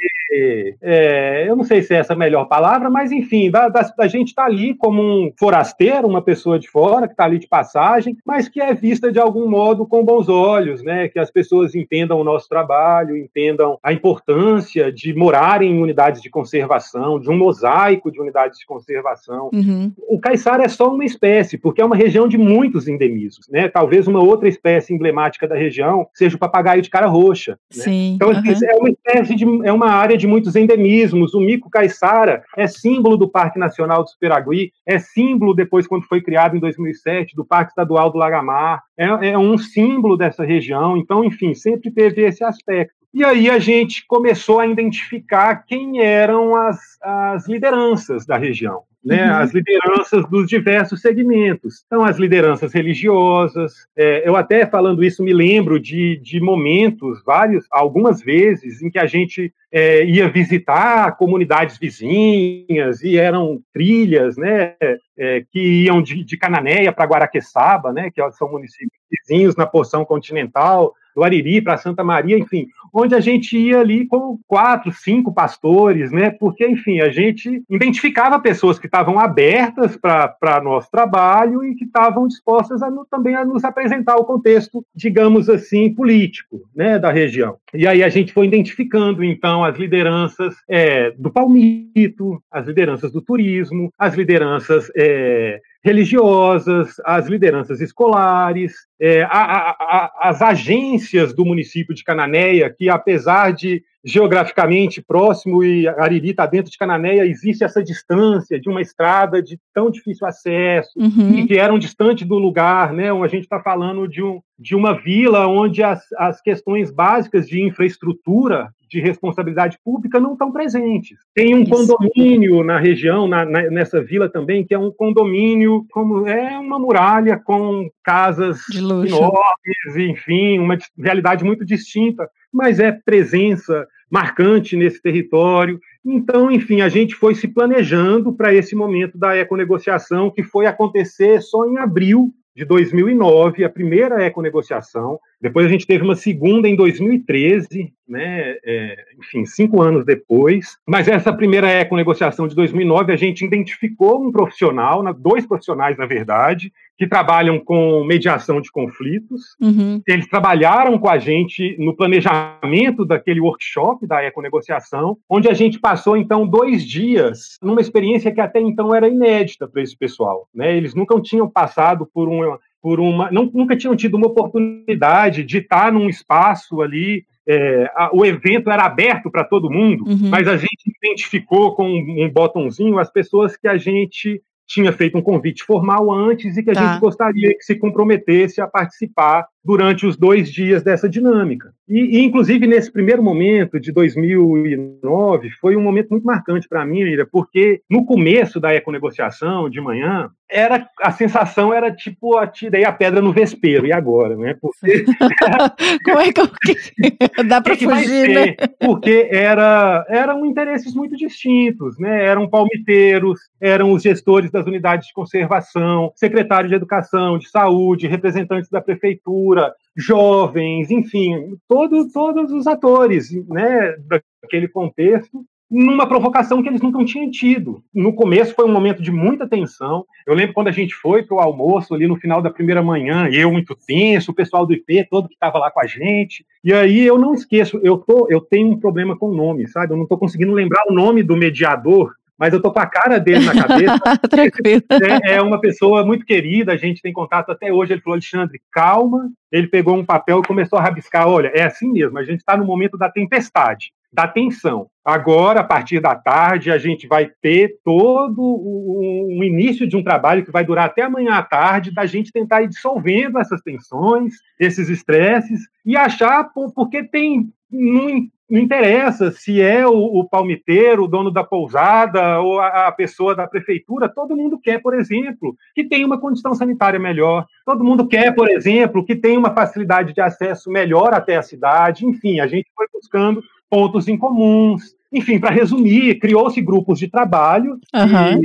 é, 0.82 1.46
eu 1.48 1.56
não 1.56 1.64
sei 1.64 1.82
se 1.82 1.94
é 1.94 1.98
essa 1.98 2.14
a 2.14 2.16
melhor 2.16 2.46
palavra, 2.46 2.90
mas 2.90 3.12
enfim, 3.12 3.52
da, 3.52 3.68
da, 3.68 3.82
da 3.82 4.08
gente 4.08 4.30
estar 4.30 4.44
tá 4.44 4.48
ali 4.48 4.74
como 4.74 5.02
um 5.02 5.32
forasteiro, 5.38 6.08
uma 6.08 6.22
pessoa 6.22 6.58
de 6.58 6.70
fora, 6.70 7.08
que 7.08 7.14
está 7.14 7.26
ali 7.26 7.38
de 7.38 7.48
passagem, 7.48 8.18
mas 8.26 8.48
que 8.48 8.62
é 8.62 8.74
vista 8.74 9.12
de 9.12 9.20
algum 9.20 9.50
modo 9.50 9.86
com 9.86 10.04
bons 10.06 10.30
olhos, 10.30 10.82
né? 10.84 11.10
Que 11.10 11.20
as 11.20 11.30
pessoas 11.30 11.76
entendam 11.76 12.20
o 12.20 12.24
nosso 12.24 12.48
trabalho, 12.48 13.18
entendam 13.18 13.78
a 13.84 13.92
importância 13.92 14.92
de 14.92 15.14
morar 15.14 15.62
em 15.62 15.82
unidades 15.82 16.22
de 16.22 16.30
conservação, 16.30 17.20
de 17.20 17.30
um 17.30 17.38
mosaico 17.38 18.12
de 18.12 18.22
unidades 18.22 18.60
de 18.60 18.66
conservação. 18.66 19.50
Uhum. 19.54 19.92
O 20.08 20.20
caiçara 20.20 20.64
é 20.64 20.70
só 20.70 20.94
uma 20.94 21.06
espécie, 21.06 21.58
porque 21.58 21.82
é 21.82 21.86
uma 21.86 21.96
região 21.96 22.28
de 22.28 22.38
muitos 22.38 22.88
endemismos, 22.88 23.48
né? 23.50 23.68
Talvez 23.68 24.08
uma 24.08 24.24
outra 24.24 24.48
espécie 24.48 24.94
emblemática 24.94 25.48
da 25.48 25.56
região 25.56 26.08
seja 26.14 26.36
o 26.36 26.40
papagaio 26.40 26.82
de 26.82 26.90
cara 26.90 27.08
roxa. 27.08 27.58
Né? 27.76 27.84
Então, 28.16 28.30
uhum. 28.30 28.36
é 28.36 28.76
uma 28.76 28.90
espécie 28.90 29.36
de, 29.36 29.46
é 29.66 29.74
uma 29.74 29.90
área 29.90 30.21
de 30.22 30.28
muitos 30.28 30.56
endemismos. 30.56 31.34
O 31.34 31.42
mico 31.42 31.70
caiçara 31.70 32.44
é 32.56 32.68
símbolo 32.68 33.18
do 33.18 33.28
Parque 33.28 33.60
Nacional 33.60 34.04
do 34.04 34.10
Superagui, 34.10 34.72
é 34.86 34.98
símbolo 35.00 35.54
depois 35.54 35.88
quando 35.88 36.06
foi 36.06 36.22
criado 36.22 36.56
em 36.56 36.60
2007 36.60 37.36
do 37.36 37.44
Parque 37.44 37.72
Estadual 37.72 38.12
do 38.12 38.18
Lagamar, 38.18 38.84
é, 38.98 39.32
é 39.32 39.38
um 39.38 39.58
símbolo 39.58 40.16
dessa 40.16 40.46
região. 40.46 40.96
Então, 40.96 41.24
enfim, 41.24 41.54
sempre 41.54 41.92
teve 41.92 42.22
esse 42.22 42.44
aspecto. 42.44 42.94
E 43.14 43.26
aí 43.26 43.50
a 43.50 43.60
gente 43.60 44.06
começou 44.08 44.60
a 44.60 44.68
identificar 44.68 45.66
quem 45.68 46.00
eram 46.02 46.56
as, 46.56 46.80
as 47.02 47.48
lideranças 47.48 48.26
da 48.26 48.38
região 48.38 48.84
né, 49.04 49.26
uhum. 49.26 49.38
as 49.38 49.54
lideranças 49.54 50.30
dos 50.30 50.48
diversos 50.48 51.02
segmentos. 51.02 51.84
Então, 51.86 52.04
as 52.04 52.18
lideranças 52.18 52.74
religiosas. 52.74 53.74
É, 53.98 54.28
eu 54.28 54.36
até 54.36 54.66
falando 54.66 55.04
isso 55.04 55.24
me 55.24 55.34
lembro 55.34 55.80
de, 55.80 56.18
de 56.18 56.40
momentos, 56.40 57.22
vários, 57.26 57.66
algumas 57.72 58.22
vezes, 58.22 58.82
em 58.82 58.90
que 58.90 59.00
a 59.00 59.06
gente 59.06 59.54
é, 59.72 60.06
ia 60.06 60.30
visitar 60.30 61.16
comunidades 61.18 61.78
vizinhas 61.78 63.02
e 63.04 63.18
eram 63.18 63.60
trilhas, 63.74 64.38
né, 64.38 64.76
é, 65.18 65.44
que 65.52 65.84
iam 65.86 66.02
de, 66.02 66.24
de 66.24 66.38
Cananéia 66.38 66.92
para 66.92 67.06
Guaraqueçaba, 67.06 67.92
né, 67.92 68.12
que 68.12 68.22
são 68.32 68.52
municípios 68.52 68.92
vizinhos 69.10 69.56
na 69.56 69.66
porção 69.66 70.06
continental 70.06 70.94
do 71.16 71.24
Ariri 71.24 71.62
para 71.62 71.78
Santa 71.78 72.04
Maria, 72.04 72.38
enfim, 72.38 72.68
onde 72.94 73.16
a 73.16 73.20
gente 73.20 73.58
ia 73.58 73.80
ali 73.80 74.06
com 74.06 74.40
quatro, 74.48 74.92
cinco 74.92 75.34
pastores, 75.34 76.12
né? 76.12 76.30
Porque, 76.30 76.68
enfim, 76.68 77.00
a 77.00 77.10
gente 77.10 77.64
identificava 77.70 78.40
pessoas 78.40 78.78
que 78.78 78.86
estavam 78.86 79.20
abertas 79.20 79.98
para 79.98 80.62
nosso 80.64 80.90
trabalho 80.92 81.64
e 81.64 81.76
que 81.76 81.86
estavam 81.86 82.28
dispostas 82.28 82.82
a, 82.82 82.92
também 83.10 83.36
a 83.36 83.46
nos 83.46 83.64
apresentar 83.64 84.16
o 84.16 84.26
contexto, 84.26 84.86
digamos 84.96 85.50
assim, 85.50 85.94
político, 85.94 86.62
né, 86.76 87.00
da 87.00 87.12
região. 87.12 87.58
E 87.74 87.88
aí 87.88 88.04
a 88.04 88.10
gente 88.10 88.34
foi 88.34 88.48
identificando, 88.48 89.24
então, 89.24 89.64
as 89.64 89.78
lideranças 89.78 90.56
é, 90.68 91.12
do 91.12 91.32
palmito, 91.32 92.42
as 92.52 92.66
lideranças 92.68 93.12
do 93.12 93.22
turismo, 93.22 93.92
as 93.98 94.16
lideranças 94.16 94.92
é, 94.96 95.62
religiosas, 95.84 96.96
as 97.04 97.28
lideranças 97.28 97.82
escolares, 97.82 98.74
é, 99.00 99.24
a, 99.24 99.30
a, 99.30 99.70
a, 99.72 100.12
as 100.30 100.42
agências 100.42 101.34
do 101.34 101.44
município 101.44 101.96
de 101.96 102.04
Cananéia, 102.04 102.70
que 102.70 102.88
apesar 102.88 103.52
de 103.52 103.84
geograficamente 104.04 105.02
próximo 105.02 105.64
e 105.64 105.88
Ariri 105.88 106.32
está 106.32 106.46
dentro 106.46 106.72
de 106.72 106.78
Cananéia, 106.78 107.26
existe 107.26 107.64
essa 107.64 107.84
distância 107.84 108.60
de 108.60 108.68
uma 108.68 108.82
estrada 108.82 109.42
de 109.42 109.60
tão 109.74 109.92
difícil 109.92 110.26
acesso 110.26 110.92
uhum. 110.98 111.36
e 111.38 111.48
que 111.48 111.58
eram 111.58 111.78
distante 111.78 112.26
do 112.26 112.38
lugar, 112.38 112.94
né? 112.94 113.12
A 113.12 113.28
gente 113.28 113.44
está 113.44 113.60
falando 113.60 114.08
de, 114.08 114.24
um, 114.24 114.42
de 114.58 114.76
uma 114.76 114.94
vila 114.94 115.48
onde 115.48 115.84
as, 115.84 116.02
as 116.18 116.42
questões 116.42 116.92
básicas 116.92 117.48
de 117.48 117.62
infraestrutura 117.62 118.70
de 118.92 119.00
responsabilidade 119.00 119.78
pública 119.84 120.20
não 120.20 120.34
estão 120.34 120.52
presentes. 120.52 121.18
Tem 121.34 121.56
um 121.56 121.64
Isso. 121.64 121.72
condomínio 121.72 122.62
na 122.62 122.78
região, 122.78 123.26
na, 123.26 123.46
na, 123.46 123.70
nessa 123.70 124.04
vila 124.04 124.28
também, 124.28 124.66
que 124.66 124.74
é 124.74 124.80
um 124.80 124.92
condomínio 124.92 125.86
como 125.92 126.28
é 126.28 126.60
uma 126.60 126.78
muralha 126.78 127.40
com 127.40 127.90
casas 128.04 128.60
enormes, 128.74 129.96
enfim, 129.96 130.60
uma 130.60 130.78
realidade 130.98 131.46
muito 131.46 131.64
distinta, 131.64 132.30
mas 132.52 132.80
é 132.80 132.92
presença 132.92 133.88
marcante 134.10 134.76
nesse 134.76 135.02
território. 135.02 135.80
Então, 136.06 136.52
enfim, 136.52 136.82
a 136.82 136.90
gente 136.90 137.16
foi 137.16 137.34
se 137.34 137.48
planejando 137.48 138.34
para 138.34 138.54
esse 138.54 138.76
momento 138.76 139.18
da 139.18 139.38
econegociação 139.38 140.30
que 140.30 140.44
foi 140.44 140.66
acontecer 140.66 141.42
só 141.42 141.66
em 141.66 141.78
abril 141.78 142.34
de 142.54 142.66
2009, 142.66 143.64
a 143.64 143.70
primeira 143.70 144.26
econegociação. 144.26 145.18
Depois 145.42 145.66
a 145.66 145.70
gente 145.70 145.88
teve 145.88 146.04
uma 146.04 146.16
segunda 146.16 146.70
em 146.70 146.76
2013, 146.76 147.92
né? 148.08 148.58
É, 148.64 148.96
enfim, 149.18 149.44
cinco 149.46 149.82
anos 149.82 150.06
depois. 150.06 150.78
Mas 150.88 151.08
essa 151.08 151.34
primeira 151.34 151.68
econegociação 151.68 152.48
de 152.48 152.56
2009, 152.56 153.12
a 153.12 153.16
gente 153.16 153.44
identificou 153.44 154.22
um 154.22 154.32
profissional, 154.32 155.02
dois 155.14 155.46
profissionais, 155.48 155.98
na 155.98 156.06
verdade, 156.06 156.72
que 156.96 157.08
trabalham 157.08 157.60
com 157.60 158.04
mediação 158.04 158.62
de 158.62 158.72
conflitos. 158.72 159.56
Uhum. 159.60 160.00
Eles 160.08 160.28
trabalharam 160.28 161.00
com 161.00 161.10
a 161.10 161.18
gente 161.18 161.76
no 161.80 161.96
planejamento 161.96 163.04
daquele 163.04 163.42
workshop 163.42 164.06
da 164.06 164.24
econegociação, 164.24 165.18
onde 165.28 165.50
a 165.50 165.54
gente 165.54 165.80
passou, 165.80 166.16
então, 166.16 166.46
dois 166.46 166.86
dias 166.86 167.58
numa 167.64 167.82
experiência 167.82 168.32
que 168.32 168.40
até 168.40 168.60
então 168.60 168.94
era 168.94 169.10
inédita 169.10 169.68
para 169.68 169.82
esse 169.82 169.98
pessoal. 169.98 170.48
Né? 170.54 170.78
Eles 170.78 170.94
nunca 170.94 171.20
tinham 171.20 171.50
passado 171.50 172.08
por 172.14 172.28
uma 172.28 172.60
por 172.82 173.00
uma, 173.00 173.32
não, 173.32 173.50
nunca 173.54 173.76
tinham 173.76 173.96
tido 173.96 174.16
uma 174.16 174.28
oportunidade 174.28 175.44
de 175.44 175.60
estar 175.60 175.92
num 175.92 176.10
espaço 176.10 176.82
ali. 176.82 177.26
É, 177.48 177.92
a, 177.96 178.10
o 178.14 178.26
evento 178.26 178.70
era 178.70 178.86
aberto 178.86 179.30
para 179.30 179.44
todo 179.44 179.70
mundo, 179.70 180.04
uhum. 180.08 180.30
mas 180.30 180.48
a 180.48 180.58
gente 180.58 180.96
identificou 181.04 181.76
com 181.76 181.90
um, 181.90 182.26
um 182.26 182.30
botãozinho 182.30 183.00
as 183.00 183.12
pessoas 183.12 183.58
que 183.58 183.68
a 183.68 183.78
gente 183.78 184.42
tinha 184.68 184.94
feito 184.94 185.18
um 185.18 185.22
convite 185.22 185.64
formal 185.64 186.12
antes 186.12 186.56
e 186.56 186.64
que 186.64 186.72
a 186.72 186.74
tá. 186.74 186.94
gente 186.94 187.02
gostaria 187.02 187.50
que 187.50 187.64
se 187.64 187.76
comprometesse 187.76 188.62
a 188.62 188.68
participar 188.68 189.46
durante 189.64 190.06
os 190.06 190.18
dois 190.18 190.52
dias 190.52 190.84
dessa 190.84 191.08
dinâmica. 191.08 191.74
E, 191.88 192.18
e, 192.18 192.24
inclusive, 192.24 192.66
nesse 192.66 192.92
primeiro 192.92 193.22
momento 193.22 193.80
de 193.80 193.92
2009, 193.92 195.50
foi 195.60 195.76
um 195.76 195.82
momento 195.82 196.10
muito 196.10 196.26
marcante 196.26 196.68
para 196.68 196.86
mim, 196.86 197.02
Ira, 197.02 197.28
porque 197.30 197.82
no 197.90 198.06
começo 198.06 198.60
da 198.60 198.74
econegociação, 198.74 199.70
de 199.70 199.82
manhã, 199.82 200.30
era 200.50 200.88
a 201.02 201.12
sensação 201.12 201.74
era 201.74 201.92
tipo, 201.94 202.38
atirei 202.38 202.84
a 202.86 202.92
pedra 202.92 203.22
no 203.22 203.32
vespeiro, 203.32 203.86
e 203.86 203.94
agora, 203.94 204.36
né? 204.36 204.56
Porque... 204.60 205.06
Como 206.06 206.20
é 206.20 206.32
que, 206.32 206.42
eu... 206.42 206.50
dá 207.48 207.62
para 207.62 207.76
fugir, 207.76 208.30
né? 208.30 208.56
Porque 208.80 209.28
era, 209.32 210.06
eram 210.10 210.46
interesses 210.46 210.94
muito 210.94 211.16
distintos, 211.16 211.98
né? 212.00 212.26
Eram 212.26 212.50
palmiteiros, 212.50 213.40
eram 213.60 213.92
os 213.92 214.02
gestores 214.02 214.50
das 214.50 214.66
unidades 214.66 215.08
de 215.08 215.14
conservação, 215.14 216.12
secretários 216.16 216.70
de 216.70 216.76
educação, 216.76 217.38
de 217.38 217.50
saúde, 217.50 218.08
representantes 218.08 218.70
da 218.70 218.82
prefeitura, 218.82 219.51
jovens, 219.96 220.90
enfim, 220.90 221.58
todo, 221.68 222.12
todos 222.12 222.52
os 222.52 222.68
atores 222.68 223.32
né, 223.48 223.96
daquele 224.42 224.68
contexto 224.68 225.46
numa 225.72 226.06
provocação 226.06 226.62
que 226.62 226.68
eles 226.68 226.82
nunca 226.82 227.04
tinham 227.06 227.32
tido. 227.32 227.82
No 227.96 228.14
começo 228.14 228.54
foi 228.54 228.66
um 228.66 228.72
momento 228.74 229.02
de 229.02 229.10
muita 229.10 229.48
tensão. 229.48 230.06
Eu 230.28 230.36
lembro 230.36 230.54
quando 230.54 230.68
a 230.68 230.72
gente 230.72 230.94
foi 230.94 231.24
para 231.24 231.38
o 231.38 231.40
almoço 231.40 231.96
ali 231.96 232.08
no 232.08 232.18
final 232.18 232.42
da 232.42 232.50
primeira 232.50 232.84
manhã, 232.84 233.30
eu 233.32 233.50
muito 233.50 233.74
tenso, 233.88 234.32
o 234.32 234.36
pessoal 234.36 234.66
do 234.66 234.74
IP 234.74 235.08
todo 235.10 235.30
que 235.30 235.34
estava 235.34 235.58
lá 235.58 235.72
com 235.72 235.80
a 235.80 235.88
gente. 235.88 236.46
E 236.62 236.74
aí 236.74 237.00
eu 237.00 237.18
não 237.18 237.34
esqueço, 237.34 237.80
eu 237.82 237.98
tô, 237.98 238.28
eu 238.30 238.42
tenho 238.42 238.72
um 238.72 238.80
problema 238.80 239.18
com 239.18 239.30
o 239.30 239.34
nome, 239.34 239.66
sabe? 239.70 239.94
Eu 239.94 239.98
não 239.98 240.04
estou 240.04 240.18
conseguindo 240.18 240.52
lembrar 240.52 240.84
o 240.90 240.94
nome 240.94 241.24
do 241.24 241.38
mediador 241.38 242.12
mas 242.42 242.54
eu 242.54 242.60
tô 242.60 242.72
com 242.72 242.80
a 242.80 242.88
cara 242.88 243.20
dele 243.20 243.46
na 243.46 243.54
cabeça. 243.54 244.18
Tranquilo. 244.28 244.82
É, 244.90 245.34
é, 245.36 245.42
uma 245.44 245.62
pessoa 245.62 246.04
muito 246.04 246.26
querida, 246.26 246.74
a 246.74 246.76
gente 246.76 247.00
tem 247.00 247.14
contato 247.14 247.52
até 247.52 247.72
hoje. 247.72 247.94
Ele 247.94 248.02
falou, 248.02 248.16
Alexandre, 248.16 248.60
calma. 248.72 249.30
Ele 249.52 249.68
pegou 249.68 249.96
um 249.96 250.04
papel 250.04 250.40
e 250.40 250.48
começou 250.48 250.80
a 250.80 250.82
rabiscar. 250.82 251.28
Olha, 251.28 251.52
é 251.54 251.62
assim 251.62 251.92
mesmo, 251.92 252.18
a 252.18 252.24
gente 252.24 252.40
está 252.40 252.58
no 252.58 252.66
momento 252.66 252.98
da 252.98 253.12
tempestade, 253.12 253.92
da 254.12 254.28
tensão. 254.28 254.88
Agora, 255.06 255.60
a 255.60 255.64
partir 255.64 256.00
da 256.00 256.16
tarde, 256.16 256.72
a 256.72 256.80
gente 256.80 257.06
vai 257.06 257.30
ter 257.44 257.76
todo 257.86 258.42
o, 258.42 259.38
o 259.38 259.44
início 259.44 259.88
de 259.88 259.96
um 259.96 260.04
trabalho 260.04 260.44
que 260.44 260.52
vai 260.52 260.66
durar 260.66 260.86
até 260.86 261.04
amanhã 261.04 261.36
à 261.36 261.44
tarde, 261.44 261.94
da 261.94 262.08
gente 262.08 262.32
tentar 262.32 262.64
ir 262.64 262.70
dissolvendo 262.70 263.38
essas 263.38 263.62
tensões, 263.62 264.34
esses 264.60 264.90
estresses, 264.90 265.60
e 265.86 265.96
achar, 265.96 266.50
porque 266.74 267.04
tem 267.04 267.52
não, 267.72 268.28
não 268.52 268.60
interessa 268.60 269.32
se 269.32 269.62
é 269.62 269.88
o, 269.88 269.94
o, 269.94 270.28
palmiteiro, 270.28 271.06
o 271.06 271.08
dono 271.08 271.32
da 271.32 271.42
pousada 271.42 272.42
ou 272.42 272.60
a, 272.60 272.88
a, 272.88 272.92
pessoa 272.92 273.34
da 273.34 273.48
prefeitura, 273.48 274.10
todo 274.10 274.36
mundo 274.36 274.60
quer, 274.60 274.82
por 274.82 274.94
exemplo, 274.94 275.56
que 275.74 275.86
tenha 275.86 276.06
uma 276.06 276.20
condição 276.20 276.54
sanitária 276.54 277.00
melhor. 277.00 277.46
Todo 277.66 277.84
mundo 277.84 278.06
quer, 278.06 278.36
por 278.36 278.50
exemplo, 278.50 279.06
que 279.06 279.16
tenha 279.16 279.40
uma 279.40 279.54
facilidade 279.54 280.14
de 280.14 280.20
acesso 280.20 280.70
melhor 280.70 281.14
até 281.14 281.38
a 281.38 281.42
cidade. 281.42 282.06
Enfim, 282.06 282.42
a 282.42 282.48
gente 282.48 282.70
foi 282.76 282.88
buscando 282.94 283.42
pontos 283.70 284.10
em 284.10 284.18
comuns. 284.18 284.96
Enfim, 285.14 285.40
para 285.40 285.52
resumir, 285.52 286.20
criou-se 286.20 286.62
grupos 286.62 287.00
de 287.00 287.08
trabalho 287.08 287.80
uhum. 287.94 288.42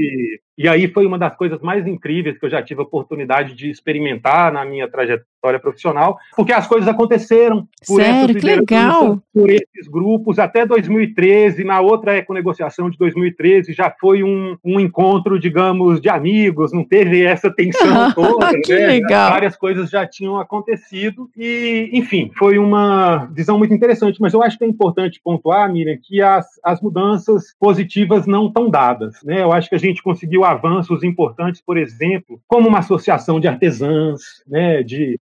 E 0.57 0.69
aí 0.69 0.89
foi 0.89 1.05
uma 1.05 1.19
das 1.19 1.37
coisas 1.37 1.61
mais 1.61 1.87
incríveis 1.87 2.39
que 2.39 2.47
eu 2.47 2.51
já 2.51 2.63
tive 2.63 2.81
a 2.81 2.85
oportunidade 2.85 3.55
de 3.55 3.71
experimentar 3.71 4.51
na 4.51 4.65
minha 4.65 4.89
trajetória 4.89 5.61
profissional, 5.61 6.19
porque 6.35 6.53
as 6.53 6.67
coisas 6.67 6.89
aconteceram 6.89 7.69
por 7.87 8.01
Sério? 8.01 8.35
Que 8.35 8.47
legal. 8.47 9.20
por 9.33 9.51
esses 9.51 9.87
grupos 9.89 10.39
até 10.39 10.65
2013, 10.65 11.62
na 11.62 11.81
outra 11.81 12.16
econegociação 12.16 12.89
de 12.89 12.97
2013 12.97 13.73
já 13.73 13.95
foi 14.01 14.23
um, 14.23 14.57
um 14.65 14.81
encontro, 14.81 15.39
digamos, 15.39 16.01
de 16.01 16.09
amigos, 16.09 16.73
não 16.73 16.85
teve 16.85 17.23
essa 17.23 17.51
tensão 17.51 18.12
toda, 18.15 18.59
que 18.61 18.74
né? 18.74 18.87
legal. 18.87 19.31
Várias 19.31 19.57
coisas 19.57 19.91
já 19.91 20.07
tinham 20.07 20.41
acontecido 20.41 21.28
e, 21.37 21.91
enfim, 21.93 22.31
foi 22.37 22.59
uma 22.59 23.27
visão 23.27 23.59
muito 23.59 23.74
interessante, 23.74 24.20
mas 24.20 24.33
eu 24.33 24.43
acho 24.43 24.57
que 24.57 24.65
é 24.65 24.69
importante 24.69 25.20
pontuar, 25.23 25.70
Miriam, 25.70 25.99
que 26.03 26.23
as, 26.23 26.47
as 26.65 26.81
mudanças 26.81 27.55
positivas 27.61 28.27
não 28.27 28.47
estão 28.47 28.70
dadas, 28.70 29.16
né? 29.23 29.43
Eu 29.43 29.53
acho 29.53 29.69
que 29.69 29.74
a 29.74 29.78
gente 29.78 30.03
conseguiu 30.03 30.45
avanços 30.47 31.02
importantes, 31.02 31.60
por 31.60 31.77
exemplo, 31.77 32.40
como 32.47 32.68
uma 32.68 32.78
associação 32.78 33.39
de 33.39 33.48
artesãs, 33.48 34.20
né, 34.47 34.82
de, 34.82 35.20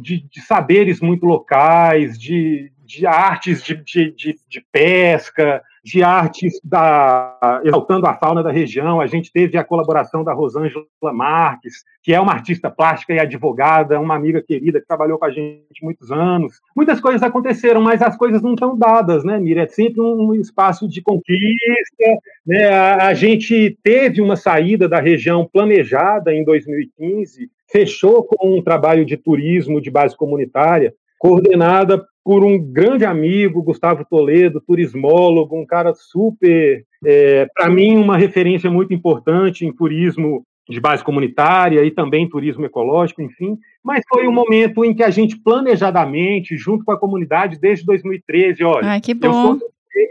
de, 0.00 0.26
de 0.30 0.40
saberes 0.42 1.00
muito 1.00 1.24
locais, 1.24 2.18
de, 2.18 2.72
de 2.84 3.06
artes 3.06 3.62
de, 3.62 3.76
de, 3.76 4.12
de, 4.12 4.38
de 4.48 4.66
pesca, 4.72 5.62
de 5.86 6.02
artes 6.02 6.60
da, 6.64 7.60
exaltando 7.64 8.08
a 8.08 8.14
fauna 8.14 8.42
da 8.42 8.50
região. 8.50 9.00
A 9.00 9.06
gente 9.06 9.30
teve 9.32 9.56
a 9.56 9.62
colaboração 9.62 10.24
da 10.24 10.32
Rosângela 10.32 10.84
Marques, 11.14 11.84
que 12.02 12.12
é 12.12 12.20
uma 12.20 12.32
artista 12.32 12.68
plástica 12.68 13.14
e 13.14 13.20
advogada, 13.20 14.00
uma 14.00 14.16
amiga 14.16 14.42
querida 14.42 14.80
que 14.80 14.86
trabalhou 14.86 15.16
com 15.16 15.26
a 15.26 15.30
gente 15.30 15.64
muitos 15.80 16.10
anos. 16.10 16.54
Muitas 16.74 17.00
coisas 17.00 17.22
aconteceram, 17.22 17.80
mas 17.80 18.02
as 18.02 18.16
coisas 18.16 18.42
não 18.42 18.54
estão 18.54 18.76
dadas, 18.76 19.22
né, 19.22 19.38
Mira? 19.38 19.62
É 19.62 19.68
sempre 19.68 20.00
um 20.00 20.34
espaço 20.34 20.88
de 20.88 21.00
conquista. 21.00 22.18
Né? 22.44 22.64
A, 22.64 23.06
a 23.06 23.14
gente 23.14 23.78
teve 23.84 24.20
uma 24.20 24.34
saída 24.34 24.88
da 24.88 24.98
região 24.98 25.48
planejada 25.50 26.34
em 26.34 26.44
2015, 26.44 27.48
fechou 27.70 28.24
com 28.24 28.58
um 28.58 28.62
trabalho 28.62 29.04
de 29.04 29.16
turismo 29.16 29.80
de 29.80 29.88
base 29.88 30.16
comunitária, 30.16 30.92
coordenada 31.16 32.04
por 32.26 32.42
um 32.42 32.58
grande 32.58 33.04
amigo, 33.04 33.62
Gustavo 33.62 34.04
Toledo, 34.04 34.60
turismólogo, 34.60 35.56
um 35.56 35.64
cara 35.64 35.94
super, 35.94 36.84
é, 37.04 37.46
para 37.54 37.70
mim, 37.70 37.96
uma 37.96 38.16
referência 38.16 38.68
muito 38.68 38.92
importante 38.92 39.64
em 39.64 39.72
turismo 39.72 40.44
de 40.68 40.80
base 40.80 41.04
comunitária 41.04 41.84
e 41.84 41.90
também 41.92 42.28
turismo 42.28 42.66
ecológico, 42.66 43.22
enfim. 43.22 43.56
Mas 43.80 44.02
foi 44.08 44.26
um 44.26 44.32
momento 44.32 44.84
em 44.84 44.92
que 44.92 45.04
a 45.04 45.10
gente 45.10 45.38
planejadamente, 45.38 46.56
junto 46.56 46.84
com 46.84 46.90
a 46.90 46.98
comunidade, 46.98 47.60
desde 47.60 47.86
2013, 47.86 48.64
olha, 48.64 48.88
Ai, 48.88 49.00
que 49.00 49.14
bom 49.14 49.56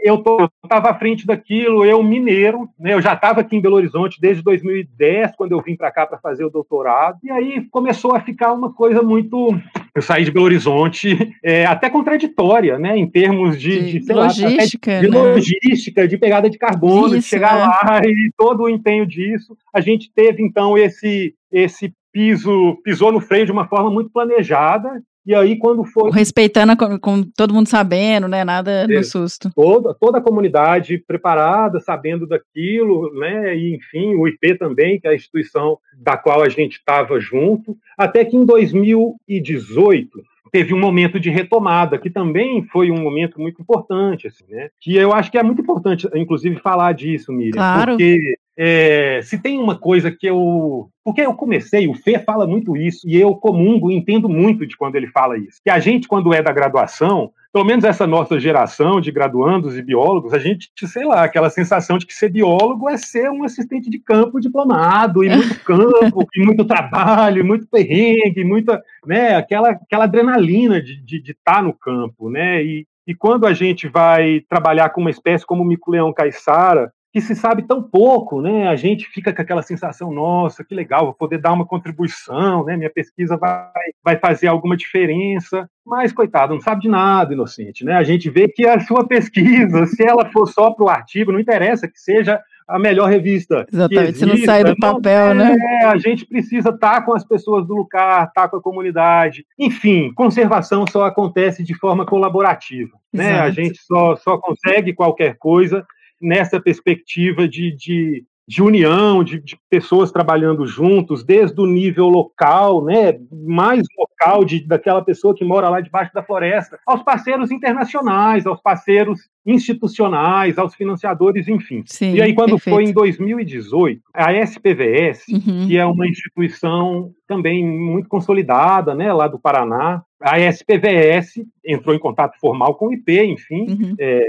eu 0.02 0.22
estava 0.64 0.90
à 0.90 0.94
frente 0.94 1.26
daquilo, 1.26 1.84
eu 1.84 2.02
mineiro, 2.02 2.68
né, 2.78 2.94
eu 2.94 3.00
já 3.00 3.14
estava 3.14 3.40
aqui 3.40 3.56
em 3.56 3.60
Belo 3.60 3.76
Horizonte 3.76 4.20
desde 4.20 4.42
2010, 4.42 5.36
quando 5.36 5.52
eu 5.52 5.62
vim 5.62 5.76
para 5.76 5.92
cá 5.92 6.06
para 6.06 6.18
fazer 6.18 6.44
o 6.44 6.50
doutorado, 6.50 7.18
e 7.22 7.30
aí 7.30 7.66
começou 7.70 8.14
a 8.14 8.20
ficar 8.20 8.52
uma 8.52 8.72
coisa 8.72 9.02
muito. 9.02 9.50
Eu 9.96 10.02
saí 10.02 10.24
de 10.24 10.30
Belo 10.30 10.44
Horizonte, 10.44 11.16
é, 11.42 11.64
até 11.64 11.88
contraditória, 11.88 12.78
né, 12.78 12.98
em 12.98 13.08
termos 13.08 13.58
de, 13.58 13.92
de, 13.92 13.98
de 14.00 14.12
logística, 14.12 14.92
lá, 14.92 15.00
de, 15.00 15.08
né? 15.08 15.18
logística, 15.18 16.06
de 16.06 16.18
pegada 16.18 16.50
de 16.50 16.58
carbono, 16.58 17.16
Isso, 17.16 17.20
de 17.20 17.22
chegar 17.22 17.56
é. 17.56 17.60
lá 17.60 18.00
e 18.04 18.30
todo 18.36 18.64
o 18.64 18.68
empenho 18.68 19.06
disso. 19.06 19.56
A 19.74 19.80
gente 19.80 20.12
teve, 20.14 20.42
então, 20.42 20.76
esse, 20.76 21.34
esse 21.50 21.94
piso, 22.12 22.76
pisou 22.84 23.10
no 23.10 23.22
freio 23.22 23.46
de 23.46 23.52
uma 23.52 23.66
forma 23.66 23.90
muito 23.90 24.10
planejada, 24.10 25.02
e 25.26 25.34
aí, 25.34 25.58
quando 25.58 25.84
foi. 25.84 26.10
Respeitando 26.12 26.76
com, 26.76 26.98
com 27.00 27.22
todo 27.22 27.52
mundo 27.52 27.68
sabendo, 27.68 28.28
né? 28.28 28.44
Nada 28.44 28.86
no 28.86 29.02
susto. 29.02 29.50
Toda, 29.54 29.92
toda 29.92 30.18
a 30.18 30.22
comunidade 30.22 30.98
preparada, 30.98 31.80
sabendo 31.80 32.28
daquilo, 32.28 33.12
né? 33.12 33.56
E, 33.56 33.74
enfim, 33.74 34.14
o 34.14 34.28
IP 34.28 34.56
também, 34.56 35.00
que 35.00 35.08
é 35.08 35.10
a 35.10 35.14
instituição 35.14 35.78
da 35.98 36.16
qual 36.16 36.42
a 36.42 36.48
gente 36.48 36.74
estava 36.74 37.18
junto. 37.18 37.76
Até 37.98 38.24
que 38.24 38.36
em 38.36 38.44
2018 38.44 40.22
teve 40.52 40.72
um 40.72 40.78
momento 40.78 41.18
de 41.18 41.28
retomada, 41.28 41.98
que 41.98 42.08
também 42.08 42.62
foi 42.62 42.92
um 42.92 43.02
momento 43.02 43.40
muito 43.40 43.60
importante, 43.60 44.28
assim, 44.28 44.44
né? 44.48 44.68
Que 44.80 44.94
eu 44.96 45.12
acho 45.12 45.30
que 45.30 45.38
é 45.38 45.42
muito 45.42 45.60
importante, 45.60 46.08
inclusive, 46.14 46.56
falar 46.60 46.92
disso, 46.92 47.32
Miriam. 47.32 47.54
Claro. 47.54 47.92
Porque 47.92 48.38
é, 48.58 49.20
se 49.22 49.38
tem 49.38 49.58
uma 49.58 49.76
coisa 49.76 50.10
que 50.10 50.26
eu. 50.26 50.88
Porque 51.04 51.20
eu 51.20 51.34
comecei, 51.34 51.86
o 51.86 51.94
Fê 51.94 52.18
fala 52.18 52.46
muito 52.46 52.76
isso, 52.76 53.06
e 53.06 53.16
eu 53.16 53.34
comungo, 53.34 53.90
entendo 53.90 54.28
muito 54.28 54.66
de 54.66 54.76
quando 54.76 54.96
ele 54.96 55.06
fala 55.06 55.38
isso. 55.38 55.60
Que 55.62 55.70
a 55.70 55.78
gente, 55.78 56.08
quando 56.08 56.34
é 56.34 56.42
da 56.42 56.50
graduação, 56.50 57.30
pelo 57.52 57.64
menos 57.64 57.84
essa 57.84 58.06
nossa 58.06 58.40
geração 58.40 59.00
de 59.00 59.12
graduandos 59.12 59.78
e 59.78 59.82
biólogos, 59.82 60.34
a 60.34 60.38
gente, 60.38 60.70
sei 60.86 61.04
lá, 61.04 61.22
aquela 61.22 61.48
sensação 61.48 61.96
de 61.96 62.06
que 62.06 62.12
ser 62.12 62.30
biólogo 62.30 62.88
é 62.88 62.96
ser 62.96 63.30
um 63.30 63.44
assistente 63.44 63.88
de 63.88 63.98
campo 63.98 64.40
diplomado, 64.40 65.22
e 65.22 65.28
muito 65.28 65.58
campo, 65.64 66.26
e 66.34 66.44
muito 66.44 66.64
trabalho, 66.64 67.40
e 67.40 67.42
muito 67.42 67.66
perrengue, 67.66 68.42
muita, 68.42 68.82
né, 69.06 69.36
aquela, 69.36 69.70
aquela 69.70 70.04
adrenalina 70.04 70.82
de 70.82 70.94
estar 70.94 71.04
de, 71.06 71.22
de 71.22 71.34
tá 71.34 71.62
no 71.62 71.72
campo, 71.72 72.28
né, 72.28 72.64
e, 72.64 72.86
e 73.06 73.14
quando 73.14 73.46
a 73.46 73.52
gente 73.52 73.86
vai 73.86 74.40
trabalhar 74.48 74.90
com 74.90 75.00
uma 75.00 75.10
espécie 75.10 75.46
como 75.46 75.62
o 75.62 75.66
mico-leão 75.66 76.12
caiçara, 76.12 76.92
que 77.16 77.20
se 77.22 77.34
sabe 77.34 77.62
tão 77.62 77.82
pouco, 77.82 78.42
né? 78.42 78.68
A 78.68 78.76
gente 78.76 79.08
fica 79.08 79.32
com 79.32 79.40
aquela 79.40 79.62
sensação, 79.62 80.12
nossa, 80.12 80.62
que 80.62 80.74
legal, 80.74 81.06
vou 81.06 81.14
poder 81.14 81.38
dar 81.38 81.54
uma 81.54 81.64
contribuição, 81.64 82.62
né? 82.62 82.76
Minha 82.76 82.90
pesquisa 82.90 83.38
vai, 83.38 83.70
vai 84.04 84.18
fazer 84.18 84.48
alguma 84.48 84.76
diferença. 84.76 85.66
Mas, 85.82 86.12
coitado, 86.12 86.52
não 86.52 86.60
sabe 86.60 86.82
de 86.82 86.90
nada, 86.90 87.32
inocente, 87.32 87.86
né? 87.86 87.94
A 87.94 88.02
gente 88.02 88.28
vê 88.28 88.48
que 88.48 88.66
a 88.66 88.78
sua 88.80 89.06
pesquisa, 89.08 89.86
se 89.86 90.04
ela 90.04 90.26
for 90.26 90.46
só 90.46 90.70
para 90.72 90.84
o 90.84 90.90
artigo, 90.90 91.32
não 91.32 91.40
interessa 91.40 91.88
que 91.88 91.98
seja 91.98 92.38
a 92.68 92.78
melhor 92.78 93.08
revista. 93.08 93.64
Exatamente, 93.72 94.18
se 94.18 94.26
não 94.26 94.36
sai 94.36 94.62
do 94.62 94.76
papel, 94.76 95.34
não, 95.34 95.44
né? 95.46 95.56
É, 95.80 95.84
a 95.86 95.96
gente 95.96 96.26
precisa 96.26 96.68
estar 96.68 96.96
tá 96.96 97.00
com 97.00 97.14
as 97.14 97.24
pessoas 97.24 97.66
do 97.66 97.74
lugar, 97.74 98.26
estar 98.26 98.42
tá 98.42 98.48
com 98.48 98.58
a 98.58 98.62
comunidade. 98.62 99.46
Enfim, 99.58 100.12
conservação 100.12 100.84
só 100.86 101.06
acontece 101.06 101.64
de 101.64 101.72
forma 101.72 102.04
colaborativa. 102.04 102.98
Né? 103.10 103.40
A 103.40 103.48
gente 103.48 103.80
só, 103.80 104.16
só 104.16 104.36
consegue 104.36 104.92
qualquer 104.92 105.38
coisa 105.38 105.86
nessa 106.20 106.60
perspectiva 106.60 107.48
de, 107.48 107.74
de, 107.74 108.24
de 108.48 108.62
união, 108.62 109.24
de, 109.24 109.40
de, 109.40 109.58
pessoas 109.68 110.12
trabalhando 110.12 110.66
juntos, 110.66 111.24
desde 111.24 111.60
o 111.60 111.66
nível 111.66 112.06
local, 112.06 112.84
né, 112.84 113.18
mais 113.32 113.82
local, 113.98 114.44
de, 114.44 114.64
daquela 114.64 115.02
pessoa 115.02 115.34
que 115.34 115.44
mora 115.44 115.68
lá 115.68 115.80
debaixo 115.80 116.14
da 116.14 116.22
floresta, 116.22 116.78
aos 116.86 117.02
parceiros 117.02 117.50
internacionais, 117.50 118.46
aos 118.46 118.60
parceiros 118.60 119.28
institucionais, 119.44 120.58
aos 120.58 120.74
financiadores, 120.74 121.48
enfim. 121.48 121.82
Sim, 121.86 122.14
e 122.14 122.22
aí, 122.22 122.34
quando 122.34 122.50
perfeito. 122.50 122.74
foi 122.74 122.84
em 122.84 122.92
2018, 122.92 124.00
a 124.14 124.32
SPVS, 124.32 125.24
uhum. 125.28 125.66
que 125.66 125.76
é 125.76 125.84
uma 125.84 126.06
instituição 126.06 127.12
também 127.26 127.66
muito 127.66 128.08
consolidada, 128.08 128.94
né, 128.94 129.12
lá 129.12 129.26
do 129.26 129.40
Paraná, 129.40 130.02
a 130.20 130.38
SPVS 130.40 131.44
entrou 131.64 131.94
em 131.94 131.98
contato 131.98 132.38
formal 132.40 132.74
com 132.76 132.88
o 132.88 132.92
IP, 132.92 133.22
enfim, 133.24 133.66
uhum. 133.68 133.94
é, 133.98 134.24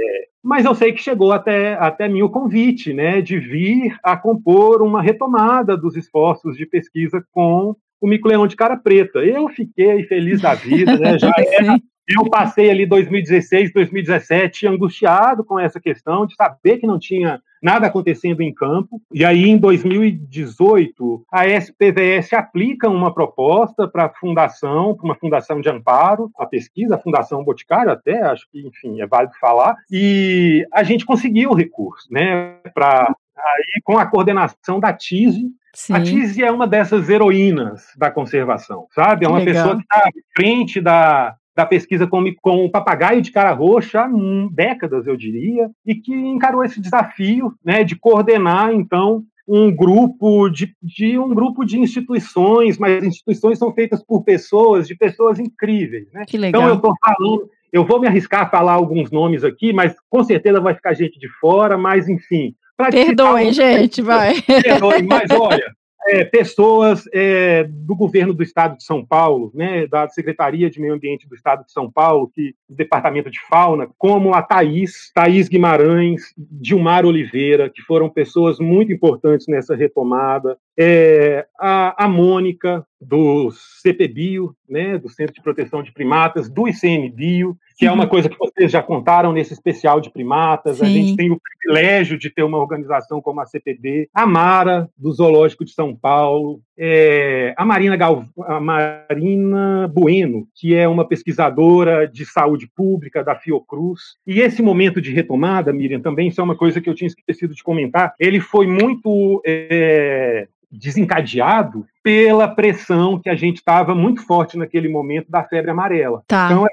mas 0.48 0.64
eu 0.64 0.74
sei 0.74 0.94
que 0.94 1.04
chegou 1.04 1.34
até, 1.34 1.74
até 1.74 2.08
mim 2.08 2.22
o 2.22 2.30
convite 2.30 2.94
né, 2.94 3.22
de 3.22 3.38
vir 3.38 4.00
a 4.02 4.16
compor 4.16 4.82
uma 4.82 5.02
retomada 5.02 5.76
dos 5.76 5.98
esforços 5.98 6.56
de 6.56 6.66
pesquisa 6.66 7.22
com 7.34 7.76
o 8.00 8.08
mico-leão 8.08 8.48
de 8.48 8.56
cara 8.56 8.78
preta. 8.78 9.20
Eu 9.20 9.50
fiquei 9.50 10.04
feliz 10.04 10.40
da 10.40 10.54
vida, 10.54 10.98
né? 10.98 11.20
Já 11.20 11.34
era, 11.52 11.78
eu 12.08 12.30
passei 12.30 12.70
ali 12.70 12.86
2016, 12.86 13.74
2017 13.74 14.68
angustiado 14.68 15.44
com 15.44 15.60
essa 15.60 15.82
questão 15.82 16.26
de 16.26 16.34
saber 16.36 16.78
que 16.78 16.88
não 16.88 16.98
tinha 16.98 17.42
nada 17.62 17.88
acontecendo 17.88 18.42
em 18.42 18.54
campo. 18.54 19.02
E 19.12 19.26
aí, 19.26 19.46
em 19.46 19.58
2018, 19.58 21.26
a 21.32 21.48
SPVS 21.48 22.34
aplica 22.34 22.90
uma 22.90 23.14
proposta 23.14 23.88
para 23.88 24.06
a 24.06 24.10
fundação, 24.10 24.96
para 24.96 25.06
uma 25.06 25.16
fundação 25.16 25.62
de 25.62 25.70
amparo, 25.70 26.32
a 26.38 26.46
pesquisa, 26.46 26.96
a 26.96 27.00
Fundação 27.00 27.44
Boticário, 27.44 27.92
até, 27.92 28.22
acho 28.22 28.48
que, 28.52 28.66
enfim, 28.66 29.02
é 29.02 29.08
válido 29.08 29.34
falar, 29.40 29.76
e 29.92 30.66
a 30.74 30.84
gente 30.84 31.06
conseguiu 31.06 31.52
o 31.52 31.56
recurso, 31.56 32.08
né, 32.12 32.58
para 32.74 33.14
aí 33.38 33.82
com 33.84 33.98
a 33.98 34.06
coordenação 34.06 34.80
da 34.80 34.92
TISE, 34.92 35.52
Sim. 35.78 35.94
A 35.94 36.02
Tise 36.02 36.44
é 36.44 36.52
uma 36.52 36.66
dessas 36.66 37.08
heroínas 37.08 37.94
da 37.96 38.10
conservação, 38.10 38.88
sabe? 38.96 39.26
É 39.26 39.30
uma 39.30 39.46
pessoa 39.46 39.76
que 39.76 39.84
está 39.84 40.00
à 40.00 40.12
frente 40.36 40.82
da, 40.82 41.36
da 41.58 41.66
pesquisa 41.66 42.06
com, 42.06 42.24
com 42.40 42.66
o 42.66 42.70
papagaio 42.70 43.20
de 43.20 43.32
cara 43.32 43.52
roxa 43.52 44.02
há 44.02 44.10
décadas, 44.52 45.08
eu 45.08 45.18
diria, 45.18 45.72
e 45.84 45.96
que 45.96 46.14
encarou 46.14 46.64
esse 46.64 46.80
desafio 46.80 47.52
né, 47.66 47.84
de 47.84 47.96
coordenar, 47.96 48.72
então, 48.72 49.24
um 49.48 49.76
grupo 49.76 50.50
de, 50.50 50.76
de, 50.84 51.18
um 51.18 51.34
grupo 51.34 51.66
de 51.66 51.80
instituições, 51.80 52.78
mas 52.78 53.04
instituições 53.04 53.58
são 53.58 53.74
feitas 53.74 54.04
por 54.04 54.24
pessoas, 54.24 54.88
de 54.88 54.96
pessoas 54.96 55.40
incríveis. 55.40 56.08
Né? 56.14 56.26
Que 56.28 56.38
legal. 56.38 56.62
Então 56.62 56.70
eu 56.70 56.76
estou 56.76 56.94
falando, 57.04 57.50
eu 57.74 57.84
vou 57.84 58.00
me 58.00 58.06
arriscar 58.06 58.42
a 58.42 58.50
falar 58.50 58.74
alguns 58.74 59.10
nomes 59.10 59.44
aqui, 59.44 59.74
mas 59.74 59.96
com 60.12 60.24
certeza 60.24 60.62
vai 60.62 60.76
ficar 60.76 60.94
gente 60.94 61.18
de 61.18 61.28
fora, 61.40 61.76
mas 61.76 62.08
enfim. 62.08 62.54
Perdoe, 62.92 63.52
gente, 63.52 64.00
vai. 64.04 64.40
Perdoe, 64.44 65.02
mas 65.02 65.32
olha, 65.32 65.74
é, 66.08 66.24
pessoas 66.24 67.04
é, 67.14 67.66
do 67.66 67.96
governo 67.96 68.34
do 68.34 68.42
Estado 68.42 68.78
de 68.78 68.84
São 68.84 69.06
Paulo, 69.06 69.52
né, 69.54 69.86
da 69.88 70.08
Secretaria 70.10 70.70
de 70.70 70.80
Meio 70.80 70.94
Ambiente 70.94 71.28
do 71.28 71.36
Estado 71.36 71.66
de 71.66 71.72
São 71.72 71.92
Paulo, 71.92 72.32
que 72.34 72.56
do 72.68 72.76
Departamento 72.76 73.30
de 73.30 73.40
Fauna, 73.42 73.90
como 73.98 74.34
a 74.34 74.42
Thaís, 74.42 75.12
Thaís 75.14 75.48
Guimarães, 75.50 76.34
Dilmar 76.38 77.06
Oliveira, 77.06 77.70
que 77.70 77.82
foram 77.82 78.10
pessoas 78.10 78.60
muito 78.60 78.92
importantes 78.92 79.48
nessa 79.48 79.76
retomada, 79.76 80.58
é, 80.78 81.48
a, 81.60 82.06
a 82.06 82.08
Mônica, 82.08 82.86
do 83.00 83.52
CPBio, 83.52 84.56
né, 84.68 84.98
do 84.98 85.10
Centro 85.10 85.34
de 85.34 85.42
Proteção 85.42 85.84
de 85.84 85.92
Primatas, 85.92 86.50
do 86.50 86.68
ICMBio, 86.68 87.58
que 87.78 87.86
é 87.86 87.92
uma 87.92 88.08
coisa 88.08 88.28
que 88.28 88.38
vocês 88.38 88.72
já 88.72 88.82
contaram 88.82 89.32
nesse 89.32 89.54
especial 89.54 90.02
de 90.02 90.10
primatas. 90.10 90.78
Sim. 90.78 90.86
A 90.86 90.88
gente 90.88 91.16
tem 91.16 91.32
o 91.32 91.40
privilégio 91.40 92.18
de 92.18 92.30
ter 92.30 92.44
uma 92.44 92.58
organização 92.58 93.22
como 93.22 93.40
a 93.40 93.46
CPB, 93.46 94.10
a 94.14 94.26
Mara, 94.26 94.90
do 94.98 95.12
Zoológico 95.12 95.64
de 95.64 95.72
São 95.72 95.96
Paulo, 95.96 96.60
é, 96.78 97.54
a, 97.58 97.66
Marina 97.66 97.96
Gal, 97.96 98.26
a 98.46 98.60
Marina 98.60 99.88
Bueno, 99.88 100.48
que 100.56 100.76
é 100.76 100.88
uma 100.88 101.08
pesquisadora 101.08 102.08
de 102.08 102.26
saúde 102.26 102.70
pública 102.76 103.24
da 103.24 103.36
Fiocruz. 103.36 104.16
E 104.26 104.40
esse 104.42 104.62
momento 104.62 105.02
de 105.02 105.12
retomada, 105.12 105.74
Miriam, 105.74 106.00
também 106.00 106.28
isso 106.28 106.40
é 106.40 106.44
uma 106.44 106.56
coisa 106.56 106.80
que 106.80 106.90
eu 106.90 106.96
tinha 106.96 107.08
esquecido 107.08 107.56
de 107.56 107.64
comentar, 107.64 108.14
ele 108.20 108.40
foi 108.40 108.68
muito 108.68 109.42
é, 109.46 110.48
desencadeado 110.72 111.86
pela 112.04 112.48
pressão 112.48 113.20
que 113.20 113.30
a 113.30 113.36
gente 113.36 113.58
estava 113.58 113.96
muito 113.96 114.26
forte 114.26 114.58
naquele 114.58 114.88
momento 114.88 115.32
da 115.32 115.44
febre 115.44 115.72
amarela. 115.72 116.24
Tá. 116.28 116.48
Então, 116.52 116.66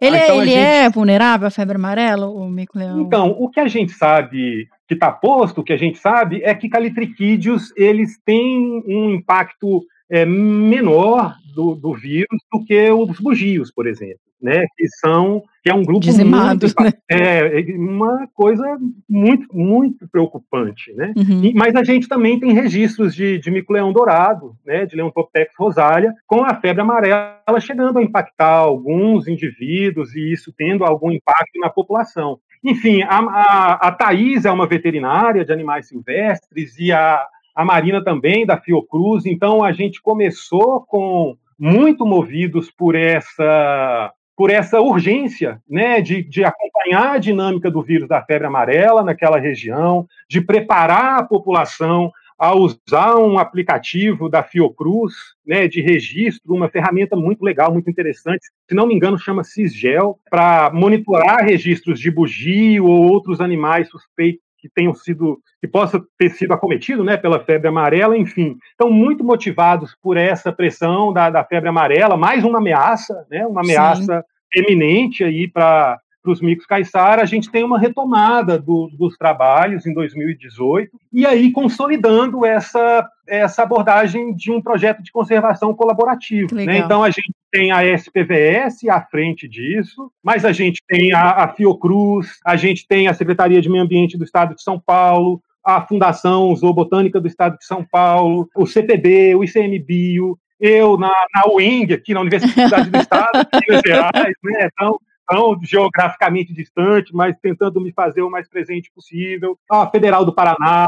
ele, 0.00 0.16
é, 0.16 0.24
então, 0.24 0.42
ele 0.42 0.50
gente... 0.50 0.60
é 0.60 0.90
vulnerável 0.90 1.46
à 1.48 1.50
febre 1.50 1.76
amarela, 1.76 2.28
o 2.28 2.48
mico-leão? 2.48 3.00
Então, 3.00 3.36
o 3.38 3.48
que 3.48 3.60
a 3.60 3.68
gente 3.68 3.92
sabe 3.92 4.68
que 4.86 4.94
está 4.94 5.12
posto, 5.12 5.60
o 5.60 5.64
que 5.64 5.72
a 5.72 5.76
gente 5.76 5.98
sabe 5.98 6.42
é 6.42 6.54
que 6.54 6.68
calitriquídeos 6.68 7.72
eles 7.76 8.18
têm 8.24 8.82
um 8.86 9.10
impacto 9.10 9.84
é, 10.10 10.24
menor 10.24 11.34
do, 11.54 11.74
do, 11.74 11.92
vírus 11.92 12.40
do 12.50 12.64
que 12.64 12.90
os 12.90 13.20
bugios, 13.20 13.70
por 13.70 13.86
exemplo, 13.86 14.20
né? 14.40 14.66
Que 14.76 14.88
são 14.88 15.42
que 15.62 15.70
é 15.70 15.74
um 15.74 15.82
grupo 15.82 16.00
Dizimados, 16.00 16.74
muito, 16.78 16.96
né? 16.96 17.00
é, 17.10 17.64
uma 17.76 18.26
coisa 18.34 18.78
muito 19.08 19.46
muito 19.54 20.08
preocupante, 20.08 20.92
né? 20.94 21.12
Uhum. 21.16 21.44
E, 21.44 21.54
mas 21.54 21.74
a 21.74 21.82
gente 21.82 22.08
também 22.08 22.38
tem 22.38 22.52
registros 22.52 23.14
de, 23.14 23.38
de 23.38 23.50
mico-leão 23.50 23.92
dourado, 23.92 24.54
né? 24.64 24.86
De 24.86 24.96
Leontoptex 24.96 25.52
rosalia, 25.58 26.14
com 26.26 26.44
a 26.44 26.54
febre 26.54 26.82
amarela 26.82 27.60
chegando 27.60 27.98
a 27.98 28.02
impactar 28.02 28.54
alguns 28.54 29.26
indivíduos 29.26 30.14
e 30.14 30.32
isso 30.32 30.52
tendo 30.56 30.84
algum 30.84 31.10
impacto 31.10 31.58
na 31.60 31.68
população. 31.68 32.38
Enfim, 32.64 33.02
a, 33.02 33.18
a, 33.18 33.72
a 33.88 33.92
Thais 33.92 34.44
é 34.44 34.50
uma 34.50 34.66
veterinária 34.66 35.44
de 35.44 35.52
animais 35.52 35.88
silvestres 35.88 36.78
e 36.78 36.92
a 36.92 37.26
a 37.58 37.64
Marina 37.64 38.00
também, 38.04 38.46
da 38.46 38.56
Fiocruz. 38.56 39.26
Então, 39.26 39.64
a 39.64 39.72
gente 39.72 40.00
começou 40.00 40.82
com 40.82 41.36
muito 41.58 42.06
movidos 42.06 42.70
por 42.70 42.94
essa 42.94 44.12
por 44.38 44.50
essa 44.50 44.80
urgência 44.80 45.60
né, 45.68 46.00
de, 46.00 46.22
de 46.22 46.44
acompanhar 46.44 47.16
a 47.16 47.18
dinâmica 47.18 47.68
do 47.68 47.82
vírus 47.82 48.08
da 48.08 48.22
febre 48.22 48.46
amarela 48.46 49.02
naquela 49.02 49.36
região, 49.36 50.06
de 50.30 50.40
preparar 50.40 51.18
a 51.18 51.24
população 51.24 52.12
a 52.38 52.54
usar 52.54 53.16
um 53.16 53.36
aplicativo 53.36 54.28
da 54.28 54.44
Fiocruz, 54.44 55.12
né, 55.44 55.66
de 55.66 55.80
registro, 55.80 56.54
uma 56.54 56.68
ferramenta 56.68 57.16
muito 57.16 57.42
legal, 57.42 57.72
muito 57.72 57.90
interessante, 57.90 58.46
se 58.68 58.76
não 58.76 58.86
me 58.86 58.94
engano 58.94 59.18
chama 59.18 59.42
Cisgel, 59.42 60.20
para 60.30 60.70
monitorar 60.72 61.44
registros 61.44 61.98
de 61.98 62.08
bugio 62.08 62.86
ou 62.86 63.10
outros 63.10 63.40
animais 63.40 63.88
suspeitos 63.88 64.47
que 64.58 64.68
tenham 64.68 64.94
sido, 64.94 65.40
que 65.60 65.68
possa 65.68 66.02
ter 66.18 66.30
sido 66.30 66.52
acometido, 66.52 67.04
né, 67.04 67.16
pela 67.16 67.44
febre 67.44 67.68
amarela, 67.68 68.16
enfim, 68.16 68.56
estão 68.70 68.90
muito 68.90 69.24
motivados 69.24 69.96
por 70.02 70.16
essa 70.16 70.52
pressão 70.52 71.12
da, 71.12 71.30
da 71.30 71.44
febre 71.44 71.68
amarela, 71.68 72.16
mais 72.16 72.44
uma 72.44 72.58
ameaça, 72.58 73.26
né, 73.30 73.46
uma 73.46 73.62
ameaça 73.62 74.24
Sim. 74.52 74.62
eminente 74.62 75.24
aí 75.24 75.48
para 75.48 76.00
para 76.22 76.32
os 76.32 76.40
micos 76.40 76.66
caiçara, 76.66 77.22
a 77.22 77.26
gente 77.26 77.50
tem 77.50 77.64
uma 77.64 77.78
retomada 77.78 78.58
do, 78.58 78.88
dos 78.98 79.16
trabalhos 79.16 79.86
em 79.86 79.94
2018 79.94 80.90
e 81.12 81.26
aí 81.26 81.50
consolidando 81.52 82.44
essa, 82.44 83.08
essa 83.26 83.62
abordagem 83.62 84.34
de 84.34 84.50
um 84.50 84.60
projeto 84.60 85.02
de 85.02 85.12
conservação 85.12 85.74
colaborativo. 85.74 86.54
Né? 86.54 86.78
Então 86.78 87.02
a 87.02 87.10
gente 87.10 87.32
tem 87.50 87.72
a 87.72 87.84
SPVS 87.84 88.88
à 88.90 89.00
frente 89.00 89.48
disso, 89.48 90.10
mas 90.22 90.44
a 90.44 90.52
gente 90.52 90.82
tem 90.86 91.12
a, 91.14 91.44
a 91.44 91.48
Fiocruz, 91.48 92.38
a 92.44 92.56
gente 92.56 92.86
tem 92.86 93.08
a 93.08 93.14
Secretaria 93.14 93.60
de 93.60 93.68
Meio 93.68 93.84
Ambiente 93.84 94.18
do 94.18 94.24
Estado 94.24 94.54
de 94.54 94.62
São 94.62 94.78
Paulo, 94.78 95.40
a 95.64 95.80
Fundação 95.82 96.54
Zoobotânica 96.56 97.20
do 97.20 97.28
Estado 97.28 97.58
de 97.58 97.64
São 97.64 97.84
Paulo, 97.84 98.48
o 98.56 98.66
CPB, 98.66 99.34
o 99.34 99.44
ICMBio, 99.44 100.38
eu 100.60 100.96
na, 100.98 101.12
na 101.34 101.52
UING, 101.52 101.92
aqui 101.92 102.12
na 102.12 102.20
Universidade 102.20 102.90
do 102.90 102.98
Estado, 102.98 103.46
Minas 103.68 103.82
Gerais, 103.86 104.34
né? 104.42 104.68
Então, 104.72 104.98
tão 105.28 105.58
geograficamente 105.62 106.54
distante, 106.54 107.14
mas 107.14 107.36
tentando 107.40 107.80
me 107.80 107.92
fazer 107.92 108.22
o 108.22 108.30
mais 108.30 108.48
presente 108.48 108.90
possível. 108.94 109.58
A 109.70 109.86
Federal 109.86 110.24
do 110.24 110.32
Paraná, 110.32 110.86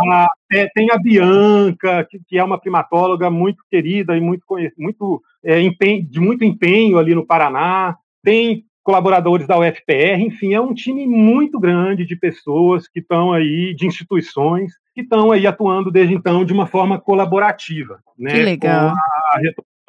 é, 0.51 0.67
tem 0.75 0.91
a 0.91 0.97
Bianca, 0.97 2.07
que, 2.11 2.19
que, 2.27 2.39
é 2.39 2.43
uma 2.43 2.59
primatóloga 2.59 3.31
muito 3.31 3.63
querida 3.71 4.17
e 4.17 4.21
muito, 4.21 4.43
muito 4.79 5.23
é, 5.45 5.61
empenho, 5.61 6.07
de 6.09 6.19
muito 6.19 6.43
empenho 6.43 6.99
ali 6.99 7.15
no 7.15 7.27
Paraná. 7.27 7.97
Tem 8.25 8.65
colaboradores 8.83 9.47
da 9.47 9.59
UFPR, 9.59 10.21
enfim, 10.21 10.55
é 10.55 10.61
um 10.61 10.73
time 10.73 11.07
muito 11.07 11.61
grande 11.61 12.07
de 12.07 12.17
pessoas 12.17 12.89
que 12.89 13.01
estão 13.01 13.33
aí, 13.33 13.75
de 13.75 13.87
instituições, 13.87 14.73
que 14.95 15.03
estão 15.03 15.31
aí 15.31 15.47
atuando 15.47 15.91
desde 15.91 16.15
então 16.15 16.45
de 16.45 16.53
uma 16.53 16.67
forma 16.67 16.99
colaborativa. 16.99 18.01
Né, 18.19 18.33
que 18.33 18.43
legal. 18.43 18.91
Com 18.91 18.97
a 18.97 19.41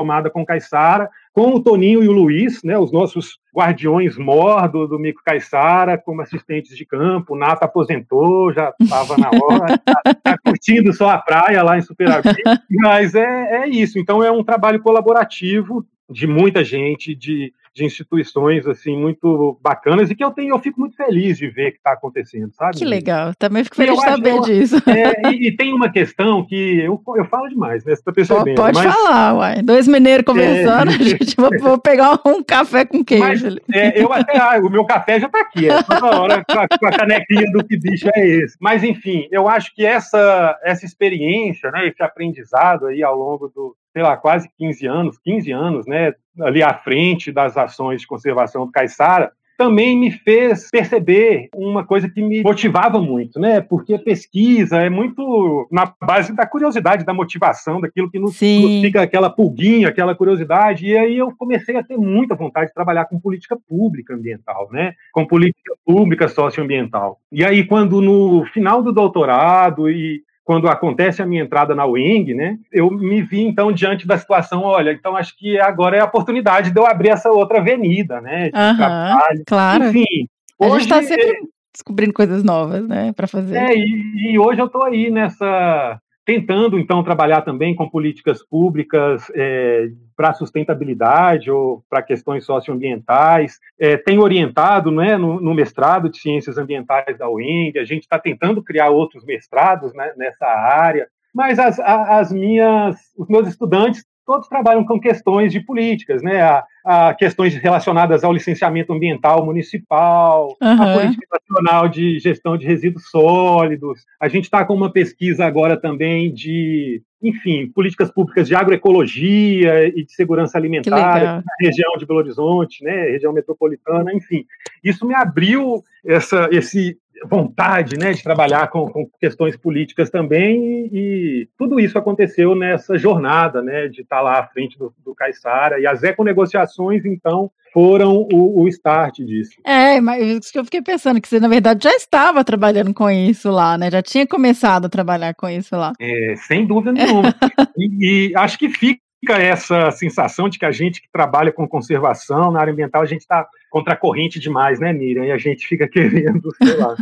retomada 0.02 0.30
com 0.30 0.46
Caixara 0.46 1.10
com 1.34 1.54
o 1.54 1.64
Toninho 1.64 2.04
e 2.04 2.10
o 2.10 2.12
Luiz, 2.12 2.62
né, 2.64 2.78
os 2.78 2.92
nossos 2.92 3.40
guardiões 3.56 4.18
mor 4.18 4.68
do, 4.70 5.00
Mico 5.00 5.22
Caixara, 5.24 5.98
como 5.98 6.22
assistentes 6.22 6.76
de 6.76 6.86
campo. 6.86 7.34
O 7.34 7.38
Nata 7.38 7.66
aposentou, 7.66 8.54
já 8.54 8.74
estava 8.80 9.18
na 9.18 9.30
hora, 9.30 9.76
está 9.76 10.02
tá 10.24 10.38
curtindo 10.44 10.92
só 10.94 11.10
a 11.10 11.18
praia 11.18 11.64
lá 11.64 11.78
em 11.78 11.82
Superávit. 11.82 12.36
Mas 12.70 13.16
é, 13.16 13.64
é 13.64 13.68
isso. 13.70 13.98
Então, 13.98 14.24
é 14.24 14.32
um 14.32 14.44
trabalho 14.44 14.82
colaborativo 14.82 15.86
de 16.10 16.28
muita 16.28 16.64
gente, 16.64 17.16
de 17.16 17.54
de 17.74 17.86
instituições 17.86 18.68
assim 18.68 18.98
muito 18.98 19.58
bacanas 19.62 20.10
e 20.10 20.16
que 20.16 20.24
eu 20.24 20.32
tenho, 20.32 20.54
eu 20.54 20.60
fico 20.60 20.80
muito 20.80 20.96
feliz 20.96 21.38
de 21.38 21.48
ver 21.48 21.72
que 21.72 21.78
está 21.78 21.94
acontecendo, 21.94 22.52
sabe? 22.54 22.78
Que 22.78 22.86
legal, 22.86 23.34
também 23.36 23.64
fico 23.64 23.78
feliz 23.78 23.98
de 23.98 24.06
saber 24.06 24.36
eu, 24.36 24.42
disso. 24.42 24.82
É, 24.92 25.32
e, 25.32 25.48
e, 25.48 25.56
tem 25.56 25.74
uma 25.74 25.90
questão 25.90 26.46
que 26.46 26.80
eu, 26.80 27.02
eu 27.16 27.26
falo 27.26 27.48
demais, 27.48 27.86
né? 27.86 27.96
Você 27.96 28.04
tá 28.04 28.12
percebendo? 28.12 28.56
Pode 28.56 28.78
mas, 28.78 28.94
falar, 28.94 29.36
uai. 29.36 29.62
Dois 29.62 29.88
mineiros 29.88 30.26
conversando, 30.26 30.92
é, 30.92 30.96
a 30.96 30.98
gente 31.02 31.36
vai, 31.38 31.58
vou 31.58 31.80
pegar 31.80 32.20
um 32.26 32.44
café 32.44 32.84
com 32.84 33.04
queijo. 33.04 33.46
Mas, 33.46 33.58
é, 33.74 34.02
eu 34.02 34.12
até, 34.12 34.38
ah, 34.38 34.60
o 34.62 34.70
meu 34.70 34.84
café 34.84 35.20
já 35.20 35.28
está 35.28 35.40
aqui, 35.40 35.70
é 35.70 35.82
toda 35.82 36.20
hora 36.20 36.44
com 36.44 36.60
a, 36.60 36.68
com 36.68 36.88
a, 36.88 36.92
canequinha 36.92 37.50
do 37.54 37.64
que 37.64 37.78
bicho 37.78 38.10
é 38.14 38.28
esse. 38.28 38.58
Mas 38.60 38.84
enfim, 38.84 39.28
eu 39.32 39.48
acho 39.48 39.74
que 39.74 39.86
essa 39.86 40.60
essa 40.64 40.86
experiência, 40.86 41.72
né, 41.72 41.88
esse 41.88 42.04
aprendizado 42.04 42.88
aí 42.88 43.02
ao 43.02 43.16
longo 43.16 43.48
do, 43.48 43.76
sei 43.94 44.04
lá, 44.04 44.18
quase 44.18 44.50
15 44.58 44.88
anos, 44.88 45.18
15 45.20 45.52
anos, 45.52 45.88
né, 45.88 46.14
ali 46.40 46.64
à 46.64 46.74
frente 46.74 47.32
das 47.32 47.58
ações 47.58 48.02
de 48.02 48.08
conservação 48.08 48.66
do 48.66 48.72
Caiçara, 48.72 49.32
também 49.62 49.96
me 49.96 50.10
fez 50.10 50.72
perceber 50.72 51.50
uma 51.56 51.86
coisa 51.86 52.10
que 52.10 52.20
me 52.20 52.42
motivava 52.42 53.00
muito, 53.00 53.40
né? 53.40 53.62
Porque 53.62 53.96
pesquisa 54.00 54.78
é 54.78 54.90
muito 54.90 55.68
na 55.72 55.94
base 56.02 56.36
da 56.36 56.48
curiosidade, 56.48 57.06
da 57.06 57.14
motivação, 57.14 57.80
daquilo 57.80 58.10
que 58.10 58.18
nos, 58.18 58.42
nos 58.42 58.82
fica 58.82 59.04
aquela 59.04 59.30
pulguinha, 59.30 59.90
aquela 59.90 60.16
curiosidade. 60.16 60.88
E 60.88 60.98
aí 60.98 61.16
eu 61.16 61.32
comecei 61.38 61.76
a 61.78 61.84
ter 61.84 61.96
muita 61.96 62.34
vontade 62.34 62.70
de 62.70 62.74
trabalhar 62.74 63.06
com 63.06 63.20
política 63.20 63.56
pública 63.70 64.16
ambiental, 64.16 64.68
né? 64.72 64.94
Com 65.12 65.28
política 65.28 65.76
pública 65.86 66.28
socioambiental. 66.28 67.20
E 67.32 67.46
aí, 67.46 67.64
quando 67.64 68.02
no 68.02 68.44
final 68.46 68.82
do 68.82 68.92
doutorado 68.92 69.88
e 69.92 70.24
quando 70.44 70.68
acontece 70.68 71.22
a 71.22 71.26
minha 71.26 71.44
entrada 71.44 71.76
na 71.76 71.86
Wing, 71.86 72.34
né, 72.34 72.58
eu 72.72 72.90
me 72.90 73.22
vi 73.22 73.42
então 73.42 73.72
diante 73.72 74.08
da 74.08 74.18
situação, 74.18 74.64
olha, 74.64 74.92
então 74.92 75.16
acho 75.16 75.38
que 75.38 75.60
agora 75.60 75.98
é 75.98 76.00
a 76.00 76.06
oportunidade 76.06 76.72
de 76.72 76.80
eu 76.80 76.86
abrir 76.86 77.10
essa 77.10 77.32
outra 77.32 77.60
avenida, 77.60 78.20
né, 78.20 78.50
de 78.50 78.58
uhum, 78.58 78.78
trabalho. 78.78 79.44
Claro. 79.46 79.84
Enfim, 79.86 80.28
a 80.60 80.66
hoje, 80.66 80.74
gente 80.74 80.84
está 80.84 81.04
sempre 81.04 81.30
é, 81.30 81.42
descobrindo 81.74 82.14
coisas 82.14 82.44
novas, 82.44 82.88
né, 82.88 83.14
para 83.16 83.28
fazer. 83.28 83.56
É, 83.56 83.76
e, 83.76 84.32
e 84.34 84.40
hoje 84.40 84.60
eu 84.60 84.66
estou 84.66 84.84
aí 84.84 85.12
nessa 85.12 86.00
tentando 86.26 86.80
então 86.80 87.04
trabalhar 87.04 87.42
também 87.42 87.76
com 87.76 87.90
políticas 87.90 88.44
públicas 88.44 89.32
é, 89.36 89.90
para 90.16 90.34
sustentabilidade 90.34 91.50
ou 91.50 91.84
para 91.90 92.04
questões 92.04 92.46
socioambientais. 92.46 93.60
É, 93.80 93.98
tem 93.98 94.20
orientado 94.20 94.92
né, 94.92 95.18
no, 95.18 95.42
no, 95.42 95.54
mestrado 95.54 96.10
de 96.10 96.20
ciências 96.20 96.58
ambientais 96.58 97.18
da 97.18 97.30
UENG, 97.30 97.80
a 97.80 97.86
gente 97.86 98.04
está 98.04 98.20
tentando 98.20 98.64
criar 98.64 98.90
outros 98.90 99.26
mestrados 99.26 99.94
né, 99.94 100.14
nessa 100.16 100.46
área, 100.46 101.08
mas 101.34 101.58
as, 101.58 101.80
as 101.80 102.32
minhas, 102.32 102.98
os 103.18 103.28
meus 103.28 103.48
estudantes 103.48 104.04
todos 104.32 104.48
trabalham 104.48 104.86
com 104.86 104.98
questões 104.98 105.52
de 105.52 105.60
políticas, 105.60 106.24
né? 106.24 106.42
A, 106.42 106.64
a 106.86 107.14
questões 107.14 107.54
relacionadas 107.56 108.24
ao 108.24 108.32
licenciamento 108.32 108.94
ambiental 108.94 109.46
municipal, 109.46 110.56
uhum. 110.62 110.82
a 110.82 110.94
política 110.94 111.28
nacional 111.50 111.90
de 111.90 112.18
gestão 112.18 112.56
de 112.56 112.66
resíduos 112.66 113.10
sólidos. 113.10 114.06
A 114.22 114.30
gente 114.30 114.46
está 114.46 114.64
com 114.64 114.74
uma 114.74 114.90
pesquisa 114.90 115.46
agora 115.46 115.76
também 115.76 116.34
de, 116.34 117.04
enfim, 117.22 117.68
políticas 117.68 118.10
públicas 118.10 118.48
de 118.48 118.56
agroecologia 118.56 119.90
e 119.90 120.06
de 120.06 120.14
segurança 120.14 120.58
alimentar 120.58 121.44
na 121.44 121.44
região 121.60 121.92
de 121.98 122.06
Belo 122.06 122.20
Horizonte, 122.20 122.86
né? 122.86 123.10
Região 123.10 123.34
metropolitana, 123.34 124.14
enfim. 124.14 124.46
Isso 124.82 125.06
me 125.06 125.14
abriu 125.14 125.84
essa, 126.06 126.48
esse 126.54 126.98
vontade 127.30 127.98
né, 127.98 128.12
de 128.14 128.24
trabalhar 128.24 128.68
com, 128.68 128.88
com 128.90 129.10
questões 129.20 129.56
políticas 129.56 130.10
também, 130.10 130.90
e, 130.92 131.44
e, 131.44 131.50
tudo 131.58 131.80
isso 131.80 131.98
aconteceu 131.98 132.56
nessa 132.56 132.98
jornada 132.98 133.62
né, 133.62 133.88
de 133.88 134.02
estar 134.02 134.22
lá 134.22 134.40
à 134.40 134.48
frente 134.48 134.78
do, 134.78 134.94
do 135.04 135.16
Caixara, 135.16 135.80
e 135.80 135.86
as 135.86 136.04
econegociações, 136.04 137.06
então, 137.06 137.52
foram 137.74 138.28
o, 138.32 138.62
o, 138.62 138.68
start 138.68 139.18
disso. 139.20 139.54
É, 139.66 140.00
mas 140.02 140.52
que 140.52 140.60
eu 140.60 140.66
fiquei 140.66 140.82
pensando, 140.82 141.22
que 141.22 141.28
você, 141.28 141.40
na 141.40 141.48
verdade, 141.48 141.84
já 141.84 141.96
estava 141.96 142.44
trabalhando 142.44 142.94
com 142.94 143.10
isso 143.10 143.50
lá, 143.50 143.78
né? 143.78 143.90
Já 143.90 144.02
tinha 144.02 144.28
começado 144.28 144.86
a 144.86 144.90
trabalhar 144.90 145.34
com 145.34 145.48
isso 145.48 145.76
lá. 145.76 145.94
É, 146.00 146.36
sem 146.36 146.66
dúvida 146.66 146.92
nenhuma. 146.92 147.34
e, 147.78 148.30
e 148.30 148.36
acho 148.36 148.60
que 148.60 148.70
fica 148.70 149.02
essa 149.30 149.92
sensação 149.92 150.50
de 150.50 150.60
que 150.60 150.66
a 150.66 150.72
gente 150.72 151.02
que 151.02 151.08
trabalha 151.12 151.52
com 151.52 151.68
conservação 151.68 152.52
na 152.52 152.60
área 152.60 152.74
ambiental, 152.74 153.02
a 153.02 153.06
gente 153.06 153.22
está 153.22 153.48
contracorrente 153.72 154.40
demais, 154.40 154.80
né, 154.80 154.94
Miriam? 154.94 155.26
E 155.26 155.32
a 155.32 155.38
gente 155.38 155.66
fica 155.66 155.88
querendo, 155.90 156.54
sei 156.62 156.76
lá. 156.76 156.96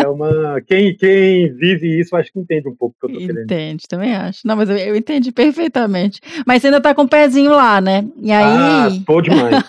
É 0.00 0.08
uma. 0.08 0.60
Quem, 0.66 0.96
quem 0.96 1.52
vive 1.54 2.00
isso, 2.00 2.16
acho 2.16 2.32
que 2.32 2.40
entende 2.40 2.68
um 2.68 2.74
pouco 2.74 2.96
o 2.96 3.00
que 3.00 3.12
eu 3.12 3.20
tô 3.20 3.26
querendo. 3.26 3.44
Entende, 3.44 3.86
também 3.86 4.16
acho. 4.16 4.40
Não, 4.44 4.56
mas 4.56 4.68
eu, 4.68 4.76
eu 4.76 4.96
entendi 4.96 5.30
perfeitamente. 5.30 6.20
Mas 6.46 6.62
você 6.62 6.68
ainda 6.68 6.80
tá 6.80 6.94
com 6.94 7.02
o 7.02 7.08
pezinho 7.08 7.52
lá, 7.52 7.80
né? 7.80 8.04
E 8.20 8.32
aí. 8.32 8.44
Ah, 8.44 8.88
tô 9.06 9.20
demais. 9.20 9.62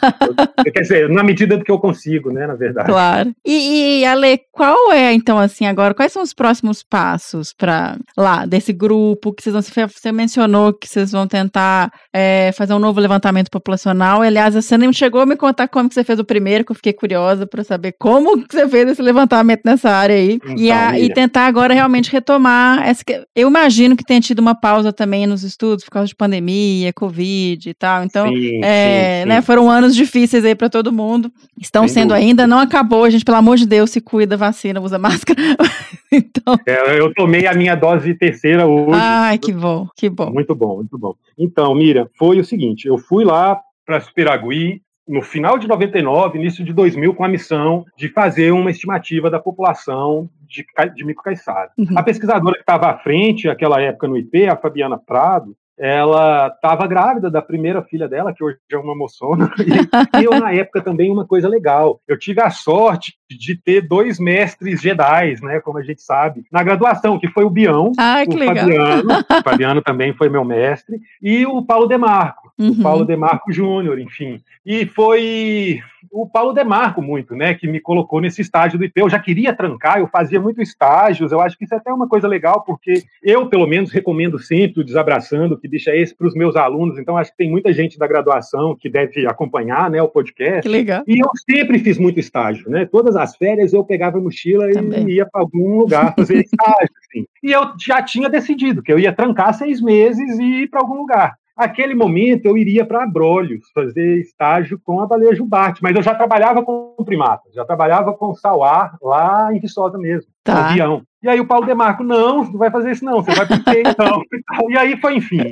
Quer 0.73 0.81
dizer, 0.81 1.09
na 1.09 1.23
medida 1.23 1.57
do 1.57 1.63
que 1.63 1.71
eu 1.71 1.79
consigo, 1.79 2.31
né, 2.31 2.47
na 2.47 2.55
verdade. 2.55 2.87
Claro. 2.87 3.35
E, 3.45 3.99
e 3.99 4.05
Ale, 4.05 4.39
qual 4.51 4.91
é, 4.91 5.13
então, 5.13 5.37
assim, 5.37 5.65
agora, 5.65 5.93
quais 5.93 6.13
são 6.13 6.23
os 6.23 6.33
próximos 6.33 6.81
passos 6.81 7.53
para 7.53 7.97
lá, 8.17 8.45
desse 8.45 8.71
grupo 8.71 9.33
que 9.33 9.43
vocês 9.43 9.53
vão. 9.53 9.61
Você 9.61 10.11
mencionou 10.11 10.73
que 10.73 10.87
vocês 10.87 11.11
vão 11.11 11.27
tentar 11.27 11.91
é, 12.13 12.51
fazer 12.53 12.73
um 12.73 12.79
novo 12.79 12.99
levantamento 12.99 13.49
populacional. 13.49 14.21
Aliás, 14.21 14.55
você 14.55 14.77
nem 14.77 14.91
chegou 14.93 15.21
a 15.21 15.25
me 15.25 15.35
contar 15.35 15.67
como 15.67 15.89
que 15.89 15.95
você 15.95 16.03
fez 16.03 16.19
o 16.19 16.23
primeiro, 16.29 16.63
que 16.63 16.71
eu 16.71 16.75
fiquei 16.75 16.93
curiosa 16.93 17.47
para 17.47 17.63
saber 17.63 17.95
como 17.97 18.45
que 18.45 18.55
você 18.55 18.69
fez 18.69 18.87
esse 18.87 19.01
levantamento 19.01 19.61
nessa 19.65 19.89
área 19.89 20.15
aí. 20.15 20.35
Então, 20.35 20.55
e, 20.55 20.71
a, 20.71 20.99
e, 20.99 21.11
tentar 21.11 21.47
agora 21.47 21.73
realmente 21.73 22.11
retomar. 22.11 22.87
Essa, 22.87 23.03
eu 23.35 23.47
imagino 23.47 23.97
que 23.97 24.03
tenha 24.03 24.21
tido 24.21 24.37
uma 24.37 24.53
pausa 24.53 24.93
também 24.93 25.25
nos 25.25 25.41
estudos 25.41 25.83
por 25.83 25.89
causa 25.89 26.07
de 26.07 26.15
pandemia, 26.15 26.93
Covid 26.93 27.67
e 27.67 27.73
tal. 27.73 28.03
Então, 28.03 28.27
sim, 28.29 28.63
é, 28.63 29.21
sim, 29.23 29.29
né, 29.29 29.41
foram 29.41 29.67
anos 29.71 29.95
difíceis 29.95 30.45
aí 30.45 30.53
para 30.53 30.69
todo 30.69 30.93
mundo. 30.93 31.31
Estão 31.59 31.87
Sem 31.87 32.03
sendo 32.03 32.09
dúvida. 32.09 32.27
ainda, 32.27 32.45
não 32.45 32.59
acabou. 32.59 33.05
A 33.05 33.09
gente, 33.09 33.25
pelo 33.25 33.37
amor 33.37 33.57
de 33.57 33.65
Deus, 33.65 33.89
se 33.89 33.99
cuida, 33.99 34.37
vacina, 34.37 34.79
usa 34.79 34.99
máscara. 34.99 35.41
então... 36.13 36.55
É, 36.67 36.99
eu 36.99 37.11
tomei 37.15 37.47
a 37.47 37.55
minha 37.55 37.73
dose 37.73 38.13
terceira 38.13 38.67
hoje. 38.67 38.99
Ai, 39.01 39.39
que 39.39 39.51
bom, 39.51 39.87
que 39.97 40.07
bom. 40.07 40.29
Muito 40.31 40.53
bom, 40.53 40.75
muito 40.75 40.95
bom. 40.95 41.15
Então, 41.35 41.73
Miriam, 41.73 42.07
foi 42.15 42.39
o 42.39 42.45
seguinte: 42.45 42.87
eu 42.87 42.99
fui 42.99 43.25
lá 43.25 43.59
para 43.83 43.99
Superagui 43.99 44.83
no 45.09 45.23
final 45.23 45.57
de 45.57 45.67
99, 45.67 46.37
início 46.37 46.63
de 46.63 46.71
2000, 46.71 47.15
com 47.15 47.23
a 47.23 47.27
missão 47.27 47.83
de 47.97 48.07
fazer 48.09 48.51
uma 48.51 48.69
estimativa 48.69 49.27
da 49.27 49.39
população 49.39 50.29
de, 50.47 50.63
de 50.93 51.03
Mico 51.03 51.23
Caiçara. 51.23 51.71
Uhum. 51.75 51.87
A 51.95 52.03
pesquisadora 52.03 52.53
que 52.53 52.61
estava 52.61 52.91
à 52.91 52.97
frente, 52.99 53.47
naquela 53.47 53.81
época 53.81 54.07
no 54.07 54.15
IP, 54.15 54.47
a 54.47 54.55
Fabiana 54.55 54.99
Prado, 54.99 55.55
ela 55.75 56.47
estava 56.53 56.85
grávida 56.85 57.31
da 57.31 57.41
primeira 57.41 57.81
filha 57.81 58.07
dela, 58.07 58.33
que 58.33 58.43
hoje 58.43 58.57
é 58.71 58.77
uma 58.77 58.95
moçona, 58.95 59.49
e 60.19 60.23
eu, 60.23 60.39
na 60.39 60.53
época, 60.53 60.81
também, 60.81 61.11
uma 61.11 61.25
coisa 61.25 61.49
legal, 61.49 61.99
eu 62.07 62.19
tive 62.19 62.39
a 62.41 62.51
sorte 62.51 63.17
de 63.29 63.55
ter 63.55 63.81
dois 63.81 64.19
mestres 64.19 64.81
Jedi, 64.81 65.35
né, 65.41 65.59
como 65.59 65.77
a 65.77 65.83
gente 65.83 66.01
sabe, 66.01 66.45
na 66.51 66.63
graduação, 66.63 67.19
que 67.19 67.27
foi 67.27 67.43
o 67.43 67.49
Bião, 67.49 67.91
ah, 67.97 68.23
o. 68.27 68.31
Fabiano, 68.31 69.09
o 69.39 69.43
Fabiano 69.43 69.81
também 69.81 70.13
foi 70.13 70.29
meu 70.29 70.43
mestre, 70.43 70.99
e 71.21 71.45
o 71.45 71.63
Paulo 71.63 71.87
Demarco, 71.87 72.51
uhum. 72.57 72.71
o 72.71 72.81
Paulo 72.81 73.05
Demarco 73.05 73.51
Júnior, 73.51 73.99
enfim. 73.99 74.41
E 74.65 74.85
foi 74.85 75.81
o 76.11 76.27
Paulo 76.27 76.53
Demarco 76.53 77.01
muito, 77.01 77.35
né, 77.35 77.53
que 77.53 77.67
me 77.67 77.79
colocou 77.79 78.21
nesse 78.21 78.41
estágio 78.41 78.77
do 78.77 78.85
IP. 78.85 78.99
Eu 78.99 79.09
já 79.09 79.19
queria 79.19 79.53
trancar, 79.53 79.99
eu 79.99 80.07
fazia 80.07 80.39
muito 80.39 80.61
estágios, 80.61 81.31
eu 81.31 81.41
acho 81.41 81.57
que 81.57 81.65
isso 81.65 81.73
é 81.73 81.77
até 81.77 81.91
uma 81.91 82.07
coisa 82.07 82.27
legal, 82.27 82.63
porque 82.63 83.03
eu, 83.21 83.47
pelo 83.47 83.67
menos, 83.67 83.91
recomendo 83.91 84.39
sempre 84.39 84.81
o 84.81 84.83
Desabraçando, 84.83 85.57
que 85.57 85.67
deixa 85.67 85.95
esse 85.95 86.15
para 86.15 86.27
os 86.27 86.33
meus 86.33 86.55
alunos, 86.55 86.97
então 86.97 87.17
acho 87.17 87.31
que 87.31 87.37
tem 87.37 87.49
muita 87.49 87.71
gente 87.73 87.97
da 87.97 88.07
graduação 88.07 88.75
que 88.75 88.89
deve 88.89 89.27
acompanhar, 89.27 89.89
né, 89.89 90.01
o 90.01 90.07
podcast. 90.07 90.61
Que 90.61 90.69
legal. 90.69 91.03
E 91.07 91.19
eu 91.19 91.29
sempre 91.49 91.79
fiz 91.79 91.97
muito 91.97 92.19
estágio, 92.19 92.69
né, 92.69 92.85
todas 92.85 93.15
as 93.19 93.35
férias 93.35 93.73
eu 93.73 93.83
pegava 93.83 94.17
a 94.17 94.21
mochila 94.21 94.69
Também. 94.71 95.07
e 95.07 95.15
ia 95.15 95.25
para 95.25 95.41
algum 95.41 95.77
lugar 95.77 96.13
fazer 96.15 96.41
estágio, 96.45 96.89
assim. 97.05 97.25
E 97.43 97.51
eu 97.51 97.73
já 97.79 98.01
tinha 98.01 98.29
decidido 98.29 98.81
que 98.81 98.91
eu 98.91 98.99
ia 98.99 99.13
trancar 99.13 99.53
seis 99.53 99.81
meses 99.81 100.39
e 100.39 100.63
ir 100.63 100.69
para 100.69 100.81
algum 100.81 100.95
lugar. 100.95 101.35
Aquele 101.55 101.93
momento 101.93 102.45
eu 102.45 102.57
iria 102.57 102.85
para 102.85 103.03
Abrolhos 103.03 103.69
fazer 103.73 104.21
estágio 104.21 104.79
com 104.81 105.01
a 105.01 105.05
baleia 105.05 105.35
jubarte, 105.35 105.83
mas 105.83 105.93
eu 105.93 106.01
já 106.01 106.15
trabalhava 106.15 106.63
com 106.63 106.95
primatas, 107.03 107.53
já 107.53 107.65
trabalhava 107.65 108.13
com 108.13 108.33
sauar 108.33 108.97
lá 109.01 109.53
em 109.53 109.59
Viçosa 109.59 109.97
mesmo, 109.97 110.31
tá. 110.41 110.53
no 110.53 110.59
avião. 110.61 111.03
E 111.21 111.27
aí 111.27 111.39
o 111.39 111.45
Paulo 111.45 111.65
Demarco, 111.65 112.03
não, 112.03 112.45
não 112.45 112.57
vai 112.57 112.71
fazer 112.71 112.91
isso 112.91 113.03
não, 113.03 113.21
você 113.21 113.33
vai 113.33 113.45
para 113.45 113.57
o 113.57 113.79
então. 113.79 114.23
e 114.69 114.77
aí 114.77 114.97
foi, 114.99 115.15
enfim. 115.15 115.49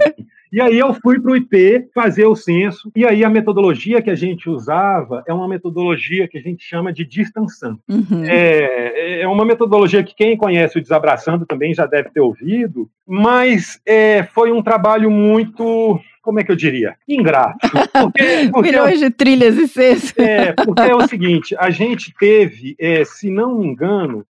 E 0.51 0.61
aí 0.61 0.79
eu 0.79 0.93
fui 0.93 1.19
para 1.19 1.31
o 1.31 1.35
IP 1.35 1.89
fazer 1.93 2.25
o 2.25 2.35
censo, 2.35 2.89
e 2.95 3.05
aí 3.05 3.23
a 3.23 3.29
metodologia 3.29 4.01
que 4.01 4.09
a 4.09 4.15
gente 4.15 4.49
usava 4.49 5.23
é 5.27 5.33
uma 5.33 5.47
metodologia 5.47 6.27
que 6.27 6.37
a 6.37 6.41
gente 6.41 6.63
chama 6.63 6.93
de 6.93 7.03
distanção. 7.03 7.77
Uhum. 7.89 8.23
É, 8.25 9.21
é 9.21 9.27
uma 9.27 9.43
metodologia 9.43 10.03
que 10.03 10.15
quem 10.15 10.37
conhece 10.37 10.77
o 10.77 10.81
Desabraçando 10.81 11.45
também 11.45 11.73
já 11.73 11.85
deve 11.85 12.09
ter 12.11 12.21
ouvido, 12.21 12.89
mas 13.05 13.81
é, 13.85 14.23
foi 14.23 14.51
um 14.51 14.63
trabalho 14.63 15.11
muito 15.11 15.99
como 16.21 16.41
é 16.41 16.43
que 16.43 16.51
eu 16.51 16.57
diria? 16.57 16.95
Ingrato. 17.07 17.57
Porque, 18.01 18.49
porque 18.51 18.69
Milhões 18.69 18.99
de 18.99 19.09
trilhas 19.09 19.57
e 19.57 19.65
cestos. 19.65 20.13
É, 20.17 20.51
porque 20.51 20.81
é 20.81 20.93
o 20.93 21.07
seguinte, 21.07 21.55
a 21.57 21.69
gente 21.69 22.13
teve, 22.19 22.75
é, 22.77 23.05
se 23.05 23.31
não 23.31 23.59
me 23.59 23.65
engano, 23.65 24.25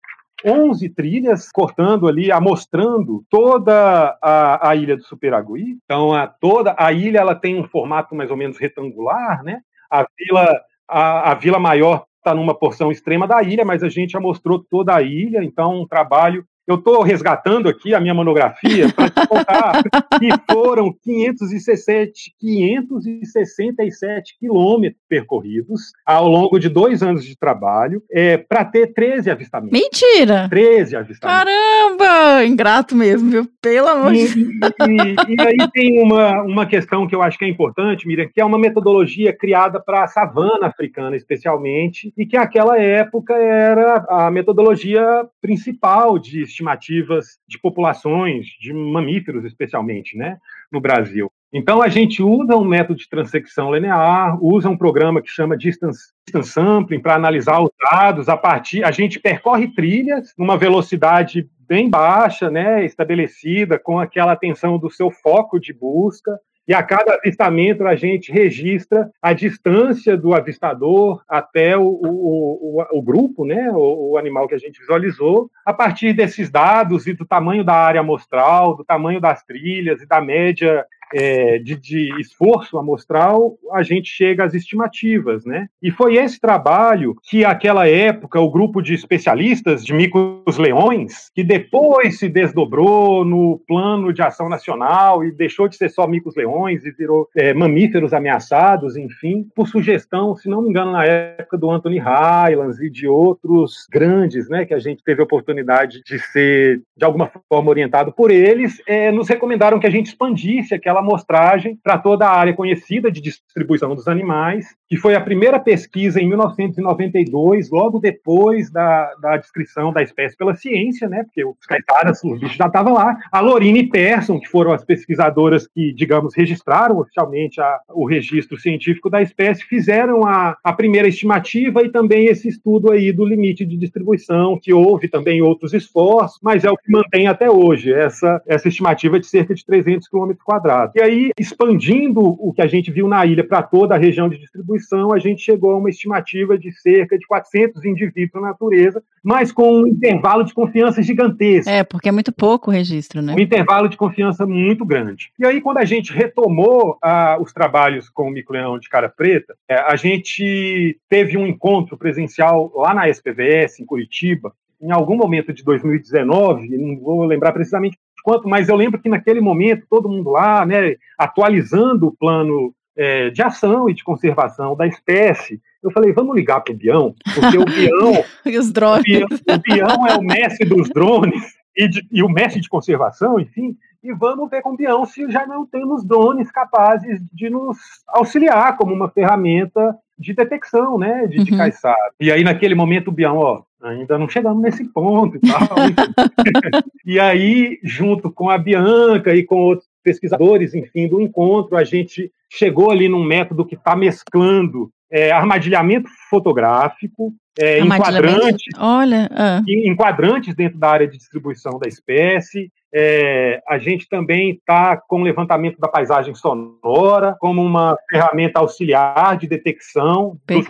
11 0.45 0.89
trilhas 0.91 1.51
cortando 1.51 2.07
ali, 2.07 2.31
amostrando 2.31 3.25
toda 3.31 4.19
a, 4.21 4.71
a 4.71 4.77
ilha 4.77 4.97
do 4.97 5.03
Superagui. 5.03 5.79
Então, 5.85 6.13
a, 6.13 6.27
toda 6.27 6.75
a 6.79 6.93
ilha 6.93 7.19
ela 7.19 7.35
tem 7.35 7.59
um 7.59 7.65
formato 7.65 8.15
mais 8.15 8.31
ou 8.31 8.37
menos 8.37 8.59
retangular, 8.59 9.43
né? 9.43 9.61
A 9.91 10.07
vila, 10.19 10.61
a, 10.89 11.31
a 11.33 11.35
vila 11.35 11.59
maior 11.59 12.05
está 12.19 12.35
numa 12.35 12.55
porção 12.55 12.91
extrema 12.91 13.27
da 13.27 13.43
ilha, 13.43 13.65
mas 13.65 13.83
a 13.83 13.89
gente 13.89 14.13
já 14.13 14.21
mostrou 14.21 14.59
toda 14.59 14.95
a 14.95 15.03
ilha, 15.03 15.45
então 15.45 15.83
um 15.83 15.87
trabalho 15.87 16.45
Eu 16.67 16.77
estou 16.77 17.03
resgatando 17.03 17.69
aqui 17.69 17.95
a 17.95 18.01
minha 18.01 18.15
monografia 18.15 18.91
para 18.91 19.11
te 19.11 19.29
contar 19.29 19.83
que 20.19 20.29
foram 20.51 20.95
567, 21.03 22.35
567 22.41 24.39
quilômetros 24.39 25.03
percorridos 25.07 25.93
ao 26.07 26.27
longo 26.27 26.59
de 26.59 26.71
dois 26.71 27.03
anos 27.03 27.23
de 27.23 27.37
trabalho 27.37 28.03
é, 28.11 28.39
para 28.39 28.65
ter 28.65 28.95
13 28.95 29.31
avistamentos. 29.31 29.79
Mentira! 29.79 30.49
13 30.49 30.97
avistamentos. 30.97 31.45
Caramba! 31.45 32.45
Ingrato 32.47 32.97
mesmo, 32.97 33.31
viu? 33.31 33.49
Pelo 33.61 33.89
amor 33.89 34.13
de 34.15 34.27
Deus. 34.27 34.73
E, 34.89 35.33
e, 35.33 35.35
e 35.35 35.41
aí 35.41 35.71
tem 35.71 36.03
uma, 36.03 36.43
uma 36.43 36.67
questão 36.67 37.07
que 37.07 37.15
eu 37.15 37.21
acho 37.21 37.39
que 37.39 37.45
é 37.45 37.49
importante, 37.49 38.09
Miriam, 38.09 38.29
que 38.33 38.41
é 38.41 38.45
uma 38.45 38.59
metodologia 38.59 39.37
criada 39.37 39.79
para 39.79 40.05
a 40.05 40.09
savana 40.09 40.69
africana, 40.69 41.15
especialmente, 41.15 42.11
e 42.17 42.25
que 42.25 42.39
naquela 42.39 42.79
época 42.79 43.35
era 43.35 44.05
a 44.09 44.31
metodologia 44.31 45.27
principal 45.43 46.19
de 46.19 46.54
estimativas 46.55 47.39
de 47.47 47.59
populações, 47.59 48.47
de 48.61 48.73
mamíferos 48.73 49.45
especialmente, 49.45 50.17
né, 50.17 50.39
no 50.73 50.81
Brasil. 50.81 51.31
Então 51.53 51.83
a 51.83 51.89
gente 51.89 52.23
usa 52.23 52.57
um 52.57 52.65
método 52.65 52.99
de 52.99 53.09
transecção 53.09 53.73
linear, 53.73 54.37
usa 54.43 54.69
um 54.69 54.77
programa 54.77 55.23
que 55.23 55.29
chama 55.29 55.57
distance, 55.57 56.13
distance 56.27 56.51
sampling 56.51 57.01
para 57.01 57.15
analisar 57.15 57.61
os 57.61 57.71
dados 57.91 58.29
a 58.29 58.37
partir, 58.37 58.85
a 58.85 58.91
gente 58.91 59.21
percorre 59.21 59.69
trilhas 59.69 60.33
numa 60.39 60.57
velocidade 60.57 61.49
bem 61.61 61.89
baixa, 61.89 62.51
né, 62.51 62.85
estabelecida 62.85 63.79
com 63.79 63.99
aquela 63.99 64.33
atenção 64.33 64.79
do 64.79 64.91
seu 64.91 65.11
foco 65.11 65.59
de 65.59 65.73
busca. 65.73 66.33
E 66.67 66.73
a 66.73 66.83
cada 66.83 67.15
avistamento 67.15 67.87
a 67.87 67.95
gente 67.95 68.33
registra 68.33 69.11
a 69.21 69.35
distância 69.35 70.17
do 70.17 70.33
avistador 70.33 71.23
até 71.29 71.77
o, 71.77 71.83
o, 71.83 72.81
o, 72.81 72.99
o 72.99 73.03
grupo, 73.03 73.45
né, 73.45 73.71
o, 73.71 74.13
o, 74.13 74.19
animal 74.19 74.49
que 74.49 74.55
a 74.55 74.59
gente 74.59 74.81
visualizou. 74.81 75.51
A 75.65 75.75
partir 75.75 76.15
desses 76.15 76.51
dados 76.51 77.07
e 77.07 77.13
do 77.13 77.27
tamanho 77.27 77.63
da 77.63 77.75
área 77.75 78.01
amostral, 78.01 78.75
do 78.75 78.85
tamanho 78.85 79.21
das 79.21 79.45
trilhas 79.45 80.01
e 80.01 80.07
da 80.07 80.23
média 80.23 80.87
é, 81.15 81.59
de, 81.59 81.77
de, 81.77 82.21
esforço 82.21 82.79
amostral, 82.79 83.57
a 83.73 83.83
gente 83.83 84.09
chega 84.09 84.45
às 84.45 84.55
estimativas, 84.55 85.45
né? 85.45 85.69
E 85.83 85.91
foi 85.91 86.17
esse 86.17 86.41
trabalho 86.41 87.17
que, 87.23 87.43
naquela 87.43 87.89
época, 87.89 88.41
o 88.41 88.51
grupo 88.51 88.81
de 88.81 88.95
especialistas 88.95 89.85
de 89.85 89.93
micos-leões, 89.93 91.31
que 91.35 91.45
depois 91.45 92.19
se 92.19 92.29
desdobrou 92.29 93.25
no 93.25 93.61
plano 93.67 94.13
de 94.13 94.23
ação 94.23 94.49
nacional 94.49 95.25
e 95.25 95.33
deixou 95.33 95.69
de 95.69 95.77
ser 95.77 95.91
só 95.91 96.07
micos-leões 96.07 96.85
e 96.85 96.91
virou 96.91 97.29
é, 97.37 97.53
mamíferos 97.53 98.13
ameaçados, 98.15 98.97
enfim, 98.97 99.47
por 99.55 99.69
sugestão, 99.69 100.35
se 100.37 100.49
não 100.49 100.63
me 100.63 100.71
engano, 100.71 100.93
na 100.93 101.05
época 101.05 101.59
do 101.59 101.71
Anthony 101.71 101.99
Highlands 101.99 102.81
e 102.81 102.89
de 102.89 103.07
outros 103.07 103.87
grandes, 103.91 104.49
né, 104.49 104.65
que 104.65 104.75
a 104.75 104.79
gente 104.79 105.03
teve 105.05 105.21
a 105.21 105.25
oportunidade 105.25 106.03
de 106.03 106.19
ser, 106.19 106.81
de 106.97 107.05
alguma 107.05 107.31
forma, 107.49 107.71
orientado 107.71 108.13
por 108.13 108.31
eles, 108.31 108.81
é, 108.87 109.11
nos 109.11 109.29
recomendaram 109.29 109.79
que 109.79 109.87
a 109.87 109.91
gente 109.91 110.07
expandisse 110.07 110.75
aquela 110.75 110.95
aquela 110.95 111.03
amostragem 111.05 111.77
para 111.77 111.99
toda 111.99 112.27
a 112.27 112.37
área 112.37 112.55
conhecida 112.55 113.11
de 113.11 113.21
distribuição 113.21 113.95
dos 113.95 114.09
animais, 114.09 114.67
que 114.95 115.01
foi 115.01 115.17
a 115.17 115.21
primeira 115.21 115.59
pesquisa 115.59 116.21
em 116.21 116.29
1992, 116.29 117.69
logo 117.69 117.99
depois 117.99 118.71
da, 118.71 119.13
da 119.21 119.37
descrição 119.37 119.93
da 119.93 120.05
espécie 120.05 120.37
pela 120.37 120.55
ciência, 120.55 121.09
né? 121.09 121.25
Porque 121.25 121.45
os 121.45 121.67
caetaras, 121.67 122.23
os 122.23 122.39
bichos 122.39 122.57
já 122.57 122.67
estavam 122.67 122.95
lá. 122.95 123.19
A 123.33 123.41
Lorine 123.41 123.81
e 123.81 123.89
Persson, 123.89 124.39
que 124.39 124.49
foram 124.49 124.71
as 124.71 124.85
pesquisadoras 124.85 125.67
que, 125.67 125.93
digamos, 125.93 126.33
registraram 126.37 127.01
oficialmente 127.01 127.61
a, 127.61 127.81
o 127.89 128.07
registro 128.07 128.57
científico 128.57 129.11
da 129.11 129.21
espécie, 129.21 129.65
fizeram 129.65 130.25
a, 130.25 130.57
a 130.63 130.73
primeira 130.73 131.09
estimativa 131.09 131.83
e 131.83 131.91
também 131.91 132.27
esse 132.27 132.47
estudo 132.47 132.93
aí 132.93 133.11
do 133.11 133.25
limite 133.25 133.67
de 133.67 133.77
distribuição, 133.77 134.61
que 134.63 134.73
houve 134.73 135.09
também 135.09 135.43
outros 135.43 135.75
esforços, 135.75 136.39
mas 136.41 136.63
é 136.63 136.71
o 136.71 136.77
que 136.77 136.93
mantém 136.93 137.27
até 137.27 137.51
hoje 137.51 137.93
essa, 137.93 138.41
essa 138.47 138.69
estimativa 138.69 139.19
de 139.19 139.27
cerca 139.27 139.57
de 139.57 139.67
300 139.67 140.07
km 140.07 140.35
quadrados. 140.45 140.95
E 140.95 141.03
aí, 141.03 141.31
expandindo 141.37 142.21
o 142.21 142.53
que 142.53 142.63
a 142.63 142.69
gente 142.69 142.93
viu 142.93 143.09
na 143.09 143.27
ilha 143.27 143.43
para 143.43 143.61
toda 143.61 143.97
a 143.97 143.99
região 143.99 144.29
de 144.29 144.39
distribuição, 144.39 144.84
a 144.93 145.19
gente 145.19 145.43
chegou 145.43 145.73
a 145.73 145.77
uma 145.77 145.91
estimativa 145.91 146.59
de 146.59 146.73
cerca 146.73 147.19
de 147.19 147.27
400 147.27 147.85
indivíduos 147.85 148.43
na 148.43 148.49
natureza, 148.49 149.03
mas 149.23 149.53
com 149.53 149.83
um 149.83 149.87
intervalo 149.87 150.45
de 150.45 150.53
confiança 150.53 151.03
gigantesco. 151.03 151.71
É, 151.71 151.83
porque 151.85 152.09
é 152.09 152.13
muito 152.13 152.33
pouco 152.33 152.71
o 152.71 152.73
registro, 152.73 153.23
né? 153.23 153.35
Um 153.35 153.41
intervalo 153.41 153.89
de 153.89 153.97
confiança 153.97 154.47
muito 154.47 154.85
grande. 154.85 155.31
E 155.39 155.47
aí, 155.47 155.61
quando 155.61 155.79
a 155.79 155.85
gente 155.85 156.13
retomou 156.13 156.99
ah, 157.03 157.39
os 157.41 157.53
trabalhos 157.53 158.09
com 158.09 158.29
o 158.29 158.31
mico-leão 158.31 158.79
de 158.79 158.89
cara 158.89 159.09
preta, 159.09 159.55
é, 159.69 159.77
a 159.77 159.97
gente 159.97 160.99
teve 161.09 161.37
um 161.37 161.47
encontro 161.47 161.97
presencial 161.97 162.73
lá 162.75 162.93
na 162.93 163.09
SPVS, 163.09 163.81
em 163.81 163.87
Curitiba, 163.87 164.53
em 164.81 164.91
algum 164.91 165.17
momento 165.17 165.53
de 165.53 165.65
2019, 165.65 166.77
não 166.77 167.01
vou 167.01 167.25
lembrar 167.25 167.53
precisamente 167.53 167.97
quanto, 168.25 168.49
mas 168.49 168.71
eu 168.71 168.77
lembro 168.77 169.01
que 169.01 169.09
naquele 169.09 169.41
momento, 169.41 169.87
todo 169.89 170.09
mundo 170.09 170.31
lá, 170.31 170.65
né, 170.65 170.97
atualizando 171.19 172.07
o 172.07 172.17
plano 172.17 172.75
é, 172.97 173.31
de 173.31 173.43
ação 173.43 173.89
e 173.89 173.95
de 173.95 174.05
conservação 174.05 174.77
da 174.77 174.87
espécie, 174.87 175.61
eu 175.83 175.91
falei, 175.91 176.13
vamos 176.13 176.35
ligar 176.35 176.61
para 176.61 176.73
o 176.73 176.77
Bião, 176.77 177.15
porque 177.35 177.59
o 177.59 177.65
Bião, 177.65 178.25
e 178.47 178.59
os 178.59 178.73
drones. 178.73 179.03
O 179.03 179.03
Bião, 179.03 179.29
o 179.57 179.59
Bião 179.59 180.07
é 180.07 180.15
o 180.17 180.23
mestre 180.23 180.67
dos 180.67 180.89
drones 180.89 181.43
e, 181.77 181.89
de, 181.89 182.07
e, 182.11 182.23
o 182.23 182.29
mestre 182.29 182.61
de 182.61 182.69
conservação, 182.69 183.39
enfim, 183.39 183.77
e 184.03 184.13
vamos 184.13 184.49
ver 184.49 184.63
com 184.63 184.71
o 184.71 184.77
Bião 184.77 185.05
se 185.05 185.31
já 185.31 185.47
não 185.47 185.67
temos 185.67 186.05
drones 186.05 186.51
capazes 186.51 187.21
de 187.33 187.51
nos 187.51 187.79
auxiliar 188.09 188.77
como 188.77 188.95
uma 188.95 189.11
ferramenta 189.11 189.97
de 190.19 190.33
detecção, 190.33 190.97
né, 190.97 191.27
de, 191.27 191.39
uhum. 191.39 191.45
de 191.45 191.57
caiçara. 191.57 192.13
E 192.21 192.31
aí, 192.31 192.45
naquele 192.45 192.75
momento, 192.75 193.09
o 193.09 193.13
Bião, 193.13 193.37
ó, 193.37 193.63
ainda 193.83 194.17
não 194.17 194.29
chegamos 194.29 194.63
nesse 194.63 194.85
ponto 194.85 195.37
e 195.37 195.41
tal. 195.41 195.59
e 197.05 197.19
aí, 197.19 197.79
junto 197.83 198.31
com 198.31 198.49
a 198.49 198.57
Bianca 198.57 199.35
e 199.35 199.43
com 199.43 199.57
outros 199.57 199.89
pesquisadores, 200.05 200.75
enfim, 200.75 201.09
do 201.09 201.21
encontro, 201.21 201.77
a 201.77 201.83
gente 201.83 202.31
chegou 202.53 202.91
ali 202.91 203.09
num 203.09 203.25
método 203.25 203.65
que 203.65 203.75
está 203.75 203.97
mesclando 203.97 204.91
é, 205.11 205.33
armadilhamento 205.33 206.09
fotográfico, 206.29 207.33
é, 207.59 207.79
enquadrantes, 207.79 208.67
Olha, 208.79 209.31
ah. 209.33 209.63
enquadrantes 209.67 210.55
dentro 210.55 210.79
da 210.79 210.91
área 210.91 211.07
de 211.07 211.17
distribuição 211.17 211.79
da 211.79 211.89
espécie. 211.89 212.71
É, 212.93 213.61
a 213.69 213.79
gente 213.79 214.09
também 214.09 214.51
está 214.51 214.97
com 214.97 215.21
o 215.21 215.25
levantamento 215.25 215.79
da 215.79 215.89
paisagem 215.89 216.35
sonora 216.35 217.37
como 217.41 217.63
uma 217.63 217.97
ferramenta 218.09 218.61
auxiliar 218.61 219.37
de 219.37 219.49
detecção 219.49 220.37
dos 220.47 220.67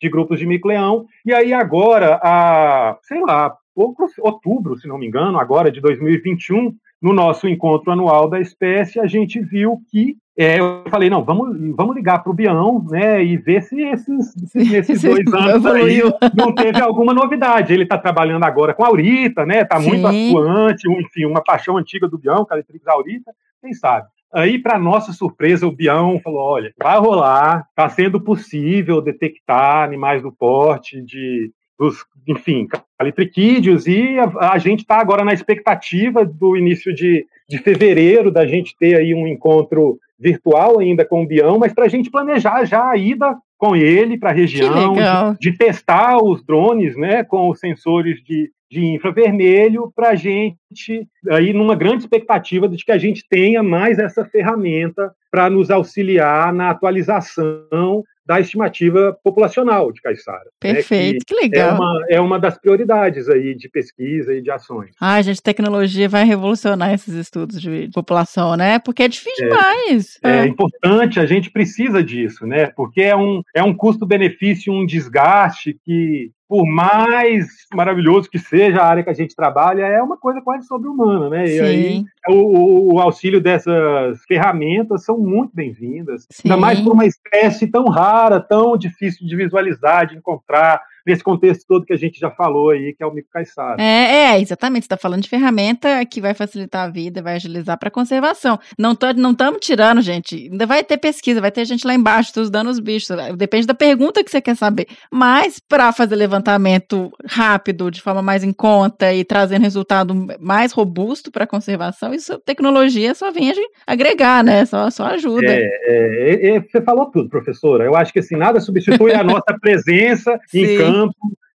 de 0.00 0.08
grupos 0.08 0.38
de 0.38 0.46
mico-leão. 0.46 1.04
E 1.24 1.32
aí 1.32 1.52
agora, 1.52 2.18
a, 2.22 2.96
sei 3.02 3.20
lá, 3.20 3.54
outubro, 3.74 4.76
se 4.76 4.88
não 4.88 4.98
me 4.98 5.06
engano, 5.06 5.38
agora 5.38 5.70
de 5.70 5.80
2021, 5.80 6.74
no 7.00 7.12
nosso 7.12 7.48
encontro 7.48 7.90
anual 7.90 8.28
da 8.28 8.40
espécie, 8.40 9.00
a 9.00 9.06
gente 9.06 9.40
viu 9.40 9.80
que 9.90 10.16
é, 10.36 10.58
eu 10.58 10.84
falei, 10.88 11.10
não, 11.10 11.22
vamos, 11.22 11.54
vamos 11.76 11.94
ligar 11.94 12.22
para 12.22 12.30
o 12.30 12.34
Bião, 12.34 12.82
né, 12.88 13.22
e 13.22 13.36
ver 13.36 13.62
se 13.62 13.82
esses, 13.82 14.32
se 14.46 14.58
esses 14.74 15.02
dois 15.02 15.26
anos 15.34 15.66
aí 15.66 16.00
não 16.34 16.54
teve 16.54 16.80
alguma 16.80 17.12
novidade. 17.12 17.74
Ele 17.74 17.82
está 17.82 17.98
trabalhando 17.98 18.44
agora 18.44 18.72
com 18.72 18.82
a 18.82 18.86
Aurita, 18.86 19.44
né, 19.44 19.62
está 19.62 19.78
muito 19.78 20.06
atuante, 20.06 20.90
enfim, 20.90 21.26
uma 21.26 21.42
paixão 21.44 21.76
antiga 21.76 22.08
do 22.08 22.16
Bião, 22.16 22.46
Calitrix 22.46 22.86
Aurita, 22.86 23.32
quem 23.60 23.74
sabe. 23.74 24.06
Aí, 24.32 24.58
para 24.58 24.78
nossa 24.78 25.12
surpresa, 25.12 25.66
o 25.66 25.72
Bião 25.72 26.20
falou: 26.20 26.40
olha, 26.40 26.72
vai 26.78 26.98
rolar, 26.98 27.66
está 27.68 27.88
sendo 27.88 28.20
possível 28.20 29.02
detectar 29.02 29.82
animais 29.82 30.22
do 30.22 30.30
porte 30.30 31.02
de 31.02 31.50
dos, 31.80 32.04
enfim, 32.28 32.68
calitriquídeos, 32.98 33.86
e 33.86 34.18
a, 34.18 34.52
a 34.52 34.58
gente 34.58 34.80
está 34.80 34.98
agora 34.98 35.24
na 35.24 35.32
expectativa 35.32 36.26
do 36.26 36.54
início 36.54 36.94
de, 36.94 37.26
de 37.48 37.56
fevereiro, 37.56 38.30
da 38.30 38.46
gente 38.46 38.76
ter 38.78 38.96
aí 38.96 39.14
um 39.14 39.26
encontro 39.26 39.98
virtual 40.18 40.78
ainda 40.78 41.06
com 41.06 41.22
o 41.22 41.26
Bião, 41.26 41.58
mas 41.58 41.72
para 41.72 41.86
a 41.86 41.88
gente 41.88 42.10
planejar 42.10 42.66
já 42.66 42.90
a 42.90 42.96
ida 42.98 43.34
com 43.56 43.74
ele 43.74 44.18
para 44.18 44.28
a 44.28 44.34
região, 44.34 44.92
de, 44.92 45.50
de, 45.50 45.56
testar 45.56 46.22
os 46.22 46.44
drones 46.44 46.94
né, 46.96 47.24
com 47.24 47.48
os 47.48 47.58
sensores 47.58 48.22
de, 48.24 48.50
de 48.70 48.84
infravermelho, 48.84 49.90
para 49.96 50.10
a 50.10 50.14
gente, 50.14 51.08
aí 51.30 51.54
numa 51.54 51.74
grande 51.74 52.02
expectativa 52.02 52.68
de 52.68 52.84
que 52.84 52.92
a 52.92 52.98
gente 52.98 53.26
tenha 53.26 53.62
mais 53.62 53.98
essa 53.98 54.24
ferramenta 54.24 55.10
para 55.30 55.48
nos 55.48 55.70
auxiliar 55.70 56.52
na 56.52 56.70
atualização 56.70 58.04
da 58.30 58.38
estimativa 58.38 59.18
populacional 59.24 59.90
de 59.90 60.00
caiçara. 60.00 60.48
Perfeito, 60.60 61.14
né, 61.14 61.18
que, 61.26 61.34
que, 61.34 61.34
legal. 61.34 61.70
É 61.70 61.74
uma, 61.74 62.04
é 62.10 62.20
uma 62.20 62.38
das 62.38 62.56
prioridades 62.56 63.28
aí 63.28 63.56
de 63.56 63.68
pesquisa 63.68 64.32
e 64.32 64.40
de 64.40 64.52
ações. 64.52 64.92
Ah, 65.00 65.20
gente, 65.20 65.42
tecnologia 65.42 66.08
vai 66.08 66.22
revolucionar 66.24 66.94
esses 66.94 67.12
estudos 67.12 67.60
de 67.60 67.90
população, 67.92 68.54
né? 68.54 68.78
Porque 68.78 69.02
é 69.02 69.08
difícil 69.08 69.46
é, 69.46 69.48
demais. 69.48 70.18
É. 70.22 70.30
é 70.30 70.46
importante, 70.46 71.18
a 71.18 71.26
gente 71.26 71.50
precisa 71.50 72.04
disso, 72.04 72.46
né? 72.46 72.68
Porque 72.68 73.02
é 73.02 73.16
um, 73.16 73.42
é 73.52 73.64
um 73.64 73.74
custo-benefício, 73.74 74.72
um 74.72 74.86
desgaste 74.86 75.76
que 75.84 76.30
por 76.50 76.66
mais 76.66 77.46
maravilhoso 77.72 78.28
que 78.28 78.36
seja 78.36 78.80
a 78.80 78.86
área 78.86 79.04
que 79.04 79.10
a 79.10 79.14
gente 79.14 79.36
trabalha, 79.36 79.84
é 79.86 80.02
uma 80.02 80.16
coisa 80.16 80.42
quase 80.42 80.66
sobre-humana, 80.66 81.30
né? 81.30 81.46
Sim. 81.46 81.54
E 81.54 81.60
aí 81.60 82.04
o, 82.28 82.94
o, 82.94 83.00
auxílio 83.00 83.40
dessas 83.40 84.20
ferramentas 84.26 85.04
são 85.04 85.16
muito 85.16 85.54
bem-vindas, 85.54 86.26
ainda 86.44 86.56
mais 86.56 86.80
por 86.80 86.92
uma 86.92 87.06
espécie 87.06 87.68
tão 87.68 87.84
rara, 87.88 88.40
tão 88.40 88.76
difícil 88.76 89.28
de 89.28 89.36
visualizar, 89.36 90.08
de 90.08 90.16
encontrar, 90.16 90.82
nesse 91.06 91.22
contexto 91.22 91.66
todo 91.66 91.84
que 91.84 91.92
a 91.92 91.98
gente 91.98 92.18
já 92.18 92.30
falou 92.30 92.70
aí, 92.70 92.94
que 92.94 93.02
é 93.02 93.06
o 93.06 93.12
micro 93.12 93.30
caiçara. 93.30 93.80
É, 93.80 94.32
é, 94.32 94.40
exatamente. 94.40 94.84
Você 94.84 94.86
está 94.86 94.96
falando 94.96 95.22
de 95.22 95.28
ferramenta 95.28 96.04
que 96.06 96.20
vai 96.20 96.34
facilitar 96.34 96.86
a 96.86 96.90
vida, 96.90 97.22
vai 97.22 97.36
agilizar 97.36 97.78
para 97.78 97.90
conservação. 97.90 98.58
Não 98.78 98.92
estamos 98.92 99.20
não 99.20 99.58
tirando, 99.58 100.00
gente. 100.00 100.48
Ainda 100.50 100.66
vai 100.66 100.82
ter 100.82 100.96
pesquisa, 100.96 101.40
vai 101.40 101.50
ter 101.50 101.64
gente 101.64 101.86
lá 101.86 101.94
embaixo 101.94 102.30
estudando 102.30 102.68
os 102.68 102.78
bichos. 102.78 103.16
Depende 103.36 103.66
da 103.66 103.74
pergunta 103.74 104.24
que 104.24 104.30
você 104.30 104.40
quer 104.40 104.56
saber. 104.56 104.86
Mas 105.10 105.58
para 105.58 105.92
fazer 105.92 106.16
levantamento 106.16 107.12
rápido, 107.26 107.90
de 107.90 108.00
forma 108.00 108.22
mais 108.22 108.42
em 108.42 108.52
conta 108.52 109.12
e 109.12 109.24
trazendo 109.24 109.62
resultado 109.62 110.14
mais 110.40 110.72
robusto 110.72 111.30
para 111.30 111.44
a 111.44 111.46
conservação, 111.46 112.14
isso 112.14 112.38
tecnologia 112.38 113.14
só 113.14 113.30
vem 113.30 113.50
agregar, 113.86 114.44
né? 114.44 114.64
Só, 114.64 114.90
só 114.90 115.06
ajuda. 115.06 115.46
É, 115.46 115.68
é, 115.82 116.56
é, 116.56 116.60
você 116.60 116.80
falou 116.80 117.06
tudo, 117.06 117.28
professora. 117.28 117.84
Eu 117.84 117.96
acho 117.96 118.12
que 118.12 118.20
assim, 118.20 118.36
nada 118.36 118.60
substitui 118.60 119.12
a 119.12 119.22
nossa 119.24 119.56
presença 119.60 120.38
em 120.54 120.76
campo, 120.76 120.89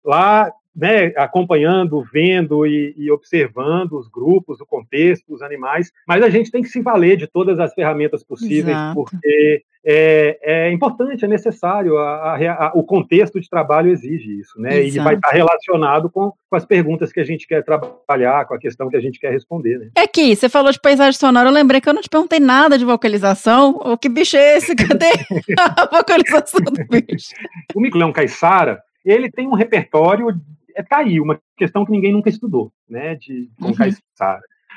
lá 0.05 0.53
né, 0.75 1.13
acompanhando, 1.17 2.05
vendo 2.13 2.67
e, 2.67 2.95
e, 2.97 3.11
observando 3.11 3.93
os 3.93 4.09
grupos, 4.09 4.61
o 4.61 4.67
contexto, 4.67 5.33
os 5.33 5.41
animais, 5.41 5.93
mas 6.07 6.23
a 6.23 6.29
gente 6.29 6.51
tem 6.51 6.63
que 6.63 6.69
se 6.69 6.81
valer 6.81 7.17
de 7.17 7.29
todas 7.29 7.61
as 7.61 7.73
ferramentas 7.73 8.25
possíveis, 8.25 8.77
Exato. 8.77 8.95
porque 8.95 9.63
é, 9.87 10.39
é, 10.43 10.73
importante, 10.73 11.25
é 11.25 11.29
necessário, 11.29 11.97
a, 11.99 12.35
a, 12.35 12.67
a, 12.67 12.73
o 12.75 12.83
contexto 12.83 13.39
de 13.39 13.49
trabalho 13.49 13.91
exige 13.91 14.41
isso, 14.41 14.59
né? 14.59 14.81
Exato. 14.81 14.97
E 14.97 15.05
vai 15.05 15.15
estar 15.15 15.31
relacionado 15.31 16.11
com, 16.11 16.33
com, 16.51 16.57
as 16.57 16.65
perguntas 16.65 17.13
que 17.13 17.21
a 17.21 17.25
gente 17.25 17.47
quer 17.47 17.63
trabalhar, 17.63 18.47
com 18.47 18.55
a 18.55 18.59
questão 18.59 18.89
que 18.89 18.97
a 18.97 19.01
gente 19.01 19.21
quer 19.21 19.31
responder, 19.31 19.79
né? 19.79 19.91
É 19.95 20.09
que 20.09 20.35
você 20.35 20.49
falou 20.49 20.73
de 20.73 20.81
paisagem 20.81 21.19
sonora, 21.21 21.49
eu 21.49 21.53
lembrei 21.53 21.81
que 21.81 21.89
eu 21.89 21.95
não 21.95 22.03
te 22.03 22.09
perguntei 22.09 22.41
nada 22.41 22.79
de 22.79 22.85
vocalização. 22.85 23.79
O 23.85 23.97
que 23.97 24.09
bicho 24.09 24.37
é 24.37 24.57
esse? 24.57 24.75
Cadê 24.75 25.13
a 25.59 25.87
vocalização 25.87 26.61
do 26.61 26.73
bicho? 26.89 27.29
O 27.75 27.81
Micleão 27.81 28.13
Caissara, 28.13 28.83
ele 29.05 29.31
tem 29.31 29.47
um 29.47 29.55
repertório 29.55 30.29
é 30.77 30.83
tá 30.83 30.99
aí 30.99 31.21
uma 31.21 31.41
questão 31.57 31.85
que 31.85 31.93
ninguém 31.93 32.13
nunca 32.13 32.29
estudou, 32.29 32.73
né, 32.89 33.15
de 33.15 33.49
com 33.61 33.69
uhum. 33.69 33.75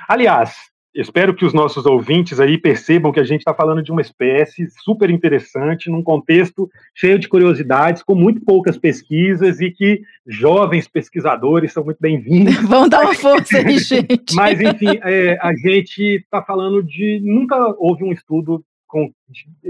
Aliás, 0.07 0.55
espero 0.93 1.33
que 1.33 1.45
os 1.45 1.53
nossos 1.53 1.85
ouvintes 1.85 2.39
aí 2.39 2.57
percebam 2.57 3.11
que 3.11 3.19
a 3.19 3.23
gente 3.23 3.41
está 3.41 3.53
falando 3.53 3.83
de 3.83 3.91
uma 3.91 4.01
espécie 4.01 4.67
super 4.83 5.09
interessante, 5.09 5.89
num 5.89 6.03
contexto 6.03 6.69
cheio 6.95 7.19
de 7.19 7.27
curiosidades, 7.27 8.03
com 8.03 8.15
muito 8.15 8.41
poucas 8.41 8.77
pesquisas 8.77 9.59
e 9.59 9.71
que 9.71 10.01
jovens 10.25 10.87
pesquisadores 10.87 11.73
são 11.73 11.83
muito 11.83 11.99
bem-vindos. 11.99 12.55
Vão 12.67 12.87
dar 12.87 13.01
uma 13.01 13.15
força 13.15 13.57
aí, 13.57 13.77
gente. 13.79 14.35
Mas, 14.35 14.59
enfim, 14.61 14.99
é, 15.03 15.37
a 15.41 15.53
gente 15.55 16.01
está 16.01 16.41
falando 16.41 16.83
de. 16.83 17.19
Nunca 17.23 17.55
houve 17.77 18.03
um 18.03 18.11
estudo 18.11 18.63
com, 18.88 19.11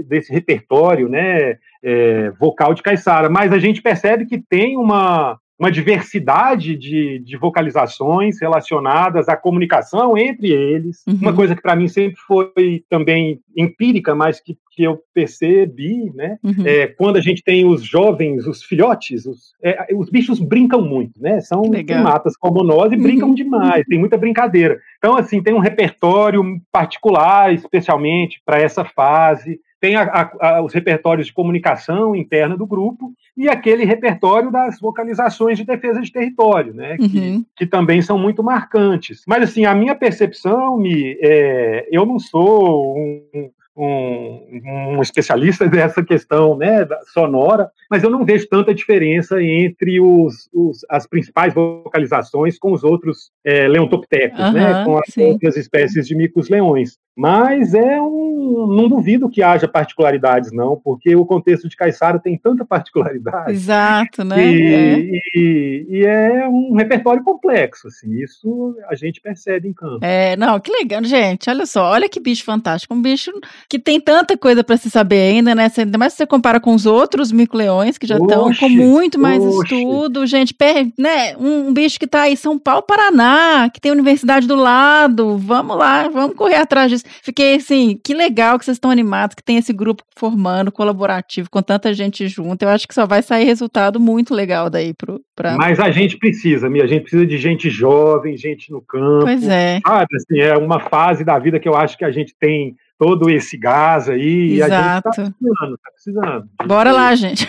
desse 0.06 0.32
repertório 0.32 1.08
né, 1.08 1.58
é, 1.82 2.30
vocal 2.38 2.74
de 2.74 2.82
Caissara, 2.82 3.28
mas 3.28 3.52
a 3.52 3.58
gente 3.58 3.82
percebe 3.82 4.26
que 4.26 4.38
tem 4.38 4.76
uma, 4.76 5.38
uma 5.58 5.72
diversidade 5.72 6.76
de, 6.76 7.18
de 7.18 7.36
vocalizações 7.36 8.40
relacionadas 8.40 9.28
à 9.28 9.36
comunicação 9.36 10.16
entre 10.16 10.52
eles. 10.52 11.02
Uhum. 11.06 11.18
Uma 11.20 11.32
coisa 11.32 11.56
que 11.56 11.62
para 11.62 11.74
mim 11.74 11.88
sempre 11.88 12.16
foi 12.20 12.84
também 12.88 13.40
empírica, 13.56 14.14
mas 14.14 14.40
que, 14.40 14.56
que 14.70 14.84
eu 14.84 15.00
percebi, 15.12 16.12
né? 16.14 16.38
Uhum. 16.44 16.64
É, 16.64 16.86
quando 16.86 17.16
a 17.16 17.20
gente 17.20 17.42
tem 17.42 17.66
os 17.66 17.82
jovens, 17.82 18.46
os 18.46 18.62
filhotes, 18.62 19.26
os, 19.26 19.52
é, 19.60 19.88
os 19.96 20.08
bichos 20.08 20.38
brincam 20.38 20.80
muito, 20.80 21.20
né? 21.20 21.40
São 21.40 21.62
primatas 21.62 22.36
como 22.36 22.62
nós 22.62 22.92
e 22.92 22.96
uhum. 22.96 23.02
brincam 23.02 23.34
demais, 23.34 23.84
tem 23.88 23.98
muita 23.98 24.16
brincadeira. 24.16 24.78
Então, 24.98 25.16
assim, 25.16 25.42
tem 25.42 25.54
um 25.54 25.58
repertório 25.58 26.42
particular, 26.70 27.52
especialmente 27.52 28.40
para 28.46 28.60
essa 28.60 28.84
fase 28.84 29.60
tem 29.80 29.96
a, 29.96 30.30
a, 30.40 30.62
os 30.62 30.72
repertórios 30.72 31.26
de 31.26 31.32
comunicação 31.32 32.14
interna 32.14 32.56
do 32.56 32.66
grupo 32.66 33.12
e 33.36 33.48
aquele 33.48 33.84
repertório 33.84 34.50
das 34.50 34.80
vocalizações 34.80 35.56
de 35.56 35.64
defesa 35.64 36.00
de 36.00 36.10
território, 36.10 36.74
né, 36.74 36.96
uhum. 36.98 37.08
que, 37.08 37.46
que, 37.56 37.66
também 37.66 38.02
são 38.02 38.18
muito 38.18 38.42
marcantes. 38.42 39.22
Mas, 39.26 39.44
assim, 39.44 39.64
a 39.64 39.74
minha 39.74 39.94
percepção, 39.94 40.76
me, 40.76 41.16
é, 41.22 41.88
eu 41.90 42.04
não 42.04 42.18
sou 42.18 42.98
um, 42.98 43.50
um, 43.78 44.96
um, 44.96 45.02
especialista 45.02 45.66
dessa 45.70 46.02
questão 46.02 46.56
né, 46.56 46.86
sonora, 47.12 47.70
mas 47.88 48.02
eu 48.02 48.10
não 48.10 48.24
vejo 48.24 48.48
tanta 48.48 48.74
diferença 48.74 49.40
entre 49.40 50.00
os, 50.00 50.48
os 50.52 50.84
as 50.90 51.06
principais 51.06 51.54
vocalizações 51.54 52.58
com 52.58 52.72
os 52.72 52.82
outros 52.82 53.30
é, 53.44 53.68
leontoptecos, 53.68 54.40
uhum, 54.40 54.52
né, 54.52 54.84
com 54.84 54.98
as 54.98 55.14
sim. 55.14 55.32
outras 55.32 55.56
espécies 55.56 56.06
de 56.06 56.16
micos-leões. 56.16 56.98
Mas 57.18 57.74
é 57.74 58.00
um. 58.00 58.68
Não 58.76 58.88
duvido 58.88 59.28
que 59.28 59.42
haja 59.42 59.66
particularidades, 59.66 60.52
não, 60.52 60.76
porque 60.76 61.16
o 61.16 61.26
contexto 61.26 61.68
de 61.68 61.76
Caiçara 61.76 62.20
tem 62.20 62.38
tanta 62.38 62.64
particularidade. 62.64 63.50
Exato, 63.50 64.22
né? 64.22 64.36
E 64.48 64.72
é. 64.72 65.20
E, 65.34 65.86
e 65.88 66.06
é 66.06 66.48
um 66.48 66.76
repertório 66.76 67.24
complexo, 67.24 67.88
assim, 67.88 68.22
isso 68.22 68.76
a 68.88 68.94
gente 68.94 69.20
percebe 69.20 69.66
em 69.66 69.72
campo. 69.72 69.98
É, 70.00 70.36
não, 70.36 70.60
que 70.60 70.70
legal, 70.70 71.02
gente. 71.02 71.50
Olha 71.50 71.66
só, 71.66 71.90
olha 71.90 72.08
que 72.08 72.20
bicho 72.20 72.44
fantástico. 72.44 72.94
Um 72.94 73.02
bicho 73.02 73.32
que 73.68 73.80
tem 73.80 74.00
tanta 74.00 74.38
coisa 74.38 74.62
para 74.62 74.76
se 74.76 74.88
saber 74.88 75.32
ainda, 75.32 75.56
né? 75.56 75.68
Ainda 75.76 75.98
mais 75.98 76.12
se 76.12 76.18
você 76.18 76.26
compara 76.26 76.60
com 76.60 76.72
os 76.72 76.86
outros 76.86 77.32
mico-leões, 77.32 77.98
que 77.98 78.06
já 78.06 78.16
estão 78.16 78.54
com 78.54 78.68
muito 78.68 79.18
mais 79.18 79.42
oxe. 79.42 79.74
estudo. 79.74 80.24
Gente, 80.24 80.54
né? 80.96 81.36
Um, 81.36 81.68
um 81.68 81.72
bicho 81.72 81.98
que 81.98 82.04
está 82.04 82.22
aí, 82.22 82.36
São 82.36 82.56
Paulo, 82.60 82.82
Paraná, 82.82 83.68
que 83.74 83.80
tem 83.80 83.90
universidade 83.90 84.46
do 84.46 84.54
lado. 84.54 85.36
Vamos 85.36 85.76
lá, 85.76 86.08
vamos 86.08 86.36
correr 86.36 86.58
atrás 86.58 86.92
disso. 86.92 87.07
Fiquei 87.22 87.56
assim, 87.56 87.98
que 88.02 88.14
legal 88.14 88.58
que 88.58 88.64
vocês 88.64 88.76
estão 88.76 88.90
animados, 88.90 89.34
que 89.34 89.42
tem 89.42 89.56
esse 89.56 89.72
grupo 89.72 90.02
formando, 90.16 90.72
colaborativo, 90.72 91.50
com 91.50 91.62
tanta 91.62 91.92
gente 91.92 92.26
junto. 92.28 92.62
Eu 92.62 92.68
acho 92.68 92.86
que 92.86 92.94
só 92.94 93.06
vai 93.06 93.22
sair 93.22 93.44
resultado 93.44 93.98
muito 93.98 94.34
legal 94.34 94.70
daí 94.70 94.94
pro. 94.94 95.20
Pra... 95.34 95.56
Mas 95.56 95.78
a 95.78 95.90
gente 95.90 96.18
precisa, 96.18 96.66
a 96.66 96.86
gente 96.86 97.02
precisa 97.02 97.26
de 97.26 97.38
gente 97.38 97.70
jovem, 97.70 98.36
gente 98.36 98.70
no 98.72 98.82
campo. 98.82 99.24
Pois 99.24 99.46
é. 99.46 99.80
Sabe, 99.86 100.06
assim, 100.16 100.40
é 100.40 100.56
uma 100.56 100.80
fase 100.80 101.24
da 101.24 101.38
vida 101.38 101.60
que 101.60 101.68
eu 101.68 101.76
acho 101.76 101.96
que 101.96 102.04
a 102.04 102.10
gente 102.10 102.34
tem 102.38 102.74
todo 102.98 103.30
esse 103.30 103.56
gás 103.56 104.08
aí. 104.08 104.58
Exato. 104.58 104.60
E 104.60 104.62
a 104.62 104.82
gente 104.82 105.02
tá 105.02 105.10
precisando, 105.10 105.78
tá 105.78 105.90
precisando. 105.92 106.48
Bora 106.66 106.92
lá, 106.92 107.14
gente. 107.14 107.48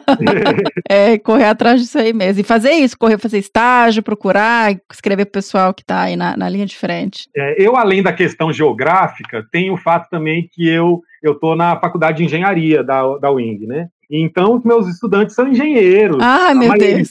é, 0.88 1.16
correr 1.18 1.44
atrás 1.44 1.80
disso 1.80 1.98
aí 1.98 2.12
mesmo. 2.12 2.40
E 2.40 2.44
fazer 2.44 2.72
isso, 2.72 2.98
correr, 2.98 3.18
fazer 3.18 3.38
estágio, 3.38 4.02
procurar, 4.02 4.76
escrever 4.92 5.26
pro 5.26 5.34
pessoal 5.34 5.72
que 5.72 5.84
tá 5.84 6.02
aí 6.02 6.16
na, 6.16 6.36
na 6.36 6.48
linha 6.48 6.66
de 6.66 6.76
frente. 6.76 7.28
É, 7.36 7.62
eu, 7.62 7.76
além 7.76 8.02
da 8.02 8.12
questão 8.12 8.52
geográfica, 8.52 9.46
tem 9.52 9.70
o 9.70 9.76
fato 9.76 10.10
também 10.10 10.48
que 10.52 10.68
eu 10.68 11.00
eu 11.22 11.34
tô 11.34 11.54
na 11.54 11.78
faculdade 11.78 12.18
de 12.18 12.24
engenharia 12.24 12.82
da, 12.82 13.02
da 13.18 13.30
UING, 13.30 13.66
né? 13.66 13.88
Então, 14.10 14.56
os 14.56 14.64
meus 14.64 14.88
estudantes 14.88 15.34
são 15.36 15.46
engenheiros. 15.46 16.16
Ah, 16.20 16.52
meu 16.52 16.68
maioria, 16.68 16.96
Deus! 16.96 17.10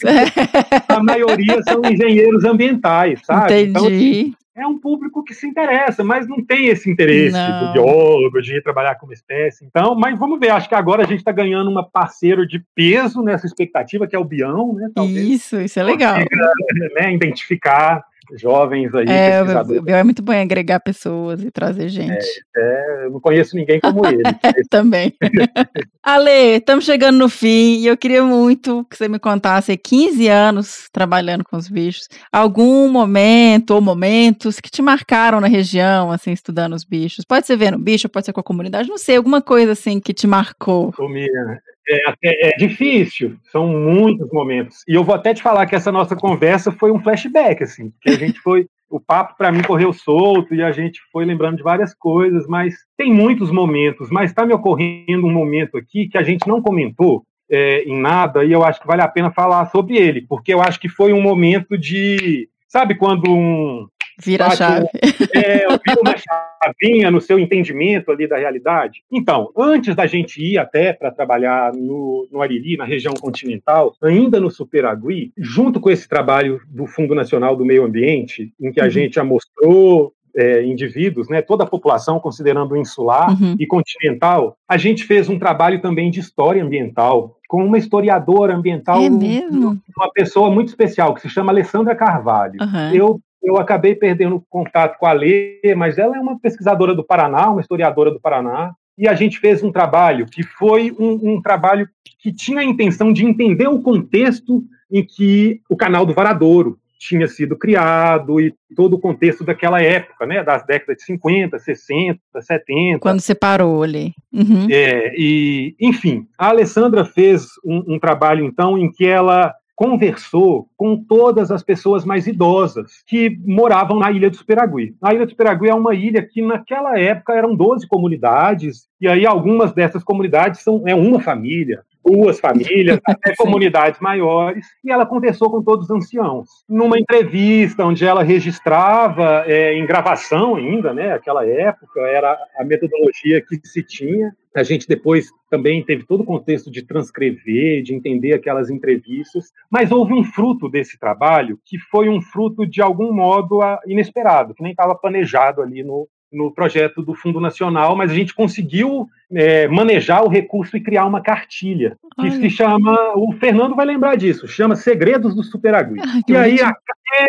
A 0.90 1.02
maioria 1.02 1.62
são 1.64 1.82
engenheiros 1.86 2.44
ambientais, 2.44 3.22
sabe? 3.24 3.62
Entendi. 3.62 4.20
Então, 4.28 4.39
é 4.60 4.68
um 4.68 4.78
público 4.78 5.24
que 5.24 5.34
se 5.34 5.48
interessa, 5.48 6.04
mas 6.04 6.28
não 6.28 6.44
tem 6.44 6.68
esse 6.68 6.90
interesse 6.90 7.34
não. 7.34 7.68
do 7.68 7.74
biólogo, 7.74 8.42
de 8.42 8.58
ir 8.58 8.62
trabalhar 8.62 8.96
como 8.96 9.14
espécie. 9.14 9.66
Então, 9.66 9.96
mas 9.96 10.18
vamos 10.20 10.40
ver, 10.40 10.50
acho 10.50 10.68
que 10.68 10.76
agora 10.76 11.04
a 11.04 11.08
gente 11.08 11.20
está 11.20 11.32
ganhando 11.32 11.72
uma 11.72 11.88
parceiro 11.88 12.46
de 12.46 12.64
peso 12.76 13.22
nessa 13.22 13.46
expectativa, 13.46 14.08
que 14.08 14.16
é 14.16 14.20
o 14.20 14.24
Bião, 14.24 14.74
né? 14.74 14.90
Talvez. 14.94 15.28
Isso, 15.28 15.62
isso 15.62 15.80
é 15.80 15.84
legal. 15.84 16.16
Consiga, 16.16 16.52
né, 16.96 17.14
identificar 17.14 18.04
jovens 18.36 18.94
aí. 18.94 19.06
É, 19.08 19.42
o 19.44 19.90
é 19.90 20.04
muito 20.04 20.22
bom 20.22 20.34
agregar 20.34 20.80
pessoas 20.80 21.44
e 21.44 21.52
trazer 21.52 21.90
gente. 21.90 22.26
É, 22.56 22.62
é, 22.62 23.06
eu 23.06 23.12
não 23.12 23.20
conheço 23.20 23.56
ninguém 23.56 23.80
como 23.80 24.06
ele. 24.06 24.24
Também. 24.70 25.14
Ale, 26.04 26.58
estamos 26.58 26.86
chegando 26.86 27.18
no 27.18 27.30
fim 27.30 27.80
e 27.80 27.88
eu 27.88 27.98
queria 27.98 28.24
muito 28.24 28.86
que 28.90 28.98
você 28.98 29.08
me 29.08 29.20
contasse 29.20 29.76
15 29.78 30.28
anos 30.28 30.90
trabalhando 30.92 31.44
com 31.44 31.58
os 31.58 31.68
bichos, 31.68 32.08
algum 32.32 32.90
momento 32.90 33.72
ou 33.72 33.82
momentos 33.82 34.60
que 34.60 34.70
te 34.70 34.82
marcaram 34.82 35.40
na 35.40 35.48
região, 35.48 36.12
assim, 36.12 36.32
estudando 36.32 36.74
os 36.74 36.84
bichos. 36.84 37.26
Pode 37.26 37.48
ser 37.48 37.58
vendo 37.58 37.78
bicho, 37.78 38.10
pode 38.10 38.26
ser 38.26 38.34
com 38.34 38.40
a 38.40 38.44
comunidade, 38.44 38.90
não 38.90 38.98
sei, 38.98 39.18
alguma 39.18 39.42
coisa 39.42 39.74
assim 39.74 40.00
que 40.00 40.14
te 40.14 40.28
marcou. 40.28 40.94
Ô, 40.98 41.08
Mia, 41.08 41.62
é, 41.90 42.50
é, 42.50 42.58
difícil, 42.58 43.36
são 43.52 43.68
muitos 43.68 44.32
momentos. 44.32 44.84
E 44.88 44.94
eu 44.94 45.04
vou 45.04 45.16
até 45.16 45.34
te 45.34 45.42
falar 45.42 45.66
que 45.66 45.76
essa 45.76 45.92
nossa 45.92 46.16
conversa 46.16 46.72
foi 46.72 46.92
um 46.92 47.00
flashback, 47.00 47.64
assim, 47.64 47.90
porque 47.90 48.10
a 48.10 48.18
gente 48.18 48.40
foi. 48.40 48.68
O 48.92 49.00
papo 49.00 49.38
para 49.38 49.52
mim 49.52 49.62
correu 49.62 49.94
solto 49.94 50.56
e 50.56 50.64
a 50.64 50.72
gente 50.72 51.00
foi 51.12 51.24
lembrando 51.24 51.58
de 51.58 51.64
várias 51.64 51.94
coisas, 51.94 52.48
mas 52.48 52.74
tem 52.98 53.14
muitos 53.14 53.52
momentos. 53.52 54.10
Mas 54.10 54.32
está 54.32 54.48
me 54.48 54.54
ocorrendo 54.54 55.28
um 55.28 55.32
momento 55.32 55.78
aqui 55.78 56.08
que 56.08 56.18
a 56.18 56.24
gente 56.24 56.48
não 56.48 56.60
comentou 56.60 57.24
é, 57.52 57.84
em 57.84 58.00
nada 58.00 58.44
e 58.44 58.52
eu 58.52 58.64
acho 58.64 58.82
que 58.82 58.88
vale 58.88 59.04
a 59.04 59.08
pena 59.08 59.32
falar 59.32 59.68
sobre 59.68 59.96
ele, 59.96 60.26
porque 60.28 60.52
eu 60.52 60.62
acho 60.62 60.80
que 60.80 60.90
foi 60.90 61.14
um 61.14 61.22
momento 61.22 61.78
de. 61.78 62.50
Sabe 62.68 62.96
quando 62.96 63.32
um, 63.32 63.88
Vira 64.22 64.48
a 64.48 64.52
chave. 64.52 64.88
É, 65.34 65.60
vira 65.68 66.02
uma 66.02 66.16
chavinha 66.18 67.10
no 67.10 67.22
seu 67.22 67.40
entendimento 67.40 68.12
ali 68.12 68.28
da 68.28 68.38
realidade. 68.38 69.02
Então, 69.12 69.50
antes 69.58 69.96
da 69.96 70.06
gente 70.06 70.42
ir 70.44 70.58
até 70.58 70.94
para 70.94 71.12
trabalhar 71.12 71.74
no, 71.74 72.28
no 72.32 72.42
Ariri, 72.42 72.78
na 72.78 72.86
região 72.86 73.14
continental, 73.14 73.94
ainda 74.02 74.40
no 74.40 74.52
Superagui, 74.52 75.32
junto 75.38 75.80
com 75.80 75.90
esse 75.90 76.08
trabalho 76.08 76.60
do 76.68 76.86
Fundo 76.86 77.16
Nacional 77.16 77.56
do 77.56 77.66
Meio 77.66 77.86
Ambiente, 77.86 78.52
em 78.60 78.72
que 78.72 78.82
a 78.82 78.86
uhum. 78.86 78.90
gente 78.90 79.16
já 79.16 79.24
mostrou 79.24 80.14
é, 80.36 80.64
indivíduos, 80.64 81.28
né, 81.28 81.42
toda 81.42 81.64
a 81.64 81.68
população, 81.68 82.20
considerando 82.20 82.76
insular 82.78 83.30
Uhum. 83.32 83.56
e 83.60 83.66
continental, 83.66 84.56
a 84.68 84.78
gente 84.78 85.04
fez 85.04 85.28
um 85.28 85.40
trabalho 85.40 85.82
também 85.82 86.12
de 86.12 86.20
história 86.20 86.64
ambiental 86.64 87.38
com 87.48 87.66
uma 87.66 87.78
historiadora 87.78 88.56
ambiental, 88.56 89.02
É 89.02 89.10
mesmo? 89.10 89.80
uma 89.98 90.12
pessoa 90.12 90.52
muito 90.52 90.68
especial 90.68 91.16
que 91.16 91.22
se 91.22 91.30
chama 91.30 91.52
Alessandra 91.52 91.96
Carvalho. 91.96 92.62
Aham. 92.62 92.94
Eu 92.94 93.20
eu 93.42 93.58
acabei 93.58 93.96
perdendo 93.96 94.44
contato 94.50 94.98
com 94.98 95.06
a 95.06 95.14
Lê, 95.14 95.62
mas 95.76 95.98
ela 95.98 96.18
é 96.18 96.20
uma 96.20 96.40
pesquisadora 96.40 96.94
do 96.94 97.04
Paraná, 97.04 97.50
uma 97.50 97.62
historiadora 97.62 98.12
do 98.12 98.20
Paraná, 98.20 98.74
e 98.98 99.08
a 99.08 99.14
gente 99.14 99.40
fez 99.40 99.64
um 99.64 99.72
trabalho 99.72 100.26
que 100.26 100.44
foi 100.44 100.92
um, 101.00 101.36
um 101.36 101.42
trabalho 101.42 101.88
que 102.22 102.34
tinha 102.34 102.60
a 102.60 102.66
intenção 102.66 103.14
de 103.14 103.26
entender 103.26 103.68
o 103.68 103.82
contexto 103.82 104.64
em 104.92 105.06
que 105.06 105.62
o 105.70 105.78
canal 105.78 106.06
do 106.06 106.14
Varadouro 106.14 106.78
tinha 107.00 107.28
sido 107.28 107.58
criado 107.58 108.42
e 108.42 108.54
todo 108.76 108.96
o 108.96 109.00
contexto 109.00 109.46
daquela 109.46 109.82
época, 109.82 110.26
né, 110.26 110.44
das 110.44 110.66
décadas 110.66 110.98
de 110.98 111.04
50, 111.04 111.58
60, 111.58 112.20
70. 112.42 113.00
Quando 113.00 113.22
você 113.22 113.34
parou 113.34 113.82
ali. 113.82 114.14
Uhum. 114.34 114.68
É, 114.70 115.14
e, 115.18 115.76
enfim, 115.80 116.28
a 116.38 116.50
Alessandra 116.50 117.06
fez 117.06 117.48
um, 117.64 117.96
um 117.96 118.00
trabalho, 118.00 118.44
então, 118.44 118.78
em 118.78 118.92
que 118.92 119.06
ela 119.06 119.56
conversou 119.80 120.68
com 120.76 121.02
todas 121.02 121.52
as 121.52 121.64
pessoas 121.64 122.04
mais 122.04 122.28
idosas 122.28 123.02
que 123.08 123.40
moravam 123.46 123.98
na 123.98 124.12
Ilha 124.12 124.30
do 124.30 124.36
Superagui. 124.36 124.94
A 125.02 125.14
Ilha 125.14 125.26
do 125.26 125.30
Superagui 125.30 125.70
é 125.70 125.74
uma 125.74 125.96
ilha 125.96 126.22
que, 126.22 126.42
naquela 126.42 127.00
época, 127.00 127.32
eram 127.32 127.56
12 127.56 127.88
comunidades, 127.88 128.90
e 129.00 129.08
aí 129.08 129.26
algumas 129.26 129.72
dessas 129.72 130.04
comunidades 130.04 130.60
são 130.64 130.84
é 130.86 130.94
uma 130.94 131.22
família, 131.22 131.82
duas 132.06 132.42
famílias, 132.42 133.00
até 133.08 133.34
comunidades 133.38 134.02
maiores, 134.02 134.66
e 134.84 134.92
ela 134.92 135.06
conversou 135.06 135.50
com 135.50 135.64
todos 135.64 135.86
os 135.86 135.92
anciãos. 135.92 136.50
Numa 136.68 137.00
entrevista 137.00 137.86
onde 137.86 138.06
ela 138.06 138.22
registrava, 138.22 139.46
é, 139.48 139.76
em 139.76 139.86
gravação 139.86 140.58
ainda, 140.58 140.94
né, 140.94 141.14
aquela 141.14 141.46
época, 141.48 142.02
era 142.02 142.38
a 142.58 142.66
metodologia 142.66 143.42
que 143.42 143.58
se 143.64 143.82
tinha, 143.82 144.36
a 144.60 144.64
gente 144.64 144.88
depois 144.88 145.30
também 145.50 145.84
teve 145.84 146.06
todo 146.06 146.22
o 146.22 146.26
contexto 146.26 146.70
de 146.70 146.84
transcrever, 146.84 147.82
de 147.82 147.94
entender 147.94 148.34
aquelas 148.34 148.70
entrevistas, 148.70 149.52
mas 149.70 149.92
houve 149.92 150.14
um 150.14 150.24
fruto 150.24 150.70
desse 150.70 151.00
trabalho 151.00 151.60
que 151.66 151.78
foi 151.78 152.10
um 152.10 152.22
fruto 152.22 152.66
de 152.66 152.82
algum 152.82 153.12
modo 153.14 153.62
ah, 153.62 153.80
inesperado, 153.88 154.54
que 154.54 154.62
nem 154.64 154.72
estava 154.72 154.94
planejado 154.96 155.62
ali 155.62 155.84
no, 155.84 156.08
no 156.32 156.52
projeto 156.54 157.02
do 157.02 157.16
Fundo 157.16 157.40
Nacional, 157.40 157.96
mas 157.96 158.12
a 158.12 158.14
gente 158.14 158.36
conseguiu 158.36 159.08
é, 159.32 159.68
manejar 159.68 160.24
o 160.24 160.28
recurso 160.30 160.78
e 160.78 160.82
criar 160.82 161.06
uma 161.06 161.22
cartilha 161.22 161.98
que 162.20 162.28
Olha. 162.28 162.32
se 162.32 162.50
chama, 162.50 163.14
o 163.16 163.32
Fernando 163.34 163.76
vai 163.76 163.86
lembrar 163.86 164.16
disso, 164.16 164.48
chama 164.48 164.76
Segredos 164.76 165.34
do 165.36 165.44
Superagui. 165.44 166.00
Ai, 166.00 166.22
que 166.26 166.34
E 166.34 166.36
aí 166.38 166.62
a- 166.62 166.76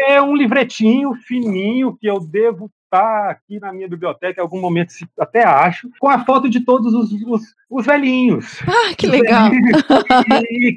é 0.08 0.20
um 0.20 0.36
livretinho 0.36 1.14
fininho 1.14 1.96
que 1.98 2.06
eu 2.06 2.20
devo 2.20 2.70
estar 2.90 3.30
aqui 3.30 3.60
na 3.60 3.72
minha 3.72 3.88
biblioteca 3.88 4.40
em 4.40 4.42
algum 4.42 4.60
momento, 4.60 4.92
até 5.18 5.44
acho, 5.44 5.88
com 6.00 6.08
a 6.08 6.24
foto 6.24 6.50
de 6.50 6.60
todos 6.60 6.92
os, 6.92 7.12
os, 7.12 7.54
os 7.70 7.86
velhinhos. 7.86 8.60
Ah, 8.70 8.94
que 8.94 9.06
legal. 9.06 9.50
velhinhos. 9.50 9.82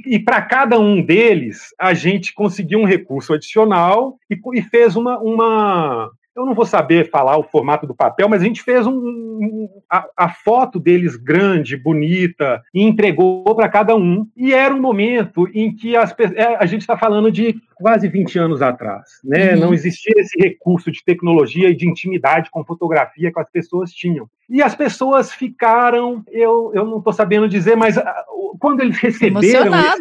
E, 0.05 0.19
para 0.19 0.41
cada 0.41 0.79
um 0.79 1.01
deles, 1.01 1.73
a 1.79 1.93
gente 1.93 2.33
conseguiu 2.33 2.79
um 2.79 2.85
recurso 2.85 3.33
adicional 3.33 4.17
e, 4.29 4.39
e 4.55 4.61
fez 4.61 4.95
uma, 4.95 5.17
uma. 5.19 6.11
Eu 6.35 6.45
não 6.45 6.55
vou 6.55 6.65
saber 6.65 7.09
falar 7.11 7.37
o 7.37 7.43
formato 7.43 7.85
do 7.85 7.93
papel, 7.93 8.27
mas 8.27 8.41
a 8.41 8.45
gente 8.45 8.63
fez 8.63 8.87
um, 8.87 8.93
um- 8.93 9.69
a, 9.89 10.07
a 10.17 10.29
foto 10.29 10.79
deles 10.79 11.15
grande, 11.15 11.77
bonita, 11.77 12.61
e 12.73 12.81
entregou 12.81 13.55
para 13.55 13.69
cada 13.69 13.95
um. 13.95 14.27
E 14.35 14.53
era 14.53 14.73
um 14.73 14.81
momento 14.81 15.47
em 15.53 15.75
que 15.75 15.95
as, 15.95 16.15
é, 16.35 16.55
a 16.55 16.65
gente 16.65 16.81
está 16.81 16.97
falando 16.97 17.31
de 17.31 17.55
quase 17.75 18.07
20 18.07 18.39
anos 18.39 18.61
atrás. 18.61 19.03
Né? 19.23 19.53
Uhum. 19.53 19.59
Não 19.59 19.73
existia 19.73 20.13
esse 20.17 20.39
recurso 20.39 20.91
de 20.91 21.03
tecnologia 21.03 21.69
e 21.69 21.75
de 21.75 21.87
intimidade 21.87 22.49
com 22.49 22.63
fotografia 22.65 23.31
que 23.31 23.39
as 23.39 23.49
pessoas 23.51 23.91
tinham. 23.91 24.27
E 24.49 24.61
as 24.61 24.75
pessoas 24.75 25.31
ficaram, 25.31 26.23
eu, 26.29 26.71
eu 26.73 26.85
não 26.85 26.97
estou 26.97 27.13
sabendo 27.13 27.47
dizer, 27.47 27.75
mas 27.75 27.97
ah, 27.97 28.25
quando 28.59 28.81
eles 28.81 28.97
receberam 28.97 29.41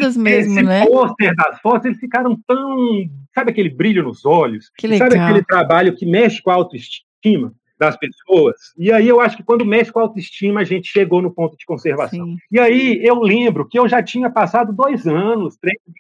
esse, 0.01 0.19
mesmo, 0.19 0.53
esse 0.53 0.63
né? 0.63 0.87
pôster 0.87 1.35
das 1.35 1.61
fotos, 1.61 1.87
eles 1.87 1.99
ficaram 1.99 2.39
tão. 2.47 2.77
Sabe 3.35 3.51
aquele 3.51 3.71
brilho 3.71 4.03
nos 4.03 4.25
olhos? 4.25 4.71
Que 4.77 4.97
Sabe 4.99 5.19
aquele 5.19 5.45
trabalho 5.45 5.95
que 5.95 6.05
mexe 6.05 6.43
com 6.43 6.51
a 6.51 6.55
autoestima 6.55 7.53
das 7.79 7.97
pessoas? 7.97 8.57
E 8.77 8.93
aí 8.93 9.09
eu 9.09 9.21
acho 9.21 9.37
que 9.37 9.43
quando 9.43 9.65
mexe 9.65 9.91
com 9.91 10.01
a 10.01 10.03
autoestima, 10.03 10.61
a 10.61 10.65
gente 10.65 10.89
chegou 10.89 11.23
no 11.23 11.33
ponto 11.33 11.57
de 11.57 11.65
conservação. 11.65 12.27
Sim. 12.27 12.37
E 12.51 12.59
aí 12.59 13.01
eu 13.03 13.21
lembro 13.21 13.67
que 13.67 13.79
eu 13.79 13.89
já 13.89 14.03
tinha 14.03 14.31
passado 14.31 14.73
dois 14.73 15.07
anos 15.07 15.57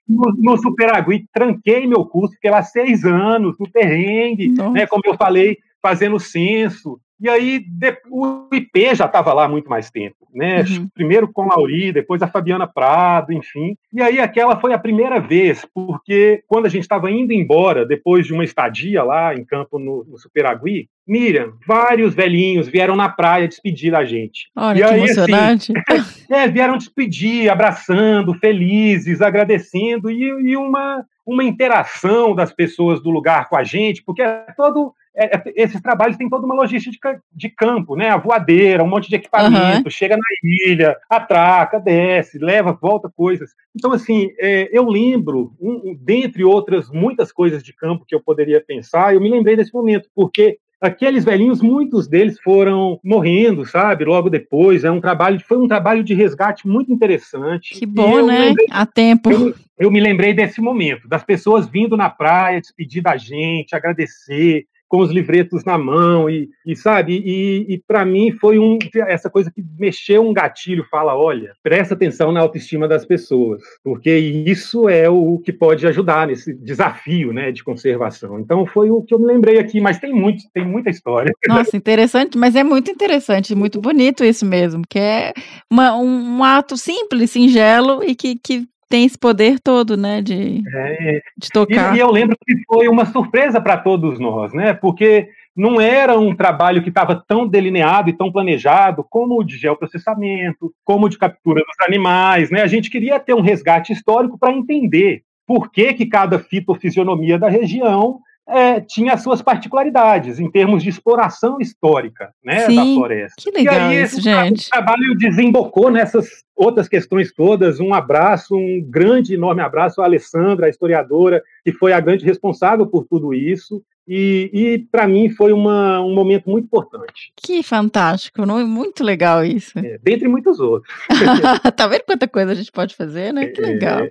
no, 0.09 0.35
no 0.39 0.57
Superagui, 0.59 1.27
tranquei 1.33 1.87
meu 1.87 2.05
curso, 2.05 2.35
fiquei 2.35 2.51
lá 2.51 2.63
seis 2.63 3.05
anos 3.05 3.57
no 3.59 3.71
perrengue, 3.71 4.49
Nossa. 4.49 4.71
né, 4.71 4.87
como 4.87 5.03
eu 5.07 5.17
falei, 5.17 5.59
fazendo 5.81 6.21
censo. 6.21 7.01
E 7.23 7.29
aí 7.29 7.61
de- 7.61 7.97
o 8.11 8.49
IP 8.53 8.97
já 8.97 9.07
estava 9.07 9.33
lá 9.33 9.45
há 9.45 9.49
muito 9.49 9.71
mais 9.71 9.89
tempo, 9.93 10.17
né? 10.35 10.63
Uhum. 10.63 10.89
Primeiro 10.93 11.33
com 11.33 11.43
a 11.43 11.55
Lauri, 11.55 11.93
depois 11.93 12.21
a 12.21 12.27
Fabiana 12.27 12.67
Prado, 12.67 13.33
enfim. 13.33 13.77
E 13.93 14.03
aí 14.03 14.19
aquela 14.19 14.59
foi 14.59 14.73
a 14.75 14.79
primeira 14.79 15.21
vez, 15.21 15.65
porque 15.73 16.43
quando 16.49 16.67
a 16.67 16.69
gente 16.69 16.83
estava 16.83 17.09
indo 17.13 17.33
embora, 17.33 17.87
depois 17.87 18.27
de 18.27 18.33
uma 18.33 18.43
estadia 18.43 19.05
lá 19.05 19.33
em 19.37 19.45
campo 19.45 19.79
no, 19.79 20.05
no 20.05 20.19
Superagui, 20.19 20.89
Miriam, 21.07 21.53
vários 21.65 22.13
velhinhos 22.13 22.67
vieram 22.67 22.97
na 22.97 23.09
praia 23.09 23.47
despedir 23.47 23.93
da 23.93 24.05
gente. 24.05 24.49
Olha 24.57 24.79
E 24.79 24.79
que 24.79 24.85
aí, 24.85 25.03
assim, 25.05 25.13
emocionante. 25.13 25.73
É, 26.29 26.49
vieram 26.49 26.79
despedir, 26.79 27.51
abraçando, 27.51 28.35
felizes, 28.35 29.21
agradecendo, 29.21 30.11
e, 30.11 30.25
e 30.25 30.57
uma, 30.57 31.05
uma 31.25 31.45
interação 31.45 32.35
das 32.35 32.53
pessoas 32.53 33.03
do 33.03 33.11
lugar 33.11 33.49
com 33.49 33.57
a 33.57 33.65
gente, 33.65 34.03
porque 34.05 34.23
é 34.23 34.47
todo. 34.57 34.93
é- 35.15 35.37
é- 35.37 35.53
esses 35.57 35.79
trabalhos 35.83 36.17
têm 36.17 36.27
toda 36.27 36.47
uma 36.47 36.55
logística 36.55 37.23
de 37.31 37.51
campo, 37.51 37.95
né? 37.95 38.09
A 38.09 38.17
voadeira, 38.17 38.83
um 38.83 38.89
monte 38.89 39.11
de 39.11 39.17
equipamento, 39.17 39.91
chega 39.91 40.17
na 40.17 40.23
ilha, 40.71 40.97
atraca, 41.11 41.79
desce, 41.79 42.39
leva, 42.39 42.73
volta 42.73 43.11
coisas. 43.15 43.51
Então, 43.77 43.93
assim, 43.93 44.31
é, 44.39 44.71
eu 44.73 44.85
lembro, 44.89 45.53
um- 45.61 45.91
um- 45.91 45.95
dentre 46.01 46.43
outras 46.45 46.89
muitas 46.91 47.31
coisas 47.31 47.63
de 47.63 47.75
campo 47.75 48.07
que 48.07 48.15
eu 48.15 48.23
poderia 48.23 48.59
pensar, 48.67 49.15
eu 49.15 49.21
me 49.21 49.29
lembrei 49.31 49.55
desse 49.55 49.75
momento, 49.75 50.09
porque 50.15 50.59
aqueles 50.83 51.25
velhinhos, 51.25 51.63
muitos 51.63 52.09
deles 52.09 52.39
foram 52.41 52.99
morrendo, 53.05 53.65
sabe? 53.65 54.05
Logo 54.05 54.29
depois, 54.29 54.85
é 54.85 54.91
um 54.91 55.01
trabalho, 55.01 55.41
foi 55.47 55.59
um 55.59 55.69
trabalho 55.69 56.03
de 56.03 56.13
resgate 56.13 56.67
muito 56.67 56.93
interessante. 56.93 57.75
Que 57.79 57.87
bom, 57.87 58.27
né? 58.27 58.49
lembrei- 58.49 58.67
A 58.71 58.85
tempo. 58.85 59.31
eu, 59.31 59.55
eu 59.79 59.91
me 59.91 60.01
lembrei 60.01 60.35
desse 60.35 60.61
momento, 60.61 61.09
das 61.09 61.23
pessoas 61.25 61.67
vindo 61.69 61.97
na 61.97 62.11
praia, 62.11 62.61
despedir 62.61 63.03
da 63.03 63.17
gente, 63.17 63.75
agradecer, 63.75 64.65
com 64.93 64.99
os 64.99 65.11
livretos 65.11 65.65
na 65.65 65.79
mão, 65.79 66.29
e, 66.29 66.51
e 66.67 66.77
sabe, 66.77 67.15
e, 67.25 67.65
e 67.67 67.79
para 67.79 68.05
mim 68.05 68.31
foi 68.31 68.59
um, 68.59 68.79
essa 69.09 69.31
coisa 69.31 69.51
que 69.51 69.65
mexeu 69.79 70.23
um 70.23 70.35
gatilho, 70.35 70.85
fala, 70.91 71.17
olha, 71.17 71.55
presta 71.63 71.95
atenção 71.95 72.31
na 72.31 72.41
autoestima 72.41 72.87
das 72.87 73.07
pessoas, 73.07 73.63
porque 73.83 74.15
isso 74.15 74.91
é 74.91 75.09
o 75.09 75.39
que 75.39 75.51
pode 75.51 75.87
ajudar 75.87 76.27
nesse 76.27 76.53
desafio, 76.53 77.33
né, 77.33 77.51
de 77.51 77.65
conservação. 77.65 78.39
Então 78.39 78.67
foi 78.67 78.91
o 78.91 79.01
que 79.01 79.15
eu 79.15 79.19
me 79.19 79.25
lembrei 79.25 79.59
aqui, 79.59 79.81
mas 79.81 79.99
tem 79.99 80.13
muito, 80.13 80.45
tem 80.53 80.63
muita 80.63 80.91
história. 80.91 81.33
Nossa, 81.49 81.75
interessante, 81.75 82.37
mas 82.37 82.55
é 82.55 82.63
muito 82.63 82.91
interessante, 82.91 83.55
muito 83.55 83.81
bonito 83.81 84.23
isso 84.23 84.45
mesmo, 84.45 84.83
que 84.87 84.99
é 84.99 85.33
uma- 85.71 85.97
um, 85.97 86.45
ato 86.45 86.77
simples, 86.77 87.31
singelo 87.31 88.05
e 88.05 88.15
que, 88.15 88.37
que 88.37 88.69
tem 88.93 89.07
esse 89.07 89.19
poder 89.19 89.59
todo, 89.59 89.97
né, 89.97 90.21
de, 90.21 90.63
É, 90.71 91.23
de 91.39 91.47
E, 91.47 91.51
tocar. 91.51 91.97
e 91.97 91.99
eu 91.99 92.11
lembro 92.11 92.37
que 92.47 92.55
foi 92.67 92.89
uma 92.89 93.07
surpresa 93.07 93.59
para 93.59 93.79
todos 93.79 94.21
nós, 94.21 94.53
né? 94.53 94.75
Porque 94.75 95.31
não 95.57 95.81
era 95.81 96.19
um 96.19 96.37
trabalho 96.37 96.83
que 96.83 96.91
estava 96.91 97.17
tão 97.27 97.49
delineado 97.49 98.11
e 98.11 98.13
tão 98.13 98.31
planejado 98.31 99.03
como 99.09 99.41
o 99.41 99.43
de 99.43 99.57
geoprocessamento, 99.57 100.75
como 100.85 101.07
o 101.07 101.09
de 101.09 101.17
captura 101.17 101.63
dos 101.63 101.89
animais, 101.89 102.51
né? 102.51 102.61
A 102.61 102.67
gente 102.67 102.91
queria 102.91 103.19
ter 103.19 103.33
um 103.33 103.41
resgate 103.41 103.95
histórico 103.95 104.39
para 104.39 104.53
entender 104.53 105.23
por 105.47 105.73
que, 105.73 105.95
que 105.95 106.05
cada 106.05 106.39
fitofisionomia 106.39 107.39
da 107.39 107.49
região 107.49 108.21
é, 108.53 108.81
tinha 108.81 109.15
as 109.15 109.23
suas 109.23 109.41
particularidades 109.41 110.39
em 110.39 110.51
termos 110.51 110.83
de 110.83 110.91
exploração 110.91 111.59
histórica 111.61 112.33
né, 112.45 112.63
da 112.63 112.67
Sim, 112.67 112.95
floresta. 112.97 113.35
que 113.39 113.51
legal 113.51 113.75
e 113.75 113.79
aí, 113.79 114.03
isso, 114.03 114.21
gente. 114.21 114.67
O 114.67 114.71
trabalho 114.71 115.17
desembocou 115.17 115.91
nessas 115.91 116.29
outras 116.55 116.87
questões 116.89 117.33
todas. 117.33 117.81
Um 117.81 117.95
abraço, 117.95 118.55
um 118.55 118.85
grande, 118.87 119.35
enorme 119.35 119.63
abraço 119.63 120.03
à 120.03 120.05
Alessandra, 120.05 120.67
a 120.67 120.69
historiadora, 120.69 121.43
que 121.65 121.73
foi 121.73 121.93
a 121.93 122.01
grande 122.01 122.25
responsável 122.25 122.87
por 122.87 123.07
tudo 123.07 123.33
isso. 123.33 123.83
E, 124.07 124.51
e 124.53 124.79
para 124.91 125.07
mim 125.07 125.31
foi 125.31 125.53
uma, 125.53 126.01
um 126.01 126.13
momento 126.13 126.51
muito 126.51 126.65
importante, 126.65 127.33
Que 127.37 127.63
fantástico, 127.63 128.45
não? 128.45 128.67
muito 128.67 129.05
legal 129.05 129.45
isso. 129.45 129.79
é, 129.79 129.99
dentre 130.03 130.27
muitos 130.27 130.59
outros. 130.59 130.93
tá 131.77 131.87
vendo 131.87 132.03
quanta 132.03 132.27
coisa 132.27 132.53
a 132.53 132.55
gente 132.55 132.73
pode 132.73 132.97
fazer, 132.97 133.33
né? 133.33 133.47
Que 133.47 133.61
legal. 133.61 134.01
É, 134.01 134.11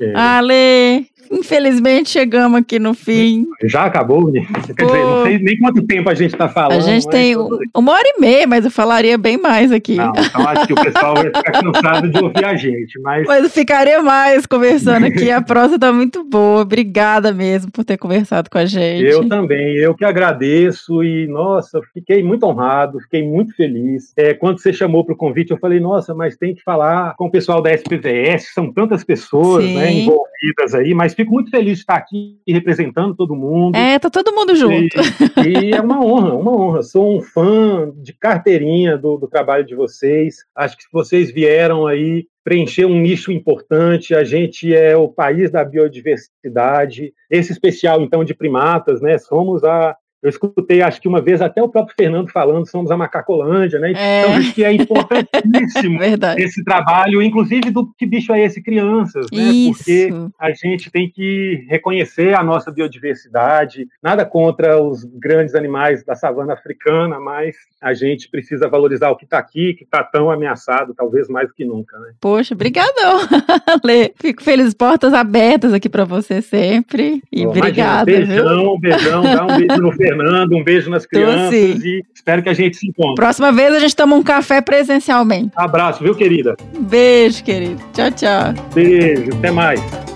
é, 0.00 0.10
é. 0.10 0.16
Ale, 0.16 1.06
Infelizmente 1.30 2.10
chegamos 2.10 2.60
aqui 2.60 2.78
no 2.78 2.92
fim. 2.92 3.46
Já 3.64 3.84
acabou, 3.84 4.30
né? 4.30 4.46
Quer 4.76 4.84
dizer, 4.84 4.98
não 4.98 5.22
sei 5.24 5.38
nem 5.38 5.58
quanto 5.58 5.82
tempo 5.82 6.10
a 6.10 6.14
gente 6.14 6.34
está 6.34 6.46
falando. 6.46 6.76
A 6.76 6.80
gente 6.80 7.08
tem 7.08 7.34
uma 7.74 7.92
hora 7.92 8.04
e 8.04 8.20
meia, 8.20 8.46
mas 8.46 8.66
eu 8.66 8.70
falaria 8.70 9.16
bem 9.16 9.38
mais 9.38 9.72
aqui. 9.72 9.96
Não, 9.96 10.12
então 10.14 10.46
acho 10.46 10.66
que 10.66 10.72
o 10.74 10.76
pessoal 10.76 11.14
vai 11.14 11.24
ficar 11.26 11.52
cansado 11.52 12.10
de 12.10 12.22
ouvir 12.22 12.44
a 12.44 12.54
gente. 12.54 13.00
Mas, 13.00 13.26
mas 13.26 13.44
eu 13.44 13.50
ficaria 13.50 14.02
mais 14.02 14.44
conversando 14.44 15.06
aqui. 15.06 15.30
A 15.30 15.40
prosa 15.40 15.76
está 15.76 15.90
muito 15.90 16.22
boa. 16.22 16.60
Obrigada 16.62 17.32
mesmo 17.32 17.70
por 17.70 17.82
ter 17.82 17.96
conversado 17.96 18.50
com 18.50 18.58
a 18.58 18.66
gente. 18.66 19.04
Eu 19.04 19.26
também, 19.32 19.76
eu 19.76 19.94
que 19.94 20.04
agradeço 20.04 21.02
e, 21.02 21.26
nossa, 21.26 21.80
fiquei 21.94 22.22
muito 22.22 22.44
honrado, 22.44 23.00
fiquei 23.00 23.26
muito 23.26 23.56
feliz. 23.56 24.12
É, 24.14 24.34
quando 24.34 24.60
você 24.60 24.74
chamou 24.74 25.06
para 25.06 25.14
o 25.14 25.16
convite, 25.16 25.52
eu 25.52 25.56
falei, 25.56 25.80
nossa, 25.80 26.14
mas 26.14 26.36
tem 26.36 26.54
que 26.54 26.62
falar 26.62 27.14
com 27.16 27.28
o 27.28 27.30
pessoal 27.30 27.62
da 27.62 27.72
SPVS, 27.72 28.52
são 28.52 28.70
tantas 28.70 29.02
pessoas 29.02 29.64
né, 29.64 29.90
envolvidas 29.90 30.74
aí, 30.74 30.92
mas 30.92 31.14
fico 31.14 31.32
muito 31.32 31.50
feliz 31.50 31.78
de 31.78 31.80
estar 31.80 31.94
aqui 31.94 32.36
representando 32.46 33.16
todo 33.16 33.34
mundo. 33.34 33.74
É, 33.74 33.98
tá 33.98 34.10
todo 34.10 34.34
mundo 34.34 34.54
junto. 34.54 34.98
E, 35.46 35.70
e 35.70 35.72
é 35.72 35.80
uma 35.80 36.04
honra, 36.04 36.34
uma 36.34 36.52
honra. 36.52 36.82
Sou 36.82 37.16
um 37.16 37.22
fã 37.22 37.90
de 37.96 38.12
carteirinha 38.12 38.98
do, 38.98 39.16
do 39.16 39.26
trabalho 39.26 39.64
de 39.64 39.74
vocês. 39.74 40.44
Acho 40.54 40.76
que 40.76 40.84
vocês 40.92 41.32
vieram 41.32 41.86
aí 41.86 42.26
preencher 42.44 42.84
um 42.84 43.00
nicho 43.00 43.30
importante. 43.32 44.14
A 44.14 44.24
gente 44.24 44.74
é 44.74 44.96
o 44.96 45.08
país 45.08 45.50
da 45.50 45.64
biodiversidade. 45.64 47.12
Esse 47.30 47.52
especial, 47.52 48.02
então, 48.02 48.24
de 48.24 48.34
primatas, 48.34 49.00
né? 49.00 49.18
Somos 49.18 49.64
a 49.64 49.96
eu 50.22 50.28
escutei, 50.28 50.80
acho 50.80 51.00
que 51.00 51.08
uma 51.08 51.20
vez, 51.20 51.42
até 51.42 51.60
o 51.60 51.68
próprio 51.68 51.96
Fernando 51.96 52.30
falando, 52.30 52.64
somos 52.68 52.92
a 52.92 52.96
Macacolândia, 52.96 53.80
né? 53.80 53.92
É. 53.96 54.20
Então, 54.20 54.34
acho 54.36 54.54
que 54.54 54.64
é 54.64 54.72
importantíssimo 54.72 55.98
esse 56.38 56.62
trabalho, 56.62 57.20
inclusive 57.20 57.72
do 57.72 57.92
Que 57.94 58.06
Bicho 58.06 58.32
é 58.32 58.44
Esse 58.44 58.62
Crianças, 58.62 59.26
né? 59.32 59.42
Isso. 59.42 59.78
Porque 59.78 60.10
a 60.38 60.52
gente 60.52 60.92
tem 60.92 61.10
que 61.10 61.66
reconhecer 61.68 62.34
a 62.34 62.42
nossa 62.44 62.70
biodiversidade, 62.70 63.88
nada 64.00 64.24
contra 64.24 64.80
os 64.80 65.02
grandes 65.04 65.56
animais 65.56 66.04
da 66.04 66.14
savana 66.14 66.52
africana, 66.52 67.18
mas 67.18 67.56
a 67.80 67.92
gente 67.92 68.30
precisa 68.30 68.68
valorizar 68.68 69.10
o 69.10 69.16
que 69.16 69.24
está 69.24 69.38
aqui, 69.38 69.74
que 69.74 69.82
está 69.82 70.04
tão 70.04 70.30
ameaçado, 70.30 70.94
talvez 70.94 71.28
mais 71.28 71.48
do 71.48 71.54
que 71.54 71.64
nunca, 71.64 71.98
né? 71.98 72.12
Poxa, 72.20 72.54
brigadão, 72.54 73.18
Lê. 73.82 74.12
Fico 74.20 74.40
feliz, 74.40 74.72
portas 74.72 75.12
abertas 75.12 75.72
aqui 75.72 75.88
para 75.88 76.04
você 76.04 76.40
sempre. 76.40 77.20
E 77.32 77.44
obrigada. 77.44 78.04
Beijão, 78.04 78.78
beijão, 78.78 79.22
dá 79.22 79.44
um 79.44 79.56
beijo 79.56 79.82
no 79.82 79.90
Fernando 79.90 80.11
Fernando, 80.16 80.56
um 80.56 80.62
beijo 80.62 80.90
nas 80.90 81.06
crianças 81.06 81.52
e 81.52 82.04
espero 82.14 82.42
que 82.42 82.48
a 82.48 82.54
gente 82.54 82.76
se 82.76 82.86
encontre. 82.86 83.14
Próxima 83.14 83.52
vez 83.52 83.74
a 83.74 83.78
gente 83.78 83.96
toma 83.96 84.14
um 84.16 84.22
café 84.22 84.60
presencialmente. 84.60 85.52
Abraço, 85.56 86.02
viu, 86.02 86.14
querida? 86.14 86.56
Beijo, 86.78 87.42
querido. 87.42 87.82
Tchau, 87.92 88.10
tchau. 88.10 88.54
Beijo, 88.74 89.30
até 89.36 89.50
mais. 89.50 90.11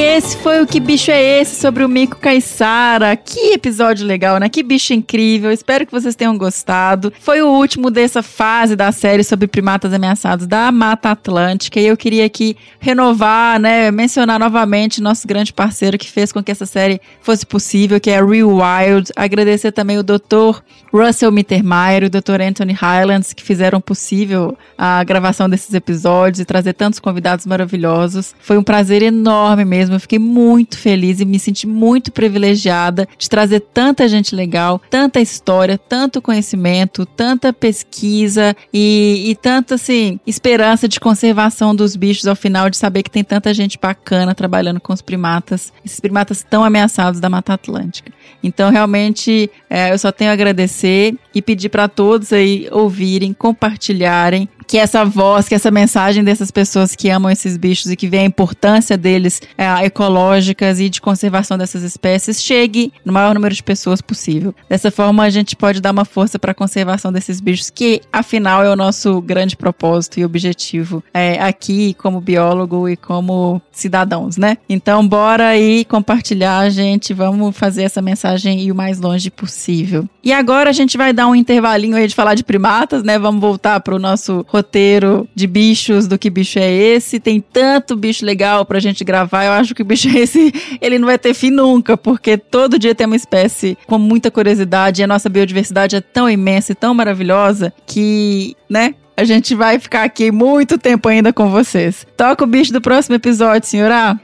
Esse 0.00 0.38
foi 0.38 0.62
o 0.62 0.66
Que 0.66 0.80
Bicho 0.80 1.10
é 1.10 1.40
Esse 1.40 1.60
sobre 1.60 1.84
o 1.84 1.88
Mico 1.88 2.16
Caissara. 2.16 3.14
Que 3.14 3.52
episódio 3.52 4.06
legal, 4.06 4.38
né? 4.38 4.48
Que 4.48 4.62
bicho 4.62 4.94
incrível. 4.94 5.52
Espero 5.52 5.84
que 5.84 5.92
vocês 5.92 6.14
tenham 6.16 6.38
gostado. 6.38 7.12
Foi 7.20 7.42
o 7.42 7.48
último 7.48 7.90
dessa 7.90 8.22
fase 8.22 8.74
da 8.74 8.90
série 8.92 9.22
sobre 9.22 9.46
primatas 9.46 9.92
ameaçados 9.92 10.46
da 10.46 10.72
Mata 10.72 11.10
Atlântica. 11.10 11.78
E 11.78 11.86
eu 11.86 11.98
queria 11.98 12.24
aqui 12.24 12.56
renovar, 12.78 13.60
né? 13.60 13.90
Mencionar 13.90 14.40
novamente 14.40 15.02
nosso 15.02 15.28
grande 15.28 15.52
parceiro 15.52 15.98
que 15.98 16.10
fez 16.10 16.32
com 16.32 16.42
que 16.42 16.50
essa 16.50 16.64
série 16.64 16.98
fosse 17.20 17.44
possível, 17.44 18.00
que 18.00 18.08
é 18.08 18.24
Real 18.24 18.48
Wild. 18.48 19.12
Agradecer 19.14 19.70
também 19.70 19.98
o 19.98 20.02
Dr. 20.02 20.62
Russell 20.90 21.30
Mittermeier 21.30 22.04
e 22.04 22.06
o 22.06 22.10
Dr. 22.10 22.40
Anthony 22.40 22.72
Highlands, 22.72 23.34
que 23.34 23.42
fizeram 23.42 23.82
possível 23.82 24.56
a 24.78 25.04
gravação 25.04 25.46
desses 25.46 25.74
episódios 25.74 26.40
e 26.40 26.44
trazer 26.46 26.72
tantos 26.72 26.98
convidados 26.98 27.44
maravilhosos. 27.44 28.34
Foi 28.40 28.56
um 28.56 28.62
prazer 28.62 29.02
enorme 29.02 29.64
mesmo 29.66 29.89
mesmo. 29.90 29.96
Eu 29.96 30.00
fiquei 30.00 30.18
muito 30.18 30.78
feliz 30.78 31.20
e 31.20 31.24
me 31.24 31.38
senti 31.38 31.66
muito 31.66 32.12
privilegiada 32.12 33.08
de 33.18 33.28
trazer 33.28 33.60
tanta 33.60 34.08
gente 34.08 34.34
legal, 34.34 34.80
tanta 34.88 35.20
história, 35.20 35.76
tanto 35.76 36.22
conhecimento, 36.22 37.04
tanta 37.04 37.52
pesquisa 37.52 38.56
e, 38.72 39.24
e 39.26 39.34
tanta 39.34 39.74
assim, 39.74 40.20
esperança 40.26 40.88
de 40.88 41.00
conservação 41.00 41.74
dos 41.74 41.96
bichos 41.96 42.26
ao 42.26 42.36
final, 42.36 42.70
de 42.70 42.76
saber 42.76 43.02
que 43.02 43.10
tem 43.10 43.24
tanta 43.24 43.52
gente 43.52 43.78
bacana 43.80 44.34
trabalhando 44.34 44.80
com 44.80 44.92
os 44.92 45.02
primatas, 45.02 45.72
esses 45.84 46.00
primatas 46.00 46.44
tão 46.48 46.62
ameaçados 46.64 47.20
da 47.20 47.28
Mata 47.28 47.54
Atlântica. 47.54 48.12
Então, 48.42 48.70
realmente, 48.70 49.50
é, 49.68 49.92
eu 49.92 49.98
só 49.98 50.10
tenho 50.10 50.30
a 50.30 50.34
agradecer 50.34 51.14
e 51.34 51.42
pedir 51.42 51.68
para 51.68 51.88
todos 51.88 52.32
aí 52.32 52.68
ouvirem, 52.70 53.32
compartilharem 53.32 54.48
que 54.70 54.78
essa 54.78 55.04
voz, 55.04 55.48
que 55.48 55.54
essa 55.56 55.68
mensagem 55.68 56.22
dessas 56.22 56.48
pessoas 56.48 56.94
que 56.94 57.10
amam 57.10 57.28
esses 57.28 57.56
bichos 57.56 57.90
e 57.90 57.96
que 57.96 58.06
vê 58.06 58.18
a 58.18 58.24
importância 58.24 58.96
deles 58.96 59.42
é, 59.58 59.66
ecológicas 59.84 60.78
e 60.78 60.88
de 60.88 61.00
conservação 61.00 61.58
dessas 61.58 61.82
espécies 61.82 62.40
chegue 62.40 62.92
no 63.04 63.12
maior 63.12 63.34
número 63.34 63.52
de 63.52 63.64
pessoas 63.64 64.00
possível. 64.00 64.54
Dessa 64.68 64.88
forma, 64.92 65.24
a 65.24 65.28
gente 65.28 65.56
pode 65.56 65.80
dar 65.80 65.90
uma 65.90 66.04
força 66.04 66.38
para 66.38 66.52
a 66.52 66.54
conservação 66.54 67.12
desses 67.12 67.40
bichos, 67.40 67.68
que 67.68 68.00
afinal 68.12 68.62
é 68.62 68.70
o 68.70 68.76
nosso 68.76 69.20
grande 69.20 69.56
propósito 69.56 70.20
e 70.20 70.24
objetivo 70.24 71.02
é, 71.12 71.42
aqui 71.42 71.92
como 71.94 72.20
biólogo 72.20 72.88
e 72.88 72.96
como 72.96 73.60
cidadãos, 73.72 74.36
né? 74.36 74.56
Então, 74.68 75.04
bora 75.04 75.48
aí 75.48 75.84
compartilhar, 75.84 76.70
gente. 76.70 77.12
Vamos 77.12 77.56
fazer 77.56 77.82
essa 77.82 78.00
mensagem 78.00 78.60
ir 78.60 78.70
o 78.70 78.76
mais 78.76 79.00
longe 79.00 79.32
possível. 79.32 80.08
E 80.22 80.32
agora 80.32 80.70
a 80.70 80.72
gente 80.72 80.96
vai 80.96 81.12
dar 81.12 81.26
um 81.26 81.34
intervalinho 81.34 81.96
aí 81.96 82.06
de 82.06 82.14
falar 82.14 82.36
de 82.36 82.44
primatas, 82.44 83.02
né? 83.02 83.18
Vamos 83.18 83.40
voltar 83.40 83.80
para 83.80 83.96
o 83.96 83.98
nosso 83.98 84.44
roteiro 84.60 85.28
de 85.34 85.46
bichos 85.46 86.06
do 86.06 86.18
que 86.18 86.30
bicho 86.30 86.58
é 86.58 86.70
esse. 86.70 87.18
Tem 87.18 87.40
tanto 87.40 87.96
bicho 87.96 88.24
legal 88.24 88.64
pra 88.64 88.78
gente 88.78 89.02
gravar. 89.02 89.44
Eu 89.44 89.52
acho 89.52 89.74
que 89.74 89.82
o 89.82 89.84
bicho 89.84 90.08
é 90.08 90.20
esse, 90.20 90.52
ele 90.80 90.98
não 90.98 91.06
vai 91.06 91.18
ter 91.18 91.34
fim 91.34 91.50
nunca, 91.50 91.96
porque 91.96 92.36
todo 92.36 92.78
dia 92.78 92.94
tem 92.94 93.06
uma 93.06 93.16
espécie 93.16 93.76
com 93.86 93.98
muita 93.98 94.30
curiosidade. 94.30 95.00
E 95.00 95.04
a 95.04 95.06
nossa 95.06 95.28
biodiversidade 95.28 95.96
é 95.96 96.00
tão 96.00 96.28
imensa 96.28 96.72
e 96.72 96.74
tão 96.74 96.94
maravilhosa 96.94 97.72
que, 97.86 98.56
né? 98.68 98.94
A 99.16 99.24
gente 99.24 99.54
vai 99.54 99.78
ficar 99.78 100.04
aqui 100.04 100.32
muito 100.32 100.78
tempo 100.78 101.06
ainda 101.06 101.30
com 101.30 101.50
vocês. 101.50 102.06
Toca 102.16 102.42
o 102.42 102.46
bicho 102.46 102.72
do 102.72 102.80
próximo 102.80 103.16
episódio, 103.16 103.68
senhora. 103.68 104.18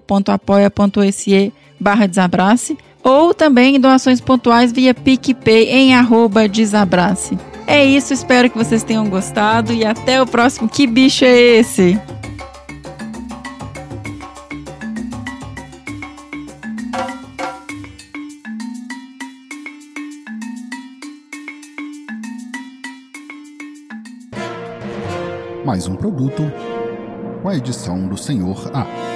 barra 1.80 2.06
desabrace 2.06 2.76
ou 3.08 3.32
também 3.32 3.80
doações 3.80 4.20
pontuais 4.20 4.70
via 4.70 4.92
PicPay 4.92 5.70
em 5.70 5.94
arroba 5.94 6.46
desabrace. 6.48 7.38
É 7.66 7.84
isso, 7.84 8.12
espero 8.12 8.50
que 8.50 8.58
vocês 8.58 8.82
tenham 8.82 9.08
gostado 9.08 9.72
e 9.72 9.84
até 9.84 10.20
o 10.20 10.26
próximo. 10.26 10.68
Que 10.68 10.86
bicho 10.86 11.24
é 11.24 11.38
esse? 11.38 11.98
Mais 25.64 25.86
um 25.86 25.94
produto 25.94 26.50
com 27.42 27.48
a 27.48 27.54
edição 27.54 28.08
do 28.08 28.16
Senhor 28.16 28.70
A. 28.74 29.07